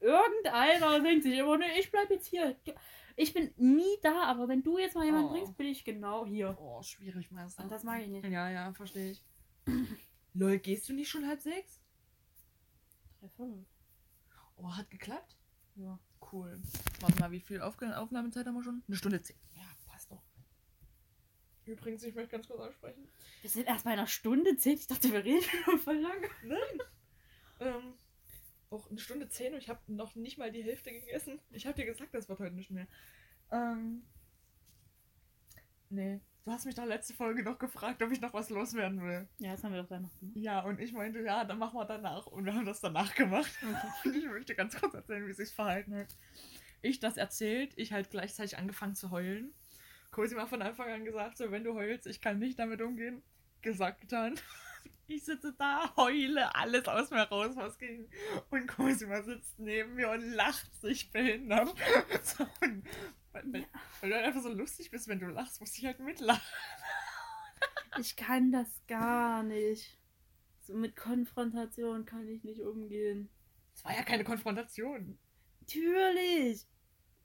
Irgendeiner 0.01 1.01
denkt 1.01 1.25
sich 1.25 1.37
immer, 1.39 1.59
nee, 1.59 1.79
ich 1.79 1.91
bleib 1.91 2.11
jetzt 2.11 2.27
hier. 2.27 2.57
Ich 3.17 3.33
bin 3.35 3.53
nie 3.57 3.97
da, 4.03 4.23
aber 4.25 4.47
wenn 4.49 4.63
du 4.63 4.79
jetzt 4.79 4.95
mal 4.95 5.05
jemanden 5.05 5.31
Oh. 5.31 5.33
bringst, 5.33 5.57
bin 5.57 5.67
ich 5.67 5.85
genau 5.85 6.25
hier. 6.25 6.57
Oh, 6.61 6.81
schwierig, 6.83 7.31
Meister. 7.33 7.65
Und 7.65 7.73
das 7.73 7.83
mag 7.83 8.01
ich 8.03 8.09
nicht. 8.09 8.25
Ja, 8.29 8.49
ja, 8.49 8.73
verstehe 8.73 9.11
ich. 9.13 9.25
Lol, 10.35 10.59
gehst 10.59 10.89
du 10.89 10.93
nicht 10.93 11.09
schon 11.11 11.27
halb 11.27 11.41
sechs? 11.41 11.81
Drei, 13.21 13.29
fünf. 13.31 13.67
Oh, 14.57 14.71
hat 14.77 14.89
geklappt? 14.91 15.37
Ja. 15.75 15.99
Cool. 16.33 16.61
Warte 17.01 17.19
mal, 17.21 17.31
wie 17.33 17.41
viel 17.41 17.61
Aufnahmezeit 17.61 18.47
haben 18.47 18.55
wir 18.55 18.63
schon? 18.63 18.83
Eine 18.87 18.97
Stunde 18.97 19.21
zehn. 19.23 19.37
Ja, 19.57 19.63
passt 19.91 20.11
doch. 20.13 20.23
Übrigens, 21.65 22.03
ich 22.05 22.15
möchte 22.15 22.31
ganz 22.33 22.47
kurz 22.49 22.61
ansprechen. 22.61 23.09
Wir 23.43 23.51
sind 23.51 23.67
erst 23.67 23.85
bei 23.85 23.91
einer 23.93 24.07
Stunde 24.07 24.57
zehn. 24.57 24.75
Ich 24.75 24.87
dachte, 24.87 25.11
wir 25.13 25.25
reden 25.25 25.43
schon 25.65 25.79
voll 25.79 25.97
lange. 25.99 26.29
Nein. 26.45 26.59
ähm, 27.61 27.95
auch 28.71 28.91
eine 28.91 28.99
Stunde 28.99 29.29
zehn 29.29 29.55
und 29.55 29.61
ich 29.61 29.69
habe 29.69 29.81
noch 29.87 30.15
nicht 30.15 30.39
mal 30.39 30.53
die 30.53 30.63
Hälfte 30.63 30.93
gegessen. 30.93 31.41
Ich 31.51 31.67
habe 31.67 31.77
dir 31.77 31.87
gesagt, 31.87 32.15
das 32.15 32.29
wird 32.29 32.39
heute 32.39 32.55
nicht 32.55 32.71
mehr. 32.71 32.87
Ähm, 33.51 34.03
nee. 35.91 36.21
Du 36.45 36.53
hast 36.53 36.65
mich 36.65 36.75
doch 36.75 36.87
letzte 36.87 37.13
Folge 37.13 37.43
noch 37.43 37.59
gefragt, 37.59 38.03
ob 38.03 38.11
ich 38.11 38.23
noch 38.23 38.33
was 38.33 38.49
loswerden 38.49 39.03
will. 39.03 39.29
Ja, 39.39 39.53
das 39.53 39.65
haben 39.65 39.75
wir 39.75 39.83
doch 39.83 39.89
danach 39.89 40.19
gemacht. 40.19 40.37
Ja, 40.37 40.61
und 40.61 40.81
ich 40.81 40.93
meinte, 40.93 41.21
ja, 41.21 41.45
dann 41.45 41.59
machen 41.59 41.79
wir 41.79 41.85
danach. 41.85 42.27
Und 42.27 42.47
wir 42.47 42.55
haben 42.55 42.65
das 42.65 42.81
danach 42.81 43.15
gemacht. 43.15 43.53
Und 44.05 44.17
ich 44.17 44.25
möchte 44.25 44.55
ganz 44.55 44.75
kurz 44.75 44.95
erzählen, 44.95 45.27
wie 45.27 45.35
sich 45.35 45.51
verhalten 45.51 45.95
hat. 45.95 46.17
Ich 46.81 47.01
das 47.01 47.19
erzählt, 47.19 47.73
ich 47.77 47.93
halt 47.93 48.11
gleichzeitig 48.11 48.57
angefangen 48.57 48.95
zu 48.95 49.11
heulen. 49.11 49.53
Cosima 50.11 50.47
von 50.47 50.63
Anfang 50.63 50.91
an 50.91 51.05
gesagt, 51.05 51.37
so, 51.37 51.51
wenn 51.51 51.65
du 51.65 51.75
heulst, 51.75 52.07
ich 52.07 52.23
kann 52.23 52.39
nicht 52.39 52.59
damit 52.59 52.81
umgehen. 52.81 53.23
Gesagt, 53.61 54.01
getan. 54.01 54.41
Ich 55.11 55.25
sitze 55.25 55.55
da, 55.55 55.91
heule 55.97 56.55
alles 56.55 56.87
aus 56.87 57.11
mir 57.11 57.23
raus, 57.23 57.57
was 57.57 57.79
ging. 57.79 58.11
Und 58.51 58.67
Cosima 58.67 59.23
sitzt 59.23 59.59
neben 59.59 59.95
mir 59.95 60.11
und 60.11 60.21
lacht 60.33 60.71
sich 60.83 61.11
behindert. 61.11 61.75
So, 62.23 62.47
und 62.61 62.85
weil, 63.33 63.67
weil, 64.01 64.11
du 64.11 64.15
halt 64.15 64.27
einfach 64.27 64.43
so 64.43 64.53
lustig 64.53 64.91
bist, 64.91 65.09
wenn 65.09 65.19
du 65.19 65.27
lachst, 65.27 65.61
muss 65.61 65.77
ich 65.79 65.85
halt 65.87 65.99
mitlachen. 66.01 66.43
Ich 67.99 68.15
kann 68.17 68.53
das 68.53 68.69
gar 68.87 69.43
nicht. 69.43 69.99
So 70.61 70.75
mit 70.75 70.95
Konfrontation 70.95 72.05
kann 72.05 72.29
ich 72.29 72.45
nicht 72.45 72.61
umgehen. 72.61 73.31
Es 73.75 73.85
war 73.85 73.97
ja 73.97 74.03
keine 74.03 74.23
Konfrontation. 74.25 75.19
Natürlich. 75.61 76.67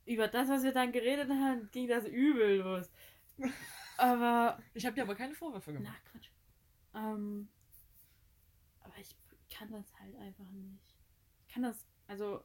Über 0.06 0.30
das, 0.30 0.48
was 0.48 0.64
wir 0.64 0.72
dann 0.72 0.94
geredet 0.94 1.30
haben, 1.30 1.70
ging 1.72 1.88
das 1.90 2.06
übel 2.06 2.58
los. 2.60 2.90
Aber. 3.98 4.58
Ich 4.74 4.86
habe 4.86 4.96
dir 4.96 5.04
aber 5.04 5.16
keine 5.16 5.36
Vorwürfe 5.36 5.74
gemacht. 5.74 6.02
Na, 6.04 6.12
Quatsch. 6.12 6.30
Ähm. 6.96 7.50
Kann 9.54 9.72
das 9.72 9.86
halt 10.00 10.16
einfach 10.16 10.50
nicht. 10.52 10.96
Ich 11.48 11.54
kann 11.54 11.64
das. 11.64 11.86
Also. 12.08 12.44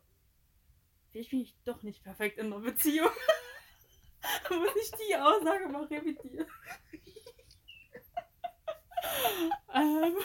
Vielleicht 1.10 1.30
bin 1.30 1.40
ich 1.40 1.56
doch 1.64 1.82
nicht 1.82 2.04
perfekt 2.04 2.38
in 2.38 2.46
einer 2.46 2.60
Beziehung. 2.60 3.08
Muss 4.50 4.76
ich 4.76 4.90
die 5.06 5.16
Aussage 5.16 5.68
mal 5.68 5.84
revidieren. 5.84 6.46
ähm, 9.74 10.16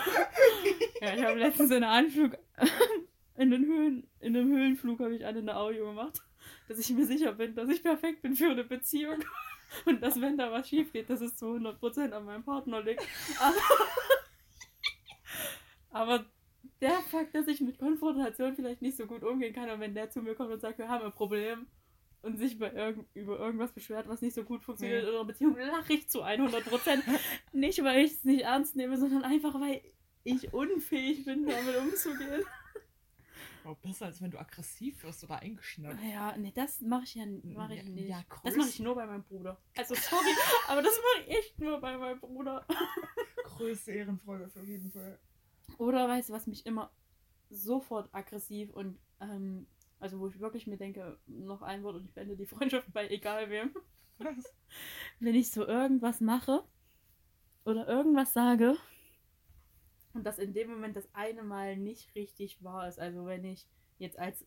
ja, 1.02 1.16
ich 1.16 1.24
habe 1.24 1.40
letztens 1.40 1.72
in 1.72 1.84
einem 1.84 2.06
Anflug. 2.06 2.38
In 3.36 3.50
den 3.50 3.66
Höhen, 3.66 4.08
in 4.20 4.38
einem 4.38 4.56
Höhenflug 4.56 5.00
habe 5.00 5.16
ich 5.16 5.26
eine 5.26 5.56
Audio 5.56 5.88
gemacht, 5.88 6.22
dass 6.68 6.78
ich 6.78 6.92
mir 6.92 7.08
sicher 7.08 7.32
bin, 7.32 7.56
dass 7.56 7.68
ich 7.68 7.82
perfekt 7.82 8.22
bin 8.22 8.36
für 8.36 8.52
eine 8.52 8.64
Beziehung. 8.64 9.24
Und 9.86 10.04
dass, 10.04 10.22
wenn 10.22 10.38
da 10.38 10.52
was 10.52 10.70
schief 10.70 10.94
geht, 10.94 11.10
dass 11.10 11.20
es 11.20 11.36
zu 11.36 11.48
100% 11.48 12.12
an 12.12 12.26
meinem 12.26 12.44
Partner 12.44 12.84
liegt. 12.84 13.02
Aber, 13.40 13.56
aber 15.90 16.26
der 16.82 17.00
Fakt, 17.10 17.36
dass 17.36 17.48
ich 17.48 17.62
mit 17.62 17.78
Konfrontation 17.80 18.56
vielleicht 18.56 18.82
nicht 18.82 18.98
so 18.98 19.06
gut 19.06 19.24
umgehen 19.24 19.54
kann 19.54 19.70
und 19.70 19.80
wenn 19.80 19.94
der 19.94 20.10
zu 20.10 20.22
mir 20.22 20.36
kommt 20.36 20.52
und 20.52 20.60
sagt, 20.62 20.78
wir 20.80 20.90
haben 20.90 21.06
ein 21.06 21.12
Problem 21.14 21.68
und 22.22 22.38
sich 22.38 22.58
bei 22.58 22.72
irgend, 22.72 23.06
über 23.14 23.38
irgendwas 23.40 23.72
beschwert, 23.74 24.08
was 24.08 24.22
nicht 24.22 24.34
so 24.34 24.44
gut 24.44 24.64
funktioniert 24.64 25.04
Ja. 25.04 25.10
in 25.10 25.16
einer 25.16 25.26
Beziehung, 25.26 25.58
lache 25.58 25.94
ich 25.94 26.10
zu 26.10 26.24
100%. 26.24 27.02
nicht, 27.54 27.84
weil 27.84 28.06
ich 28.06 28.14
es 28.14 28.24
nicht 28.24 28.42
ernst 28.44 28.76
nehme, 28.76 28.98
sondern 28.98 29.24
einfach, 29.24 29.54
weil 29.60 29.82
ich 30.24 30.54
unfähig 30.54 31.26
bin, 31.26 31.46
damit 31.46 31.76
umzugehen. 31.78 32.44
Oh, 33.66 33.76
besser 33.82 34.08
als 34.08 34.22
wenn 34.22 34.30
du 34.32 34.38
aggressiv 34.40 35.04
wirst 35.04 35.24
oder 35.24 35.40
eingeschnappt. 35.42 35.98
Ja, 36.12 36.36
nee, 36.38 36.52
das 36.54 36.82
mache 36.82 37.04
ich 37.04 37.16
ja 37.16 37.26
mach 37.44 37.70
ich 37.70 37.78
Ja, 37.84 37.90
nicht. 37.90 38.10
ja, 38.10 38.22
das 38.44 38.56
mache 38.58 38.68
ich 38.70 38.80
nur 38.82 38.94
bei 38.96 39.06
meinem 39.06 39.24
Bruder. 39.24 39.58
Also 39.78 39.96
sorry, 39.96 40.32
aber 40.68 40.82
das 40.82 40.94
mache 40.98 41.30
ich 41.30 41.38
echt 41.38 41.60
nur 41.60 41.80
bei 41.80 41.98
meinem 41.98 42.20
Bruder. 42.20 42.66
Größte 43.46 43.94
Ehrenfreude 43.94 44.46
auf 44.46 44.66
jeden 44.68 44.92
Fall. 44.92 45.18
Oder 45.78 46.08
weißt 46.08 46.30
du, 46.30 46.34
was 46.34 46.48
mich 46.48 46.66
immer 46.66 46.92
sofort 47.50 48.10
aggressiv 48.14 48.72
und 48.74 49.00
ähm, 49.20 49.68
also 50.00 50.20
wo 50.20 50.28
ich 50.28 50.40
wirklich 50.40 50.68
mir 50.68 50.78
denke, 50.78 51.18
noch 51.28 51.62
ein 51.62 51.84
Wort 51.84 51.96
und 51.96 52.06
ich 52.06 52.14
beende 52.14 52.36
die 52.36 52.46
Freundschaft 52.46 52.92
bei 52.94 53.08
egal 53.10 53.50
wem. 53.50 53.74
Was? 54.18 54.54
Wenn 55.20 55.36
ich 55.36 55.52
so 55.52 55.66
irgendwas 55.66 56.22
mache 56.22 56.64
oder 57.66 57.88
irgendwas 57.88 58.34
sage 58.34 58.78
und 60.14 60.24
das 60.26 60.38
in 60.38 60.54
dem 60.54 60.70
Moment 60.70 60.96
das 60.96 61.08
eine 61.14 61.44
Mal 61.44 61.76
nicht 61.78 62.14
richtig 62.16 62.64
wahr 62.64 62.88
ist. 62.88 63.00
Also 63.00 63.26
wenn 63.26 63.44
ich 63.46 63.68
jetzt 63.98 64.18
als 64.20 64.46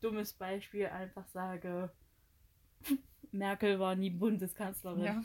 dummes 0.00 0.32
Beispiel 0.32 0.86
einfach 0.86 1.26
sage, 1.28 1.90
Merkel 3.32 3.78
war 3.80 3.96
nie 3.96 4.10
Bundeskanzlerin 4.10 5.02
Ja. 5.02 5.24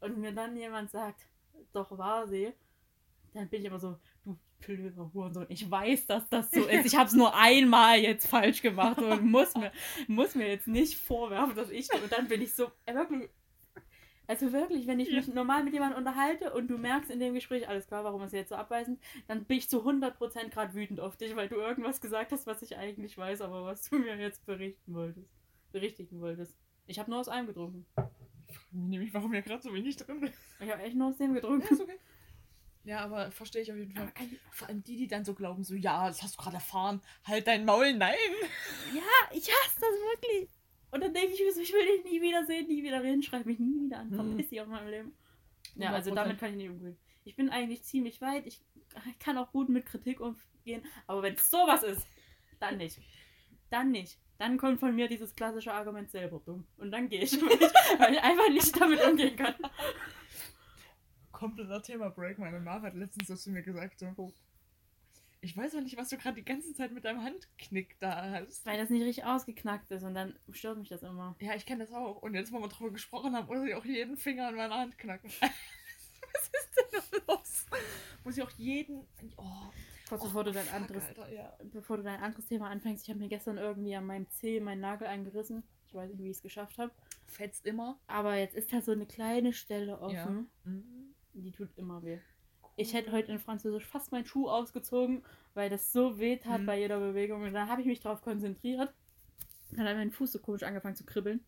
und 0.00 0.18
mir 0.18 0.32
dann 0.32 0.56
jemand 0.56 0.90
sagt, 0.90 1.28
doch 1.72 1.96
war 1.96 2.26
sie, 2.26 2.52
dann 3.32 3.48
bin 3.48 3.60
ich 3.60 3.66
immer 3.66 3.78
so, 3.78 3.98
blöder 4.60 5.10
Hurensohn, 5.12 5.46
ich 5.48 5.70
weiß, 5.70 6.06
dass 6.06 6.28
das 6.28 6.50
so 6.50 6.64
ist. 6.66 6.86
Ich 6.86 6.96
habe 6.96 7.06
es 7.06 7.14
nur 7.14 7.34
einmal 7.36 7.98
jetzt 7.98 8.26
falsch 8.26 8.62
gemacht 8.62 8.98
und 8.98 9.24
muss 9.30 9.54
mir, 9.54 9.72
muss 10.08 10.34
mir 10.34 10.48
jetzt 10.48 10.66
nicht 10.66 10.98
vorwerfen, 10.98 11.54
dass 11.54 11.70
ich. 11.70 11.92
Und 11.92 12.10
dann 12.10 12.28
bin 12.28 12.42
ich 12.42 12.54
so, 12.54 12.70
äh, 12.86 12.94
wirklich. 12.94 13.28
Also 14.28 14.52
wirklich, 14.52 14.88
wenn 14.88 14.98
ich 14.98 15.12
mich 15.12 15.28
normal 15.28 15.62
mit 15.62 15.72
jemandem 15.72 15.98
unterhalte 15.98 16.52
und 16.52 16.66
du 16.66 16.78
merkst 16.78 17.12
in 17.12 17.20
dem 17.20 17.34
Gespräch, 17.34 17.68
alles 17.68 17.86
klar, 17.86 18.02
warum 18.02 18.22
ist 18.22 18.32
er 18.32 18.40
jetzt 18.40 18.48
so 18.48 18.56
abweisend, 18.56 19.00
dann 19.28 19.44
bin 19.44 19.58
ich 19.58 19.70
zu 19.70 19.82
100% 19.88 20.48
gerade 20.48 20.74
wütend 20.74 20.98
auf 20.98 21.16
dich, 21.16 21.36
weil 21.36 21.48
du 21.48 21.54
irgendwas 21.54 22.00
gesagt 22.00 22.32
hast, 22.32 22.44
was 22.44 22.60
ich 22.62 22.76
eigentlich 22.76 23.16
weiß, 23.16 23.40
aber 23.40 23.64
was 23.64 23.88
du 23.88 23.98
mir 23.98 24.16
jetzt 24.16 24.44
berichten 24.44 24.94
wolltest. 24.94 25.30
Berichtigen 25.70 26.20
wolltest. 26.20 26.56
Ich 26.88 26.98
habe 26.98 27.08
nur 27.08 27.20
aus 27.20 27.28
einem 27.28 27.46
getrunken. 27.46 27.86
Ich 28.48 28.56
frage 28.56 28.76
mich 28.76 28.88
nämlich, 28.90 29.14
warum 29.14 29.32
hier 29.32 29.42
gerade 29.42 29.62
so 29.62 29.72
wenig 29.72 29.96
drin 29.96 30.22
ist. 30.24 30.34
Ich 30.58 30.72
habe 30.72 30.82
echt 30.82 30.96
nur 30.96 31.08
aus 31.08 31.18
dem 31.18 31.28
Ja, 31.34 31.40
getrunken. 31.40 31.72
ist 31.72 31.80
okay. 31.80 31.98
Ja, 32.86 33.00
aber 33.00 33.32
verstehe 33.32 33.62
ich 33.62 33.70
auf 33.72 33.76
jeden 33.78 33.92
Fall. 33.92 34.10
Vor 34.52 34.68
allem 34.68 34.82
die, 34.84 34.96
die 34.96 35.08
dann 35.08 35.24
so 35.24 35.34
glauben, 35.34 35.64
so, 35.64 35.74
ja, 35.74 36.06
das 36.06 36.22
hast 36.22 36.36
du 36.38 36.42
gerade 36.42 36.54
erfahren. 36.56 37.02
Halt 37.24 37.46
dein 37.48 37.64
Maul, 37.64 37.92
nein. 37.94 38.14
Ja, 38.94 39.02
ich 39.32 39.50
hasse 39.50 39.80
das 39.80 39.90
wirklich. 39.90 40.48
Und 40.92 41.02
dann 41.02 41.12
denke 41.12 41.32
ich 41.34 41.40
mir 41.40 41.52
so, 41.52 41.60
ich 41.60 41.72
will 41.72 41.84
dich 41.84 42.04
nie 42.04 42.22
wieder 42.22 42.46
sehen, 42.46 42.68
nie 42.68 42.84
wieder 42.84 43.02
reden, 43.02 43.24
schreib 43.24 43.44
mich 43.44 43.58
nie 43.58 43.86
wieder 43.86 43.98
an, 43.98 44.10
Hm. 44.10 44.14
verpiss 44.16 44.48
dich 44.50 44.60
aus 44.60 44.68
meinem 44.68 44.88
Leben. 44.88 45.16
Ja, 45.74 45.90
100%. 45.90 45.94
also 45.94 46.14
damit 46.14 46.38
kann 46.38 46.50
ich 46.50 46.56
nicht 46.56 46.70
umgehen. 46.70 46.96
Ich 47.24 47.34
bin 47.34 47.50
eigentlich 47.50 47.82
ziemlich 47.82 48.20
weit, 48.20 48.46
ich 48.46 48.60
kann 49.18 49.36
auch 49.36 49.50
gut 49.50 49.68
mit 49.68 49.84
Kritik 49.84 50.20
umgehen, 50.20 50.84
aber 51.08 51.22
wenn 51.22 51.34
es 51.34 51.50
sowas 51.50 51.82
ist, 51.82 52.06
dann 52.60 52.76
nicht. 52.78 53.00
Dann 53.68 53.90
nicht. 53.90 54.16
Dann 54.38 54.58
kommt 54.58 54.78
von 54.78 54.94
mir 54.94 55.08
dieses 55.08 55.34
klassische 55.34 55.72
Argument 55.74 56.08
selber 56.10 56.40
dumm. 56.44 56.66
Und 56.76 56.92
dann 56.92 57.08
gehe 57.08 57.22
ich, 57.22 57.32
weil 57.98 58.14
ich 58.14 58.20
einfach 58.22 58.48
nicht 58.50 58.80
damit 58.80 59.04
umgehen 59.04 59.34
kann. 59.34 59.54
Kompletter 61.36 61.82
Thema-Break. 61.82 62.38
Meine 62.38 62.60
Mama 62.60 62.86
hat 62.86 62.94
letztens 62.94 63.28
das 63.28 63.42
zu 63.42 63.50
mir 63.50 63.62
gesagt, 63.62 64.00
so, 64.00 64.32
ich 65.42 65.54
weiß 65.54 65.74
auch 65.74 65.82
nicht, 65.82 65.98
was 65.98 66.08
du 66.08 66.16
gerade 66.16 66.36
die 66.36 66.44
ganze 66.44 66.72
Zeit 66.72 66.92
mit 66.92 67.04
deinem 67.04 67.22
Handknick 67.22 68.00
da 68.00 68.30
hast. 68.30 68.64
Weil 68.64 68.78
das 68.78 68.88
nicht 68.88 69.02
richtig 69.02 69.24
ausgeknackt 69.24 69.90
ist 69.90 70.02
und 70.02 70.14
dann 70.14 70.34
stört 70.52 70.78
mich 70.78 70.88
das 70.88 71.02
immer. 71.02 71.36
Ja, 71.40 71.54
ich 71.54 71.66
kenne 71.66 71.84
das 71.84 71.92
auch. 71.92 72.22
Und 72.22 72.34
jetzt, 72.34 72.52
wo 72.52 72.58
wir 72.58 72.68
drüber 72.68 72.90
gesprochen 72.90 73.36
haben, 73.36 73.48
muss 73.48 73.68
ich 73.68 73.74
auch 73.74 73.84
jeden 73.84 74.16
Finger 74.16 74.48
an 74.48 74.54
meiner 74.54 74.78
Hand 74.78 74.96
knacken. 74.96 75.28
was 75.40 76.42
ist 76.42 76.74
denn 76.74 77.02
da 77.26 77.32
los? 77.34 77.66
Muss 78.24 78.38
ich 78.38 78.42
auch 78.42 78.50
jeden... 78.52 79.06
Oh, 79.36 79.44
Kurz 80.08 80.22
oh, 80.22 80.24
bevor 80.24 80.44
du 80.44 80.52
dein 80.52 80.64
fuck, 80.64 80.74
anderes 80.74 81.04
Alter, 81.04 81.32
ja. 81.32 81.52
bevor 81.64 81.98
du 81.98 82.04
dein 82.04 82.22
anderes 82.22 82.46
Thema 82.46 82.70
anfängst, 82.70 83.02
ich 83.04 83.10
habe 83.10 83.18
mir 83.18 83.28
gestern 83.28 83.58
irgendwie 83.58 83.94
an 83.94 84.06
meinem 84.06 84.30
Zeh 84.30 84.58
meinen 84.60 84.80
Nagel 84.80 85.06
eingerissen. 85.06 85.64
Ich 85.86 85.94
weiß 85.94 86.10
nicht, 86.10 86.22
wie 86.22 86.30
ich 86.30 86.36
es 86.36 86.42
geschafft 86.42 86.78
habe. 86.78 86.92
Fetzt 87.26 87.66
immer. 87.66 87.98
Aber 88.06 88.36
jetzt 88.36 88.54
ist 88.54 88.72
da 88.72 88.80
so 88.80 88.92
eine 88.92 89.04
kleine 89.04 89.52
Stelle 89.52 90.00
offen. 90.00 90.48
Ja. 90.64 90.70
Mhm. 90.70 90.95
Die 91.38 91.52
tut 91.52 91.68
immer 91.76 92.02
weh. 92.02 92.18
Ich 92.76 92.92
hätte 92.94 93.12
heute 93.12 93.32
in 93.32 93.38
Französisch 93.38 93.84
fast 93.86 94.12
meinen 94.12 94.26
Schuh 94.26 94.48
ausgezogen, 94.48 95.22
weil 95.54 95.70
das 95.70 95.92
so 95.92 96.18
weh 96.18 96.36
tat 96.36 96.62
Mhm. 96.62 96.66
bei 96.66 96.78
jeder 96.78 96.98
Bewegung. 96.98 97.42
Und 97.42 97.52
dann 97.54 97.68
habe 97.68 97.80
ich 97.80 97.86
mich 97.86 98.00
darauf 98.00 98.20
konzentriert. 98.22 98.92
Dann 99.72 99.86
hat 99.86 99.96
mein 99.96 100.10
Fuß 100.10 100.32
so 100.32 100.38
komisch 100.38 100.62
angefangen 100.62 100.96
zu 100.96 101.04
kribbeln. 101.04 101.40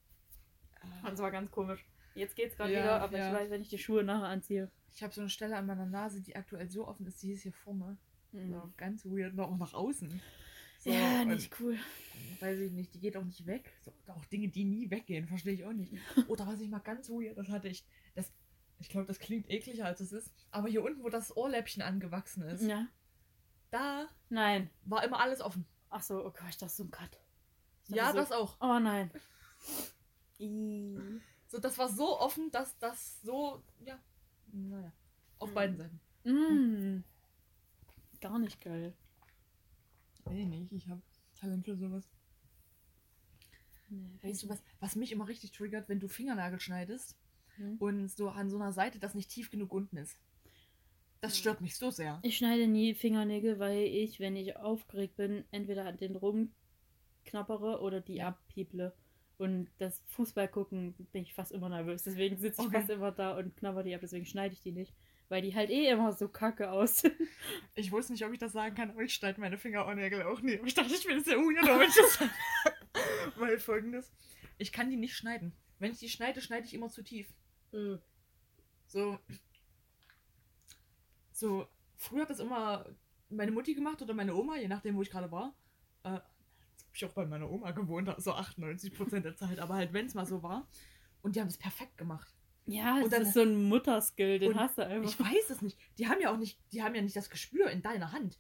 Und 1.02 1.10
das 1.12 1.18
war 1.20 1.30
ganz 1.30 1.50
komisch. 1.50 1.84
Jetzt 2.14 2.34
geht's 2.36 2.56
gerade 2.56 2.72
Ja, 2.72 2.80
wieder, 2.82 3.00
aber 3.02 3.18
ja. 3.18 3.28
ich 3.28 3.34
weiß, 3.38 3.50
wenn 3.50 3.60
ich 3.62 3.68
die 3.68 3.78
Schuhe 3.78 4.02
nachher 4.02 4.28
anziehe. 4.28 4.70
Ich 4.94 5.02
habe 5.02 5.12
so 5.14 5.20
eine 5.20 5.30
Stelle 5.30 5.56
an 5.56 5.66
meiner 5.66 5.86
Nase, 5.86 6.20
die 6.20 6.34
aktuell 6.34 6.68
so 6.70 6.86
offen 6.88 7.06
ist, 7.06 7.22
die 7.22 7.32
ist 7.32 7.42
hier 7.42 7.52
vorne. 7.52 7.96
Mhm. 8.32 8.50
So, 8.52 8.72
ganz 8.76 9.04
weird, 9.04 9.34
noch 9.34 9.56
nach 9.56 9.74
außen. 9.74 10.20
So, 10.80 10.90
ja, 10.90 11.22
und- 11.22 11.28
nicht 11.28 11.58
cool. 11.60 11.76
weiß 12.40 12.58
ich 12.60 12.72
nicht, 12.72 12.94
die 12.94 13.00
geht 13.00 13.16
auch 13.16 13.24
nicht 13.24 13.44
weg. 13.46 13.72
So, 13.82 13.92
auch 14.08 14.24
Dinge, 14.26 14.48
die 14.48 14.64
nie 14.64 14.90
weggehen, 14.90 15.26
verstehe 15.26 15.52
ich 15.54 15.64
auch 15.64 15.72
nicht. 15.72 15.92
Oder 16.28 16.46
was 16.46 16.60
ich 16.60 16.68
mal 16.68 16.78
ganz 16.80 17.08
weird, 17.10 17.36
das 17.36 17.48
hatte 17.48 17.68
ich, 17.68 17.84
das, 18.14 18.32
ich 18.80 18.88
glaube, 18.88 19.06
das 19.06 19.18
klingt 19.18 19.48
ekliger 19.50 19.86
als 19.86 20.00
es 20.00 20.12
ist, 20.12 20.32
aber 20.50 20.68
hier 20.68 20.82
unten, 20.84 21.02
wo 21.02 21.08
das 21.08 21.36
Ohrläppchen 21.36 21.82
angewachsen 21.82 22.42
ist, 22.42 22.62
Ja. 22.62 22.86
da 23.70 24.08
Nein. 24.28 24.70
war 24.84 25.02
immer 25.04 25.20
alles 25.20 25.40
offen. 25.40 25.66
Ach 25.90 26.02
so, 26.02 26.24
oh 26.24 26.30
Gott, 26.30 26.48
ich 26.50 26.56
dachte 26.58 26.72
so 26.74 26.84
ein 26.84 26.90
Cut. 26.90 27.18
Ja, 27.88 28.04
dachte 28.12 28.18
das 28.18 28.32
auch. 28.32 28.52
so, 28.52 28.66
Oh 28.66 28.78
nein. 28.78 29.10
So, 31.50 31.58
das 31.58 31.78
war 31.78 31.88
so 31.88 32.20
offen, 32.20 32.50
dass 32.50 32.78
das 32.78 33.20
so, 33.22 33.62
ja, 33.80 33.98
naja, 34.52 34.92
auf 35.38 35.50
Mhm. 35.50 35.54
beiden 35.54 35.76
Seiten. 35.76 36.00
Mm. 36.24 37.04
Gar 38.20 38.38
nicht 38.38 38.60
geil. 38.60 38.94
Ich 40.14 40.24
nicht, 40.46 40.72
ich 40.72 40.88
habe 40.88 41.00
Talent 41.34 41.64
für 41.64 41.76
sowas. 41.76 42.04
Nee, 43.88 44.18
Weißt 44.22 44.42
du 44.42 44.48
was, 44.50 44.62
was 44.80 44.94
mich 44.96 45.10
immer 45.12 45.26
richtig 45.26 45.52
triggert, 45.52 45.88
wenn 45.88 46.00
du 46.00 46.08
Fingernagel 46.08 46.60
schneidest 46.60 47.16
Hm? 47.58 47.76
und 47.78 48.08
so 48.08 48.28
an 48.30 48.50
so 48.50 48.56
einer 48.56 48.72
Seite, 48.72 48.98
das 48.98 49.14
nicht 49.14 49.30
tief 49.30 49.50
genug 49.50 49.72
unten 49.72 49.96
ist. 49.96 50.16
Das 51.20 51.36
stört 51.36 51.60
mich 51.60 51.76
so 51.76 51.90
sehr. 51.90 52.20
Ich 52.22 52.36
schneide 52.36 52.68
nie 52.68 52.94
Fingernägel, 52.94 53.58
weil 53.58 53.78
ich, 53.82 54.20
wenn 54.20 54.36
ich 54.36 54.56
aufgeregt 54.56 55.16
bin, 55.16 55.44
entweder 55.50 55.84
an 55.84 55.96
den 55.96 56.14
rumknappere 56.14 57.80
oder 57.80 58.00
die 58.00 58.22
abpieple. 58.22 58.94
Und 59.36 59.68
das 59.78 60.02
Fußball 60.08 60.48
gucken 60.48 60.94
bin 61.12 61.22
ich 61.22 61.34
fast 61.34 61.52
immer 61.52 61.68
nervös. 61.68 62.02
Deswegen 62.04 62.36
sitze 62.38 62.60
ich 62.62 62.68
Okay. 62.68 62.78
fast 62.78 62.90
immer 62.90 63.12
da 63.12 63.36
und 63.36 63.56
knabber 63.56 63.82
die 63.82 63.94
ab. 63.94 64.00
Deswegen 64.00 64.26
schneide 64.26 64.54
ich 64.54 64.62
die 64.62 64.72
nicht. 64.72 64.94
Weil 65.28 65.42
die 65.42 65.54
halt 65.54 65.70
eh 65.70 65.88
immer 65.88 66.12
so 66.12 66.28
kacke 66.28 66.70
aussehen. 66.70 67.14
Ich 67.74 67.92
wusste 67.92 68.12
nicht, 68.12 68.24
ob 68.24 68.32
ich 68.32 68.38
das 68.38 68.52
sagen 68.52 68.74
kann, 68.74 68.90
aber 68.90 69.02
ich 69.02 69.14
schneide 69.14 69.40
meine 69.40 69.58
Fingernägel 69.58 70.22
auch 70.22 70.40
nie. 70.40 70.58
Aber 70.58 70.66
ich 70.66 70.74
dachte, 70.74 70.92
ich 70.94 71.06
bin 71.06 71.22
sehr 71.22 71.36
weird, 71.36 71.68
aber 71.68 71.84
ich 71.84 71.94
das 71.94 72.18
Weil 73.36 73.58
folgendes, 73.58 74.10
ich 74.56 74.72
kann 74.72 74.90
die 74.90 74.96
nicht 74.96 75.16
schneiden. 75.16 75.52
Wenn 75.78 75.92
ich 75.92 75.98
die 75.98 76.08
schneide, 76.08 76.40
schneide 76.40 76.66
ich 76.66 76.74
immer 76.74 76.88
zu 76.88 77.02
tief. 77.02 77.28
So, 78.86 79.18
so, 81.32 81.66
früher 81.96 82.22
hat 82.22 82.30
das 82.30 82.40
immer 82.40 82.86
meine 83.28 83.52
Mutti 83.52 83.74
gemacht 83.74 84.00
oder 84.02 84.14
meine 84.14 84.34
Oma, 84.34 84.56
je 84.56 84.68
nachdem, 84.68 84.96
wo 84.96 85.02
ich 85.02 85.10
gerade 85.10 85.30
war. 85.30 85.54
Äh, 86.04 86.08
habe 86.10 86.24
ich 86.94 87.04
auch 87.04 87.12
bei 87.12 87.26
meiner 87.26 87.50
Oma 87.50 87.70
gewohnt, 87.72 88.12
so 88.18 88.32
98% 88.32 89.20
der 89.20 89.36
Zeit, 89.36 89.58
aber 89.58 89.74
halt, 89.74 89.92
wenn 89.92 90.06
es 90.06 90.14
mal 90.14 90.26
so 90.26 90.42
war. 90.42 90.66
Und 91.22 91.36
die 91.36 91.40
haben 91.40 91.48
das 91.48 91.58
perfekt 91.58 91.98
gemacht. 91.98 92.34
Ja, 92.66 92.96
Und 92.96 93.04
das 93.04 93.10
dann- 93.10 93.22
ist 93.22 93.34
so 93.34 93.42
ein 93.42 93.68
Mutterskill, 93.68 94.38
den 94.38 94.54
hast 94.58 94.78
du 94.78 94.86
einfach. 94.86 95.08
Ich 95.10 95.18
weiß 95.20 95.50
es 95.50 95.62
nicht. 95.62 95.78
Die 95.98 96.08
haben 96.08 96.20
ja 96.20 96.32
auch 96.32 96.36
nicht, 96.38 96.58
die 96.72 96.82
haben 96.82 96.94
ja 96.94 97.02
nicht 97.02 97.16
das 97.16 97.30
Gespür 97.30 97.70
in 97.70 97.82
deiner 97.82 98.12
Hand. 98.12 98.38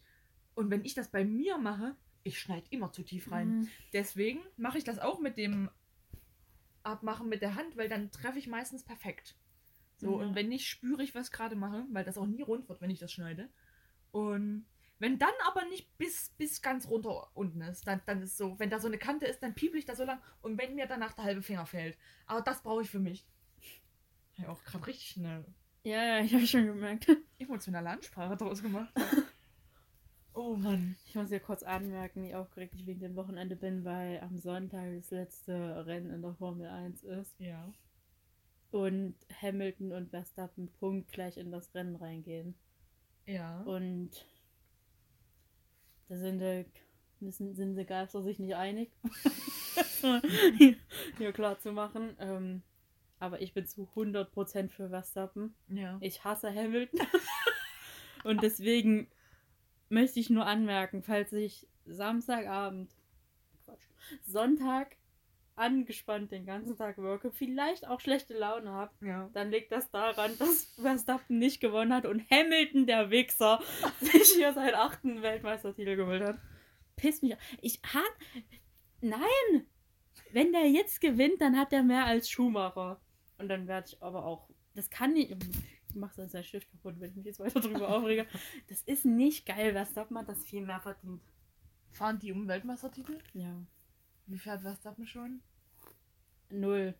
Und 0.54 0.70
wenn 0.70 0.84
ich 0.84 0.94
das 0.94 1.08
bei 1.10 1.24
mir 1.24 1.56
mache, 1.58 1.96
ich 2.24 2.38
schneide 2.40 2.66
immer 2.70 2.92
zu 2.92 3.02
tief 3.04 3.30
rein. 3.30 3.60
Mhm. 3.60 3.68
Deswegen 3.92 4.40
mache 4.56 4.78
ich 4.78 4.84
das 4.84 4.98
auch 4.98 5.20
mit 5.20 5.36
dem 5.38 5.70
Abmachen 6.88 7.28
mit 7.28 7.42
der 7.42 7.54
Hand, 7.54 7.76
weil 7.76 7.88
dann 7.88 8.10
treffe 8.10 8.38
ich 8.38 8.46
meistens 8.46 8.84
perfekt. 8.84 9.36
So, 9.96 10.18
Ja. 10.20 10.26
und 10.26 10.34
wenn 10.34 10.48
nicht, 10.48 10.66
spüre 10.66 11.02
ich, 11.02 11.14
was 11.14 11.26
ich 11.28 11.32
gerade 11.32 11.56
mache, 11.56 11.86
weil 11.90 12.04
das 12.04 12.18
auch 12.18 12.26
nie 12.26 12.42
rund 12.42 12.68
wird, 12.68 12.80
wenn 12.80 12.90
ich 12.90 12.98
das 13.00 13.12
schneide. 13.12 13.48
Und 14.10 14.66
wenn 15.00 15.18
dann 15.18 15.34
aber 15.46 15.64
nicht 15.66 15.96
bis, 15.98 16.30
bis 16.38 16.60
ganz 16.62 16.88
runter 16.88 17.30
unten 17.34 17.60
ist, 17.62 17.86
dann, 17.86 18.00
dann 18.06 18.22
ist 18.22 18.36
so, 18.36 18.58
wenn 18.58 18.70
da 18.70 18.80
so 18.80 18.88
eine 18.88 18.98
Kante 18.98 19.26
ist, 19.26 19.42
dann 19.42 19.54
pieple 19.54 19.78
ich 19.78 19.84
da 19.86 19.94
so 19.94 20.04
lang 20.04 20.20
und 20.40 20.58
wenn 20.58 20.74
mir 20.74 20.86
danach 20.86 21.12
der 21.12 21.24
halbe 21.24 21.42
Finger 21.42 21.66
fällt. 21.66 21.96
Aber 22.26 22.40
das 22.40 22.62
brauche 22.62 22.82
ich 22.82 22.90
für 22.90 22.98
mich. 22.98 23.26
Ja, 24.36 24.48
auch 24.48 24.62
gerade 24.64 24.86
richtig 24.86 25.18
eine 25.18 25.44
Ja, 25.84 26.02
ja, 26.02 26.20
ich 26.20 26.32
habe 26.34 26.46
schon 26.46 26.66
gemerkt. 26.66 27.06
emotionale 27.38 27.90
Ansprache 27.90 28.36
draus 28.36 28.62
gemacht. 28.62 28.92
oh 30.38 30.54
Mann. 30.56 30.96
Ich 31.06 31.14
muss 31.16 31.30
hier 31.30 31.40
kurz 31.40 31.62
anmerken, 31.62 32.22
wie 32.22 32.34
aufgeregt 32.34 32.74
ich 32.76 32.86
wegen 32.86 33.00
dem 33.00 33.16
Wochenende 33.16 33.56
bin, 33.56 33.84
weil 33.84 34.20
am 34.20 34.38
Sonntag 34.38 34.94
das 34.96 35.10
letzte 35.10 35.84
Rennen 35.86 36.10
in 36.10 36.22
der 36.22 36.34
Formel 36.34 36.68
1 36.68 37.02
ist. 37.02 37.34
Ja. 37.40 37.72
und 38.70 39.14
Hamilton 39.42 39.92
und 39.92 40.10
Verstappen 40.10 40.68
punktgleich 40.78 41.38
in 41.38 41.50
das 41.50 41.74
Rennen 41.74 41.96
reingehen. 41.96 42.54
Ja. 43.26 43.62
Und 43.62 44.10
da 46.08 46.16
sind, 46.16 46.40
die, 46.40 46.66
müssen, 47.20 47.54
sind 47.54 47.76
die 47.76 47.84
Geister 47.84 48.22
sich 48.22 48.38
nicht 48.38 48.54
einig. 48.54 48.90
Hier 51.18 51.32
klar 51.32 51.58
zu 51.58 51.72
machen. 51.72 52.16
Ähm, 52.20 52.62
aber 53.18 53.40
ich 53.42 53.54
bin 53.54 53.66
zu 53.66 53.88
100% 53.96 54.70
für 54.70 54.88
Verstappen. 54.90 55.54
Ja. 55.68 55.98
Ich 56.00 56.24
hasse 56.24 56.54
Hamilton. 56.54 57.00
und 58.24 58.42
deswegen 58.42 59.08
möchte 59.88 60.20
ich 60.20 60.30
nur 60.30 60.46
anmerken, 60.46 61.02
falls 61.02 61.32
ich 61.32 61.66
Samstagabend, 61.86 62.90
Quatsch, 63.64 63.82
Sonntag 64.26 64.96
angespannt 65.56 66.30
den 66.30 66.46
ganzen 66.46 66.76
Tag 66.76 66.98
wirke, 66.98 67.32
vielleicht 67.32 67.86
auch 67.88 68.00
schlechte 68.00 68.32
Laune 68.38 68.70
habe, 68.70 68.92
Ja. 69.04 69.28
dann 69.32 69.50
liegt 69.50 69.72
das 69.72 69.90
daran, 69.90 70.30
dass 70.38 70.64
Verstappen 70.80 71.38
nicht 71.38 71.60
gewonnen 71.60 71.92
hat 71.92 72.06
und 72.06 72.22
Hamilton, 72.30 72.86
der 72.86 73.10
Wichser, 73.10 73.60
sich 74.00 74.34
hier 74.36 74.52
seinen 74.52 74.74
achten 74.76 75.20
Weltmeistertitel 75.22 75.96
geholt 75.96 76.22
hat. 76.22 76.38
Piss 76.96 77.22
mich. 77.22 77.32
an. 77.32 77.38
Ich 77.60 77.80
hab. 77.92 78.04
Nein! 79.00 79.66
Wenn 80.32 80.52
der 80.52 80.68
jetzt 80.68 81.00
gewinnt, 81.00 81.40
dann 81.40 81.56
hat 81.56 81.72
er 81.72 81.82
mehr 81.82 82.04
als 82.04 82.28
Schumacher. 82.30 83.00
Und 83.38 83.48
dann 83.48 83.66
werde 83.66 83.88
ich 83.88 84.02
aber 84.02 84.24
auch. 84.24 84.48
Das 84.74 84.90
kann 84.90 85.12
nicht. 85.14 85.34
Ich 85.98 86.00
mach 86.00 86.12
sonst 86.12 86.30
sein 86.30 86.44
Stift 86.44 86.70
kaputt, 86.70 86.94
wenn 87.00 87.10
ich 87.10 87.16
mich 87.16 87.26
jetzt 87.26 87.40
weiter 87.40 87.58
drüber 87.58 87.88
aufrege. 87.88 88.24
Das 88.68 88.82
ist 88.82 89.04
nicht 89.04 89.46
geil. 89.46 89.72
Verstappen 89.72 90.16
hat 90.16 90.28
das 90.28 90.44
viel 90.44 90.64
mehr 90.64 90.78
verdient. 90.78 91.20
Fahren 91.90 92.20
die 92.20 92.30
um 92.30 92.46
Weltmeistertitel? 92.46 93.18
Ja. 93.32 93.52
Wie 94.26 94.38
fährt 94.38 94.60
Verstappen 94.60 95.08
schon? 95.08 95.40
Null. 96.50 96.94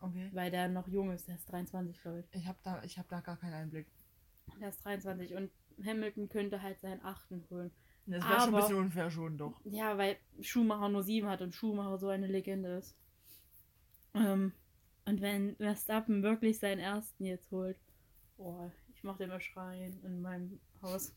Okay. 0.00 0.30
Weil 0.32 0.52
der 0.52 0.68
noch 0.68 0.86
jung 0.86 1.10
ist. 1.10 1.26
Der 1.26 1.34
ist 1.34 1.50
23, 1.50 2.00
glaube 2.00 2.20
ich. 2.20 2.26
Ich 2.30 2.46
habe 2.46 2.58
da, 2.62 2.80
ich 2.84 2.96
hab 2.96 3.08
da 3.08 3.20
gar 3.20 3.36
keinen 3.38 3.54
Einblick. 3.54 3.88
Der 4.60 4.68
ist 4.68 4.84
23. 4.84 5.34
Und 5.34 5.50
Hamilton 5.84 6.28
könnte 6.28 6.62
halt 6.62 6.80
seinen 6.80 7.04
achten 7.04 7.44
holen. 7.50 7.72
Das 8.06 8.22
wäre 8.22 8.40
schon 8.40 8.54
ein 8.54 8.60
bisschen 8.60 8.76
unfair 8.76 9.10
schon, 9.10 9.36
doch. 9.36 9.60
Ja, 9.64 9.98
weil 9.98 10.16
Schumacher 10.40 10.88
nur 10.90 11.02
sieben 11.02 11.26
hat 11.26 11.42
und 11.42 11.56
Schumacher 11.56 11.98
so 11.98 12.06
eine 12.06 12.28
Legende 12.28 12.76
ist. 12.76 12.96
Ähm, 14.14 14.52
und 15.06 15.20
wenn 15.20 15.56
Verstappen 15.56 16.22
wirklich 16.22 16.60
seinen 16.60 16.78
ersten 16.78 17.24
jetzt 17.24 17.50
holt, 17.50 17.76
boah, 18.36 18.70
ich 18.94 19.02
mach 19.02 19.16
den 19.16 19.30
mal 19.30 19.40
schreien 19.40 20.02
in 20.04 20.20
meinem 20.20 20.60
Haus. 20.82 21.14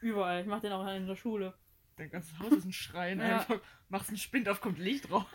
Überall. 0.00 0.40
Ich 0.40 0.46
mach 0.46 0.60
den 0.60 0.72
auch 0.72 0.86
in 0.94 1.06
der 1.06 1.16
Schule. 1.16 1.54
Dein 1.96 2.10
ganzes 2.10 2.38
Haus 2.38 2.52
ist 2.52 2.64
ein 2.64 2.72
Schrein. 2.72 3.18
Ja. 3.18 3.40
Einfach 3.40 3.60
machst 3.88 4.08
einen 4.08 4.18
Spind 4.18 4.48
auf, 4.48 4.60
kommt 4.60 4.78
Licht 4.78 5.10
drauf. 5.10 5.26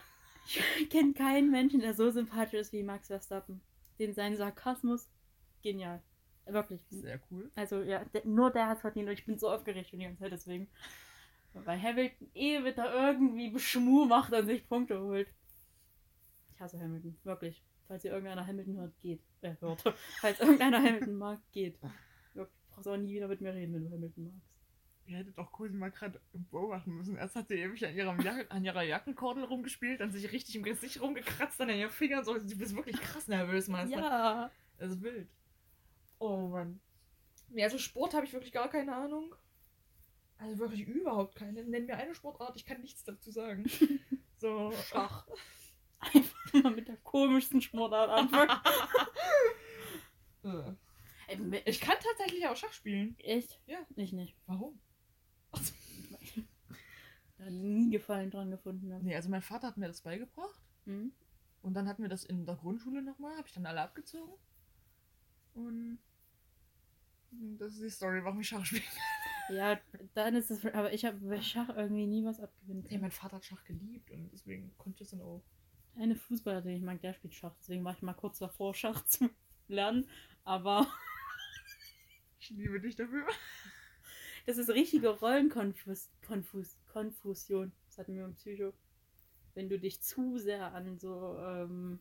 Ich 0.48 0.90
kenne 0.90 1.14
keinen 1.14 1.52
Menschen, 1.52 1.82
der 1.82 1.94
so 1.94 2.10
sympathisch 2.10 2.60
ist 2.60 2.74
wie 2.74 2.84
Max 2.84 3.07
Verstappen. 3.07 3.62
Den 3.99 4.14
sein 4.14 4.36
Sarkasmus, 4.36 5.10
genial. 5.62 6.02
Wirklich. 6.45 6.82
Sehr 6.90 7.20
cool. 7.32 7.52
Also 7.56 7.82
ja, 7.82 8.03
der, 8.06 8.26
nur 8.26 8.52
der 8.52 8.68
hat 8.68 8.80
verdient 8.80 9.07
und 9.07 9.14
ich 9.14 9.26
bin 9.26 9.38
so 9.38 9.49
aufgeregt 9.49 9.90
schon 9.90 9.99
die 9.99 10.06
ganze 10.06 10.22
Zeit 10.22 10.32
deswegen. 10.32 10.70
Weil 11.53 11.82
Hamilton 11.82 12.30
eh 12.34 12.64
wieder 12.64 12.94
irgendwie 12.94 13.49
Beschmu 13.49 14.06
macht 14.06 14.34
und 14.34 14.45
sich 14.45 14.68
Punkte 14.68 14.99
holt. 14.99 15.28
Ich 16.53 16.60
hasse 16.60 16.80
Hamilton, 16.80 17.18
wirklich. 17.24 17.64
Falls 17.88 18.03
ihr 18.03 18.12
irgendeiner 18.12 18.45
Hamilton 18.45 18.78
hört, 18.78 18.99
geht. 19.02 19.22
Äh, 19.41 19.56
hört. 19.60 19.84
Falls 20.22 20.40
irgendeiner 20.40 20.80
Hamilton 20.80 21.16
mag, 21.16 21.40
geht. 21.52 21.80
Wirklich, 22.34 22.57
brauchst 22.70 22.88
auch 22.88 22.98
nie 22.98 23.14
wieder 23.14 23.28
mit 23.28 23.41
mir 23.41 23.53
reden, 23.53 23.74
wenn 23.74 23.84
du 23.84 23.91
Hamilton 23.91 24.24
magst. 24.26 24.56
Ihr 25.07 25.18
hättet 25.18 25.38
doch 25.38 25.52
Cosi 25.52 25.76
mal 25.76 25.91
gerade 25.91 26.20
beobachten 26.34 26.95
müssen. 26.95 27.16
Erst 27.16 27.36
hat 27.36 27.48
sie 27.48 27.56
ewig 27.56 27.86
an, 27.86 27.95
ihrem 27.95 28.20
Jacken, 28.22 28.49
an 28.49 28.66
ihrer 28.66 28.82
Jackenkordel 28.82 29.44
rumgespielt, 29.44 29.99
dann 29.99 30.12
sich 30.12 30.32
richtig 30.32 30.56
im 30.56 30.64
Gesicht 30.64 30.99
rumgekratzt, 30.99 31.60
dann 31.60 31.70
an 31.70 31.78
ihren 31.78 31.91
Fingern. 31.91 32.24
So, 32.24 32.34
du 32.34 32.57
bist 32.57 32.76
wirklich 32.76 32.99
krass 32.99 33.28
nervös, 33.28 33.68
Meister. 33.68 33.99
Ja. 33.99 34.52
Das 34.78 34.91
ist 34.91 35.03
wild. 35.03 35.30
Oh 36.18 36.48
Mann. 36.48 36.80
Nee, 37.49 37.64
also 37.64 37.78
Sport 37.78 38.16
habe 38.16 38.26
ich 38.26 38.34
wirklich 38.34 38.52
gar 38.52 38.68
keine 38.68 38.95
Ahnung. 38.95 39.36
Also 40.38 40.57
wirklich 40.57 40.88
überhaupt 40.88 41.36
keine. 41.36 41.64
Nenn 41.64 41.86
mir 41.86 41.98
eine 41.98 42.16
Sportart, 42.16 42.56
ich 42.56 42.66
kann 42.66 42.82
nichts 42.82 43.03
dazu 43.03 43.32
sagen. 43.32 43.66
So. 44.38 44.74
Schach. 44.90 45.26
Einfach 45.99 46.44
mal 46.53 46.72
mit 46.76 46.88
der 46.88 46.97
komischsten 46.97 47.61
Sportart. 47.61 48.30
Ey, 51.27 51.38
mit- 51.38 51.67
Ich 51.67 51.80
kann 51.81 51.95
tatsächlich 52.01 52.47
auch 52.47 52.55
Schach 52.55 52.73
spielen. 52.73 53.15
Echt? 53.19 53.59
Ja. 53.65 53.80
Ich 53.95 54.13
nicht. 54.13 54.35
Warum? 54.45 54.80
Da 57.38 57.49
nie 57.49 57.89
Gefallen 57.91 58.31
dran 58.31 58.49
gefunden 58.49 58.93
habe. 58.93 59.03
Nee, 59.03 59.13
also 59.13 59.27
mein 59.30 59.41
Vater 59.41 59.67
hat 59.67 59.76
mir 59.76 59.88
das 59.88 59.99
beigebracht. 60.01 60.57
Hm? 60.85 61.11
Und 61.63 61.73
dann 61.73 61.85
hatten 61.88 62.01
wir 62.01 62.07
das 62.09 62.23
in 62.23 62.45
der 62.45 62.55
Grundschule 62.55 63.01
nochmal, 63.01 63.35
habe 63.35 63.45
ich 63.45 63.53
dann 63.53 63.65
alle 63.65 63.81
abgezogen. 63.81 64.34
Und 65.53 65.99
das 67.31 67.73
ist 67.73 67.81
die 67.84 67.89
Story, 67.89 68.23
warum 68.23 68.39
ich 68.39 68.47
Schach 68.47 68.65
spiele. 68.65 68.84
Ja, 69.49 69.77
dann 70.13 70.35
ist 70.35 70.49
es. 70.49 70.65
Aber 70.65 70.93
ich 70.93 71.03
habe 71.03 71.17
bei 71.19 71.41
Schach 71.41 71.67
irgendwie 71.76 72.07
nie 72.07 72.23
was 72.23 72.39
abgewinnen 72.39 72.85
können. 72.85 73.01
mein 73.01 73.11
Vater 73.11 73.35
hat 73.35 73.45
Schach 73.45 73.65
geliebt 73.65 74.09
und 74.11 74.31
deswegen 74.31 74.73
konnte 74.77 75.03
ich 75.03 75.09
das 75.09 75.19
dann 75.19 75.27
auch. 75.27 75.43
Eine 75.97 76.15
Fußballer, 76.15 76.61
den 76.61 76.77
ich 76.77 76.84
mag, 76.84 77.01
der 77.01 77.13
spielt 77.13 77.34
Schach. 77.34 77.55
Deswegen 77.59 77.84
war 77.84 77.93
ich 77.93 78.01
mal 78.01 78.13
kurz 78.13 78.39
davor, 78.39 78.73
Schach 78.73 79.03
zu 79.05 79.30
lernen. 79.67 80.07
Aber 80.43 80.88
Ich 82.47 82.51
liebe 82.51 82.80
dich 82.80 82.95
dafür. 82.95 83.26
das 84.45 84.57
ist 84.57 84.69
richtige 84.69 85.09
Rollenkonfus 85.09 86.11
Konfus 86.22 86.77
Konfusion. 86.93 87.72
Das 87.88 87.97
hatten 87.97 88.15
wir 88.15 88.23
im 88.26 88.35
Psycho. 88.35 88.72
Wenn 89.55 89.67
du 89.67 89.80
dich 89.80 90.01
zu 90.01 90.38
sehr 90.38 90.73
an 90.76 90.99
so 90.99 91.39
ähm, 91.39 91.99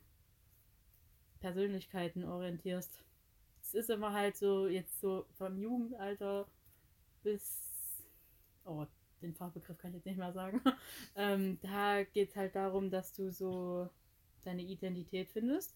Persönlichkeiten 1.39 2.23
orientierst. 2.23 3.03
Es 3.61 3.73
ist 3.73 3.89
immer 3.89 4.13
halt 4.13 4.37
so, 4.37 4.67
jetzt 4.67 4.99
so 4.99 5.25
vom 5.33 5.57
Jugendalter 5.57 6.47
bis. 7.23 7.71
Oh, 8.65 8.85
den 9.21 9.33
Fachbegriff 9.33 9.77
kann 9.77 9.91
ich 9.91 9.95
jetzt 9.97 10.05
nicht 10.05 10.17
mehr 10.17 10.33
sagen. 10.33 10.61
ähm, 11.15 11.57
da 11.61 12.03
geht 12.03 12.29
es 12.29 12.35
halt 12.35 12.55
darum, 12.55 12.89
dass 12.89 13.13
du 13.13 13.31
so 13.31 13.89
deine 14.43 14.61
Identität 14.63 15.29
findest. 15.29 15.75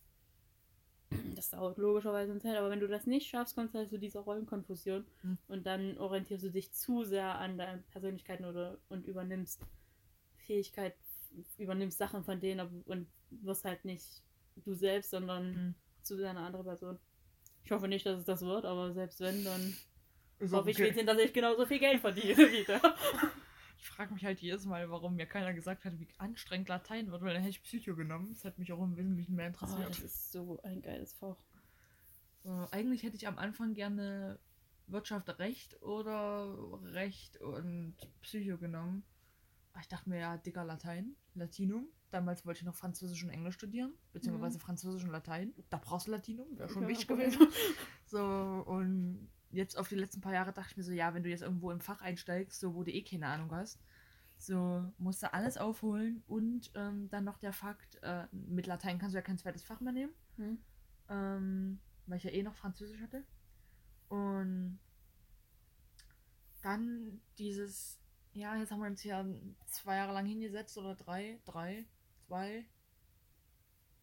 Das 1.36 1.49
dauert 1.49 1.78
logischerweise 1.78 2.32
eine 2.32 2.40
Zeit, 2.41 2.56
aber 2.57 2.70
wenn 2.70 2.80
du 2.80 2.88
das 2.88 3.07
nicht 3.07 3.28
schaffst, 3.28 3.56
kommst 3.56 3.74
du 3.74 3.80
halt 3.80 3.90
zu 3.90 3.98
dieser 3.98 4.20
Rollenkonfusion 4.22 5.06
Hm. 5.22 5.38
und 5.48 5.66
dann 5.66 5.98
orientierst 5.98 6.44
du 6.44 6.52
dich 6.52 6.72
zu 6.72 7.03
sehr 7.03 7.36
an 7.40 7.57
deinen 7.57 7.84
Persönlichkeiten 7.91 8.45
oder 8.45 8.78
und 8.90 9.07
übernimmst 9.07 9.61
Fähigkeit, 10.45 10.95
übernimmst 11.57 11.98
Sachen 11.98 12.24
von 12.24 12.40
denen 12.40 12.84
und 12.86 13.07
wirst 13.32 13.66
halt 13.66 13.86
nicht 13.86 14.24
du 14.57 14.74
selbst, 14.76 15.10
sondern 15.11 15.53
Hm. 15.56 15.76
zu 16.03 16.16
sehr 16.16 16.30
eine 16.30 16.41
andere 16.41 16.64
Person. 16.64 16.99
Ich 17.64 17.72
hoffe 17.72 17.88
nicht, 17.88 18.06
dass 18.06 18.20
es 18.20 18.26
das 18.26 18.41
wird, 18.41 18.66
aber 18.66 18.94
selbst 18.94 19.20
wenn, 19.20 19.44
dann 19.44 19.74
Ist 20.40 20.53
hoffe 20.53 20.72
ich 20.72 20.78
wenigstens, 20.80 21.06
dass 21.06 21.18
ich 21.20 21.34
genauso 21.34 21.66
viel 21.66 21.80
Geld 21.80 21.99
verdiene 22.02 22.38
wie 22.38 22.64
der. 22.64 22.82
Ich 23.78 23.88
frage 23.90 24.14
mich 24.14 24.26
halt 24.26 24.40
jedes 24.41 24.66
Mal, 24.66 24.90
warum 24.90 25.16
mir 25.16 25.26
keiner 25.26 25.53
gesagt 25.53 25.86
hat, 25.86 25.98
wie 25.99 26.07
anstrengend 26.18 26.68
Latein 26.70 27.11
wird, 27.11 27.22
weil 27.22 27.34
dann 27.34 27.41
hätte 27.44 27.52
ich 27.52 27.64
Psycho 27.64 27.95
genommen. 27.95 28.28
Das 28.34 28.44
hat 28.45 28.57
mich 28.60 28.72
auch 28.74 28.82
im 28.84 28.98
Wesentlichen 28.98 29.36
mehr 29.36 29.45
Oh, 29.45 29.49
interessiert. 29.49 29.90
das 29.90 29.99
ist 29.99 30.32
so 30.32 30.60
ein 30.64 30.82
geiles 30.82 31.14
Fach. 31.14 31.38
Äh, 32.45 32.49
eigentlich 32.72 33.03
hätte 33.03 33.16
ich 33.16 33.28
am 33.28 33.38
Anfang 33.38 33.74
gerne 33.74 34.40
Wirtschaft 34.88 35.30
Recht 35.40 35.82
oder 35.82 36.80
Recht 36.94 37.38
und 37.41 37.95
Psycho 38.22 38.57
genommen. 38.57 39.03
Aber 39.72 39.82
ich 39.82 39.88
dachte 39.88 40.10
mir, 40.10 40.20
ja, 40.20 40.38
dicker 40.38 40.66
Latein, 40.66 41.16
Latinum. 41.36 41.88
Damals 42.11 42.45
wollte 42.45 42.61
ich 42.61 42.66
noch 42.66 42.76
Französisch 42.76 43.24
und 43.24 43.30
Englisch 43.30 43.53
studieren, 43.56 43.94
beziehungsweise 44.14 44.57
Französisch 44.60 45.03
und 45.03 45.11
Latein. 45.11 45.53
Da 45.70 45.78
brauchst 45.78 46.07
du 46.07 46.11
Latinum, 46.11 46.48
wäre 46.57 46.68
schon 46.68 46.82
Ja, 46.84 46.88
wichtig 46.88 47.07
gewesen. 47.07 47.48
So, 48.07 48.20
und 48.66 49.30
jetzt 49.51 49.77
auf 49.77 49.89
die 49.89 49.95
letzten 49.95 50.21
paar 50.21 50.34
Jahre 50.34 50.53
dachte 50.53 50.71
ich 50.71 50.77
mir 50.77 50.84
so, 50.84 50.91
ja, 50.91 51.13
wenn 51.13 51.23
du 51.23 51.30
jetzt 51.30 51.41
irgendwo 51.41 51.71
im 51.71 51.81
Fach 51.81 52.01
einsteigst, 52.01 52.59
so 52.59 52.76
wo 52.76 52.84
du 52.84 52.91
eh 52.91 53.03
keine 53.03 53.27
Ahnung 53.27 53.51
hast, 53.51 53.80
so 54.38 54.91
musst 54.97 55.21
du 55.23 55.34
alles 55.34 55.57
aufholen 55.57 56.23
und 56.27 56.71
ähm, 56.76 57.09
dann 57.09 57.26
noch 57.26 57.38
der 57.38 57.53
Fakt, 57.53 57.99
äh, 58.03 58.27
mit 58.31 58.67
Latein 58.67 58.99
kannst 58.99 59.13
du 59.13 59.17
ja 59.17 59.23
kein 59.23 59.38
zweites 59.38 59.63
Fach 59.63 59.81
mehr 59.81 59.93
nehmen 59.93 60.13
Hm? 60.38 60.57
ähm, 61.09 61.80
weil 62.05 62.17
ich 62.17 62.23
ja 62.23 62.31
eh 62.31 62.43
noch 62.43 62.55
Französisch 62.55 63.01
hatte. 63.01 63.23
Und 64.07 64.80
dann 66.61 67.21
dieses, 67.38 67.99
ja, 68.34 68.55
jetzt 68.55 68.71
haben 68.71 68.80
wir 68.80 68.88
uns 68.88 69.01
hier 69.01 69.26
zwei 69.67 69.97
Jahre 69.97 70.13
lang 70.13 70.26
hingesetzt 70.26 70.77
oder 70.77 70.95
drei, 70.95 71.39
drei, 71.45 71.85
zwei, 72.27 72.65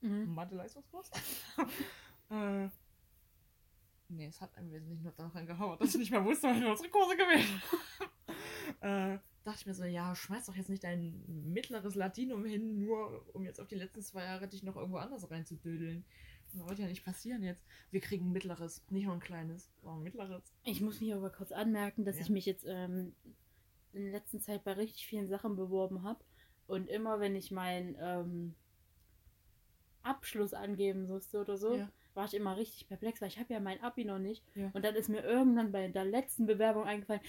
Mhm. 0.02 0.35
Mathe-Leistungskurs. 0.35 1.10
äh, 2.31 2.68
nee, 4.09 4.27
es 4.27 4.41
hat 4.41 4.57
im 4.59 4.70
Wesentlichen 4.70 5.03
nur 5.03 5.12
daran 5.12 5.47
gehauen, 5.47 5.78
dass 5.78 5.91
ich 5.91 5.99
nicht 5.99 6.11
mehr 6.11 6.24
wusste, 6.24 6.49
weil 6.49 6.59
ich 6.62 6.69
unsere 6.69 6.89
Kurse 6.91 7.16
gewählt 7.16 7.47
habe. 8.81 9.15
äh, 9.15 9.19
dachte 9.45 9.59
ich 9.61 9.66
mir 9.66 9.74
so, 9.74 9.85
ja, 9.85 10.15
schmeiß 10.15 10.47
doch 10.47 10.57
jetzt 10.57 10.69
nicht 10.69 10.83
dein 10.85 11.23
mittleres 11.53 11.95
Latinum 11.95 12.45
hin, 12.45 12.78
nur 12.78 13.24
um 13.35 13.45
jetzt 13.45 13.61
auf 13.61 13.69
die 13.69 13.77
letzten 13.77 14.03
zwei 14.03 14.24
Jahre 14.24 14.49
dich 14.49 14.62
noch 14.62 14.77
irgendwo 14.77 14.99
anders 14.99 15.31
reinzudödeln. 15.31 16.05
Das 16.53 16.66
wird 16.66 16.78
ja 16.78 16.87
nicht 16.87 17.05
passieren 17.05 17.43
jetzt. 17.43 17.65
Wir 17.91 18.01
kriegen 18.01 18.27
ein 18.28 18.33
mittleres, 18.33 18.83
nicht 18.91 19.05
nur 19.05 19.15
ein 19.15 19.20
kleines, 19.20 19.70
sondern 19.83 20.01
ein 20.01 20.05
mittleres. 20.05 20.43
Ich 20.65 20.81
muss 20.81 21.01
mich 21.01 21.12
aber 21.15 21.31
kurz 21.31 21.53
anmerken, 21.53 22.05
dass 22.05 22.16
Ja. 22.16 22.23
ich 22.23 22.31
mich 22.31 22.47
jetzt 22.47 22.65
ähm, 22.66 23.15
in 23.93 24.05
der 24.05 24.12
letzten 24.12 24.41
Zeit 24.41 24.65
bei 24.65 24.73
richtig 24.73 25.07
vielen 25.07 25.27
Sachen 25.27 25.57
beworben 25.57 26.03
habe. 26.03 26.24
Und 26.66 26.89
immer 26.89 27.20
wenn 27.20 27.37
ich 27.37 27.51
meinen 27.51 27.97
ähm, 28.01 28.55
Abschluss 30.03 30.55
angeben 30.55 31.07
musste 31.07 31.41
oder 31.41 31.57
so, 31.57 31.77
Ja. 31.77 31.91
War 32.16 32.24
ich 32.24 32.34
immer 32.34 32.56
richtig 32.56 32.88
perplex, 32.88 33.20
weil 33.20 33.28
ich 33.28 33.38
habe 33.38 33.52
ja 33.52 33.60
mein 33.60 33.82
Abi 33.82 34.05
noch 34.05 34.18
nicht. 34.18 34.43
Ja. 34.55 34.70
Und 34.72 34.84
dann 34.84 34.94
ist 34.94 35.09
mir 35.09 35.22
irgendwann 35.22 35.72
bei 35.72 35.88
der 35.88 36.05
letzten 36.05 36.47
Bewerbung 36.47 36.84
eingefallen, 36.84 37.20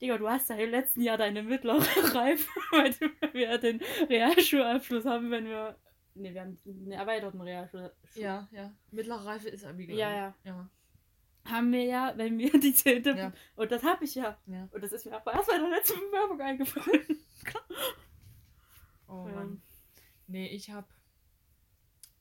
Digga, 0.00 0.18
du 0.18 0.28
hast 0.28 0.50
ja 0.50 0.56
im 0.56 0.70
letzten 0.70 1.02
Jahr 1.02 1.16
deine 1.16 1.42
mittlere 1.42 1.78
Reife, 2.14 2.48
weil 2.72 2.94
wir 3.32 3.58
den 3.58 3.80
Realschulabschluss 4.08 5.04
haben, 5.04 5.30
wenn 5.30 5.46
wir. 5.46 5.76
Ne, 6.14 6.34
wir 6.34 6.42
haben 6.42 6.58
einen 6.66 6.92
erweiterten 6.92 7.40
Realschul. 7.40 7.92
Ja, 8.14 8.48
ja. 8.52 8.72
Mittlere 8.90 9.24
Reife 9.24 9.48
ist 9.48 9.64
Abi, 9.64 9.92
Ja, 9.92 10.10
ja. 10.10 10.34
Ja, 10.44 10.68
Haben 11.46 11.72
wir 11.72 11.84
ja, 11.84 12.12
wenn 12.16 12.38
wir 12.38 12.52
die 12.60 12.74
zehnte. 12.74 13.10
Ja. 13.10 13.32
Und 13.56 13.72
das 13.72 13.82
habe 13.82 14.04
ich 14.04 14.14
ja. 14.14 14.36
ja. 14.46 14.68
Und 14.70 14.82
das 14.82 14.92
ist 14.92 15.06
mir 15.06 15.16
aber 15.16 15.32
erst 15.32 15.48
bei 15.48 15.58
der 15.58 15.68
letzten 15.68 16.00
Bewerbung 16.10 16.40
eingefallen. 16.40 17.18
Oh 19.08 19.26
Mann. 19.26 19.62
Nee, 20.26 20.48
ich 20.48 20.70
hab. 20.70 20.88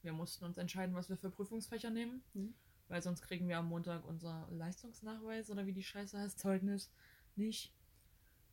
Wir 0.04 0.14
mussten 0.14 0.46
uns 0.46 0.58
entscheiden, 0.58 0.96
was 0.96 1.10
wir 1.10 1.18
für 1.18 1.30
Prüfungsfächer 1.30 1.90
nehmen. 1.90 2.24
Mhm. 2.34 2.54
Weil 2.90 3.02
sonst 3.02 3.22
kriegen 3.22 3.48
wir 3.48 3.58
am 3.58 3.70
Montag 3.70 4.06
unser 4.06 4.48
Leistungsnachweis 4.52 5.50
oder 5.50 5.66
wie 5.66 5.74
die 5.74 5.84
Scheiße 5.84 6.20
heißt, 6.20 6.38
Zeugnis 6.38 6.92
nicht. 7.36 7.74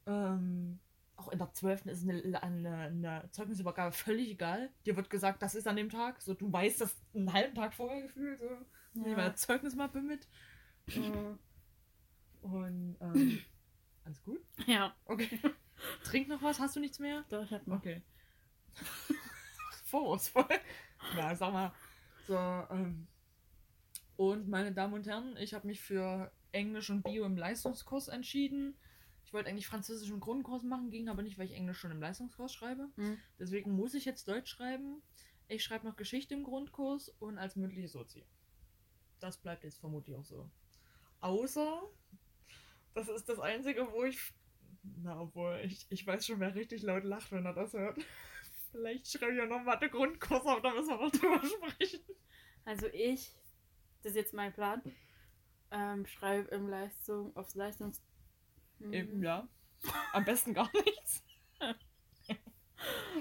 Ähm, 0.06 0.78
auch 1.16 1.28
in 1.28 1.38
der 1.38 1.52
12. 1.52 1.86
ist 1.86 2.08
eine, 2.08 2.42
eine, 2.42 2.76
eine 2.76 3.28
Zeugnisübergabe 3.32 3.92
völlig 3.92 4.30
egal. 4.30 4.70
Dir 4.86 4.96
wird 4.96 5.10
gesagt, 5.10 5.42
das 5.42 5.54
ist 5.54 5.66
an 5.66 5.76
dem 5.76 5.90
Tag. 5.90 6.22
So, 6.22 6.34
du 6.34 6.50
weißt 6.50 6.80
das 6.80 6.96
einen 7.14 7.32
halben 7.32 7.54
Tag 7.54 7.74
vorher 7.74 8.02
gefühlt. 8.02 8.38
So. 8.38 8.48
Nehmen 8.94 9.16
wir 9.16 9.34
Zeugnismappe 9.34 10.00
mit. 10.00 10.26
Äh, 10.86 11.10
Und 12.40 12.96
ähm, 13.00 13.38
alles 14.04 14.22
gut? 14.22 14.40
Ja, 14.66 14.94
Okay. 15.04 15.38
Trink 16.04 16.28
noch 16.28 16.42
was? 16.42 16.60
Hast 16.60 16.76
du 16.76 16.80
nichts 16.80 16.98
mehr? 16.98 17.24
doch, 17.28 17.42
ich 17.42 17.52
hab 17.52 17.66
noch. 17.66 17.76
Okay. 17.78 18.02
Vorwurfsvoll. 19.84 20.46
Na, 21.16 21.34
sag 21.34 21.52
mal. 21.52 21.72
So, 22.26 22.36
ähm. 22.36 23.06
Und 24.16 24.48
meine 24.48 24.72
Damen 24.72 24.94
und 24.94 25.06
Herren, 25.06 25.36
ich 25.38 25.54
habe 25.54 25.66
mich 25.66 25.80
für 25.80 26.30
Englisch 26.52 26.90
und 26.90 27.02
Bio 27.02 27.24
im 27.24 27.36
Leistungskurs 27.36 28.08
entschieden. 28.08 28.76
Ich 29.24 29.32
wollte 29.32 29.48
eigentlich 29.48 29.66
Französisch 29.66 30.10
im 30.10 30.20
Grundkurs 30.20 30.62
machen, 30.62 30.90
ging 30.90 31.08
aber 31.08 31.22
nicht, 31.22 31.38
weil 31.38 31.46
ich 31.46 31.54
Englisch 31.54 31.78
schon 31.78 31.90
im 31.90 32.00
Leistungskurs 32.00 32.52
schreibe. 32.52 32.88
Mhm. 32.96 33.18
Deswegen 33.38 33.72
muss 33.72 33.94
ich 33.94 34.04
jetzt 34.04 34.28
Deutsch 34.28 34.50
schreiben. 34.50 35.02
Ich 35.48 35.64
schreibe 35.64 35.86
noch 35.86 35.96
Geschichte 35.96 36.34
im 36.34 36.44
Grundkurs 36.44 37.08
und 37.18 37.38
als 37.38 37.56
mündliche 37.56 37.88
Sozi. 37.88 38.26
Das 39.20 39.38
bleibt 39.38 39.64
jetzt 39.64 39.78
vermutlich 39.78 40.16
auch 40.16 40.24
so. 40.24 40.50
Außer, 41.20 41.82
das 42.94 43.08
ist 43.08 43.28
das 43.28 43.38
Einzige, 43.38 43.90
wo 43.92 44.04
ich. 44.04 44.32
Na, 44.82 45.20
obwohl, 45.20 45.60
ich, 45.64 45.86
ich 45.90 46.06
weiß 46.06 46.26
schon, 46.26 46.40
wer 46.40 46.54
richtig 46.54 46.82
laut 46.82 47.04
lacht, 47.04 47.30
wenn 47.32 47.44
er 47.44 47.52
das 47.52 47.72
hört. 47.72 47.98
Vielleicht 48.72 49.06
schreibe 49.08 49.32
ich 49.32 49.38
ja 49.38 49.46
noch 49.46 49.62
Mathe-Grundkurs, 49.62 50.46
aber 50.46 50.60
da 50.60 50.72
müssen 50.72 50.90
wir 50.90 50.96
noch 50.96 51.10
drüber 51.10 51.42
sprechen. 51.44 52.00
Also 52.64 52.86
ich, 52.88 53.34
das 54.02 54.12
ist 54.12 54.16
jetzt 54.16 54.34
mein 54.34 54.52
Plan, 54.52 54.82
ähm, 55.70 56.06
schreibe 56.06 56.48
im 56.54 56.68
Leistung, 56.68 57.34
aufs 57.36 57.54
Leistungs... 57.54 58.02
Mhm. 58.78 58.92
Eben, 58.92 59.22
ja. 59.22 59.48
Am 60.12 60.24
besten 60.24 60.54
gar 60.54 60.70
nichts. 60.72 61.24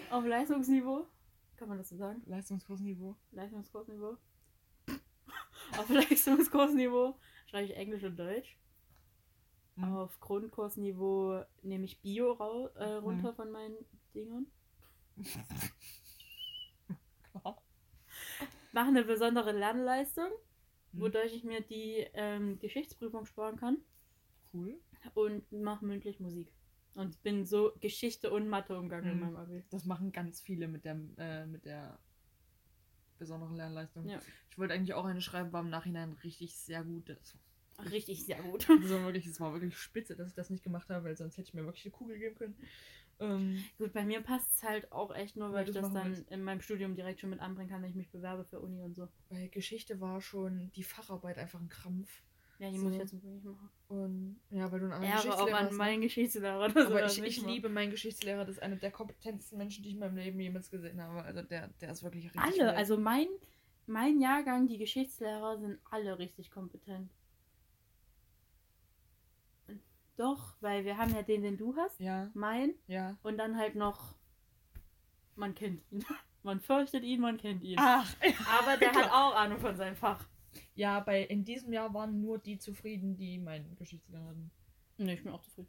Auf 0.09 0.25
Leistungsniveau, 0.25 1.07
kann 1.57 1.69
man 1.69 1.77
das 1.77 1.89
so 1.89 1.97
sagen? 1.97 2.21
Leistungskursniveau. 2.25 3.15
Leistungskursniveau. 3.31 4.17
Auf 5.77 5.89
Leistungskursniveau 5.89 7.19
schreibe 7.47 7.65
ich 7.65 7.75
Englisch 7.75 8.03
und 8.03 8.17
Deutsch. 8.17 8.57
Mhm. 9.75 9.95
Auf 9.95 10.19
Grundkursniveau 10.19 11.43
nehme 11.61 11.85
ich 11.85 12.01
Bio 12.01 12.33
äh, 12.75 12.93
runter 12.95 13.33
von 13.33 13.51
meinen 13.51 13.77
Dingern. 14.13 14.47
Mache 18.71 18.87
eine 18.87 19.03
besondere 19.03 19.51
Lernleistung, 19.51 20.29
Mhm. 20.91 21.01
wodurch 21.01 21.33
ich 21.35 21.43
mir 21.43 21.61
die 21.61 22.07
ähm, 22.13 22.57
Geschichtsprüfung 22.59 23.25
sparen 23.25 23.57
kann. 23.57 23.77
Cool. 24.53 24.79
Und 25.13 25.51
mache 25.51 25.85
mündlich 25.85 26.19
Musik. 26.19 26.51
Und 26.95 27.21
bin 27.21 27.45
so 27.45 27.73
Geschichte 27.79 28.31
und 28.31 28.49
Mathe 28.49 28.75
umgegangen 28.77 29.11
in 29.11 29.15
Mhm. 29.17 29.21
meinem 29.21 29.35
Abi. 29.35 29.63
Das 29.69 29.85
machen 29.85 30.11
ganz 30.11 30.41
viele 30.41 30.67
mit 30.67 30.85
der, 30.85 30.99
äh, 31.17 31.45
mit 31.45 31.65
der 31.65 31.99
besonderen 33.19 33.55
Lernleistung. 33.55 34.07
Ja. 34.07 34.19
Ich 34.49 34.57
wollte 34.57 34.73
eigentlich 34.73 34.93
auch 34.95 35.05
eine 35.05 35.21
schreiben, 35.21 35.53
war 35.53 35.61
im 35.61 35.69
Nachhinein 35.69 36.13
richtig 36.23 36.57
sehr 36.57 36.83
gut. 36.83 37.09
Das 37.09 37.37
richtig 37.91 38.25
sehr 38.25 38.41
gut. 38.41 38.67
Also 38.69 39.01
wirklich, 39.03 39.27
es 39.27 39.39
war 39.39 39.53
wirklich 39.53 39.77
spitze, 39.77 40.15
dass 40.15 40.29
ich 40.29 40.35
das 40.35 40.49
nicht 40.49 40.63
gemacht 40.63 40.89
habe, 40.89 41.05
weil 41.05 41.15
sonst 41.15 41.37
hätte 41.37 41.49
ich 41.49 41.53
mir 41.53 41.65
wirklich 41.65 41.85
eine 41.85 41.91
Kugel 41.91 42.17
geben 42.17 42.35
können. 42.35 42.55
Ähm, 43.19 43.63
Gut, 43.77 43.91
bei 43.93 44.05
mir 44.05 44.21
passt 44.21 44.47
es 44.55 44.63
halt 44.63 44.91
auch 44.91 45.13
echt 45.13 45.35
nur, 45.35 45.51
weil 45.51 45.63
Ja, 45.63 45.69
ich 45.69 45.73
das 45.73 45.83
das 45.85 45.93
dann 45.93 46.13
jetzt. 46.13 46.31
in 46.31 46.43
meinem 46.43 46.61
Studium 46.61 46.95
direkt 46.95 47.19
schon 47.19 47.29
mit 47.29 47.39
anbringen 47.39 47.69
kann, 47.69 47.81
wenn 47.81 47.89
ich 47.89 47.95
mich 47.95 48.09
bewerbe 48.09 48.45
für 48.45 48.59
Uni 48.59 48.81
und 48.81 48.95
so. 48.95 49.07
bei 49.29 49.47
Geschichte 49.47 49.99
war 49.99 50.21
schon 50.21 50.71
die 50.75 50.83
Facharbeit 50.83 51.37
einfach 51.37 51.59
ein 51.59 51.69
Krampf. 51.69 52.23
Ja, 52.59 52.69
die 52.69 52.77
So. 52.77 52.83
muss 52.85 52.93
ich 52.93 52.99
jetzt 52.99 53.13
wirklich 53.13 53.43
machen. 53.43 53.69
Und 53.87 54.39
ja, 54.49 54.69
weil 54.71 54.79
du 54.79 54.85
einen 54.85 54.93
anderen 54.93 55.13
Ehre 55.13 55.19
auch 55.19 55.23
Geschichtslehrer 55.23 55.57
an 55.57 55.65
hast, 55.65 55.71
ne? 55.71 55.77
meinen 55.77 56.01
Geschichtslehrer. 56.01 56.67
dass 56.67 56.75
er 56.75 56.85
Aber 56.87 57.01
das 57.01 57.17
ich, 57.17 57.23
ich 57.23 57.45
liebe 57.45 57.69
meinen 57.69 57.91
Geschichtslehrer, 57.91 58.45
das 58.45 58.55
ist 58.57 58.61
einer 58.63 58.75
der 58.75 58.91
kompetentesten 58.91 59.57
Menschen, 59.57 59.83
die 59.83 59.89
ich 59.89 59.95
in 59.95 59.99
meinem 60.01 60.17
Leben 60.17 60.39
jemals 60.39 60.69
gesehen 60.69 61.01
habe. 61.01 61.21
Also 61.23 61.41
der, 61.41 61.69
der 61.81 61.91
ist 61.91 62.03
wirklich 62.03 62.25
richtig. 62.25 62.41
Alle, 62.41 62.65
nett. 62.67 62.75
also 62.77 62.97
mein, 62.97 63.27
mein 63.85 64.19
Jahrgang, 64.19 64.67
die 64.67 64.77
Geschichtslehrer 64.77 65.57
sind 65.59 65.79
alle 65.89 66.19
richtig 66.19 66.51
kompetent. 66.51 67.09
Doch, 70.19 70.55
weil 70.59 70.83
wir 70.83 70.97
haben 70.97 71.15
ja 71.15 71.21
den, 71.23 71.41
den 71.43 71.57
du 71.57 71.75
hast, 71.77 71.97
Ja, 71.99 72.29
mein, 72.33 72.73
ja. 72.87 73.17
und 73.23 73.37
dann 73.37 73.55
halt 73.57 73.75
noch, 73.75 74.15
man 75.35 75.55
kennt 75.55 75.81
ihn. 75.91 76.03
Man 76.41 76.61
fürchtet 76.61 77.03
ihn, 77.03 77.19
man 77.19 77.35
kennt 77.37 77.63
ihn. 77.63 77.75
Ach, 77.77 78.09
Aber 78.61 78.77
der 78.77 78.93
hat 78.93 79.11
auch 79.11 79.35
Ahnung 79.35 79.59
von 79.59 79.75
seinem 79.75 79.97
Fach. 79.97 80.25
ja, 80.73 81.01
bei 81.01 81.23
in 81.23 81.43
diesem 81.43 81.73
Jahr 81.73 81.93
waren 81.93 82.21
nur 82.21 82.37
die 82.39 82.57
zufrieden, 82.57 83.17
die 83.17 83.37
meinen 83.37 83.75
Geschichtslehrer 83.75 84.23
hatten. 84.23 84.49
Ne, 84.97 85.15
ich 85.15 85.23
bin 85.23 85.33
auch 85.33 85.41
zufrieden. 85.41 85.67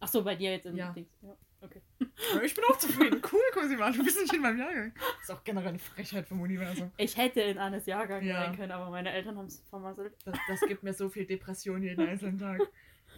Ach 0.00 0.08
so, 0.08 0.24
bei 0.24 0.34
dir 0.34 0.52
jetzt 0.52 0.64
im 0.64 0.74
Ja. 0.74 0.90
Dings. 0.92 1.10
Ja, 1.20 1.36
okay. 1.60 1.82
Aber 2.32 2.42
ich 2.44 2.54
bin 2.54 2.64
auch 2.64 2.78
zufrieden. 2.78 3.20
Cool, 3.30 3.40
Cosima, 3.52 3.90
du 3.90 4.02
bist 4.02 4.18
nicht 4.18 4.32
in 4.32 4.40
meinem 4.40 4.58
Jahrgang. 4.58 4.94
Ist 5.20 5.30
auch 5.30 5.44
generell 5.44 5.68
eine 5.68 5.78
Frechheit 5.78 6.26
vom 6.26 6.40
Universum. 6.40 6.90
Ich 6.96 7.14
hätte 7.18 7.42
in 7.42 7.58
Annes 7.58 7.84
Jahrgang 7.84 8.24
Ja. 8.24 8.42
sein 8.46 8.56
können, 8.56 8.72
aber 8.72 8.88
meine 8.88 9.10
Eltern 9.12 9.36
haben 9.36 9.46
es 9.48 9.60
vermasselt. 9.68 10.16
Das, 10.24 10.38
das 10.48 10.60
gibt 10.62 10.82
mir 10.82 10.94
so 10.94 11.10
viel 11.10 11.26
Depression 11.26 11.82
jeden 11.82 12.08
einzelnen 12.08 12.38
Tag. 12.38 12.60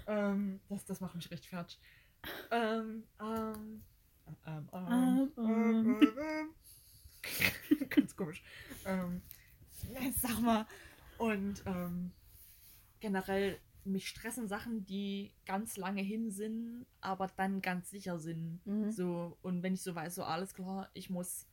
ähm, 0.09 0.61
das, 0.69 0.85
das 0.85 1.01
macht 1.01 1.15
mich 1.15 1.31
richtig 1.31 1.51
fertig. 1.51 1.79
Ähm, 2.51 3.05
ähm, 3.21 3.83
ähm, 4.47 4.69
ähm, 4.73 4.91
Ähm, 4.91 5.33
ähm, 5.39 6.01
ähm. 6.19 6.55
Ganz 7.91 8.17
komisch. 8.17 8.43
Ähm, 8.85 9.23
sag 10.17 10.41
mal. 10.41 10.67
Und 11.19 11.63
ähm, 11.67 12.13
generell, 13.01 13.59
mich 13.85 14.09
stressen 14.09 14.49
Sachen, 14.49 14.85
die 14.85 15.33
ganz 15.47 15.77
lange 15.77 16.03
hin 16.03 16.31
sind, 16.31 16.87
aber 17.01 17.29
dann 17.37 17.63
ganz 17.63 17.91
sicher 17.91 18.19
sind. 18.19 18.61
Mhm. 18.67 18.91
So, 18.91 19.39
und 19.43 19.63
wenn 19.63 19.75
ich 19.75 19.83
so 19.83 19.95
weiß, 19.95 20.17
so 20.17 20.25
alles 20.25 20.55
klar, 20.55 20.91
ich 20.95 21.09
muss 21.09 21.47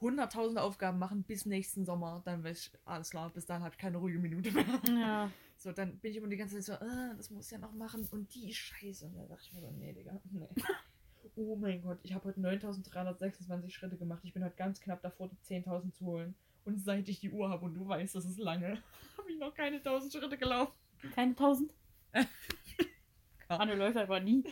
hunderttausende 0.00 0.62
Aufgaben 0.62 0.98
machen 0.98 1.22
bis 1.22 1.46
nächsten 1.46 1.84
Sommer, 1.84 2.22
dann 2.24 2.44
weiß 2.44 2.58
ich, 2.66 2.78
alles 2.84 3.10
klar, 3.10 3.30
bis 3.30 3.46
dahin 3.46 3.64
habe 3.64 3.74
ich 3.74 3.80
keine 3.80 3.98
ruhige 3.98 4.18
Minute 4.18 4.50
mehr. 4.52 4.66
Ja. 4.88 5.30
So, 5.60 5.72
dann 5.72 5.98
bin 5.98 6.12
ich 6.12 6.16
immer 6.16 6.28
die 6.28 6.36
ganze 6.36 6.54
Zeit 6.60 6.64
so, 6.64 6.72
äh, 6.74 7.16
das 7.16 7.30
muss 7.30 7.46
ich 7.46 7.50
ja 7.50 7.58
noch 7.58 7.72
machen 7.72 8.06
und 8.12 8.32
die 8.32 8.48
ist 8.50 8.58
scheiße. 8.58 9.06
Und 9.06 9.16
da 9.16 9.26
dachte 9.26 9.42
ich 9.44 9.52
mir 9.54 9.60
so, 9.60 9.70
nee, 9.72 9.92
Digga, 9.92 10.20
nee. 10.30 10.48
Oh 11.34 11.56
mein 11.56 11.82
Gott, 11.82 11.98
ich 12.04 12.14
habe 12.14 12.26
heute 12.26 12.40
9326 12.40 13.74
Schritte 13.74 13.96
gemacht. 13.96 14.20
Ich 14.22 14.32
bin 14.32 14.44
heute 14.44 14.54
ganz 14.54 14.80
knapp 14.80 15.02
davor, 15.02 15.28
die 15.28 15.36
10.000 15.52 15.92
zu 15.92 16.06
holen. 16.06 16.36
Und 16.64 16.80
seit 16.80 17.08
ich 17.08 17.18
die 17.18 17.32
Uhr 17.32 17.48
habe 17.48 17.64
und 17.64 17.74
du 17.74 17.88
weißt, 17.88 18.14
das 18.14 18.24
ist 18.24 18.38
lange, 18.38 18.80
habe 19.18 19.32
ich 19.32 19.38
noch 19.38 19.52
keine 19.52 19.78
1000 19.78 20.12
Schritte 20.12 20.38
gelaufen. 20.38 20.72
Keine 21.12 21.34
tausend. 21.34 21.74
Klar. 22.12 23.60
Anne 23.60 23.74
läuft 23.74 23.96
einfach 23.96 24.22
nie. 24.22 24.44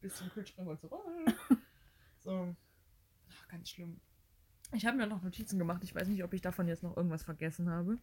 bis 0.00 0.16
zum 0.16 0.28
Kühlschrank 0.30 0.68
und 0.68 0.80
so. 0.80 0.90
So. 2.18 2.56
Ach, 3.30 3.48
ganz 3.48 3.70
schlimm. 3.70 4.00
Ich 4.72 4.86
habe 4.86 4.96
mir 4.96 5.06
noch 5.06 5.22
Notizen 5.22 5.58
gemacht. 5.58 5.82
Ich 5.84 5.94
weiß 5.94 6.08
nicht, 6.08 6.24
ob 6.24 6.32
ich 6.32 6.40
davon 6.40 6.66
jetzt 6.66 6.82
noch 6.82 6.96
irgendwas 6.96 7.22
vergessen 7.22 7.68
habe. 7.68 7.98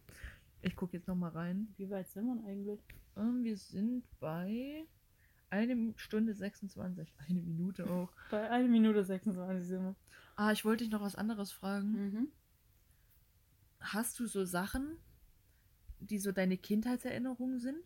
Ich 0.62 0.76
gucke 0.76 0.96
jetzt 0.96 1.08
noch 1.08 1.16
mal 1.16 1.30
rein. 1.30 1.68
Wie 1.76 1.90
weit 1.90 2.08
sind 2.08 2.26
wir 2.26 2.48
eigentlich? 2.48 2.80
Ähm, 3.16 3.42
wir 3.42 3.56
sind 3.56 4.04
bei 4.20 4.86
eine 5.50 5.92
Stunde 5.96 6.34
26. 6.34 7.12
Eine 7.28 7.42
Minute 7.42 7.90
auch. 7.90 8.12
Bei 8.30 8.48
1 8.50 8.70
Minute 8.70 9.04
26 9.04 9.66
sind 9.66 9.82
wir. 9.82 9.96
Ah, 10.36 10.52
ich 10.52 10.64
wollte 10.64 10.84
dich 10.84 10.92
noch 10.92 11.00
was 11.00 11.16
anderes 11.16 11.50
fragen. 11.50 11.90
Mhm. 11.90 12.28
Hast 13.80 14.20
du 14.20 14.26
so 14.26 14.44
Sachen, 14.44 14.96
die 15.98 16.18
so 16.18 16.30
deine 16.30 16.56
Kindheitserinnerungen 16.56 17.58
sind? 17.58 17.82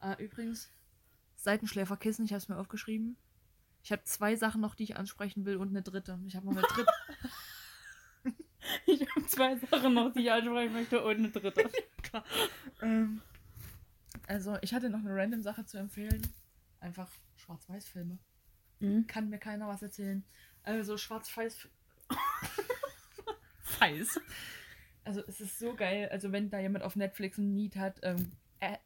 Ah, 0.00 0.14
übrigens, 0.14 0.70
Seitenschläferkissen, 1.36 2.24
ich 2.24 2.32
habe 2.32 2.38
es 2.38 2.48
mir 2.48 2.56
aufgeschrieben. 2.56 3.16
Ich 3.82 3.92
habe 3.92 4.04
zwei 4.04 4.36
Sachen 4.36 4.60
noch, 4.60 4.74
die 4.74 4.84
ich 4.84 4.96
ansprechen 4.96 5.44
will 5.44 5.56
und 5.56 5.68
eine 5.68 5.82
dritte. 5.82 6.18
Ich 6.26 6.36
habe 6.36 6.46
noch 6.46 6.56
eine 6.56 6.62
dritte. 6.62 6.90
Ich 8.86 9.00
habe 9.00 9.26
zwei 9.26 9.56
Sachen 9.56 9.94
noch, 9.94 10.12
die 10.12 10.20
ich 10.20 10.32
ansprechen 10.32 10.72
möchte 10.72 11.02
und 11.02 11.16
eine 11.16 11.30
dritte. 11.30 11.68
Klar. 12.02 12.24
Ähm, 12.80 13.20
also, 14.26 14.56
ich 14.62 14.72
hatte 14.72 14.90
noch 14.90 15.00
eine 15.00 15.14
random 15.14 15.42
Sache 15.42 15.64
zu 15.64 15.78
empfehlen. 15.78 16.22
Einfach 16.80 17.08
Schwarz-Weiß-Filme. 17.36 18.18
Mhm. 18.80 19.06
Kann 19.06 19.30
mir 19.30 19.38
keiner 19.38 19.68
was 19.68 19.82
erzählen. 19.82 20.24
Also, 20.62 20.96
Schwarz-Weiß. 20.96 21.68
Weiß. 23.78 24.20
Also, 25.04 25.22
es 25.26 25.40
ist 25.40 25.58
so 25.58 25.74
geil. 25.74 26.08
Also, 26.10 26.32
wenn 26.32 26.50
da 26.50 26.60
jemand 26.60 26.84
auf 26.84 26.96
Netflix 26.96 27.38
ein 27.38 27.52
Need 27.54 27.76
hat. 27.76 27.98
Ähm, 28.02 28.32
äh, 28.60 28.76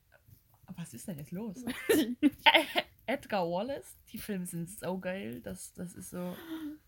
was 0.74 0.94
ist 0.94 1.06
denn 1.06 1.18
jetzt 1.18 1.32
los? 1.32 1.64
Edgar 3.06 3.48
Wallace. 3.48 3.96
Die 4.10 4.18
Filme 4.18 4.46
sind 4.46 4.68
so 4.68 4.98
geil. 4.98 5.40
Das, 5.42 5.72
das 5.74 5.94
ist 5.94 6.10
so. 6.10 6.36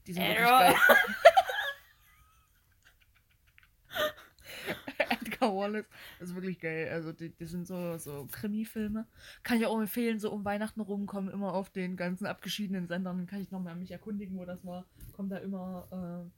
Die 0.07 0.13
sind 0.13 0.25
wirklich 0.25 0.47
geil. 0.47 0.75
Wallace. 5.41 5.87
Das 6.19 6.31
ist 6.31 6.35
wirklich 6.35 6.61
geil. 6.61 6.89
Also, 6.91 7.13
die, 7.13 7.31
die 7.31 7.47
sind 7.47 7.67
so, 7.67 7.97
so 7.99 8.29
Krimi-Filme. 8.31 9.07
Kann 9.43 9.59
ich 9.59 9.67
auch 9.67 9.79
empfehlen, 9.81 10.19
so 10.19 10.31
um 10.31 10.45
Weihnachten 10.45 10.81
rumkommen, 10.81 11.33
immer 11.33 11.55
auf 11.55 11.71
den 11.71 11.97
ganzen 11.97 12.27
abgeschiedenen 12.27 12.87
Sendern. 12.89 13.27
Kann 13.27 13.41
ich 13.41 13.51
nochmal 13.51 13.77
mich 13.77 13.91
erkundigen, 13.91 14.39
wo 14.39 14.45
das 14.45 14.65
war. 14.65 14.85
Kommt 15.13 15.33
da 15.33 15.39
immer. 15.39 15.89
Äh... 15.91 16.31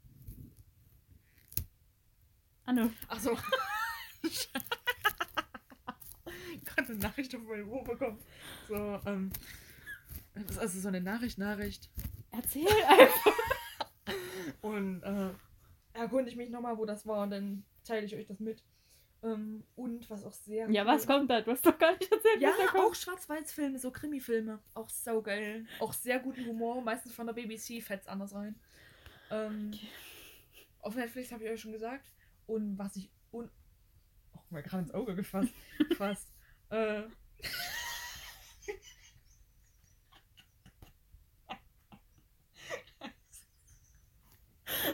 Anne. 2.66 2.92
Achso. 3.08 3.36
ich 4.22 4.50
gerade 6.64 6.92
eine 6.92 6.98
Nachricht 6.98 7.34
auf 7.34 7.42
mein 7.48 7.64
Ohr 7.64 7.84
bekommen. 7.84 8.18
So, 8.68 9.00
ähm. 9.06 9.30
Das 10.34 10.50
ist 10.50 10.58
also 10.58 10.80
so 10.80 10.88
eine 10.88 11.00
Nachricht, 11.00 11.38
Nachricht. 11.38 11.90
Erzähl 12.30 12.66
einfach. 12.86 13.32
Und 14.62 15.02
äh, 15.02 15.30
erkunde 15.92 16.30
ich 16.30 16.36
mich 16.36 16.50
nochmal, 16.50 16.78
wo 16.78 16.84
das 16.84 17.06
war 17.06 17.22
und 17.22 17.30
dann 17.30 17.64
teile 17.84 18.06
ich 18.06 18.14
euch 18.14 18.26
das 18.26 18.40
mit. 18.40 18.62
Ähm, 19.22 19.64
und 19.76 20.08
was 20.08 20.24
auch 20.24 20.32
sehr. 20.32 20.70
Ja, 20.70 20.82
cool- 20.82 20.88
was 20.88 21.06
kommt 21.06 21.30
da? 21.30 21.40
Du 21.42 21.50
hast 21.50 21.64
doch 21.66 21.78
gar 21.78 21.92
nicht 21.92 22.10
erzählt, 22.10 22.40
Ja, 22.40 22.50
was 22.58 22.72
da 22.72 22.78
auch 22.82 22.94
Schwarz-Weiß-Filme, 22.94 23.78
so 23.78 23.90
Krimi-Filme. 23.90 24.58
Auch 24.74 24.88
saugeil. 24.88 25.66
Auch 25.78 25.92
sehr 25.92 26.18
guten 26.20 26.46
Humor, 26.46 26.80
meistens 26.80 27.12
von 27.12 27.26
der 27.26 27.34
BBC, 27.34 27.82
fett's 27.82 28.06
anders 28.08 28.34
rein. 28.34 28.58
Ähm, 29.30 29.72
Auf 30.80 30.94
Netflix 30.94 31.30
habe 31.32 31.44
ich 31.44 31.50
euch 31.50 31.60
schon 31.60 31.72
gesagt. 31.72 32.06
Und 32.46 32.78
was 32.78 32.96
ich 32.96 33.10
un. 33.30 33.50
Oh, 34.34 34.38
mal 34.48 34.62
gerade 34.62 34.84
ins 34.84 34.94
Auge 34.94 35.14
gefasst. 35.14 35.52
Fast. 35.98 36.32
Äh. 36.70 37.02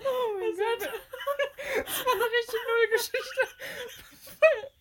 Oh 0.05 0.39
mein 0.39 0.57
Gott. 0.57 0.91
Eine 2.17 2.25
richtig 2.25 2.61
null 2.67 2.89
Geschichte. 2.93 3.43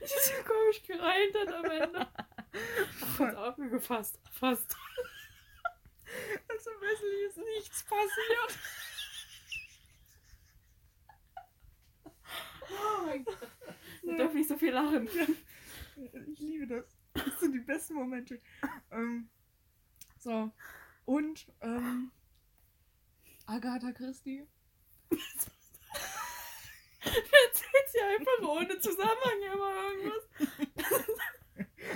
Das 0.00 0.10
ist 0.10 0.26
so 0.26 0.42
komisch 0.44 0.82
gereimt 0.82 1.34
hat 1.34 1.54
am 1.54 1.64
Ende. 1.66 2.08
Kurz 3.16 3.34
aufgefasst. 3.34 4.18
Fast. 4.32 4.76
Also 6.48 6.70
Wesley 6.80 7.26
ist 7.26 7.36
nichts 7.36 7.84
passiert. 7.84 8.58
Oh 12.70 13.06
mein 13.06 13.24
Gott. 13.24 13.48
Ich 14.02 14.16
darf 14.16 14.32
nicht 14.32 14.48
so 14.48 14.56
viel 14.56 14.72
lachen. 14.72 15.08
Ich 16.32 16.38
liebe 16.38 16.66
das. 16.66 16.84
Das 17.12 17.40
sind 17.40 17.52
die 17.52 17.60
besten 17.60 17.94
Momente. 17.94 18.40
Ähm, 18.90 19.28
so. 20.18 20.50
Und, 21.04 21.46
ähm, 21.60 22.10
Agatha 23.46 23.92
Christie. 23.92 24.46
Erzählt 27.00 27.88
sie 27.92 28.00
einfach 28.00 28.48
ohne 28.48 28.78
Zusammenhang 28.80 29.42
immer 29.52 29.72
irgendwas. 29.90 30.24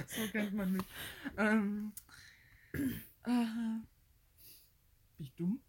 So 0.06 0.26
kennt 0.28 0.52
man 0.54 0.72
mich. 0.72 0.84
Ähm, 1.38 1.92
äh, 2.74 3.46
bin 5.16 5.18
ich 5.18 5.34
dumm? 5.34 5.60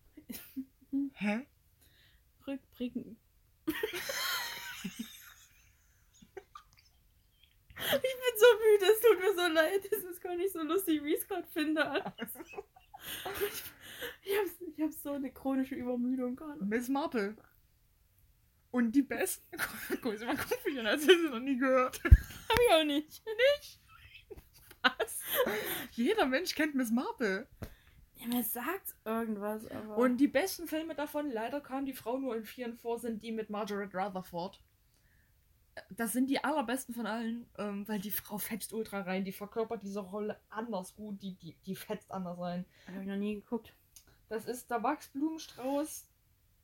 Hä? 1.14 1.48
Rückblicken. 2.46 3.18
Ich 7.76 8.02
bin 8.02 8.36
so 8.38 8.46
müde, 8.60 8.86
es 8.92 9.00
tut 9.02 9.20
mir 9.20 9.34
so 9.36 9.48
leid. 9.54 9.86
Es 9.92 10.04
ist 10.04 10.22
gar 10.22 10.36
nicht 10.36 10.52
so 10.54 10.62
lustig, 10.64 11.04
wie 11.04 11.14
ich 11.14 11.22
es 11.22 11.28
gerade 11.28 11.48
finde. 11.48 12.14
Ich, 13.48 13.64
ich 14.24 14.38
habe 14.38 14.50
ich 14.76 14.82
hab 14.84 14.94
so 14.94 15.12
eine 15.14 15.32
chronische 15.32 15.76
Übermüdung 15.76 16.36
gerade. 16.36 16.64
Miss 16.64 16.90
Marple. 16.90 17.36
Und 18.72 18.92
die 18.92 19.02
besten. 19.02 19.58
Guck 20.02 20.20
mal, 20.20 20.38
guck 20.38 20.66
mich 20.66 20.80
an, 20.80 20.88
als 20.88 21.04
hätte 21.04 21.22
sie 21.22 21.30
noch 21.30 21.40
nie 21.40 21.58
gehört. 21.58 22.04
Hab 22.04 22.58
ich 22.68 22.74
auch 22.74 22.84
nicht. 22.84 23.24
Was? 24.82 25.22
Jeder 25.92 26.26
Mensch 26.26 26.56
kennt 26.56 26.76
Miss 26.76 26.92
Marple. 26.92 27.48
Ja, 28.16 28.28
mir 28.28 28.44
sagt 28.44 28.96
irgendwas, 29.06 29.66
aber. 29.72 29.98
Und 29.98 30.18
die 30.18 30.28
besten 30.28 30.68
Filme 30.68 30.94
davon, 30.94 31.32
leider 31.32 31.62
kam 31.62 31.86
die 31.86 31.94
Frau 31.94 32.18
nur 32.18 32.36
in 32.36 32.46
vieren 32.46 32.76
vor, 32.76 33.00
sind 33.00 33.24
die 33.24 33.32
mit 33.32 33.50
Margaret 33.50 33.94
Rutherford. 33.96 34.62
Das 35.92 36.12
sind 36.12 36.30
die 36.30 36.44
allerbesten 36.44 36.94
von 36.94 37.06
allen, 37.06 37.50
ähm, 37.58 37.88
weil 37.88 38.00
die 38.00 38.12
Frau 38.12 38.38
fetzt 38.38 38.74
ultra 38.74 39.02
rein. 39.02 39.24
Die 39.24 39.32
verkörpert 39.32 39.82
diese 39.82 40.02
Rolle 40.02 40.40
anders 40.50 40.96
gut. 40.96 41.22
Die, 41.22 41.36
die, 41.36 41.56
die 41.66 41.76
fetzt 41.76 42.12
anders 42.12 42.38
rein. 42.38 42.66
Hab 42.88 43.02
ich 43.02 43.08
noch 43.08 43.16
nie 43.16 43.36
geguckt. 43.36 43.74
Das 44.30 44.46
ist 44.46 44.70
der 44.70 44.80
Max 44.80 45.10
Blumenstrauß 45.10 46.08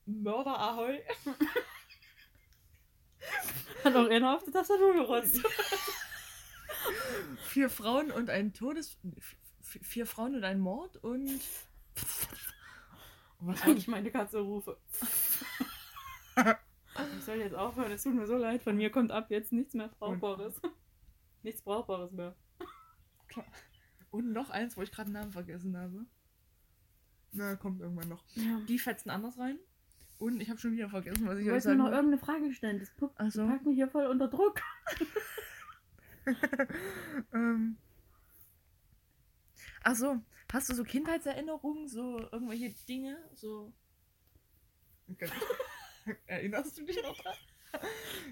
Mörder 0.05 0.59
Ahoi. 0.59 1.01
Hat 3.83 3.95
auch 3.95 4.07
einer 4.07 4.35
auf 4.35 4.43
die 4.43 4.51
Tastatur 4.51 4.93
gerotzt. 4.93 5.41
Vier 7.47 7.69
Frauen 7.69 8.11
und 8.11 8.29
ein 8.29 8.53
Todes... 8.53 8.99
Vier 9.61 10.05
Frauen 10.05 10.35
und 10.35 10.43
ein 10.43 10.59
Mord 10.59 10.97
und... 10.97 11.41
Und 13.39 13.47
was 13.47 13.65
war 13.65 13.75
ich 13.75 13.87
meine 13.87 14.11
Katze 14.11 14.39
rufe. 14.39 14.77
Ich 17.17 17.23
soll 17.23 17.37
jetzt 17.37 17.55
aufhören, 17.55 17.91
es 17.91 18.03
tut 18.03 18.13
mir 18.13 18.27
so 18.27 18.37
leid. 18.37 18.61
Von 18.61 18.77
mir 18.77 18.91
kommt 18.91 19.11
ab 19.11 19.31
jetzt 19.31 19.51
nichts 19.51 19.73
mehr 19.73 19.89
Brauchbares. 19.99 20.61
Nichts 21.41 21.63
Brauchbares 21.63 22.11
mehr. 22.11 22.35
Und 24.11 24.31
noch 24.31 24.51
eins, 24.51 24.77
wo 24.77 24.83
ich 24.83 24.91
gerade 24.91 25.09
den 25.09 25.13
Namen 25.13 25.31
vergessen 25.31 25.75
habe. 25.75 26.05
Na, 27.37 27.55
kommt 27.55 27.81
irgendwann 27.81 28.09
noch. 28.09 28.23
Ja. 28.35 28.59
Die 28.67 28.79
fetzen 28.79 29.09
anders 29.09 29.37
rein. 29.37 29.57
Und 30.17 30.39
ich 30.41 30.49
habe 30.49 30.59
schon 30.59 30.71
wieder 30.71 30.89
vergessen, 30.89 31.27
was 31.27 31.37
ich 31.39 31.45
Ich 31.45 31.51
euch 31.51 31.53
wollte 31.53 31.55
mir 31.55 31.61
sagen 31.61 31.77
noch 31.77 31.85
wollte. 31.85 31.97
irgendeine 31.97 32.21
Frage 32.25 32.53
stellen. 32.53 32.79
Das 32.79 32.89
pu- 32.97 33.11
Also, 33.15 33.45
packt 33.47 33.65
mich 33.65 33.75
hier 33.75 33.89
voll 33.89 34.05
unter 34.07 34.27
Druck. 34.29 34.61
ähm. 37.33 37.77
Ach 39.83 39.95
so, 39.95 40.19
hast 40.51 40.69
du 40.69 40.73
so 40.73 40.83
Kindheitserinnerungen, 40.83 41.87
so 41.87 42.17
irgendwelche 42.31 42.73
Dinge, 42.87 43.17
so. 43.33 43.71
Okay. 45.11 45.29
Erinnerst 46.25 46.77
du 46.77 46.85
dich 46.85 47.01
noch 47.03 47.15
dran? 47.21 47.35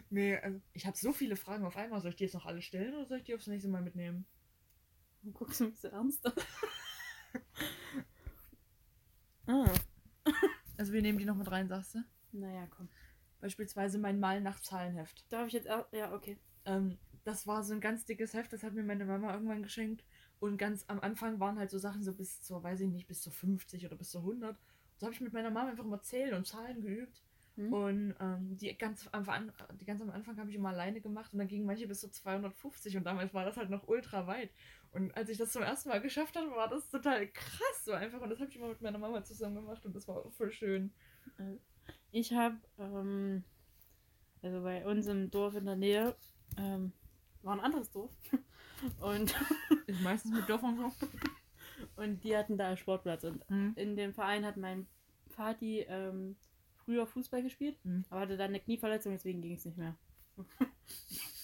Nee, 0.10 0.38
also 0.38 0.60
ich 0.74 0.86
habe 0.88 0.98
so 0.98 1.12
viele 1.12 1.36
Fragen 1.36 1.66
auf 1.66 1.76
einmal. 1.78 2.02
Soll 2.02 2.12
ich 2.12 2.16
die 2.16 2.24
jetzt 2.24 2.34
noch 2.34 2.46
alle 2.46 2.62
stellen 2.62 2.96
oder 2.96 3.06
soll 3.06 3.18
ich 3.18 3.24
die 3.26 3.36
aufs 3.36 3.48
nächste 3.48 3.70
Mal 3.70 3.82
mitnehmen? 3.82 4.26
Du 5.22 5.32
guckst 5.32 5.62
mich 5.62 5.78
so 5.80 5.90
ernst 5.90 6.26
an. 6.26 6.34
Ah. 9.48 9.66
Also 10.78 10.94
wir 10.94 11.02
nehmen 11.02 11.20
die 11.20 11.26
noch 11.26 11.36
mit 11.36 11.52
rein, 11.52 11.68
sagst 11.68 11.96
du? 11.96 12.04
Naja, 12.32 12.68
komm. 12.70 12.90
Beispielsweise 13.40 14.00
mein 14.00 14.20
Mal 14.20 14.42
nach 14.42 14.60
Zahlenheft. 14.62 15.26
Darf 15.30 15.48
ich 15.48 15.54
jetzt 15.54 15.70
auch. 15.70 15.86
Ja, 15.92 16.14
okay. 16.14 16.38
Ähm, 16.66 16.98
das 17.24 17.48
war 17.48 17.64
so 17.64 17.74
ein 17.74 17.82
ganz 17.82 18.06
dickes 18.06 18.34
Heft, 18.34 18.54
das 18.54 18.64
hat 18.64 18.74
mir 18.74 18.84
meine 18.84 19.06
Mama 19.06 19.34
irgendwann 19.34 19.64
geschenkt. 19.64 20.04
Und 20.40 20.58
ganz 20.58 20.84
am 20.88 21.00
Anfang 21.00 21.40
waren 21.40 21.58
halt 21.58 21.72
so 21.72 21.78
Sachen 21.78 22.04
so 22.04 22.14
bis 22.14 22.42
zur, 22.42 22.64
weiß 22.64 22.82
ich 22.82 22.90
nicht, 22.90 23.08
bis 23.08 23.22
zur 23.22 23.32
50 23.32 23.86
oder 23.86 23.96
bis 23.96 24.10
zur 24.10 24.22
100. 24.22 24.58
So 24.98 25.06
habe 25.06 25.14
ich 25.14 25.22
mit 25.22 25.34
meiner 25.34 25.52
Mama 25.52 25.70
einfach 25.70 25.86
immer 25.86 26.02
Zählen 26.02 26.34
und 26.34 26.46
Zahlen 26.46 26.82
geübt. 26.82 27.22
Hm? 27.56 27.72
Und 27.72 28.16
ähm, 28.20 28.58
die, 28.58 28.76
ganz 28.78 29.08
am, 29.12 29.52
die 29.80 29.86
ganz 29.86 30.02
am 30.02 30.10
Anfang 30.10 30.38
habe 30.38 30.50
ich 30.50 30.56
immer 30.56 30.70
alleine 30.70 31.02
gemacht 31.02 31.34
und 31.34 31.40
dann 31.40 31.48
gingen 31.48 31.66
manche 31.66 31.88
bis 31.88 32.00
zu 32.00 32.10
250 32.10 32.98
und 32.98 33.04
damals 33.06 33.34
war 33.34 33.46
das 33.46 33.58
halt 33.58 33.70
noch 33.70 33.88
ultra 33.88 34.28
weit. 34.28 34.50
Und 34.94 35.16
als 35.18 35.30
ich 35.30 35.38
das 35.38 35.52
zum 35.52 35.64
ersten 35.64 35.90
Mal 35.90 36.02
geschafft 36.02 36.36
habe, 36.36 36.52
war 36.52 36.68
das 36.70 36.88
total 36.90 37.28
krass 37.28 37.86
so 37.86 37.94
einfach. 37.94 38.22
Und 38.22 38.30
das 38.30 38.40
habe 38.40 38.50
ich 38.50 38.56
immer 38.58 38.68
mit 38.68 38.82
meiner 38.82 39.00
Mama 39.00 39.24
zusammen 39.24 39.56
gemacht 39.56 39.84
und 39.86 39.96
das 39.96 40.08
war 40.08 40.30
voll 40.32 40.52
schön. 40.52 40.94
Ich 42.12 42.32
habe, 42.34 42.58
ähm, 42.78 43.44
also 44.42 44.62
bei 44.62 44.86
uns 44.86 45.08
im 45.08 45.32
Dorf 45.32 45.56
in 45.56 45.66
der 45.66 45.76
Nähe, 45.76 46.16
ähm, 46.58 46.94
war 47.42 47.54
ein 47.56 47.60
anderes 47.60 47.90
Dorf. 47.92 48.12
Und, 49.00 49.34
Ist 49.88 50.02
meistens 50.02 50.34
mit 50.34 50.48
Dörfern 50.50 50.76
so. 50.78 51.08
und 51.96 52.22
die 52.26 52.36
hatten 52.36 52.58
da 52.58 52.68
einen 52.68 52.78
Sportplatz. 52.78 53.24
Und 53.24 53.50
Mhm. 53.50 53.72
in 53.78 53.96
dem 53.96 54.14
Verein 54.14 54.46
hat 54.46 54.58
mein 54.58 54.88
Vati 55.38 55.80
ähm, 55.88 56.36
früher 56.84 57.08
Fußball 57.08 57.42
gespielt, 57.44 57.78
Mhm. 57.86 58.04
aber 58.10 58.22
hatte 58.22 58.36
dann 58.38 58.50
eine 58.50 58.60
Knieverletzung, 58.60 59.14
deswegen 59.14 59.42
ging 59.42 59.56
es 59.56 59.64
nicht 59.64 59.78
mehr. 59.78 59.96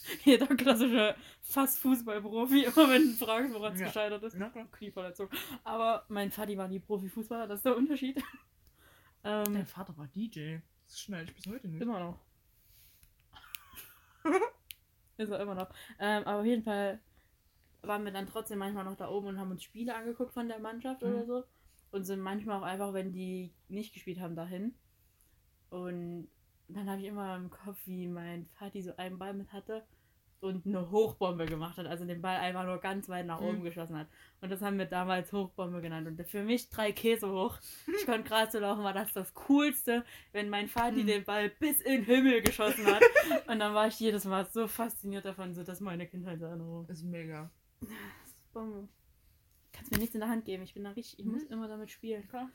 Jeder 0.25 0.47
klassische 0.47 1.15
fast 1.41 1.79
Fußballprofi, 1.79 2.63
immer 2.65 2.89
wenn 2.89 3.03
du 3.11 3.25
fragst, 3.25 3.53
woran 3.53 3.73
es 3.73 3.79
Ja. 3.79 3.85
gescheitert 3.87 4.23
ist. 4.23 4.35
Klar. 4.35 4.51
Knieverletzung. 4.71 5.29
Aber 5.63 6.05
mein 6.09 6.31
Vati 6.31 6.57
war 6.57 6.67
nie 6.67 6.79
Profifußballer, 6.79 7.47
das 7.47 7.59
ist 7.59 7.65
der 7.65 7.77
Unterschied. 7.77 8.17
ähm, 9.23 9.53
Dein 9.53 9.65
Vater 9.65 9.97
war 9.97 10.07
DJ. 10.07 10.57
Das 10.87 10.99
schneide 11.01 11.25
ich 11.29 11.35
bis 11.35 11.47
heute 11.47 11.67
nicht. 11.67 11.81
Immer 11.81 11.99
noch. 11.99 12.19
Ist 15.17 15.29
er 15.29 15.39
immer 15.41 15.55
noch. 15.55 15.69
Ähm, 15.99 16.23
aber 16.25 16.39
auf 16.39 16.45
jeden 16.45 16.63
Fall 16.63 16.99
waren 17.81 18.03
wir 18.05 18.11
dann 18.11 18.27
trotzdem 18.27 18.59
manchmal 18.59 18.85
noch 18.85 18.95
da 18.95 19.09
oben 19.09 19.27
und 19.27 19.39
haben 19.39 19.51
uns 19.51 19.63
Spiele 19.63 19.95
angeguckt 19.95 20.33
von 20.33 20.47
der 20.47 20.59
Mannschaft 20.59 21.01
Mhm. 21.01 21.07
oder 21.09 21.25
so. 21.25 21.43
Und 21.91 22.03
sind 22.05 22.19
manchmal 22.21 22.59
auch 22.59 22.65
einfach, 22.65 22.93
wenn 22.93 23.11
die 23.11 23.51
nicht 23.67 23.93
gespielt 23.93 24.19
haben, 24.19 24.35
dahin. 24.35 24.75
Und 25.69 26.29
dann 26.67 26.89
habe 26.89 27.01
ich 27.01 27.07
immer 27.07 27.35
im 27.35 27.49
Kopf, 27.49 27.79
wie 27.85 28.07
mein 28.07 28.47
Vati 28.59 28.81
so 28.81 28.95
einen 28.97 29.17
Ball 29.17 29.33
mit 29.33 29.51
hatte 29.51 29.83
und 30.41 30.65
eine 30.65 30.89
Hochbombe 30.89 31.45
gemacht 31.45 31.77
hat. 31.77 31.85
Also 31.85 32.05
den 32.05 32.21
Ball 32.21 32.37
einfach 32.37 32.65
nur 32.65 32.77
ganz 32.79 33.09
weit 33.09 33.25
nach 33.25 33.41
Mhm. 33.41 33.47
oben 33.47 33.63
geschossen 33.63 33.97
hat. 33.97 34.07
Und 34.41 34.49
das 34.51 34.61
haben 34.61 34.77
wir 34.77 34.85
damals 34.85 35.31
Hochbombe 35.33 35.81
genannt. 35.81 36.07
Und 36.07 36.27
für 36.29 36.43
mich 36.43 36.69
drei 36.69 36.91
Käse 36.91 37.29
hoch. 37.29 37.57
Ich 37.99 38.05
konnte 38.05 38.23
gerade 38.29 38.51
so 38.51 38.59
laufen, 38.59 38.83
war 38.83 38.93
das 38.93 39.11
das 39.13 39.33
Coolste, 39.33 40.05
wenn 40.31 40.49
mein 40.49 40.67
Vati 40.67 41.03
Mhm. 41.03 41.07
den 41.07 41.23
Ball 41.25 41.49
bis 41.49 41.81
in 41.81 42.03
den 42.03 42.05
Himmel 42.05 42.41
geschossen 42.41 42.85
hat. 42.85 43.01
und 43.47 43.59
dann 43.59 43.73
war 43.73 43.87
ich 43.87 43.99
jedes 43.99 44.25
Mal 44.25 44.45
so 44.45 44.67
fasziniert 44.67 45.25
davon, 45.25 45.53
so 45.53 45.63
dass 45.63 45.79
meine 45.81 46.07
Kindheitserinnerung. 46.07 46.87
Ist 46.87 47.03
mega. 47.03 47.49
Bombe. 48.53 48.87
Kannst 49.71 49.91
mir 49.91 49.99
nichts 49.99 50.15
in 50.15 50.21
der 50.21 50.29
Hand 50.29 50.45
geben. 50.45 50.63
Ich 50.63 50.73
bin 50.73 50.83
da 50.83 50.89
richtig, 50.91 51.19
ich 51.19 51.25
Mhm. 51.25 51.31
muss 51.33 51.43
immer 51.43 51.67
damit 51.67 51.91
spielen. 51.91 52.27
Klar. 52.27 52.49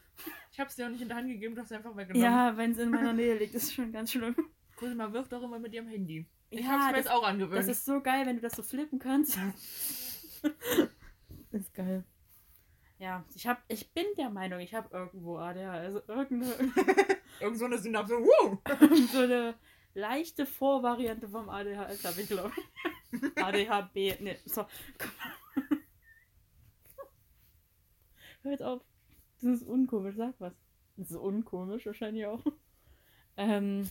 Ich 0.50 0.58
hab's 0.60 0.74
dir 0.76 0.86
auch 0.86 0.90
nicht 0.90 1.00
in 1.02 1.08
der 1.08 1.16
Hand 1.16 1.28
gegeben, 1.28 1.54
du 1.54 1.60
hast 1.60 1.68
sie 1.68 1.76
einfach 1.76 1.96
weggenommen. 1.96 2.22
Ja, 2.22 2.56
wenn 2.56 2.72
es 2.72 2.78
in 2.78 2.90
meiner 2.90 3.12
Nähe 3.12 3.36
liegt, 3.38 3.54
ist 3.54 3.72
schon 3.74 3.92
ganz 3.92 4.10
schlimm. 4.12 4.34
Cosima 4.76 5.12
wirft 5.12 5.32
doch 5.32 5.42
immer 5.42 5.58
mit 5.58 5.72
ihrem 5.72 5.86
Handy. 5.86 6.26
Ich 6.58 6.64
Ja, 6.66 6.72
hab's 6.72 6.84
mir 6.86 6.92
das- 6.92 6.98
jetzt 7.04 7.10
auch 7.10 7.24
angewöhnt. 7.24 7.58
Das 7.58 7.68
ist 7.68 7.84
so 7.84 8.00
geil, 8.00 8.26
wenn 8.26 8.36
du 8.36 8.42
das 8.42 8.52
so 8.54 8.62
flippen 8.62 8.98
kannst. 8.98 9.38
ist 11.52 11.74
geil. 11.74 12.04
Ja, 12.98 13.24
ich 13.34 13.46
hab, 13.46 13.62
ich 13.68 13.90
bin 13.92 14.04
der 14.16 14.30
Meinung, 14.30 14.60
ich 14.60 14.72
habe 14.74 14.88
irgendwo 14.96 15.36
ADHS, 15.38 15.66
also 15.66 16.02
irgendeine, 16.08 16.54
Irgend 17.40 17.58
so 17.58 17.64
eine 17.64 17.78
Synapse. 17.78 18.14
Wow! 18.14 18.58
so 19.12 19.18
eine 19.18 19.54
leichte 19.94 20.46
Vorvariante 20.46 21.28
vom 21.28 21.48
ADHS 21.48 22.04
habe 22.04 22.20
ich, 22.20 22.28
glaube 22.28 22.52
ich. 23.12 23.42
ADHB, 23.42 24.20
ne, 24.20 24.36
so. 24.44 24.64
Hör 28.42 28.50
jetzt 28.52 28.62
auf. 28.62 28.82
Das 29.40 29.60
ist 29.60 29.66
unkomisch, 29.66 30.16
sag 30.16 30.34
was. 30.38 30.52
Das 30.96 31.10
ist 31.10 31.16
unkomisch, 31.16 31.86
wahrscheinlich 31.86 32.26
auch. 32.26 32.40
Ähm, 33.36 33.90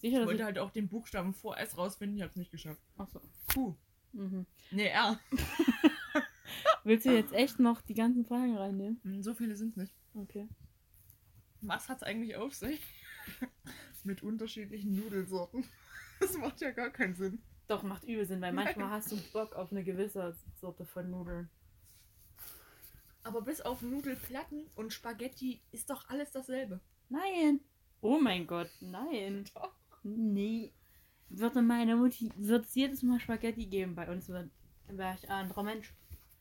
sicher, 0.00 0.20
Ich 0.20 0.26
wollte 0.26 0.40
ich... 0.40 0.44
halt 0.44 0.58
auch 0.58 0.70
den 0.70 0.88
Buchstaben 0.88 1.34
vor 1.34 1.58
S 1.58 1.76
rausfinden, 1.76 2.16
ich 2.16 2.22
hab's 2.22 2.36
nicht 2.36 2.50
geschafft. 2.50 2.80
Achso. 2.96 3.20
Q. 3.52 3.74
Mhm. 4.12 4.46
Nee, 4.70 4.88
R. 4.88 5.18
Willst 6.84 7.06
du 7.06 7.14
jetzt 7.14 7.32
echt 7.32 7.58
noch 7.58 7.80
die 7.82 7.94
ganzen 7.94 8.24
Fragen 8.24 8.56
reinnehmen? 8.56 9.00
Hm, 9.02 9.22
So 9.22 9.34
viele 9.34 9.56
sind's 9.56 9.76
nicht. 9.76 9.94
Okay. 10.14 10.48
Was 11.60 11.88
hat's 11.88 12.02
eigentlich 12.02 12.36
auf 12.36 12.54
sich? 12.54 12.80
mit 14.04 14.22
unterschiedlichen 14.22 14.96
Nudelsorten. 14.96 15.64
Das 16.20 16.36
macht 16.36 16.60
ja 16.60 16.72
gar 16.72 16.90
keinen 16.90 17.14
Sinn. 17.14 17.40
Doch, 17.68 17.84
macht 17.84 18.02
übel 18.02 18.26
Sinn, 18.26 18.40
weil 18.40 18.52
manchmal 18.52 18.90
hast 18.90 19.12
du 19.12 19.16
Bock 19.32 19.54
auf 19.54 19.70
eine 19.70 19.84
gewisse 19.84 20.34
Sorte 20.60 20.84
von 20.84 21.08
Nudeln. 21.08 21.48
Aber 23.22 23.40
bis 23.40 23.60
auf 23.60 23.82
Nudelplatten 23.82 24.66
und 24.74 24.92
Spaghetti 24.92 25.60
ist 25.70 25.90
doch 25.90 26.08
alles 26.08 26.32
dasselbe. 26.32 26.80
Nein! 27.08 27.60
Oh 28.00 28.18
mein 28.18 28.48
Gott, 28.48 28.68
nein! 28.80 29.44
Doch. 29.54 29.77
Nee. 30.02 30.72
Würde 31.30 31.62
meine 31.62 31.96
Mutti, 31.96 32.30
wird 32.36 32.64
es 32.64 32.74
jedes 32.74 33.02
Mal 33.02 33.20
Spaghetti 33.20 33.66
geben 33.66 33.94
bei 33.94 34.10
uns, 34.10 34.28
wäre 34.28 34.50
wär 34.88 35.14
ich 35.14 35.28
ein 35.28 35.44
anderer 35.44 35.62
Mensch. 35.62 35.94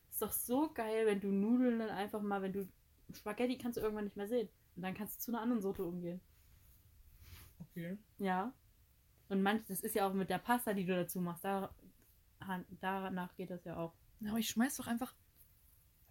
Ist 0.09 0.21
doch 0.21 0.31
so 0.31 0.71
geil, 0.73 1.05
wenn 1.05 1.19
du 1.19 1.27
Nudeln 1.27 1.79
dann 1.79 1.89
einfach 1.89 2.21
mal, 2.21 2.41
wenn 2.41 2.53
du 2.53 2.67
Spaghetti 3.13 3.57
kannst 3.57 3.77
du 3.77 3.81
irgendwann 3.81 4.05
nicht 4.05 4.17
mehr 4.17 4.27
sehen. 4.27 4.49
Und 4.75 4.83
dann 4.83 4.93
kannst 4.93 5.17
du 5.17 5.25
zu 5.25 5.31
einer 5.31 5.41
anderen 5.41 5.61
Sorte 5.61 5.83
umgehen. 5.83 6.21
Okay. 7.59 7.97
Ja. 8.19 8.53
Und 9.29 9.41
manch, 9.41 9.63
das 9.67 9.81
ist 9.81 9.95
ja 9.95 10.07
auch 10.07 10.13
mit 10.13 10.29
der 10.29 10.37
Pasta, 10.37 10.73
die 10.73 10.85
du 10.85 10.95
dazu 10.95 11.19
machst. 11.19 11.43
Da, 11.43 11.73
danach 12.79 13.35
geht 13.35 13.49
das 13.49 13.65
ja 13.65 13.75
auch. 13.75 13.93
Na, 14.19 14.31
aber 14.31 14.39
ich 14.39 14.49
schmeiß 14.49 14.77
doch 14.77 14.87
einfach. 14.87 15.13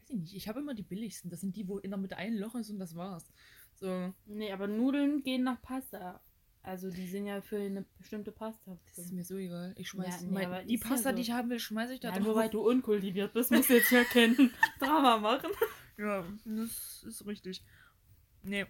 Weiß 0.00 0.10
ich 0.10 0.16
nicht, 0.16 0.36
ich 0.36 0.48
habe 0.48 0.60
immer 0.60 0.74
die 0.74 0.82
billigsten. 0.82 1.30
Das 1.30 1.40
sind 1.40 1.56
die, 1.56 1.66
wo 1.66 1.78
in 1.78 1.90
der 1.90 1.98
Mitte 1.98 2.16
ein 2.16 2.34
Loch 2.34 2.54
ist 2.54 2.70
und 2.70 2.78
das 2.78 2.94
war's. 2.94 3.32
So, 3.74 4.12
Nee, 4.26 4.52
aber 4.52 4.66
Nudeln 4.66 5.22
gehen 5.22 5.44
nach 5.44 5.60
Pasta. 5.62 6.20
Also 6.66 6.90
die 6.90 7.06
sind 7.06 7.26
ja 7.26 7.40
für 7.40 7.58
eine 7.58 7.84
bestimmte 7.96 8.32
Pasta. 8.32 8.76
das 8.88 8.98
ist 9.06 9.12
mir 9.12 9.22
so 9.24 9.36
egal. 9.36 9.72
Ich 9.78 9.88
schmeiß 9.90 10.22
Ja, 10.22 10.26
nee, 10.26 10.46
mein, 10.48 10.66
die 10.66 10.78
Pasta, 10.78 11.10
so. 11.10 11.14
die 11.16 11.22
ich 11.22 11.30
haben 11.30 11.48
will, 11.48 11.60
schmeiß 11.60 11.90
ich 11.90 12.00
da 12.00 12.08
Ja, 12.08 12.14
drauf. 12.16 12.24
nur 12.24 12.34
weil 12.34 12.50
du 12.50 12.60
unkultiviert 12.68 13.32
bist, 13.34 13.52
musst 13.52 13.70
du 13.70 13.74
jetzt 13.74 13.92
ja 13.92 14.02
kennen. 14.02 14.52
Drama 14.80 15.16
machen. 15.18 15.50
Ja, 15.96 16.24
das 16.44 17.04
ist 17.06 17.24
richtig. 17.24 17.62
Nee. 18.42 18.66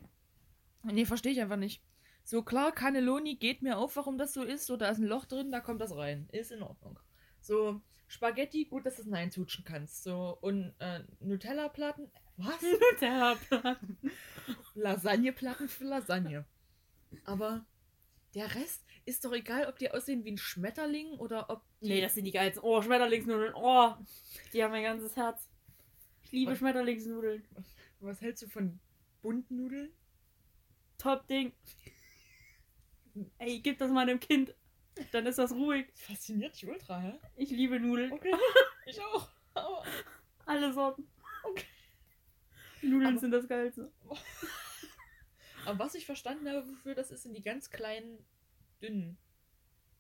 Nee, 0.82 1.06
verstehe 1.06 1.32
ich 1.32 1.40
einfach 1.40 1.56
nicht. 1.56 1.82
So 2.23 2.43
klar, 2.43 2.70
Cannelloni 2.70 3.36
geht 3.36 3.62
mir 3.62 3.78
auf, 3.78 3.97
warum 3.97 4.18
das 4.18 4.35
so 4.35 4.43
ist. 4.43 4.66
So, 4.66 4.77
da 4.77 4.90
ist 4.90 4.98
ein 4.98 5.06
Loch 5.06 5.24
drin, 5.24 5.51
da 5.51 5.60
kommt 5.60 5.81
das 5.81 5.97
rein. 5.97 6.28
Ist 6.32 6.52
in 6.52 6.62
Ordnung. 6.62 6.98
So, 7.40 7.81
Spaghetti, 8.09 8.66
gut, 8.66 8.85
dass 8.85 8.97
du 8.97 9.01
es 9.02 9.06
hineinzutschen 9.06 9.64
kannst. 9.64 10.02
So, 10.05 10.36
und 10.43 10.74
äh, 10.81 11.01
Nutella-Platten. 11.20 12.10
Was? 12.36 12.60
Nutella-Platten. 12.93 13.97
Lasagneplatten 14.74 15.68
für 15.70 15.85
Lasagne. 15.85 16.44
Aber 17.24 17.64
der 18.36 18.54
Rest 18.54 18.84
ist 19.06 19.24
doch 19.24 19.32
egal, 19.32 19.66
ob 19.66 19.78
die 19.78 19.90
aussehen 19.90 20.24
wie 20.24 20.30
ein 20.32 20.38
Schmetterling 20.38 21.08
oder 21.18 21.50
ob. 21.50 21.62
Nee, 21.80 22.00
das 22.00 22.14
sind 22.14 22.24
die 22.24 22.30
geilsten. 22.32 22.62
Oh, 22.62 22.80
Schmetterlingsnudeln. 22.82 23.54
Oh, 23.56 23.94
die 24.52 24.62
haben 24.62 24.70
mein 24.70 24.82
ganzes 24.84 25.16
Herz. 25.16 25.48
Ich 26.22 26.32
liebe 26.32 26.52
Was? 26.52 26.58
Schmetterlingsnudeln. 26.58 27.44
Was 28.00 28.20
hältst 28.20 28.42
du 28.42 28.48
von 28.48 28.78
Buntnudeln? 29.22 29.90
Top 30.98 31.26
Ding. 31.26 31.52
Ey, 33.38 33.60
gib 33.60 33.78
das 33.78 33.90
mal 33.90 34.02
einem 34.02 34.20
Kind. 34.20 34.54
Dann 35.12 35.26
ist 35.26 35.38
das 35.38 35.52
ruhig. 35.52 35.86
Das 35.92 36.00
fasziniert 36.02 36.54
dich 36.54 36.68
ultra, 36.68 37.00
hä? 37.00 37.14
Ich 37.36 37.50
liebe 37.50 37.80
Nudeln. 37.80 38.12
Okay. 38.12 38.34
ich 38.86 39.00
auch. 39.00 39.28
Aber 39.54 39.82
Alle 40.44 40.72
Sorten. 40.72 41.08
Okay. 41.44 41.64
Nudeln 42.82 43.12
Aber- 43.12 43.18
sind 43.20 43.30
das 43.30 43.48
Geilste. 43.48 43.90
Aber 45.66 45.78
was 45.78 45.94
ich 45.94 46.06
verstanden 46.06 46.48
habe, 46.48 46.68
wofür 46.68 46.94
das 46.94 47.10
ist, 47.10 47.22
sind 47.22 47.34
die 47.34 47.43
ganz 47.43 47.70
kleinen, 47.70 48.18
dünnen. 48.80 49.18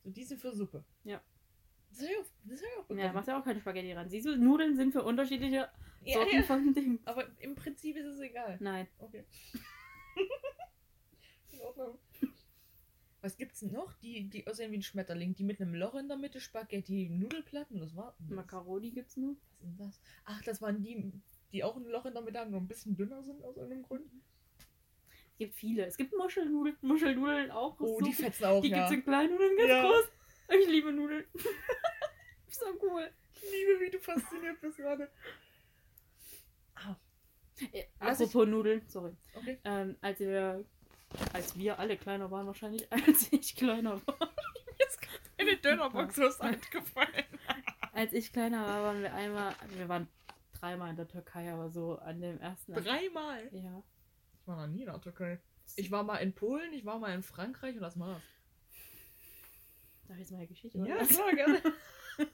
So 0.04 0.10
diese 0.10 0.36
für 0.36 0.54
Suppe. 0.54 0.84
Ja. 1.04 1.22
Das 1.90 2.00
habe 2.00 2.10
ich 2.10 2.18
auch, 2.18 2.26
das 2.44 2.60
hab 2.60 2.68
ich 2.68 2.78
auch 2.78 2.96
Ja, 2.96 3.12
machst 3.12 3.28
ja 3.28 3.40
auch 3.40 3.44
keine 3.44 3.60
Spaghetti 3.60 3.92
ran. 3.92 4.08
Siehst 4.08 4.26
du, 4.26 4.36
Nudeln 4.36 4.76
sind 4.76 4.92
für 4.92 5.02
unterschiedliche 5.02 5.68
ja, 6.04 6.14
Sorten 6.14 6.36
ja. 6.36 6.42
von 6.42 6.74
Dingen. 6.74 7.00
Aber 7.04 7.24
im 7.40 7.54
Prinzip 7.54 7.96
ist 7.96 8.06
es 8.06 8.20
egal. 8.20 8.58
Nein. 8.60 8.86
Okay. 8.98 9.24
In 11.52 11.60
Ordnung. 11.60 11.98
Was 13.22 13.36
gibt's 13.36 13.60
denn 13.60 13.72
noch? 13.72 13.92
Die, 13.94 14.28
die 14.28 14.46
aussehen 14.46 14.70
wie 14.70 14.76
ein 14.76 14.82
Schmetterling. 14.82 15.34
Die 15.34 15.42
mit 15.42 15.60
einem 15.60 15.74
Loch 15.74 15.94
in 15.96 16.06
der 16.06 16.16
Mitte, 16.16 16.38
Spaghetti, 16.38 17.08
Nudelplatten. 17.08 17.80
Das 17.80 17.96
war. 17.96 18.14
Macaroni 18.28 18.92
gibt's 18.92 19.16
noch. 19.16 19.34
Was 19.58 19.70
ist 19.70 19.80
das? 19.80 20.00
Ach, 20.26 20.42
das 20.42 20.62
waren 20.62 20.80
die, 20.80 21.12
die 21.50 21.64
auch 21.64 21.76
ein 21.76 21.86
Loch 21.86 22.06
in 22.06 22.14
der 22.14 22.22
Mitte 22.22 22.38
haben, 22.38 22.52
nur 22.52 22.60
ein 22.60 22.68
bisschen 22.68 22.96
dünner 22.96 23.24
sind 23.24 23.42
aus 23.42 23.56
irgendeinem 23.56 23.82
Grund. 23.82 24.04
Es 25.36 25.38
gibt 25.38 25.54
viele. 25.54 25.84
Es 25.84 25.96
gibt 25.98 26.16
Muschelnudeln. 26.16 26.78
Muschelnudeln 26.80 27.50
auch. 27.50 27.78
Oh, 27.78 28.00
die 28.00 28.14
fetzen 28.14 28.44
auch, 28.46 28.62
Die 28.62 28.68
ja. 28.70 28.78
gibt's 28.78 28.92
in 28.92 29.04
klein 29.04 29.30
und 29.30 29.38
in 29.38 29.56
ganz 29.58 29.68
Ja. 29.68 29.82
groß. 29.82 30.04
Ich 30.60 30.68
liebe 30.68 30.92
Nudeln. 30.92 31.26
so 32.48 32.64
cool. 32.80 33.10
Ich 33.34 33.42
liebe, 33.42 33.80
wie 33.80 33.90
du 33.90 33.98
fasziniert 33.98 34.58
bist 34.62 34.78
gerade. 34.78 35.10
Äh, 37.72 37.84
Lass 38.00 38.20
apropos 38.22 38.48
Nudeln, 38.48 38.82
sorry. 38.88 39.12
Okay. 39.34 39.58
Ähm, 39.64 39.96
als 40.00 40.20
wir, 40.20 40.64
als 41.34 41.54
wir 41.58 41.78
alle 41.78 41.98
kleiner 41.98 42.30
waren 42.30 42.46
wahrscheinlich, 42.46 42.90
als 43.06 43.30
ich 43.30 43.56
kleiner 43.56 44.00
war. 44.06 44.16
Kommt 44.18 45.20
eine 45.36 45.56
Dönerbox 45.58 46.18
aus 46.18 46.38
der 46.38 46.52
Hand 46.52 46.70
gefallen. 46.70 47.24
Als 47.92 48.14
ich 48.14 48.32
kleiner 48.32 48.64
war, 48.66 48.82
waren 48.84 49.02
wir 49.02 49.12
einmal, 49.12 49.54
wir 49.76 49.88
waren 49.88 50.08
dreimal 50.58 50.90
in 50.90 50.96
der 50.96 51.08
Türkei, 51.08 51.52
aber 51.52 51.68
so 51.68 51.96
an 51.98 52.22
dem 52.22 52.40
ersten. 52.40 52.72
Dreimal. 52.72 53.48
Ja. 53.52 53.82
Ich 54.46 54.48
war 54.48 54.64
noch 54.64 54.72
nie 54.72 54.82
in 54.82 54.86
der 54.86 55.00
Türkei. 55.00 55.40
Ich 55.74 55.90
war 55.90 56.04
mal 56.04 56.18
in 56.18 56.32
Polen, 56.32 56.72
ich 56.72 56.84
war 56.84 57.00
mal 57.00 57.12
in 57.12 57.24
Frankreich 57.24 57.74
und 57.74 57.82
das 57.82 57.98
war's. 57.98 58.22
Darf 60.06 60.16
ich 60.18 60.20
jetzt 60.20 60.30
mal 60.30 60.36
eine 60.36 60.46
Geschichte 60.46 60.78
Ja, 60.86 61.00
was? 61.00 61.08
klar, 61.08 61.34
gerne. 61.34 61.60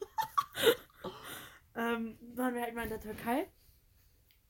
ähm, 1.75 2.19
waren 2.37 2.55
wir 2.55 2.61
halt 2.61 2.75
mal 2.75 2.83
in 2.83 2.91
der 2.91 3.01
Türkei 3.01 3.49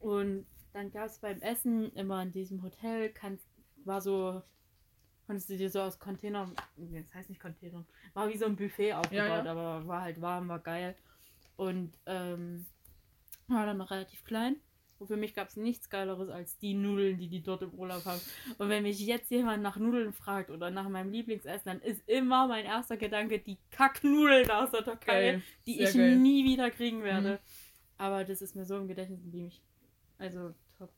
und 0.01 0.45
dann 0.73 0.91
gab 0.91 1.07
es 1.07 1.21
beim 1.21 1.41
Essen 1.41 1.93
immer 1.93 2.21
in 2.23 2.33
diesem 2.33 2.65
Hotel, 2.65 3.11
kann, 3.11 3.39
war 3.85 4.01
so, 4.01 4.43
konntest 5.29 5.49
du 5.49 5.57
dir 5.57 5.71
so 5.71 5.83
aus 5.83 6.01
Containern, 6.01 6.57
nee, 6.75 7.01
das 7.01 7.15
heißt 7.15 7.29
nicht 7.29 7.41
Containern, 7.41 7.87
war 8.13 8.29
wie 8.29 8.39
so 8.39 8.47
ein 8.47 8.57
Buffet 8.57 8.95
aufgebaut, 8.95 9.45
ja. 9.45 9.53
aber 9.53 9.87
war 9.87 10.03
halt 10.03 10.21
warm, 10.21 10.49
war 10.49 10.59
geil 10.59 10.97
und 11.55 11.97
ähm, 12.07 12.67
war 13.47 13.67
dann 13.67 13.79
noch 13.79 13.93
relativ 13.93 14.25
klein. 14.25 14.57
Und 15.03 15.09
für 15.09 15.17
mich 15.17 15.35
gab 15.35 15.49
es 15.49 15.57
nichts 15.57 15.91
Geileres 15.91 16.29
als 16.29 16.59
die 16.59 16.75
Nudeln, 16.75 17.19
die 17.19 17.27
die 17.27 17.43
dort 17.43 17.63
im 17.63 17.75
Urlaub 17.75 18.05
haben. 18.05 18.21
Und 18.59 18.69
wenn 18.69 18.85
mich 18.85 19.01
jetzt 19.01 19.33
jemand 19.33 19.61
nach 19.61 19.77
Nudeln 19.77 20.13
fragt 20.13 20.49
oder 20.49 20.71
nach 20.71 20.89
meinem 20.89 21.11
Lieblingsessen, 21.11 21.65
dann 21.65 21.81
ist 21.81 22.09
immer 22.09 22.47
mein 22.47 22.65
erster 22.65 22.97
Gedanke 22.97 23.41
die 23.41 23.59
Kacknudeln 23.73 24.49
aus 24.49 24.71
der 24.71 24.85
Türkei 24.85 25.33
Geil. 25.33 25.43
die 25.67 25.79
Sehr 25.79 25.89
ich 25.89 25.95
geil. 25.97 26.17
nie 26.19 26.45
wieder 26.45 26.71
kriegen 26.71 27.03
werde. 27.03 27.33
Mhm. 27.33 27.39
Aber 27.99 28.25
das 28.25 28.43
ist 28.43 28.55
mir 28.55 28.65
so 28.65 28.77
im 28.77 28.87
Gedächtnis 28.87 29.21
geblieben. 29.21 29.49
Ich, 29.49 29.61
also 30.19 30.55
top. 30.79 30.93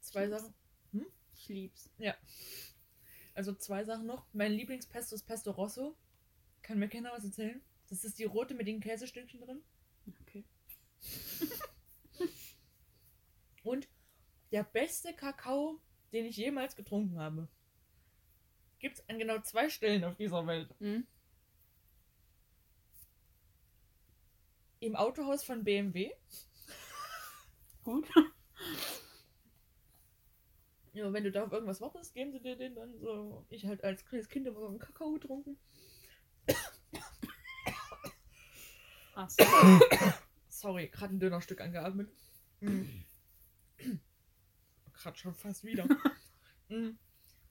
Zwei 0.00 0.26
Sachen. 0.28 0.52
Ich 1.36 1.48
lieb's. 1.48 1.92
Also 3.36 3.54
zwei 3.54 3.84
Sachen 3.84 4.06
noch. 4.06 4.26
Mein 4.32 4.50
Lieblingspesto 4.50 5.14
ist 5.14 5.28
Pesto 5.28 5.52
Rosso. 5.52 5.96
Kann 6.62 6.80
mir 6.80 6.88
keiner 6.88 7.12
was 7.12 7.24
erzählen? 7.24 7.62
Das 7.88 8.02
ist 8.02 8.18
die 8.18 8.24
rote 8.24 8.54
mit 8.54 8.66
den 8.66 8.80
Käsestückchen 8.80 9.40
drin. 9.40 9.62
Okay. 10.22 10.44
Und 13.62 13.88
der 14.52 14.64
beste 14.64 15.12
Kakao, 15.14 15.80
den 16.12 16.24
ich 16.24 16.36
jemals 16.36 16.76
getrunken 16.76 17.18
habe. 17.18 17.48
Gibt 18.78 18.98
es 18.98 19.08
an 19.08 19.18
genau 19.18 19.40
zwei 19.40 19.68
Stellen 19.68 20.04
auf 20.04 20.16
dieser 20.16 20.46
Welt. 20.46 20.74
Mhm. 20.80 21.06
Im 24.80 24.94
Autohaus 24.94 25.42
von 25.42 25.64
BMW. 25.64 26.12
Gut. 27.82 28.08
Ja, 30.92 31.12
wenn 31.12 31.24
du 31.24 31.30
da 31.30 31.44
auf 31.44 31.52
irgendwas 31.52 31.80
wartest, 31.80 32.14
geben 32.14 32.32
sie 32.32 32.40
dir 32.40 32.56
den 32.56 32.74
dann 32.74 32.98
so. 32.98 33.46
Ich 33.50 33.64
halt 33.66 33.84
als 33.84 34.04
kleines 34.04 34.28
Kind 34.28 34.46
immer 34.46 34.58
so 34.60 34.68
einen 34.68 34.78
Kakao 34.78 35.12
getrunken. 35.12 35.56
Ach 39.14 39.30
so. 39.30 39.44
Sorry, 40.48 40.88
gerade 40.88 41.14
ein 41.14 41.20
Dönerstück 41.20 41.60
angeatmet. 41.60 42.08
Mm. 42.60 42.82
Gerade 44.98 45.16
schon 45.18 45.34
fast 45.34 45.64
wieder. 45.64 45.86
Mm. 46.70 46.98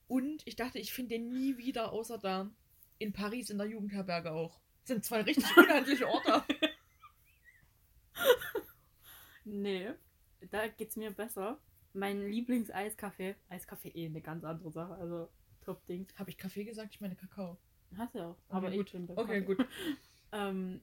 Und 0.07 0.45
ich 0.45 0.56
dachte, 0.56 0.78
ich 0.78 0.94
finde 0.94 1.15
den 1.15 1.30
nie 1.34 1.57
wieder, 1.57 1.91
außer 1.91 2.19
da 2.19 2.52
in 2.99 3.14
Paris 3.14 3.49
in 3.49 3.57
der 3.57 3.65
Jugendherberge 3.65 4.32
auch. 4.32 4.60
Das 4.82 4.90
sind 4.90 5.03
zwei 5.03 5.22
richtig 5.22 5.45
unhandliche 5.57 6.07
Orte. 6.07 6.44
nee, 9.44 9.90
da 10.52 10.68
geht's 10.68 10.95
mir 10.95 11.11
besser. 11.11 11.60
Mein 11.94 12.28
Lieblings-Eiskaffee. 12.30 13.36
Eiskaffee 13.49 13.90
eh 13.90 14.06
eine 14.06 14.22
ganz 14.22 14.44
andere 14.44 14.72
Sache. 14.72 14.94
Also 14.94 15.30
Top-Ding. 15.65 16.07
Habe 16.15 16.30
ich 16.30 16.38
Kaffee 16.38 16.64
gesagt? 16.64 16.94
Ich 16.94 17.02
meine 17.02 17.15
Kakao. 17.15 17.57
Hast 17.98 18.14
du 18.14 18.19
auch. 18.19 18.38
Okay, 18.49 18.56
Aber 18.56 18.69
gut. 18.72 18.86
ich 18.86 18.91
bin 18.91 19.07
bei 19.07 19.18
Okay, 19.18 19.41
Kaffee. 19.41 19.56
gut. 19.56 19.68
Ähm, 20.34 20.82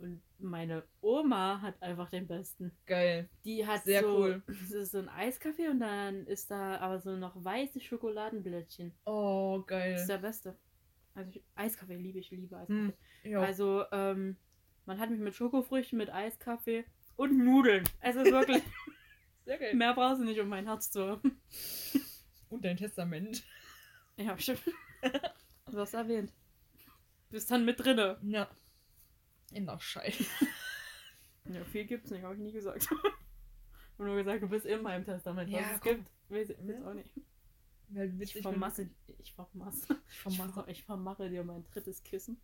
und 0.00 0.20
meine 0.38 0.82
Oma 1.00 1.60
hat 1.60 1.80
einfach 1.82 2.10
den 2.10 2.26
besten. 2.26 2.72
Geil. 2.86 3.28
Die 3.44 3.66
hat 3.66 3.84
Sehr 3.84 4.02
so, 4.02 4.18
cool. 4.18 4.42
So 4.84 4.98
ein 4.98 5.08
Eiskaffee 5.08 5.68
und 5.68 5.80
dann 5.80 6.26
ist 6.26 6.50
da 6.50 6.78
aber 6.78 6.98
so 7.00 7.16
noch 7.16 7.42
weiße 7.44 7.80
Schokoladenblättchen. 7.80 8.92
Oh, 9.04 9.62
Das 9.68 10.00
ist 10.00 10.06
geil. 10.06 10.06
der 10.08 10.18
beste. 10.18 10.56
Also 11.14 11.30
ich, 11.30 11.42
Eiskaffee 11.54 11.96
liebe 11.96 12.18
ich, 12.18 12.30
liebe 12.30 12.56
Eiskaffee. 12.56 12.92
Hm. 13.24 13.36
Also, 13.36 13.84
ähm, 13.92 14.36
man 14.86 14.98
hat 14.98 15.10
mich 15.10 15.20
mit 15.20 15.34
Schokofrüchten, 15.34 15.98
mit 15.98 16.10
Eiskaffee 16.10 16.84
und 17.16 17.36
Nudeln. 17.44 17.84
Es 18.00 18.16
ist 18.16 18.30
wirklich, 18.32 18.62
Sehr 19.44 19.58
geil. 19.58 19.74
mehr 19.74 19.94
brauchst 19.94 20.20
du 20.20 20.24
nicht, 20.24 20.40
um 20.40 20.48
mein 20.48 20.66
Herz 20.66 20.90
zu 20.90 21.06
haben. 21.06 21.40
Und 22.48 22.64
dein 22.64 22.76
Testament. 22.76 23.42
Ja, 24.16 24.36
stimmt. 24.38 24.60
Du 25.70 25.78
hast 25.78 25.94
erwähnt. 25.94 26.32
Bist 27.30 27.50
dann 27.50 27.64
mit 27.64 27.78
drinne. 27.84 28.18
Ja. 28.22 28.48
In 29.50 29.66
der 29.66 29.78
Scheiße. 29.80 30.24
Ja, 31.46 31.64
viel 31.64 31.84
gibt's 31.86 32.10
nicht, 32.10 32.22
habe 32.22 32.34
ich 32.34 32.40
nie 32.40 32.52
gesagt. 32.52 32.82
Ich 32.92 34.02
habe 34.02 34.14
nur 34.14 34.16
gesagt, 34.16 34.42
du 34.42 34.48
bist 34.48 34.64
in 34.66 34.80
meinem 34.82 35.04
Testament. 35.04 35.50
Was 35.52 35.60
Ja, 35.60 35.70
es 35.74 35.80
komm. 35.80 35.96
gibt, 35.96 36.10
weiß 36.28 36.50
ich 36.50 36.58
weiß 36.58 36.76
Ja. 36.80 36.88
auch 36.90 36.94
nicht. 36.94 37.10
Weil 37.88 38.08
Ich 38.14 38.18
witzig, 38.20 38.42
vermasse, 38.42 38.88
ich 39.18 39.32
vermasse, 39.34 39.86
Ich 40.08 40.14
ich 40.14 40.18
vermasse. 40.20 40.52
vermache, 40.52 40.70
ich 40.70 40.84
vermache 40.84 41.28
dir 41.28 41.42
mein 41.44 41.64
drittes 41.64 42.02
Kissen. 42.02 42.40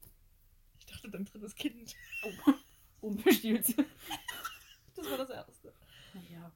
Ich 0.81 0.87
dachte, 0.87 1.09
dein 1.11 1.25
drittes 1.25 1.55
Kind. 1.55 1.95
Oh, 2.25 2.53
unbestiehlt. 3.01 3.67
Das 4.97 5.09
war 5.11 5.19
das 5.19 5.31
erste. 5.31 5.73
Naja, 6.15 6.53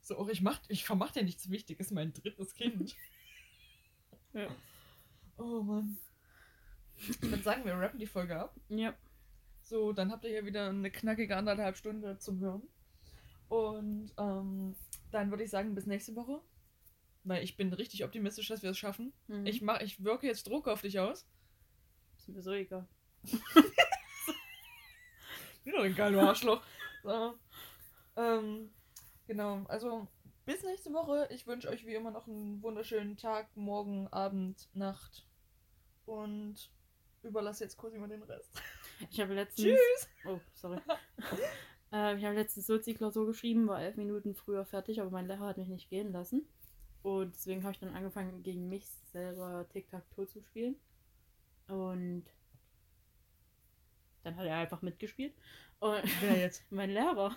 So, 0.00 0.16
auch 0.18 0.28
ich 0.28 0.40
mach, 0.42 0.60
ich 0.68 0.84
vermach 0.84 1.10
dir 1.12 1.22
nichts 1.22 1.48
Wichtiges, 1.50 1.90
mein 1.90 2.12
drittes 2.12 2.54
Kind. 2.54 2.96
ja. 4.32 4.48
Oh 5.36 5.60
Mann. 5.62 5.96
Ich 6.96 7.20
würde 7.22 7.42
sagen, 7.42 7.64
wir 7.64 7.74
rappen 7.74 7.98
die 7.98 8.06
Folge 8.06 8.38
ab. 8.38 8.54
Ja, 8.68 8.94
So, 9.62 9.92
dann 9.92 10.10
habt 10.10 10.24
ihr 10.24 10.30
hier 10.30 10.44
wieder 10.44 10.68
eine 10.68 10.90
knackige 10.90 11.36
anderthalb 11.36 11.76
Stunde 11.76 12.18
zum 12.18 12.40
Hören. 12.40 12.62
Und 13.48 14.12
ähm, 14.18 14.74
dann 15.10 15.30
würde 15.30 15.44
ich 15.44 15.50
sagen, 15.50 15.74
bis 15.74 15.86
nächste 15.86 16.14
Woche. 16.16 16.40
Weil 17.24 17.44
ich 17.44 17.56
bin 17.56 17.72
richtig 17.72 18.04
optimistisch, 18.04 18.48
dass 18.48 18.62
wir 18.62 18.70
es 18.70 18.78
schaffen. 18.78 19.12
mhm. 19.28 19.46
Ich, 19.46 19.62
mach, 19.62 19.80
ich 19.80 20.02
wirke 20.02 20.26
jetzt 20.26 20.48
Druck 20.48 20.66
auf 20.68 20.82
dich 20.82 20.98
aus. 20.98 21.26
ist 22.18 22.28
mir 22.28 22.42
so 22.42 22.52
egal. 22.52 22.88
Mir 25.64 25.72
doch 25.76 25.84
egal, 25.84 26.12
du 26.12 26.20
Arschloch. 26.20 26.62
So. 27.04 27.34
Ähm, 28.16 28.72
genau, 29.26 29.64
also 29.68 30.08
bis 30.44 30.62
nächste 30.64 30.92
Woche. 30.92 31.28
Ich 31.30 31.46
wünsche 31.46 31.68
euch 31.68 31.86
wie 31.86 31.94
immer 31.94 32.10
noch 32.10 32.26
einen 32.26 32.62
wunderschönen 32.62 33.16
Tag, 33.16 33.56
Morgen, 33.56 34.08
Abend, 34.08 34.68
Nacht. 34.74 35.24
Und 36.04 36.70
überlasse 37.22 37.64
jetzt 37.64 37.76
kurz 37.76 37.94
immer 37.94 38.08
den 38.08 38.22
Rest. 38.24 38.60
Ich 39.10 39.20
habe 39.20 39.34
letztens. 39.34 39.66
Tschüss! 39.66 40.08
Oh, 40.26 40.40
sorry. 40.54 40.78
äh, 41.92 42.16
ich 42.16 42.24
habe 42.24 42.34
letztens 42.34 42.66
Sozi-Klausur 42.66 43.26
geschrieben, 43.26 43.68
war 43.68 43.82
elf 43.82 43.96
Minuten 43.96 44.34
früher 44.34 44.64
fertig, 44.64 45.00
aber 45.00 45.10
mein 45.10 45.26
Lehrer 45.26 45.46
hat 45.46 45.58
mich 45.58 45.68
nicht 45.68 45.90
gehen 45.90 46.12
lassen. 46.12 46.46
Und 47.02 47.34
deswegen 47.34 47.62
habe 47.64 47.72
ich 47.72 47.80
dann 47.80 47.94
angefangen, 47.94 48.42
gegen 48.42 48.68
mich 48.68 48.86
selber 49.12 49.66
Tic-Tac-Toe 49.72 50.26
zu 50.28 50.40
spielen. 50.42 50.76
Und 51.68 52.24
dann 54.22 54.36
hat 54.36 54.46
er 54.46 54.56
einfach 54.56 54.82
mitgespielt. 54.82 55.34
Und 55.80 56.02
Wer 56.20 56.38
jetzt? 56.38 56.64
mein 56.70 56.90
Lehrer. 56.90 57.34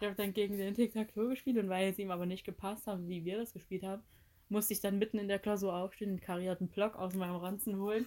Ich 0.00 0.06
habe 0.06 0.14
dann 0.16 0.32
gegen 0.32 0.56
den 0.56 0.74
Tic-Tac-Toe 0.74 1.30
gespielt 1.30 1.58
und 1.58 1.68
weil 1.68 1.90
es 1.90 1.98
ihm 1.98 2.10
aber 2.10 2.26
nicht 2.26 2.44
gepasst 2.44 2.86
hat, 2.86 3.06
wie 3.08 3.24
wir 3.24 3.38
das 3.38 3.52
gespielt 3.52 3.82
haben, 3.82 4.02
musste 4.48 4.74
ich 4.74 4.80
dann 4.80 4.98
mitten 4.98 5.18
in 5.18 5.28
der 5.28 5.38
Klausur 5.38 5.74
aufstehen 5.74 6.10
einen 6.10 6.20
karierten 6.20 6.68
Block 6.68 6.96
aus 6.96 7.14
meinem 7.14 7.36
Ranzen 7.36 7.78
holen, 7.78 8.06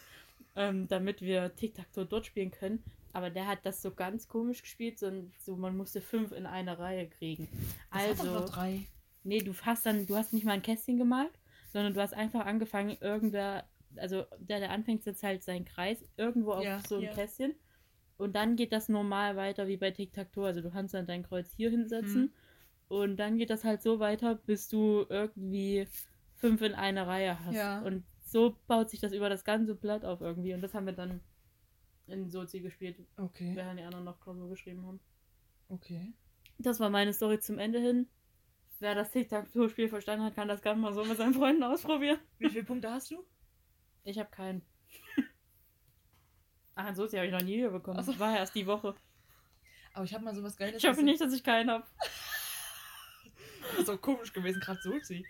ähm, 0.57 0.87
damit 0.87 1.21
wir 1.21 1.55
Tic-Tac-Toe 1.55 2.05
dort 2.05 2.25
spielen 2.25 2.51
können. 2.51 2.83
Aber 3.13 3.29
der 3.29 3.47
hat 3.47 3.59
das 3.63 3.81
so 3.81 3.91
ganz 3.91 4.27
komisch 4.27 4.61
gespielt, 4.61 4.99
so, 4.99 5.11
so 5.39 5.55
man 5.55 5.77
musste 5.77 6.01
fünf 6.01 6.31
in 6.33 6.45
eine 6.45 6.77
Reihe 6.77 7.07
kriegen. 7.07 7.47
Das 7.91 8.19
Also, 8.19 8.45
drei. 8.45 8.81
nee, 9.23 9.39
du 9.39 9.53
hast 9.61 9.85
dann, 9.85 10.05
du 10.05 10.15
hast 10.15 10.33
nicht 10.33 10.45
mal 10.45 10.51
ein 10.53 10.61
Kästchen 10.61 10.97
gemalt, 10.97 11.31
sondern 11.71 11.93
du 11.93 12.01
hast 12.01 12.13
einfach 12.13 12.45
angefangen, 12.45 12.97
irgendwer, 12.99 13.67
also 13.95 14.25
der, 14.39 14.59
der 14.59 14.71
anfängt, 14.71 15.03
setzt 15.03 15.23
halt 15.23 15.43
seinen 15.43 15.65
Kreis 15.65 16.03
irgendwo 16.17 16.51
auf 16.53 16.63
Ja, 16.63 16.79
so 16.87 16.97
ein 16.97 17.03
ja. 17.03 17.13
Kästchen. 17.13 17.55
Und 18.17 18.35
dann 18.35 18.55
geht 18.55 18.71
das 18.71 18.89
normal 18.89 19.35
weiter 19.35 19.67
wie 19.67 19.77
bei 19.77 19.91
Tic-Tac-Toe. 19.91 20.45
Also 20.45 20.61
du 20.61 20.71
kannst 20.71 20.93
dann 20.93 21.05
dein 21.05 21.23
Kreuz 21.23 21.51
hier 21.55 21.69
hinsetzen. 21.69 22.21
Mhm. 22.23 22.31
Und 22.87 23.17
dann 23.17 23.37
geht 23.37 23.49
das 23.49 23.63
halt 23.63 23.81
so 23.81 23.99
weiter, 23.99 24.35
bis 24.35 24.69
du 24.69 25.05
irgendwie 25.09 25.87
fünf 26.35 26.61
in 26.61 26.73
einer 26.73 27.05
Reihe 27.05 27.37
hast. 27.45 27.55
Ja. 27.55 27.81
Und 27.81 28.03
so 28.27 28.57
baut 28.67 28.89
sich 28.89 28.99
das 28.99 29.13
über 29.13 29.29
das 29.29 29.43
ganze 29.43 29.73
Blatt 29.75 30.03
auf 30.05 30.21
irgendwie. 30.21 30.53
Und 30.53 30.61
das 30.61 30.73
haben 30.73 30.85
wir 30.85 30.93
dann 30.93 31.21
in 32.07 32.29
Sozi 32.29 32.59
gespielt, 32.59 32.97
Okay, 33.17 33.51
während 33.55 33.79
die 33.79 33.83
anderen 33.83 34.05
noch 34.05 34.19
Klausur 34.19 34.49
geschrieben 34.49 34.85
haben. 34.85 34.99
okay. 35.69 36.13
Das 36.59 36.79
war 36.79 36.89
meine 36.89 37.13
Story 37.13 37.39
zum 37.39 37.59
Ende 37.59 37.79
hin. 37.79 38.07
Wer 38.79 38.95
das 38.95 39.11
Tic-Tac-Toe-Spiel 39.11 39.89
verstanden 39.89 40.25
hat, 40.25 40.33
kann 40.33 40.47
das 40.47 40.61
gerne 40.63 40.81
mal 40.81 40.91
so 40.93 41.03
mit 41.05 41.15
seinen 41.17 41.33
Freunden 41.35 41.61
ausprobieren. 41.63 42.19
Wie 42.39 42.49
viele 42.49 42.63
Punkte 42.63 42.91
hast 42.91 43.11
du? 43.11 43.23
Ich 44.03 44.17
habe 44.17 44.29
keinen. 44.31 44.63
Ach, 46.75 46.87
in 46.89 46.95
Sozi 46.95 47.15
habe 47.15 47.27
ich 47.27 47.31
noch 47.33 47.41
nie 47.41 47.61
bekommen. 47.67 47.99
Ach 47.99 48.03
so. 48.03 48.11
Das 48.11 48.19
war 48.19 48.35
erst 48.37 48.55
die 48.55 48.65
Woche. 48.65 48.95
Aber 49.93 50.05
ich 50.05 50.13
habe 50.13 50.23
mal 50.23 50.33
sowas 50.35 50.55
Geiles. 50.57 50.83
Ich 50.83 50.89
hoffe 50.89 51.03
nicht, 51.03 51.21
dass 51.21 51.33
ich 51.33 51.43
keinen 51.43 51.69
habe. 51.69 51.85
Das 53.71 53.79
ist 53.79 53.87
so 53.87 53.97
komisch 53.97 54.31
gewesen, 54.31 54.61
gerade 54.61 54.79
so 54.81 54.97
sie. 55.01 55.25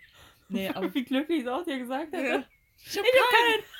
Nee, 0.48 0.68
aber 0.68 0.94
Wie 0.94 1.04
glücklich 1.04 1.40
ich 1.40 1.44
es 1.44 1.50
auch 1.50 1.64
dir 1.64 1.78
gesagt 1.78 2.12
hätte. 2.12 2.28
Ja. 2.28 2.44
Ich 2.84 2.98
hab 2.98 3.04
Ich 3.04 3.12
hab 3.20 3.30
keinen. 3.30 3.62
keinen. 3.62 3.64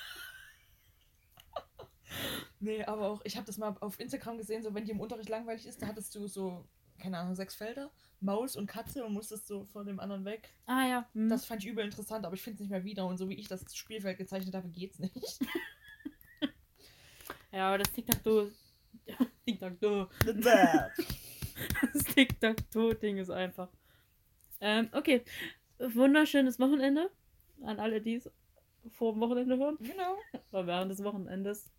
Nee, 2.61 2.83
aber 2.85 3.09
auch, 3.09 3.21
ich 3.25 3.37
habe 3.37 3.47
das 3.47 3.57
mal 3.59 3.77
auf 3.81 4.01
Instagram 4.01 4.37
gesehen, 4.39 4.63
so 4.65 4.75
wenn 4.75 4.85
dir 4.85 4.91
im 4.93 5.01
Unterricht 5.01 5.29
langweilig 5.29 5.65
ist, 5.67 5.81
da 5.81 5.87
hattest 5.87 6.13
du 6.17 6.27
so, 6.27 6.67
keine 6.99 7.17
Ahnung, 7.19 7.37
sechs 7.37 7.55
Felder, 7.55 7.93
Maus 8.21 8.57
und 8.57 8.67
Katze 8.67 9.05
und 9.05 9.13
musstest 9.13 9.47
so 9.47 9.65
von 9.67 9.87
dem 9.87 10.01
anderen 10.01 10.25
weg. 10.25 10.53
Ah 10.67 10.85
ja. 10.89 11.09
Hm. 11.13 11.29
Das 11.29 11.45
fand 11.45 11.63
ich 11.63 11.71
übel 11.71 11.85
interessant, 11.85 12.27
aber 12.27 12.35
ich 12.35 12.43
finde 12.43 12.55
es 12.57 12.61
nicht 12.61 12.71
mehr 12.71 12.83
wieder 12.83 13.07
und 13.07 13.17
so 13.19 13.29
wie 13.29 13.35
ich 13.35 13.47
das 13.47 13.77
Spielfeld 13.77 14.19
gezeichnet 14.19 14.55
habe, 14.57 14.69
geht's 14.71 14.99
nicht. 14.99 15.15
Ja, 17.53 17.69
aber 17.69 17.79
das 17.79 17.93
Tic-Tac-Toe. 17.93 18.53
Tic-Tac-Toe. 19.47 20.09
Das 21.93 22.05
Tic-Tac-Toe-Ding 22.15 23.19
ist 23.19 23.31
einfach. 23.31 23.69
Ähm, 24.61 24.89
okay. 24.93 25.23
Wunderschönes 25.79 26.59
Wochenende. 26.59 27.11
An 27.63 27.81
alle, 27.81 28.01
die 28.01 28.17
es 28.17 28.31
vor 28.91 29.13
dem 29.13 29.21
Wochenende 29.21 29.57
hören. 29.59 29.77
genau. 29.81 30.17
Oder 30.53 30.67
während 30.67 30.91
des 30.91 31.03
Wochenendes. 31.05 31.71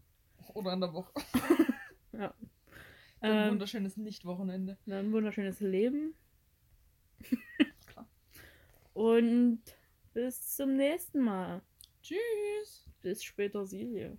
Oder 0.54 0.72
an 0.72 0.82
der 0.82 0.94
Woche. 0.94 1.12
Ja. 2.12 2.34
Ein 3.22 3.32
Ähm, 3.32 3.52
wunderschönes 3.52 3.96
Nicht-Wochenende. 3.98 4.78
ein 4.88 5.12
wunderschönes 5.14 5.60
Leben. 5.62 6.16
Klar. 7.86 8.08
Und 8.94 9.62
bis 10.14 10.56
zum 10.56 10.76
nächsten 10.76 11.20
Mal. 11.22 11.62
Tschüss. 12.02 12.90
Bis 13.02 13.24
später, 13.24 13.66
Silje. 13.66 14.18